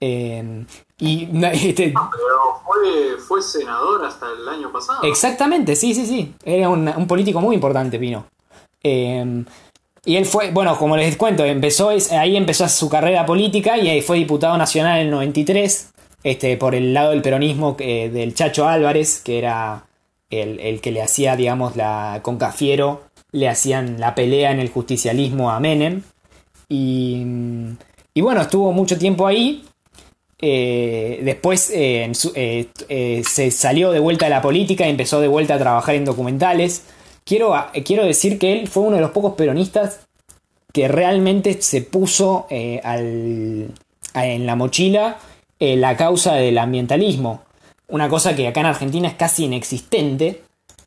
Em, 0.00 0.66
y 0.98 1.26
na- 1.32 1.52
este, 1.52 1.92
Pero 1.92 2.60
fue, 2.64 3.18
fue 3.18 3.42
senador 3.42 4.04
hasta 4.04 4.26
el 4.32 4.48
año 4.48 4.72
pasado. 4.72 5.02
Exactamente, 5.04 5.76
sí, 5.76 5.94
sí, 5.94 6.06
sí. 6.06 6.34
Era 6.44 6.68
un, 6.68 6.88
un 6.88 7.06
político 7.06 7.40
muy 7.40 7.54
importante, 7.54 7.98
Pino. 7.98 8.26
Eh, 8.82 9.44
y 10.06 10.16
él 10.16 10.26
fue, 10.26 10.50
bueno, 10.50 10.76
como 10.76 10.96
les 10.96 11.16
cuento, 11.16 11.44
empezó 11.44 11.88
ahí 11.88 12.36
empezó 12.36 12.68
su 12.68 12.90
carrera 12.90 13.24
política 13.24 13.78
y 13.78 13.88
ahí 13.88 14.02
fue 14.02 14.18
diputado 14.18 14.58
nacional 14.58 14.98
en 14.98 15.06
el 15.06 15.10
93, 15.12 15.92
este, 16.24 16.56
por 16.58 16.74
el 16.74 16.92
lado 16.92 17.10
del 17.10 17.22
peronismo 17.22 17.74
eh, 17.78 18.10
del 18.10 18.34
Chacho 18.34 18.68
Álvarez, 18.68 19.22
que 19.22 19.38
era 19.38 19.86
el, 20.42 20.80
que 20.80 20.92
le 20.92 21.02
hacía, 21.02 21.36
digamos, 21.36 21.76
la 21.76 22.20
con 22.22 22.38
Cafiero, 22.38 23.02
le 23.32 23.48
hacían 23.48 23.98
la 23.98 24.14
pelea 24.14 24.52
en 24.52 24.60
el 24.60 24.70
justicialismo 24.70 25.50
a 25.50 25.60
Menem. 25.60 26.02
Y, 26.68 27.24
bueno, 28.16 28.42
estuvo 28.42 28.72
mucho 28.72 28.98
tiempo 28.98 29.26
ahí. 29.26 29.64
Eh, 30.40 31.20
después 31.22 31.70
eh, 31.72 32.10
eh, 32.34 33.22
se 33.26 33.50
salió 33.50 33.92
de 33.92 34.00
vuelta 34.00 34.26
de 34.26 34.30
la 34.30 34.42
política 34.42 34.86
y 34.86 34.90
empezó 34.90 35.20
de 35.20 35.28
vuelta 35.28 35.54
a 35.54 35.58
trabajar 35.58 35.94
en 35.94 36.04
documentales. 36.04 36.84
Quiero, 37.24 37.54
eh, 37.72 37.82
quiero 37.82 38.04
decir 38.04 38.38
que 38.38 38.52
él 38.52 38.68
fue 38.68 38.82
uno 38.82 38.96
de 38.96 39.02
los 39.02 39.12
pocos 39.12 39.34
peronistas 39.34 40.00
que 40.72 40.88
realmente 40.88 41.60
se 41.62 41.82
puso 41.82 42.46
en 42.50 43.70
la 44.12 44.56
mochila 44.56 45.18
la 45.60 45.96
causa 45.96 46.34
del 46.34 46.58
ambientalismo. 46.58 47.43
Una 47.88 48.08
cosa 48.08 48.34
que 48.34 48.48
acá 48.48 48.60
en 48.60 48.66
Argentina 48.66 49.08
es 49.08 49.14
casi 49.14 49.44
inexistente. 49.44 50.42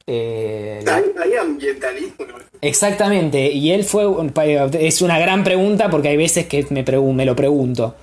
Eh, 0.05 0.83
Hay, 0.87 1.03
hay 1.21 1.33
ambientalismo. 1.37 2.25
Exactamente, 2.61 3.51
y 3.51 3.71
él 3.71 3.83
fue, 3.83 4.07
un- 4.07 4.33
es 4.79 5.01
una 5.01 5.19
gran 5.19 5.43
pregunta 5.43 5.89
porque 5.89 6.07
hay 6.09 6.17
veces 6.17 6.47
que 6.47 6.65
me, 6.71 6.83
me 6.83 7.25
lo 7.25 7.35
pregunto. 7.35 7.95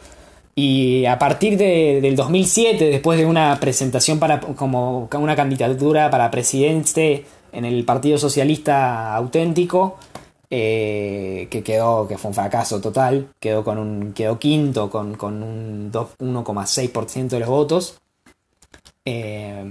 Y 0.54 1.04
a 1.06 1.18
partir 1.18 1.56
de- 1.58 1.98
del 2.00 2.14
2007, 2.14 2.84
después 2.84 3.18
de 3.18 3.26
una 3.26 3.58
presentación 3.58 4.20
para 4.20 4.38
como 4.40 5.08
una 5.12 5.34
candidatura 5.34 6.08
para 6.10 6.30
presidente 6.30 7.24
en 7.52 7.64
el 7.64 7.84
Partido 7.84 8.16
Socialista 8.18 9.14
Auténtico, 9.16 9.96
eh, 10.50 11.48
que 11.50 11.64
quedó, 11.64 12.06
que 12.06 12.16
fue 12.16 12.28
un 12.28 12.34
fracaso 12.34 12.80
total, 12.80 13.28
quedó 13.40 13.64
con 13.64 13.78
un, 13.78 14.12
quedó 14.12 14.38
quinto 14.38 14.88
con, 14.90 15.14
con 15.16 15.42
un 15.42 15.90
dos- 15.90 16.10
1,6% 16.20 17.28
de 17.36 17.40
los 17.40 17.48
votos. 17.48 17.98
Eh, 19.06 19.64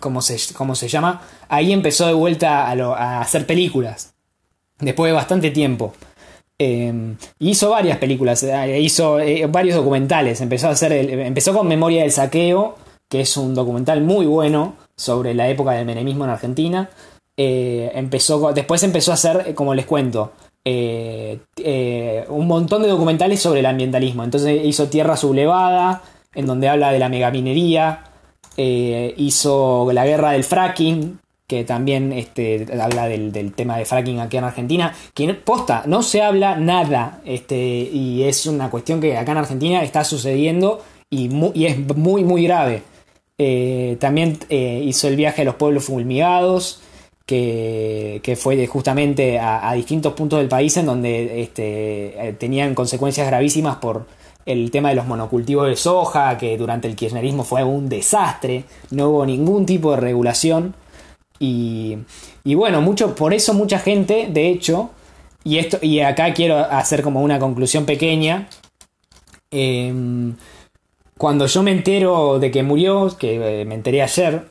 ¿cómo, 0.00 0.20
se, 0.20 0.54
¿Cómo 0.54 0.74
se 0.74 0.88
llama? 0.88 1.22
Ahí 1.48 1.72
empezó 1.72 2.06
de 2.06 2.12
vuelta 2.12 2.66
a, 2.70 3.20
hacer 3.20 3.46
películas. 3.46 4.14
Después 4.78 5.10
de 5.10 5.14
bastante 5.14 5.50
tiempo. 5.50 5.94
Eh, 6.58 7.14
hizo 7.38 7.70
varias 7.70 7.98
películas, 7.98 8.42
eh, 8.42 8.80
hizo 8.80 9.18
eh, 9.20 9.46
varios 9.46 9.76
documentales. 9.76 10.40
Empezó, 10.40 10.68
a 10.68 10.70
hacer 10.70 10.92
empezó 10.92 11.54
con 11.54 11.68
Memoria 11.68 12.02
del 12.02 12.12
Saqueo, 12.12 12.76
que 13.08 13.20
es 13.22 13.36
un 13.36 13.54
documental 13.54 14.02
muy 14.02 14.26
bueno 14.26 14.74
sobre 14.96 15.34
la 15.34 15.48
época 15.48 15.72
del 15.72 15.86
menemismo 15.86 16.24
en 16.24 16.30
Argentina. 16.30 16.90
Eh, 17.36 17.90
empezó, 17.94 18.52
después 18.52 18.82
empezó 18.82 19.12
a 19.12 19.14
hacer, 19.14 19.54
como 19.54 19.74
les 19.74 19.86
cuento, 19.86 20.32
un 20.64 22.46
montón 22.46 22.82
de 22.82 22.88
documentales 22.88 23.40
sobre 23.40 23.60
el 23.60 23.66
ambientalismo. 23.66 24.24
Entonces 24.24 24.64
hizo 24.64 24.88
Tierra 24.88 25.16
Sublevada, 25.16 26.02
en 26.34 26.46
donde 26.46 26.68
habla 26.68 26.92
de 26.92 26.98
la 26.98 27.08
megaminería. 27.08 28.11
Eh, 28.56 29.14
hizo 29.16 29.90
La 29.92 30.04
Guerra 30.04 30.32
del 30.32 30.44
Fracking, 30.44 31.18
que 31.46 31.64
también 31.64 32.12
este, 32.12 32.66
habla 32.80 33.08
del, 33.08 33.52
tema 33.54 33.76
de 33.76 33.84
fracking 33.84 34.20
aquí 34.20 34.38
en 34.38 34.44
Argentina, 34.44 34.94
que 35.12 35.34
posta, 35.34 35.82
no 35.86 36.02
se 36.02 36.22
habla 36.22 36.56
nada, 36.56 37.20
este, 37.26 37.56
y 37.92 38.22
es 38.22 38.46
una 38.46 38.70
cuestión 38.70 39.00
que 39.00 39.16
acá 39.18 39.32
en 39.32 39.38
Argentina 39.38 39.82
está 39.82 40.02
sucediendo 40.04 40.82
y, 41.10 41.28
mu- 41.28 41.52
y 41.54 41.66
es 41.66 41.78
muy, 41.96 42.24
muy 42.24 42.44
grave. 42.44 42.82
Eh, 43.36 43.96
también 44.00 44.38
eh, 44.48 44.80
hizo 44.84 45.08
el 45.08 45.16
viaje 45.16 45.42
a 45.42 45.44
los 45.44 45.56
pueblos 45.56 45.84
fulmigados, 45.84 46.80
que, 47.26 48.20
que 48.22 48.34
fue 48.36 48.66
justamente 48.66 49.38
a, 49.38 49.68
a 49.68 49.74
distintos 49.74 50.12
puntos 50.14 50.38
del 50.38 50.48
país 50.48 50.76
en 50.76 50.86
donde 50.86 51.42
este, 51.42 52.34
tenían 52.38 52.74
consecuencias 52.74 53.26
gravísimas 53.26 53.76
por 53.76 54.06
el 54.46 54.70
tema 54.70 54.90
de 54.90 54.96
los 54.96 55.06
monocultivos 55.06 55.68
de 55.68 55.76
soja, 55.76 56.36
que 56.38 56.56
durante 56.56 56.88
el 56.88 56.96
kirchnerismo 56.96 57.44
fue 57.44 57.64
un 57.64 57.88
desastre, 57.88 58.64
no 58.90 59.08
hubo 59.10 59.26
ningún 59.26 59.66
tipo 59.66 59.92
de 59.92 59.98
regulación. 59.98 60.74
Y, 61.38 61.98
y 62.44 62.54
bueno, 62.54 62.80
mucho, 62.80 63.14
por 63.14 63.34
eso 63.34 63.54
mucha 63.54 63.78
gente, 63.78 64.28
de 64.30 64.48
hecho, 64.48 64.90
y 65.44 65.58
esto, 65.58 65.78
y 65.82 66.00
acá 66.00 66.32
quiero 66.34 66.58
hacer 66.58 67.02
como 67.02 67.22
una 67.22 67.38
conclusión 67.38 67.84
pequeña. 67.84 68.48
em, 69.50 70.36
cuando 71.18 71.46
yo 71.46 71.62
me 71.62 71.70
entero 71.72 72.38
de 72.40 72.50
que 72.50 72.62
murió, 72.62 73.16
que 73.18 73.60
eh, 73.62 73.64
me 73.64 73.74
enteré 73.76 74.02
ayer, 74.02 74.50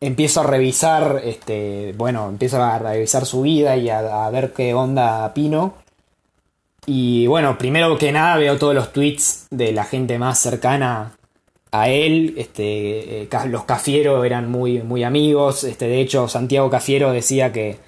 empiezo 0.00 0.40
a 0.40 0.44
revisar, 0.44 1.20
este, 1.24 1.94
bueno, 1.96 2.28
empiezo 2.28 2.62
a 2.62 2.78
revisar 2.78 3.24
su 3.26 3.42
vida 3.42 3.76
y 3.76 3.88
a, 3.90 4.26
a 4.26 4.30
ver 4.30 4.52
qué 4.52 4.74
onda 4.74 5.32
Pino. 5.34 5.74
Y 6.86 7.26
bueno, 7.26 7.58
primero 7.58 7.98
que 7.98 8.12
nada 8.12 8.36
veo 8.36 8.58
todos 8.58 8.74
los 8.74 8.92
tweets 8.92 9.48
de 9.50 9.72
la 9.72 9.84
gente 9.84 10.18
más 10.18 10.38
cercana 10.38 11.16
a 11.72 11.88
él. 11.88 12.34
Este, 12.36 13.22
eh, 13.22 13.28
los 13.48 13.64
Cafiero 13.64 14.24
eran 14.24 14.50
muy, 14.50 14.82
muy 14.82 15.02
amigos. 15.02 15.64
Este, 15.64 15.88
de 15.88 16.00
hecho, 16.00 16.28
Santiago 16.28 16.70
Cafiero 16.70 17.12
decía 17.12 17.52
que 17.52 17.78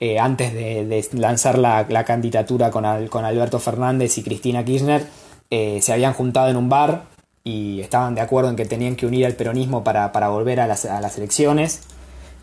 eh, 0.00 0.18
antes 0.18 0.52
de, 0.54 1.04
lanzar 1.12 1.58
la, 1.58 1.86
la 1.88 2.04
candidatura 2.04 2.70
con, 2.70 2.84
con 3.08 3.24
Alberto 3.24 3.58
Fernández 3.58 4.18
y 4.18 4.22
Cristina 4.22 4.64
Kirchner, 4.64 5.06
eh, 5.50 5.80
se 5.82 5.92
habían 5.92 6.12
juntado 6.12 6.48
en 6.48 6.56
un 6.56 6.68
bar 6.68 7.04
y 7.44 7.80
estaban 7.80 8.14
de 8.14 8.20
acuerdo 8.20 8.50
en 8.50 8.56
que 8.56 8.64
tenían 8.64 8.96
que 8.96 9.06
unir 9.06 9.26
al 9.26 9.34
peronismo 9.34 9.84
para, 9.84 10.10
para 10.12 10.28
volver 10.28 10.60
a 10.60 10.66
las, 10.66 10.84
a 10.84 11.00
las 11.00 11.16
elecciones. 11.18 11.82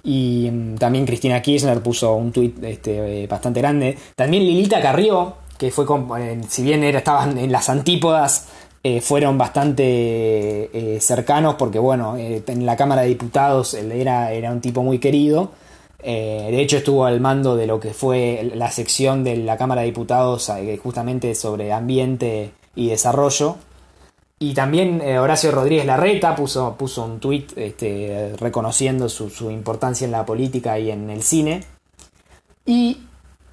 Y 0.03 0.49
mm, 0.51 0.75
también 0.75 1.05
Cristina 1.05 1.41
Kirchner 1.41 1.81
puso 1.81 2.13
un 2.15 2.31
tuit 2.31 2.63
este, 2.63 3.23
eh, 3.23 3.27
bastante 3.27 3.59
grande. 3.61 3.97
También 4.15 4.43
Lilita 4.43 4.81
Carrió, 4.81 5.35
que 5.61 5.69
fue 5.69 5.85
eh, 6.17 6.41
si 6.49 6.63
bien 6.63 6.83
era, 6.83 6.97
estaban 6.97 7.37
en 7.37 7.51
las 7.51 7.69
antípodas, 7.69 8.47
eh, 8.83 8.99
fueron 8.99 9.37
bastante 9.37 9.83
eh, 9.85 10.99
cercanos 10.99 11.53
porque 11.53 11.77
bueno, 11.77 12.17
en 12.17 12.65
la 12.65 12.75
Cámara 12.75 13.03
de 13.03 13.09
Diputados 13.09 13.75
él 13.75 13.91
era, 13.91 14.31
era 14.31 14.51
un 14.51 14.59
tipo 14.59 14.81
muy 14.81 14.97
querido. 14.97 15.51
De 16.03 16.59
hecho 16.59 16.77
estuvo 16.77 17.05
al 17.05 17.21
mando 17.21 17.55
de 17.55 17.67
lo 17.67 17.79
que 17.79 17.93
fue 17.93 18.51
la 18.55 18.71
sección 18.71 19.23
de 19.23 19.37
la 19.37 19.55
Cámara 19.55 19.81
de 19.81 19.87
Diputados 19.87 20.51
justamente 20.81 21.35
sobre 21.35 21.71
ambiente 21.71 22.53
y 22.73 22.89
desarrollo. 22.89 23.57
Y 24.39 24.55
también 24.55 24.99
Horacio 24.99 25.51
Rodríguez 25.51 25.85
Larreta 25.85 26.35
puso, 26.35 26.75
puso 26.75 27.05
un 27.05 27.19
tuit 27.19 27.55
este, 27.55 28.33
reconociendo 28.39 29.09
su, 29.09 29.29
su 29.29 29.51
importancia 29.51 30.05
en 30.05 30.11
la 30.11 30.25
política 30.25 30.79
y 30.79 30.89
en 30.89 31.11
el 31.11 31.21
cine. 31.21 31.61
Y 32.65 32.97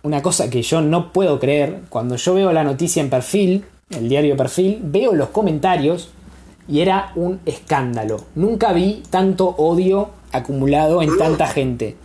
una 0.08 0.22
cosa 0.22 0.48
que 0.48 0.62
yo 0.62 0.80
no 0.80 1.12
puedo 1.12 1.38
creer, 1.38 1.82
cuando 1.90 2.16
yo 2.16 2.32
veo 2.32 2.50
la 2.50 2.64
noticia 2.64 3.02
en 3.02 3.10
perfil, 3.10 3.64
el 3.90 4.08
diario 4.08 4.38
Perfil, 4.38 4.80
veo 4.82 5.12
los 5.12 5.28
comentarios 5.28 6.08
y 6.66 6.80
era 6.80 7.12
un 7.14 7.40
escándalo. 7.44 8.24
Nunca 8.34 8.72
vi 8.72 9.02
tanto 9.10 9.48
odio 9.48 10.08
acumulado 10.32 11.02
en 11.02 11.16
tanta 11.18 11.46
gente. 11.46 11.96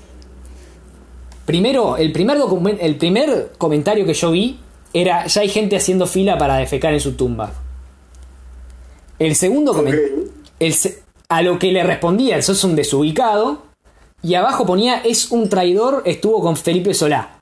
Primero, 1.45 1.95
el 1.95 2.11
primer, 2.11 2.37
el 2.79 2.97
primer 2.97 3.53
comentario 3.57 4.05
que 4.05 4.13
yo 4.13 4.31
vi 4.31 4.59
era, 4.93 5.25
ya 5.27 5.41
hay 5.41 5.49
gente 5.49 5.77
haciendo 5.77 6.05
fila 6.05 6.37
para 6.37 6.57
defecar 6.57 6.93
en 6.93 6.99
su 6.99 7.13
tumba. 7.13 7.53
El 9.17 9.35
segundo 9.35 9.73
comentario... 9.73 10.23
A 11.29 11.41
lo 11.41 11.57
que 11.57 11.71
le 11.71 11.83
respondía, 11.83 12.41
sos 12.41 12.63
un 12.63 12.75
desubicado. 12.75 13.63
Y 14.21 14.35
abajo 14.35 14.65
ponía, 14.65 14.97
es 14.97 15.31
un 15.31 15.49
traidor, 15.49 16.03
estuvo 16.05 16.41
con 16.41 16.55
Felipe 16.55 16.93
Solá. 16.93 17.39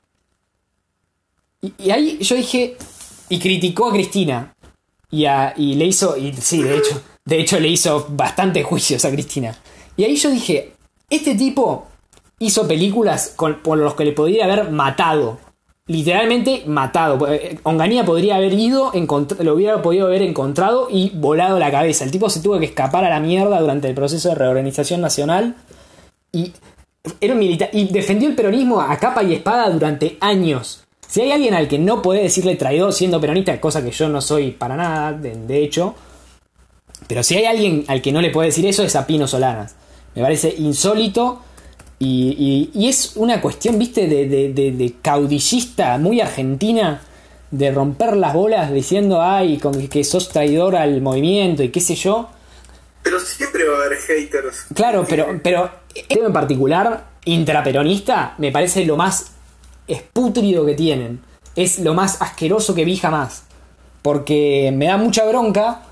Y, 1.62 1.90
ahí 1.90 2.18
yo 2.20 2.34
dije, 2.36 2.76
y 3.28 3.38
criticó 3.38 3.88
a 3.88 3.92
Cristina. 3.92 4.54
Y, 5.10 5.26
a- 5.26 5.54
y 5.56 5.74
le 5.74 5.86
hizo, 5.86 6.16
sí, 6.40 6.62
de 6.62 6.76
hecho, 6.78 7.00
de 7.24 7.40
hecho 7.40 7.60
le 7.60 7.68
hizo 7.68 8.06
bastantes 8.10 8.64
juicios 8.64 9.04
a 9.04 9.10
Cristina. 9.10 9.56
Y 9.96 10.04
ahí 10.04 10.16
yo 10.16 10.30
dije, 10.30 10.72
este 11.08 11.34
tipo 11.34 11.86
hizo 12.38 12.66
películas 12.66 13.34
por 13.36 13.78
los 13.78 13.94
que 13.94 14.04
le 14.04 14.12
podría 14.12 14.44
haber 14.46 14.70
matado. 14.70 15.38
Literalmente 15.86 16.62
matado. 16.66 17.28
Eh, 17.32 17.58
Onganía 17.64 18.04
podría 18.04 18.36
haber 18.36 18.52
ido, 18.54 18.92
lo 19.40 19.54
hubiera 19.54 19.82
podido 19.82 20.06
haber 20.06 20.22
encontrado 20.22 20.88
y 20.90 21.10
volado 21.10 21.58
la 21.58 21.70
cabeza. 21.70 22.04
El 22.04 22.10
tipo 22.10 22.30
se 22.30 22.40
tuvo 22.40 22.58
que 22.58 22.66
escapar 22.66 23.04
a 23.04 23.10
la 23.10 23.20
mierda 23.20 23.60
durante 23.60 23.88
el 23.88 23.94
proceso 23.94 24.30
de 24.30 24.34
reorganización 24.36 25.00
nacional. 25.00 25.56
Y 26.32 26.52
era 27.20 27.34
un 27.34 27.40
militar. 27.40 27.68
Y 27.72 27.86
defendió 27.92 28.28
el 28.28 28.34
peronismo 28.34 28.80
a 28.80 28.96
capa 28.96 29.22
y 29.22 29.34
espada 29.34 29.68
durante 29.70 30.16
años. 30.20 30.81
Si 31.12 31.20
hay 31.20 31.30
alguien 31.30 31.52
al 31.52 31.68
que 31.68 31.78
no 31.78 32.00
puede 32.00 32.22
decirle 32.22 32.56
traidor 32.56 32.90
siendo 32.94 33.20
peronista, 33.20 33.60
cosa 33.60 33.84
que 33.84 33.90
yo 33.90 34.08
no 34.08 34.22
soy 34.22 34.52
para 34.52 34.76
nada, 34.76 35.12
de, 35.12 35.36
de 35.36 35.62
hecho. 35.62 35.94
Pero 37.06 37.22
si 37.22 37.36
hay 37.36 37.44
alguien 37.44 37.84
al 37.88 38.00
que 38.00 38.12
no 38.12 38.22
le 38.22 38.30
puede 38.30 38.46
decir 38.48 38.64
eso 38.64 38.82
es 38.82 38.96
a 38.96 39.06
Pino 39.06 39.26
Solanas. 39.28 39.74
Me 40.14 40.22
parece 40.22 40.54
insólito. 40.56 41.42
Y, 41.98 42.70
y- 42.74 42.80
y 42.80 42.88
es 42.88 43.12
una 43.16 43.42
cuestión, 43.42 43.78
viste, 43.78 44.06
de, 44.08 44.26
de- 44.26 44.54
de- 44.54 44.72
de 44.72 44.94
caudillista 45.02 45.98
muy 45.98 46.22
argentina. 46.22 47.02
De 47.50 47.70
romper 47.70 48.16
las 48.16 48.32
bolas 48.32 48.72
diciendo, 48.72 49.20
ay, 49.20 49.58
con 49.58 49.86
que 49.88 50.04
sos 50.04 50.30
traidor 50.30 50.76
al 50.76 51.02
movimiento 51.02 51.62
y 51.62 51.68
qué 51.68 51.80
sé 51.80 51.94
yo. 51.94 52.30
Pero 53.02 53.20
siempre 53.20 53.68
va 53.68 53.82
a 53.82 53.84
haber 53.84 53.98
haters. 53.98 54.64
Claro, 54.74 55.04
pero, 55.06 55.38
pero 55.42 55.70
este 55.94 56.18
en 56.24 56.32
particular, 56.32 57.04
intraperonista, 57.26 58.34
me 58.38 58.50
parece 58.50 58.86
lo 58.86 58.96
más 58.96 59.32
espútrido 59.88 60.64
que 60.66 60.74
tienen. 60.74 61.20
Es 61.56 61.78
lo 61.78 61.94
más 61.94 62.20
asqueroso 62.22 62.74
que 62.74 62.84
vi 62.84 62.96
jamás. 62.96 63.44
Porque 64.02 64.72
me 64.74 64.86
da 64.86 64.96
mucha 64.96 65.24
bronca. 65.26 65.82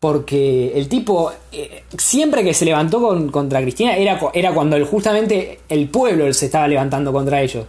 Porque 0.00 0.72
el 0.74 0.88
tipo, 0.88 1.30
eh, 1.52 1.82
siempre 1.98 2.42
que 2.42 2.54
se 2.54 2.64
levantó 2.64 3.02
con- 3.02 3.28
contra 3.30 3.60
Cristina, 3.60 3.96
era, 3.96 4.18
era 4.32 4.54
cuando 4.54 4.82
justamente 4.86 5.60
el 5.68 5.88
pueblo 5.90 6.32
se 6.32 6.46
estaba 6.46 6.66
levantando 6.68 7.12
contra 7.12 7.42
ellos. 7.42 7.66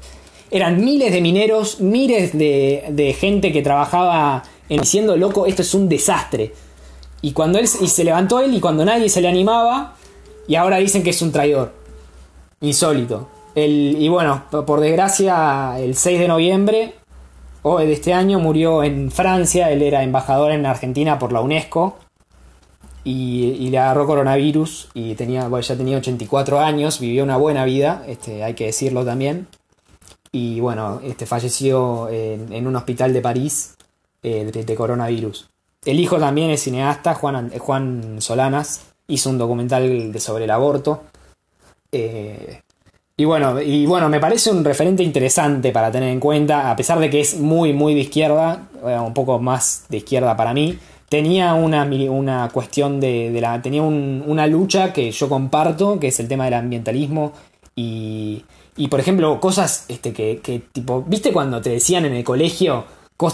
Eran 0.49 0.81
miles 0.83 1.11
de 1.11 1.19
mineros, 1.19 1.81
miles 1.81 2.31
de, 2.37 2.85
de 2.89 3.13
gente 3.13 3.51
que 3.51 3.61
trabajaba 3.61 4.43
en 4.69 4.79
diciendo, 4.79 5.17
loco, 5.17 5.45
esto 5.45 5.61
es 5.61 5.73
un 5.73 5.89
desastre. 5.89 6.53
Y 7.21 7.33
cuando 7.33 7.59
él 7.59 7.67
y 7.81 7.87
se 7.87 8.03
levantó 8.05 8.39
él 8.39 8.53
y 8.53 8.61
cuando 8.61 8.85
nadie 8.85 9.09
se 9.09 9.19
le 9.19 9.27
animaba, 9.27 9.95
y 10.47 10.55
ahora 10.55 10.77
dicen 10.77 11.03
que 11.03 11.09
es 11.09 11.21
un 11.21 11.33
traidor. 11.33 11.73
Insólito. 12.61 13.27
Y 13.55 14.07
bueno, 14.07 14.43
por 14.49 14.79
desgracia, 14.79 15.77
el 15.79 15.95
6 15.95 16.19
de 16.19 16.27
noviembre 16.27 16.95
o 17.63 17.79
de 17.79 17.91
este 17.91 18.13
año 18.13 18.39
murió 18.39 18.83
en 18.83 19.11
Francia. 19.11 19.71
Él 19.71 19.81
era 19.81 20.03
embajador 20.03 20.51
en 20.51 20.65
Argentina 20.65 21.19
por 21.19 21.31
la 21.31 21.41
UNESCO. 21.41 21.97
Y, 23.03 23.69
le 23.69 23.77
agarró 23.79 24.05
coronavirus. 24.05 24.89
Y 24.93 25.15
tenía, 25.15 25.47
bueno, 25.47 25.61
ya 25.65 25.75
tenía 25.75 25.97
84 25.97 26.59
años. 26.59 26.99
Vivió 26.99 27.23
una 27.23 27.37
buena 27.37 27.65
vida, 27.65 28.03
este, 28.07 28.43
hay 28.43 28.53
que 28.53 28.67
decirlo 28.67 29.03
también. 29.05 29.47
Y 30.31 30.59
bueno, 30.61 31.01
este 31.03 31.25
falleció 31.25 32.07
en, 32.09 32.65
un 32.65 32.75
hospital 32.75 33.11
de 33.11 33.21
París 33.21 33.75
eh, 34.23 34.45
de, 34.45 34.75
coronavirus. 34.75 35.49
El 35.83 35.99
hijo 35.99 36.19
también 36.19 36.51
es 36.51 36.61
cineasta, 36.63 37.15
Juan, 37.15 37.35
An- 37.35 37.51
Juan 37.57 38.21
Solanas. 38.21 38.85
Hizo 39.07 39.29
un 39.29 39.37
documental 39.37 40.11
de- 40.11 40.19
sobre 40.21 40.45
el 40.45 40.51
aborto. 40.51 41.03
Eh, 41.91 42.61
y 43.17 43.25
bueno, 43.25 43.61
y 43.61 43.85
bueno, 43.85 44.09
me 44.09 44.19
parece 44.19 44.49
un 44.51 44.63
referente 44.63 45.03
interesante 45.03 45.71
para 45.71 45.91
tener 45.91 46.09
en 46.09 46.19
cuenta, 46.19 46.71
a 46.71 46.75
pesar 46.75 46.99
de 46.99 47.09
que 47.09 47.19
es 47.21 47.37
muy, 47.37 47.71
muy 47.73 47.93
de 47.93 48.01
izquierda, 48.01 48.67
eh, 48.85 48.97
un 48.97 49.13
poco 49.13 49.37
más 49.39 49.85
de 49.89 49.97
izquierda 49.97 50.35
para 50.35 50.53
mí. 50.53 50.77
Tenía 51.07 51.53
una, 51.53 51.83
una 51.83 52.49
cuestión 52.53 52.99
de, 52.99 53.31
de 53.31 53.41
la. 53.41 53.61
tenía 53.61 53.81
un- 53.83 54.23
una 54.25 54.47
lucha 54.47 54.93
que 54.93 55.11
yo 55.11 55.27
comparto, 55.29 55.99
que 55.99 56.07
es 56.07 56.19
el 56.19 56.27
tema 56.29 56.45
del 56.45 56.53
ambientalismo. 56.55 57.33
Y, 57.75 58.43
y 58.77 58.87
por 58.87 58.99
ejemplo, 59.01 59.39
cosas 59.39 59.85
este, 59.89 60.13
que, 60.13 60.39
que 60.41 60.59
tipo. 60.71 61.03
¿Viste 61.05 61.31
cuando 61.33 61.61
te 61.61 61.69
decían 61.69 62.05
en 62.05 62.13
el 62.13 62.23
colegio 62.23 62.85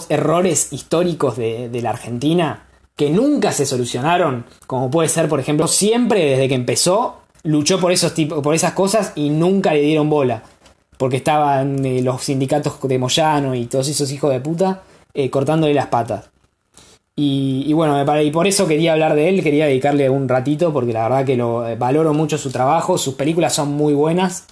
errores 0.09 0.73
históricos 0.73 1.37
de, 1.37 1.69
de 1.69 1.81
la 1.81 1.91
Argentina? 1.91 2.63
que 2.97 3.11
nunca 3.11 3.51
se 3.51 3.67
solucionaron, 3.67 4.45
como 4.65 4.89
puede 4.89 5.07
ser, 5.07 5.29
por 5.29 5.39
ejemplo, 5.39 5.67
siempre 5.67 6.25
desde 6.31 6.47
que 6.47 6.55
empezó 6.55 7.17
luchó 7.47 7.79
por 7.79 7.91
esos 7.91 8.13
tipos, 8.13 8.41
por 8.43 8.53
esas 8.53 8.73
cosas 8.73 9.13
y 9.15 9.29
nunca 9.29 9.73
le 9.73 9.81
dieron 9.81 10.09
bola, 10.09 10.43
porque 10.97 11.17
estaban 11.17 11.83
eh, 11.85 12.01
los 12.01 12.23
sindicatos 12.23 12.77
de 12.83 12.99
Moyano 12.99 13.55
y 13.55 13.65
todos 13.65 13.87
esos 13.87 14.11
hijos 14.11 14.31
de 14.31 14.39
puta 14.39 14.83
eh, 15.13 15.29
cortándole 15.29 15.73
las 15.73 15.87
patas. 15.87 16.29
Y, 17.19 17.73
bueno, 17.73 17.99
y 18.21 18.29
por 18.29 18.45
eso 18.45 18.67
quería 18.67 18.93
hablar 18.93 19.15
de 19.15 19.27
él, 19.29 19.41
quería 19.41 19.65
dedicarle 19.65 20.07
un 20.07 20.29
ratito, 20.29 20.71
porque 20.71 20.93
la 20.93 21.03
verdad 21.03 21.25
que 21.25 21.35
lo 21.35 21.67
eh, 21.67 21.75
valoro 21.75 22.13
mucho 22.13 22.37
su 22.37 22.51
trabajo, 22.51 22.99
sus 22.99 23.15
películas 23.15 23.55
son 23.55 23.69
muy 23.71 23.95
buenas. 23.95 24.45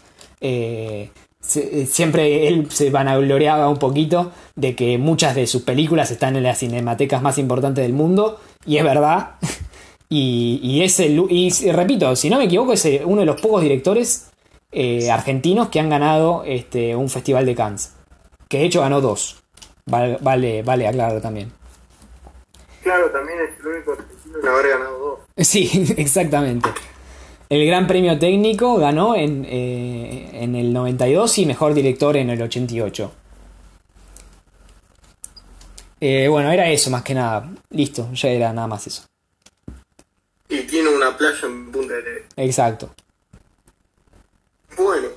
Se- 1.42 1.86
siempre 1.86 2.48
él 2.48 2.72
se 2.72 2.90
vanagloriaba 2.90 3.70
un 3.70 3.78
poquito 3.78 4.32
de 4.56 4.74
que 4.76 4.98
muchas 4.98 5.36
de 5.36 5.46
sus 5.46 5.62
películas 5.62 6.10
están 6.10 6.36
en 6.36 6.42
las 6.44 6.58
cinematecas 6.58 7.22
más 7.22 7.38
importantes 7.38 7.84
del 7.84 7.94
mundo, 7.94 8.40
y 8.66 8.78
es 8.78 8.84
verdad. 8.84 9.32
Y, 10.10 10.60
y 10.62 10.84
es 10.84 11.00
el, 11.00 11.26
y, 11.30 11.50
repito, 11.72 12.16
si 12.16 12.30
no 12.30 12.38
me 12.38 12.46
equivoco, 12.46 12.74
es 12.74 12.86
eh, 12.86 13.02
uno 13.04 13.22
de 13.22 13.26
los 13.26 13.42
pocos 13.42 13.62
directores 13.62 14.30
eh, 14.72 15.10
argentinos 15.10 15.70
que 15.70 15.80
han 15.80 15.90
ganado 15.90 16.44
este, 16.46 16.96
un 16.96 17.10
festival 17.10 17.46
de 17.46 17.56
Cannes. 17.56 17.94
Que 18.48 18.60
de 18.60 18.66
hecho 18.66 18.82
ganó 18.82 19.02
dos. 19.02 19.42
Vale, 19.86 20.18
vale, 20.22 20.64
vale 20.64 20.88
aclarar 20.88 21.22
también. 21.22 21.52
Claro, 22.84 23.10
también 23.12 23.40
es 23.40 23.60
el 23.60 23.68
único 23.68 23.94
argentino 23.94 24.40
en 24.40 24.48
haber 24.48 24.70
ganado 24.70 25.00
dos. 25.00 25.20
Sí, 25.48 25.70
exactamente. 25.98 26.70
El 27.50 27.66
Gran 27.68 27.88
Premio 27.88 28.18
Técnico 28.18 28.78
ganó 28.78 29.16
en, 29.16 29.46
eh, 29.48 30.30
en 30.34 30.56
el 30.56 30.74
92 30.74 31.38
y 31.38 31.46
Mejor 31.46 31.74
Director 31.74 32.18
en 32.18 32.30
el 32.32 32.42
88. 32.42 33.12
Eh, 36.02 36.28
bueno, 36.28 36.52
era 36.52 36.70
eso 36.70 36.90
más 36.90 37.04
que 37.04 37.14
nada. 37.14 37.50
Listo, 37.70 38.12
ya 38.14 38.30
era 38.30 38.54
nada 38.54 38.68
más 38.68 38.88
eso. 38.88 39.04
Y 40.50 40.62
tiene 40.64 40.90
una 40.90 41.18
playa 41.18 41.48
en 41.48 41.72
Punta 41.72 41.94
del 41.96 42.08
Este. 42.18 42.44
Exacto. 42.46 42.94
Bueno. 44.78 45.08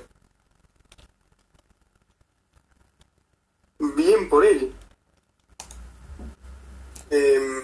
Bien 3.95 4.27
por 4.29 4.45
él. 4.45 4.73
Em, 7.09 7.61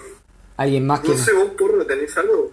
¿Alguien 0.56 0.86
más 0.86 1.00
que.? 1.00 1.08
no 1.08 1.16
sé, 1.16 1.32
vos, 1.34 1.50
Porro, 1.58 1.84
¿tenés 1.86 2.16
algo? 2.16 2.52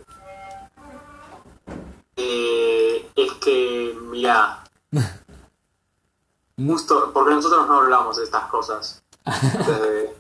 Eh, 2.18 3.08
es 3.16 3.32
que, 3.34 3.96
mirá. 4.02 4.64
Justo, 6.58 7.12
porque 7.14 7.34
nosotros 7.34 7.68
no 7.68 7.80
hablamos 7.82 8.18
de 8.18 8.24
estas 8.26 8.44
cosas. 8.46 9.04
Antes 9.26 9.68
de, 9.82 10.14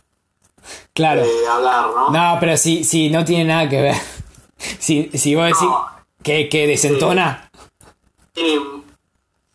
Claro. 0.93 1.21
de 1.23 1.47
hablar, 1.47 1.87
¿no? 1.87 2.09
No, 2.11 2.37
pero 2.39 2.55
si, 2.57 2.83
si 2.83 3.09
no 3.09 3.23
tiene 3.25 3.45
nada 3.45 3.67
que 3.69 3.81
ver. 3.81 3.95
Si, 4.79 5.09
si 5.13 5.35
vos 5.35 5.45
decís 5.45 5.61
No. 5.61 5.87
que, 6.23 6.49
que 6.49 6.67
desentona. 6.67 7.49
Tiene 8.33 8.59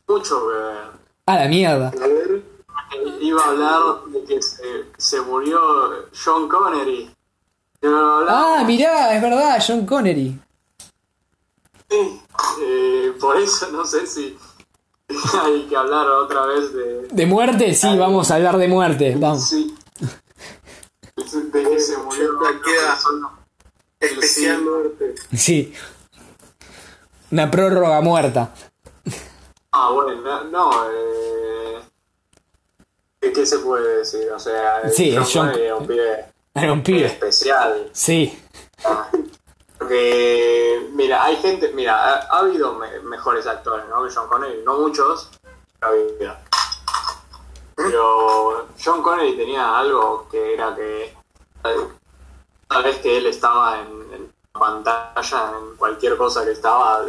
mucho 0.07 0.41
que 0.49 0.55
ver. 0.55 0.79
A 1.27 1.35
la 1.37 1.49
mierda. 1.49 1.93
Iba 3.21 3.43
a 3.43 3.49
hablar 3.49 3.83
de 4.07 4.25
que 4.25 4.41
se, 4.43 4.85
se 4.97 5.21
murió 5.21 5.61
John 6.25 6.49
Connery. 6.49 7.11
Ah, 7.83 8.65
mirá, 8.67 9.15
es 9.15 9.23
verdad, 9.23 9.63
John 9.67 9.85
Connery. 9.87 10.39
Sí, 11.91 12.21
eh, 12.63 13.13
por 13.21 13.37
eso 13.37 13.71
no 13.71 13.85
sé 13.85 14.07
si 14.07 14.37
hay 15.43 15.63
que 15.67 15.77
hablar 15.77 16.07
otra 16.09 16.47
vez 16.47 16.73
de. 16.73 17.09
¿De 17.11 17.27
muerte? 17.27 17.75
Sí, 17.75 17.97
vamos 17.97 18.31
a 18.31 18.35
hablar 18.37 18.57
de 18.59 18.69
muerte. 18.69 19.15
Vamos. 19.19 19.49
Sí. 19.49 19.75
De 21.17 21.63
que 21.63 21.81
se 21.81 21.97
murió 21.99 22.31
queda. 22.65 22.97
Especial 24.01 24.57
Sí. 24.59 24.63
muerte. 24.65 25.15
Sí. 25.37 25.75
Una 27.31 27.51
prórroga 27.51 28.01
muerta. 28.01 28.55
Ah, 29.73 29.91
bueno, 29.93 30.21
no, 30.23 30.45
no, 30.45 30.91
eh, 30.91 31.79
¿qué, 33.21 33.33
qué 33.33 33.45
se 33.47 33.59
puede 33.59 33.99
decir? 33.99 34.31
O 34.33 34.39
sea, 34.39 34.89
Sí, 34.91 35.13
John 35.15 35.23
es 35.23 35.33
John- 35.33 35.47
Connery 35.51 35.65
era 35.67 35.77
un 35.77 35.87
pibe 35.87 36.25
Era 36.55 36.73
un 36.73 36.83
pibe. 36.83 37.07
especial. 37.07 37.91
Sí. 37.93 38.43
Ah, 38.85 39.09
Porque, 39.79 40.89
mira, 40.93 41.23
hay 41.25 41.37
gente, 41.37 41.71
mira, 41.75 41.95
ha, 42.03 42.15
ha 42.35 42.39
habido 42.41 42.75
me- 42.75 43.01
mejores 43.01 43.47
actores, 43.47 43.87
¿no? 43.89 44.05
Que 44.07 44.13
John 44.15 44.29
Connery, 44.29 44.63
no 44.65 44.79
muchos, 44.79 45.31
pero 45.43 45.53
ha 45.81 45.87
habido. 45.95 46.37
Pero 47.77 48.69
John 48.83 49.03
Connery 49.03 49.37
tenía 49.37 49.79
algo 49.79 50.27
que 50.31 50.55
era 50.55 50.75
que 50.75 51.15
cada 52.69 52.83
vez 52.83 52.99
que 52.99 53.17
él 53.19 53.27
estaba 53.27 53.81
en, 53.81 54.13
en 54.15 54.33
pantalla, 54.53 55.53
en 55.59 55.77
cualquier 55.77 56.17
cosa 56.17 56.45
que 56.45 56.53
estaba, 56.53 57.05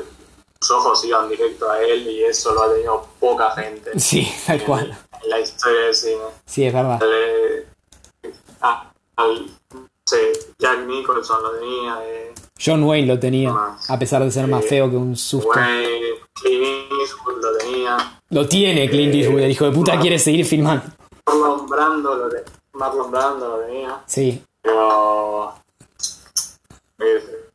sus 0.62 0.72
ojos 0.72 1.04
iban 1.06 1.30
directo 1.30 1.70
a 1.70 1.82
él 1.82 2.08
y 2.08 2.24
eso 2.24 2.54
lo 2.54 2.64
ha 2.64 2.74
tenido 2.74 3.06
poca 3.20 3.52
gente 3.52 3.98
Sí, 4.00 4.28
tal 4.46 4.60
en, 4.60 4.66
cual. 4.66 4.98
en 5.24 5.30
la 5.30 5.40
historia 5.40 5.82
del 5.82 5.96
cine. 5.96 6.22
Sí, 6.46 6.66
es 6.66 6.74
verdad. 6.74 7.00
Eh, 7.04 7.68
ah, 8.62 8.92
al- 9.18 9.50
sé, 10.06 10.32
Jack 10.58 10.80
Nicholson 10.88 11.44
lo 11.44 11.52
tenía, 11.60 12.00
eh, 12.04 12.34
John 12.64 12.84
Wayne 12.84 13.08
lo 13.08 13.20
tenía, 13.20 13.54
Más. 13.54 13.90
a 13.90 13.98
pesar 14.00 14.24
de 14.24 14.32
ser 14.32 14.48
más 14.48 14.64
Sí. 14.64 14.70
feo 14.70 14.90
que 14.90 14.96
un 14.98 15.16
susto. 15.16 15.50
Wayne, 15.50 16.16
Clint 16.34 16.92
Eastwood 17.02 17.42
lo 17.42 17.58
tenía, 17.58 18.20
Lo 18.32 18.48
tiene 18.48 18.90
Clint 18.90 19.14
Eastwood, 19.16 19.40
el 19.42 19.52
hijo 19.52 19.66
de 19.66 19.72
puta 19.72 20.00
quiere 20.00 20.18
seguir 20.20 20.46
filmando. 20.46 20.84
Marlon 21.28 21.68
Brando 21.68 22.16
lo, 22.16 22.30
Marlon 22.74 23.12
Brando 23.12 23.48
lo 23.48 23.66
tenía, 23.66 24.02
Sí, 24.08 24.44
pero 24.70 25.54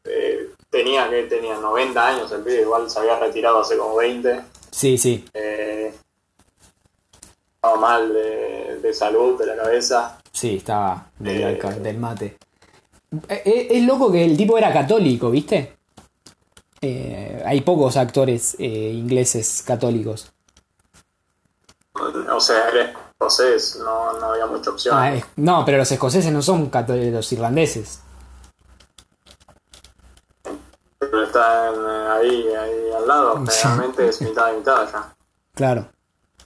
eh, 0.04 0.50
tenía 0.70 1.08
que 1.08 1.22
tenía 1.24 1.56
90 1.56 2.06
años 2.06 2.32
el 2.32 2.42
pibe, 2.42 2.62
igual 2.62 2.90
se 2.90 2.98
había 2.98 3.18
retirado 3.18 3.60
hace 3.60 3.76
como 3.76 3.96
20, 3.96 4.40
sí, 4.70 4.98
sí. 4.98 5.24
eh, 5.34 5.94
estaba 7.54 7.76
mal 7.76 8.12
de, 8.12 8.78
de 8.82 8.94
salud, 8.94 9.38
de 9.38 9.46
la 9.46 9.56
cabeza. 9.56 10.18
Sí, 10.32 10.56
estaba 10.56 11.10
del, 11.18 11.42
Eh. 11.42 11.80
del 11.80 11.98
mate. 11.98 12.36
Eh, 13.28 13.68
Es, 13.70 13.82
loco 13.84 14.10
que 14.10 14.24
el 14.24 14.36
tipo 14.36 14.58
era 14.58 14.72
católico, 14.72 15.30
¿viste? 15.30 15.76
Hay 17.46 17.62
pocos 17.62 17.96
actores 17.96 18.56
ingleses 18.60 19.62
católicos. 19.66 20.30
O 21.94 22.40
sea, 22.40 22.68
escocés, 23.26 23.76
no, 23.76 24.18
no 24.18 24.26
había 24.32 24.46
mucha 24.46 24.70
opción. 24.70 24.96
Ah, 24.96 25.14
es- 25.14 25.24
no, 25.36 25.64
pero 25.64 25.78
los 25.78 25.90
escoceses 25.90 26.32
no 26.32 26.42
son 26.42 26.68
católicos, 26.70 27.12
los 27.12 27.32
irlandeses. 27.32 28.00
Pero 30.98 31.22
están 31.24 31.74
eh, 31.74 32.08
ahí, 32.12 32.46
ahí 32.54 32.92
al 32.96 33.06
lado, 33.08 33.44
Sí. 33.48 33.58
generalmente 33.62 34.08
es 34.08 34.20
mitad 34.22 34.52
y 34.52 34.56
mitad 34.58 34.88
ya. 34.92 35.14
Claro. 35.54 35.86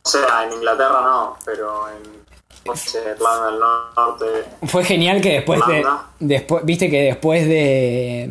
O 0.05 0.09
sea, 0.09 0.45
en 0.47 0.53
Inglaterra 0.55 1.01
no, 1.03 1.37
pero 1.45 1.85
en 1.91 2.19
Irlanda 2.67 3.47
del 3.51 3.61
Norte. 3.61 4.27
Fue 4.67 4.85
genial 4.85 5.21
que 5.21 5.33
después 5.35 5.61
de. 5.67 5.85
Después, 6.21 6.65
Viste 6.65 6.91
que 6.91 7.03
después 7.03 7.47
de. 7.47 8.31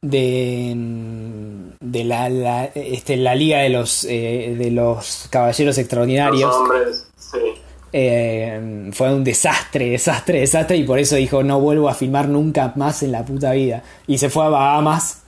De. 0.00 0.74
De 1.80 2.04
la, 2.04 2.28
la- 2.28 2.64
este, 2.74 3.16
la 3.16 3.34
Liga 3.34 3.58
de 3.58 3.68
los, 3.68 4.04
eh, 4.04 4.54
de 4.58 4.70
los 4.70 5.26
Caballeros 5.30 5.76
Los 5.76 5.78
Extraordinarios. 5.78 6.54
hombres, 6.54 7.06
sí. 7.34 7.60
eh, 7.92 8.90
fue 8.94 9.12
un 9.12 9.22
desastre, 9.24 9.90
desastre, 9.90 10.40
desastre. 10.40 10.76
Y 10.76 10.84
por 10.84 10.98
eso 10.98 11.16
dijo: 11.16 11.42
No 11.42 11.60
vuelvo 11.60 11.88
a 11.88 11.94
filmar 11.94 12.28
nunca 12.28 12.72
más 12.76 13.02
en 13.02 13.12
la 13.12 13.24
puta 13.24 13.52
vida. 13.52 13.82
Y 14.06 14.18
se 14.18 14.30
fue 14.30 14.44
a 14.46 14.48
Bahamas. 14.48 15.22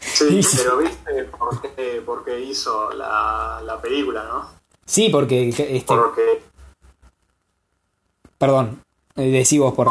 Sí, 0.00 0.40
pero 0.56 0.78
viste 0.78 1.24
por 1.24 1.62
qué, 1.62 2.02
por 2.04 2.24
qué 2.24 2.40
hizo 2.40 2.90
la, 2.92 3.62
la 3.64 3.80
película, 3.80 4.24
¿no? 4.24 4.50
Sí, 4.84 5.08
porque. 5.10 5.48
Este, 5.48 5.82
Porque 5.86 6.42
perdón, 8.38 8.82
eh, 9.16 9.30
decí 9.30 9.58
vos 9.58 9.74
por. 9.74 9.88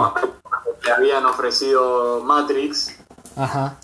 le 0.83 0.91
habían 0.91 1.25
ofrecido 1.25 2.21
Matrix. 2.23 2.95
Ajá. 3.35 3.79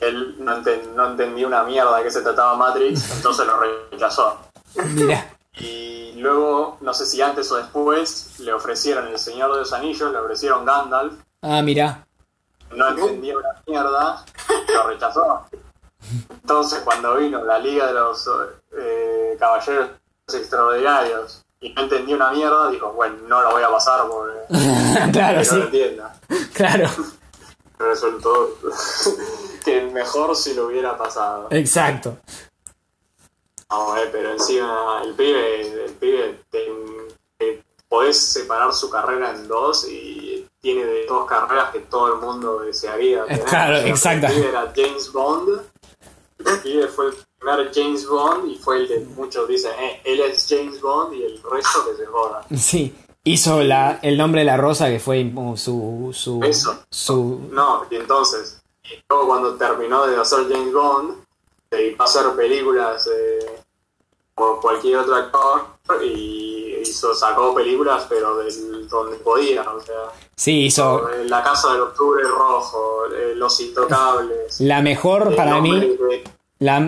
Él 0.00 0.36
no, 0.38 0.56
enten- 0.56 0.92
no 0.94 1.10
entendía 1.10 1.46
una 1.46 1.62
mierda 1.64 1.98
de 1.98 2.04
qué 2.04 2.10
se 2.10 2.22
trataba 2.22 2.56
Matrix, 2.56 3.10
entonces 3.16 3.46
lo 3.46 3.54
rechazó. 3.90 4.38
Mira. 4.94 5.26
Y 5.58 6.12
luego, 6.16 6.78
no 6.80 6.94
sé 6.94 7.04
si 7.06 7.20
antes 7.20 7.50
o 7.52 7.56
después, 7.56 8.38
le 8.40 8.52
ofrecieron 8.52 9.08
El 9.08 9.18
Señor 9.18 9.52
de 9.52 9.58
los 9.60 9.72
Anillos, 9.72 10.10
le 10.10 10.18
ofrecieron 10.18 10.64
Gandalf, 10.64 11.14
Ah, 11.42 11.60
mira. 11.62 12.06
no 12.74 12.88
entendía 12.88 13.36
una 13.36 13.48
mierda, 13.66 14.24
lo 14.74 14.86
rechazó. 14.88 15.44
Entonces, 16.30 16.80
cuando 16.80 17.16
vino 17.16 17.44
la 17.44 17.58
Liga 17.58 17.86
de 17.86 17.92
los 17.94 18.28
eh, 18.78 19.36
Caballeros 19.38 19.90
Extraordinarios 20.32 21.44
y 21.60 21.72
no 21.74 21.82
entendía 21.82 22.16
una 22.16 22.32
mierda, 22.32 22.70
dijo, 22.70 22.92
bueno, 22.92 23.16
no 23.28 23.42
lo 23.42 23.50
voy 23.50 23.62
a 23.62 23.68
pasar 23.70 24.06
porque 24.08 24.38
claro, 25.12 25.40
que 25.40 25.46
no 25.46 25.52
sí. 25.52 25.56
lo 25.58 25.64
entienda. 25.64 26.14
Claro. 26.54 26.88
Resultó 27.78 28.56
que 29.64 29.82
mejor 29.92 30.34
si 30.36 30.54
lo 30.54 30.66
hubiera 30.66 30.96
pasado. 30.96 31.48
Exacto. 31.50 32.16
Pero 34.12 34.32
encima 34.32 35.02
el 35.04 35.14
pibe, 35.14 35.84
el 35.84 35.92
pibe 35.94 36.40
te, 36.50 36.68
te- 37.38 37.62
podés 37.88 38.18
separar 38.18 38.72
su 38.72 38.88
carrera 38.90 39.30
en 39.32 39.46
dos 39.48 39.86
y 39.88 40.46
tiene 40.60 40.84
de 40.84 41.06
dos 41.06 41.26
carreras 41.26 41.70
que 41.72 41.80
todo 41.80 42.14
el 42.14 42.20
mundo 42.20 42.60
desearía. 42.60 43.24
tener. 43.26 43.44
Claro, 43.44 43.76
exacto. 43.78 44.26
El 44.28 44.34
pibe 44.34 44.48
era 44.48 44.72
James 44.74 45.12
Bond. 45.12 45.60
El 46.44 46.58
pibe 46.60 46.88
fue 46.88 47.06
el 47.08 47.14
primer 47.38 47.70
James 47.74 48.06
Bond 48.06 48.50
y 48.50 48.56
fue 48.56 48.78
el 48.78 48.88
que 48.88 48.98
muchos 49.00 49.46
dicen, 49.48 49.72
eh, 49.78 50.00
él 50.04 50.20
es 50.20 50.46
James 50.48 50.80
Bond 50.80 51.14
y 51.14 51.22
el 51.24 51.42
resto 51.42 51.84
que 51.90 51.96
se 51.96 52.06
joda. 52.06 52.46
Sí. 52.56 52.94
Hizo 53.24 53.62
la, 53.62 54.00
el 54.02 54.18
nombre 54.18 54.40
de 54.40 54.46
la 54.46 54.56
rosa 54.56 54.88
que 54.88 54.98
fue 54.98 55.30
su. 55.56 56.10
su. 56.12 56.40
Eso. 56.42 56.76
su. 56.90 57.48
No, 57.52 57.86
y 57.88 57.94
entonces, 57.96 58.60
y 58.82 59.00
luego 59.08 59.28
cuando 59.28 59.54
terminó 59.54 60.06
de 60.06 60.16
hacer 60.16 60.48
James 60.50 60.72
Bond, 60.72 61.22
a 61.98 62.02
hacer 62.04 62.26
películas 62.36 63.06
eh, 63.06 63.61
como 64.48 64.60
cualquier 64.60 64.98
otro 64.98 65.14
actor 65.16 65.62
y 66.04 66.76
hizo, 66.82 67.14
sacó 67.14 67.54
películas, 67.54 68.06
pero 68.08 68.36
donde 68.88 69.16
podía, 69.18 69.62
o 69.62 69.80
sea, 69.80 69.94
Sí, 70.36 70.64
hizo. 70.66 71.08
La 71.26 71.42
Casa 71.42 71.72
del 71.72 71.82
Octubre 71.82 72.22
Rojo, 72.24 73.04
eh, 73.14 73.34
Los 73.36 73.60
Intocables. 73.60 74.60
La 74.60 74.82
mejor 74.82 75.34
para 75.36 75.60
mí. 75.60 75.96
La, 76.58 76.80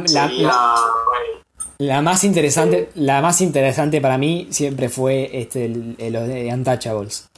la, 1.79 2.03
más 2.03 2.25
interesante. 2.25 2.91
La 2.95 3.21
más 3.21 3.41
interesante 3.41 4.01
para 4.01 4.19
mí 4.19 4.49
siempre 4.51 4.89
fue 4.89 5.31
este 5.33 5.69
los 5.69 6.27
de 6.29 6.51
Untouchables. 6.53 7.29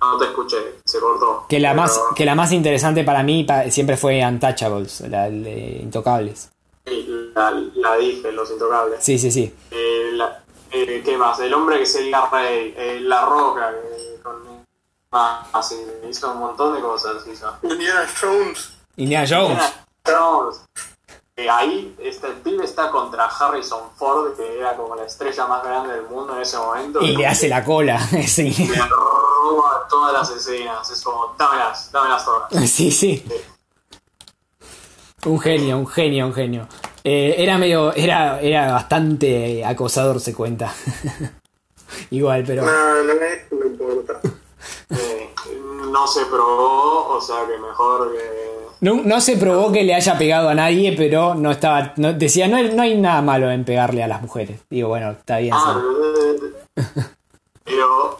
no 0.00 0.16
te 0.18 0.24
escuché, 0.26 0.56
se 0.84 0.98
cortó. 1.00 1.44
Que 1.48 1.58
la 1.60 1.70
Pero, 1.70 1.82
más, 1.82 2.00
que 2.16 2.24
la 2.24 2.34
más 2.34 2.52
interesante 2.52 3.04
para 3.04 3.22
mí 3.22 3.44
pa- 3.44 3.70
siempre 3.70 3.96
fue 3.98 4.24
Untouchables, 4.24 5.00
la 5.02 5.28
de 5.28 5.80
Intocables. 5.82 6.50
Sí, 6.90 7.30
la, 7.34 7.50
la 7.76 7.96
dije, 7.96 8.32
Los 8.32 8.50
Intocables. 8.50 9.02
Sí, 9.02 9.18
sí, 9.18 9.30
sí. 9.30 9.54
Eh, 9.70 10.10
la- 10.14 10.42
eh, 10.72 11.02
¿Qué 11.04 11.16
más? 11.16 11.38
El 11.40 11.52
hombre 11.54 11.78
que 11.78 11.86
sería 11.86 12.26
rey, 12.26 12.74
eh, 12.76 12.98
La 13.02 13.24
Roca, 13.24 13.70
eh, 13.72 14.20
con, 14.22 14.64
ah, 15.12 15.46
así, 15.52 15.76
hizo 16.08 16.30
un 16.32 16.38
montón 16.38 16.74
de 16.74 16.80
cosas. 16.80 17.26
Hizo. 17.26 17.52
Indiana 17.62 18.06
Jones. 18.20 18.72
Indiana 18.96 19.26
Jones. 19.28 19.50
Indiana 19.50 19.74
Jones. 20.06 20.60
Eh, 21.36 21.48
ahí 21.48 21.96
este, 21.98 22.26
el 22.26 22.34
pibe 22.34 22.64
está 22.64 22.90
contra 22.90 23.24
Harrison 23.24 23.90
Ford, 23.96 24.36
que 24.36 24.58
era 24.58 24.76
como 24.76 24.94
la 24.94 25.04
estrella 25.04 25.46
más 25.46 25.62
grande 25.64 25.94
del 25.94 26.02
mundo 26.06 26.34
en 26.36 26.42
ese 26.42 26.58
momento. 26.58 27.00
Y 27.00 27.16
le 27.16 27.26
hace 27.26 27.48
la 27.48 27.64
cola. 27.64 27.98
Sí. 28.28 28.50
Le 28.50 28.76
roba 28.86 29.86
todas 29.88 30.12
las 30.12 30.30
escenas. 30.30 30.88
Es 30.90 31.02
como, 31.02 31.34
dámelas, 31.38 31.90
dámelas 31.90 32.24
todas. 32.24 32.70
Sí, 32.70 32.90
sí. 32.90 33.24
Un 35.26 35.38
genio, 35.38 35.78
un 35.78 35.86
genio, 35.86 36.26
un 36.26 36.32
genio. 36.34 36.66
Eh, 37.04 37.34
era 37.38 37.58
medio, 37.58 37.92
era, 37.94 38.40
era 38.40 38.72
bastante 38.72 39.64
acosador, 39.64 40.20
se 40.20 40.34
cuenta. 40.34 40.72
Igual, 42.10 42.44
pero. 42.46 42.64
No, 42.64 43.02
no 43.02 43.12
no 43.50 43.66
importa. 43.66 44.20
Eh, 44.90 45.30
no 45.90 46.06
se 46.06 46.24
probó, 46.26 47.08
o 47.16 47.20
sea 47.20 47.46
que 47.46 47.58
mejor 47.58 48.12
que. 48.12 48.50
No, 48.80 48.94
no 49.04 49.20
se 49.20 49.36
probó 49.36 49.70
que 49.72 49.82
le 49.82 49.94
haya 49.94 50.16
pegado 50.16 50.48
a 50.48 50.54
nadie, 50.54 50.94
pero 50.96 51.34
no 51.34 51.50
estaba. 51.50 51.92
No, 51.96 52.12
decía, 52.14 52.48
no, 52.48 52.56
hay- 52.56 52.72
no 52.74 52.82
hay 52.82 52.96
nada 52.98 53.20
malo 53.22 53.50
en 53.50 53.64
pegarle 53.64 54.02
a 54.02 54.08
las 54.08 54.22
mujeres. 54.22 54.60
Digo, 54.70 54.88
bueno, 54.88 55.10
está 55.10 55.38
bien. 55.38 55.52
Ah, 55.54 55.80
Pero 57.64 58.18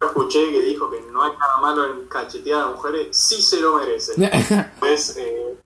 yo 0.00 0.06
escuché 0.06 0.50
que 0.50 0.60
dijo 0.62 0.90
que 0.90 1.00
no 1.10 1.22
hay 1.24 1.32
nada 1.38 1.56
malo 1.60 1.84
en 1.92 2.06
cachetear 2.08 2.60
a 2.62 2.66
mujeres, 2.68 3.16
sí 3.16 3.42
se 3.42 3.60
lo 3.60 3.76
merece. 3.76 4.12
Pues, 4.80 5.16
eh, 5.16 5.56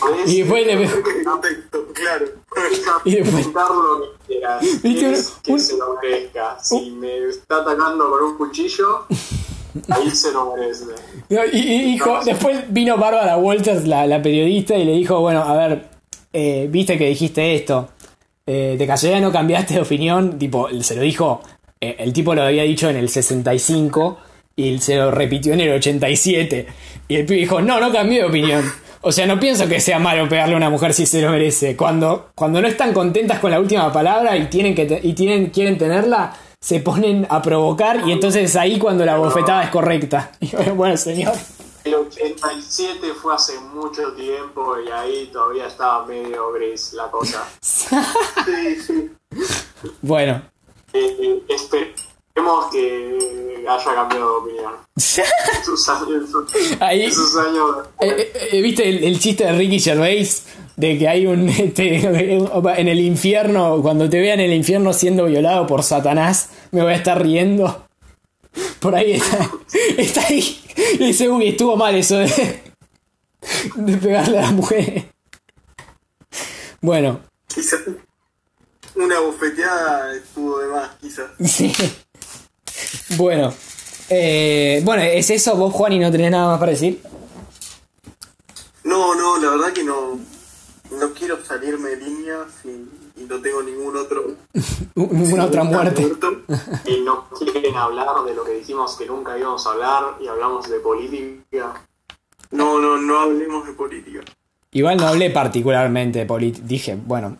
podés- 0.00 0.28
Y 0.28 0.42
después 0.42 0.66
le- 0.66 1.24
Contexto, 1.24 1.86
claro. 1.92 2.26
Deja 2.70 2.92
Y 3.04 3.14
después- 3.16 3.46
lo 3.46 4.00
que 4.02 4.26
quieras. 4.34 4.62
¿Viste? 4.82 5.10
Es 5.12 5.30
que 5.42 5.52
Un- 5.52 5.60
se 5.60 5.76
lo 5.76 5.98
merezca. 6.02 6.56
Si 6.62 6.90
me 6.92 7.18
está 7.28 7.56
atacando 7.58 8.10
con 8.10 8.22
un 8.22 8.36
cuchillo, 8.38 9.06
ahí 9.90 10.10
se 10.10 10.32
lo 10.32 10.54
merece. 10.54 10.84
No, 11.28 11.40
Y, 11.52 11.58
y 11.58 11.84
dijo, 11.92 12.20
después 12.24 12.64
vino 12.72 12.96
Bárbara 12.96 13.36
Walters, 13.36 13.86
la, 13.86 14.06
la 14.06 14.22
periodista, 14.22 14.76
y 14.76 14.84
le 14.84 14.92
dijo, 14.92 15.20
bueno, 15.20 15.42
a 15.42 15.56
ver, 15.56 15.88
eh, 16.32 16.66
viste 16.70 16.96
que 16.98 17.08
dijiste 17.08 17.54
esto, 17.54 17.88
eh, 18.46 18.76
de 18.78 18.86
casualidad 18.86 19.20
no 19.22 19.32
cambiaste 19.32 19.74
de 19.74 19.80
opinión, 19.80 20.38
tipo, 20.38 20.68
se 20.82 20.96
lo 20.96 21.02
dijo, 21.02 21.40
eh, 21.80 21.96
el 21.98 22.12
tipo 22.12 22.34
lo 22.34 22.42
había 22.42 22.62
dicho 22.64 22.88
en 22.90 22.96
el 22.96 23.08
65 23.08 24.18
y 24.56 24.78
se 24.78 24.96
lo 24.96 25.10
repitió 25.10 25.52
en 25.54 25.60
el 25.60 25.72
87. 25.74 26.66
Y 27.08 27.16
el 27.16 27.26
pibe 27.26 27.40
dijo, 27.40 27.60
no, 27.60 27.80
no 27.80 27.90
cambié 27.92 28.20
de 28.20 28.24
opinión. 28.26 28.64
O 29.04 29.12
sea, 29.12 29.26
no 29.26 29.38
pienso 29.38 29.68
que 29.68 29.80
sea 29.80 29.98
malo 29.98 30.28
pegarle 30.28 30.54
a 30.54 30.56
una 30.56 30.70
mujer 30.70 30.94
si 30.94 31.04
se 31.06 31.20
lo 31.20 31.30
merece. 31.30 31.76
Cuando, 31.76 32.30
cuando 32.34 32.60
no 32.62 32.68
están 32.68 32.92
contentas 32.92 33.38
con 33.38 33.50
la 33.50 33.60
última 33.60 33.92
palabra 33.92 34.36
y 34.36 34.46
tienen 34.46 34.74
que 34.74 34.86
te- 34.86 35.00
y 35.02 35.12
tienen, 35.12 35.50
quieren 35.50 35.76
tenerla, 35.78 36.34
se 36.60 36.80
ponen 36.80 37.26
a 37.28 37.42
provocar 37.42 38.08
y 38.08 38.12
entonces 38.12 38.56
ahí 38.56 38.78
cuando 38.78 39.04
la 39.04 39.16
bofetada 39.18 39.64
es 39.64 39.70
correcta. 39.70 40.32
Y 40.40 40.48
bueno, 40.56 40.74
bueno, 40.74 40.96
señor. 40.96 41.34
El 41.84 41.94
87 41.96 43.08
fue 43.20 43.34
hace 43.34 43.52
mucho 43.60 44.12
tiempo 44.14 44.74
y 44.80 44.90
ahí 44.90 45.28
todavía 45.30 45.66
estaba 45.66 46.06
medio 46.06 46.50
gris 46.52 46.94
la 46.94 47.10
cosa. 47.10 47.44
Sí, 47.60 48.76
sí. 48.86 49.10
Bueno. 50.00 50.40
Eh, 50.94 51.42
esperemos 52.36 52.66
que 52.72 53.64
haya 53.68 53.94
cambiado 53.94 54.32
de 54.32 54.38
opinión. 54.38 54.72
Sus 54.96 55.88
años, 55.88 56.30
Ahí, 56.80 57.10
sus 57.10 57.36
años 57.36 57.86
eh, 58.00 58.32
eh, 58.52 58.60
¿viste 58.60 58.88
el, 58.88 59.04
el 59.04 59.18
chiste 59.20 59.44
de 59.44 59.52
Ricky 59.52 59.78
Gervais? 59.78 60.44
De 60.76 60.98
que 60.98 61.08
hay 61.08 61.26
un... 61.26 61.48
este, 61.48 61.96
en 62.04 62.88
el 62.88 63.00
infierno, 63.00 63.80
cuando 63.82 64.10
te 64.10 64.20
vean 64.20 64.40
en 64.40 64.50
el 64.50 64.56
infierno 64.56 64.92
siendo 64.92 65.26
violado 65.26 65.66
por 65.68 65.84
Satanás, 65.84 66.50
me 66.72 66.82
voy 66.82 66.92
a 66.92 66.96
estar 66.96 67.22
riendo. 67.22 67.86
Por 68.80 68.94
ahí 68.96 69.12
está, 69.12 69.50
está 69.96 70.26
ahí. 70.26 70.60
Y 70.94 71.06
dice, 71.06 71.28
uy, 71.28 71.48
estuvo 71.48 71.76
mal 71.76 71.94
eso 71.94 72.18
de, 72.18 72.62
de 73.76 73.96
pegarle 73.96 74.38
a 74.38 74.42
la 74.42 74.50
mujer. 74.50 75.04
Bueno, 76.80 77.20
Quizás 77.46 77.80
una 78.96 79.20
bofeteada 79.20 80.14
estuvo 80.16 80.58
de 80.58 80.66
más, 80.68 80.90
quizás. 81.00 81.26
sí. 81.44 81.72
Bueno. 83.16 83.52
Eh, 84.10 84.82
bueno, 84.84 85.02
¿es 85.02 85.30
eso 85.30 85.56
vos, 85.56 85.72
Juan, 85.72 85.92
y 85.94 85.98
no 85.98 86.10
tenés 86.10 86.30
nada 86.30 86.48
más 86.48 86.60
para 86.60 86.72
decir? 86.72 87.02
No, 88.84 89.14
no, 89.14 89.38
la 89.38 89.50
verdad 89.50 89.72
que 89.72 89.84
no. 89.84 90.18
No 90.90 91.12
quiero 91.12 91.42
salirme 91.44 91.90
de 91.90 91.96
líneas 91.96 92.46
y, 92.64 92.68
y 93.20 93.24
no 93.24 93.40
tengo 93.40 93.62
ningún 93.62 93.96
otro. 93.96 94.36
Ninguna 94.94 95.46
otra 95.46 95.64
muerte. 95.64 96.02
y 96.86 97.00
no 97.00 97.28
quieren 97.30 97.76
hablar 97.76 98.24
de 98.26 98.34
lo 98.34 98.44
que 98.44 98.52
dijimos 98.52 98.96
que 98.96 99.06
nunca 99.06 99.36
íbamos 99.38 99.66
a 99.66 99.70
hablar 99.70 100.16
y 100.20 100.28
hablamos 100.28 100.68
de 100.68 100.78
política. 100.80 101.86
No, 102.50 102.78
no, 102.78 102.98
no 102.98 103.20
hablemos 103.20 103.66
de 103.66 103.72
política. 103.72 104.20
Igual 104.70 104.98
no 104.98 105.06
hablé 105.06 105.30
particularmente 105.30 106.20
de 106.20 106.26
política. 106.26 106.66
Dije, 106.66 106.98
bueno, 107.02 107.38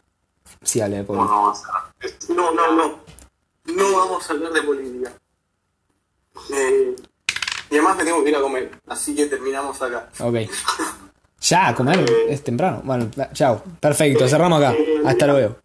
sí 0.63 0.81
hablé 0.81 0.99
de 0.99 1.07
¿Cómo 1.07 1.27
política. 1.27 1.93
No, 2.31 2.53
no, 2.53 2.73
no. 2.73 2.99
No 3.67 3.97
vamos 3.97 4.29
a 4.29 4.33
hablar 4.33 4.53
de 4.53 4.63
política. 4.63 5.13
Eh, 6.53 6.97
y 7.71 7.75
además 7.75 7.97
me 7.97 8.05
tengo 8.05 8.23
que 8.23 8.31
ir 8.31 8.37
a 8.37 8.41
comer, 8.41 8.71
así 8.87 9.15
que 9.15 9.27
terminamos 9.27 9.81
acá. 9.81 10.09
Ok. 10.21 10.37
Ya, 11.41 11.69
a 11.69 11.75
comer 11.75 12.05
es 12.29 12.43
temprano. 12.43 12.81
Bueno, 12.85 13.11
chao. 13.35 13.63
Perfecto, 13.79 14.27
cerramos 14.27 14.63
acá. 14.63 14.75
Hasta 15.05 15.27
luego. 15.27 15.64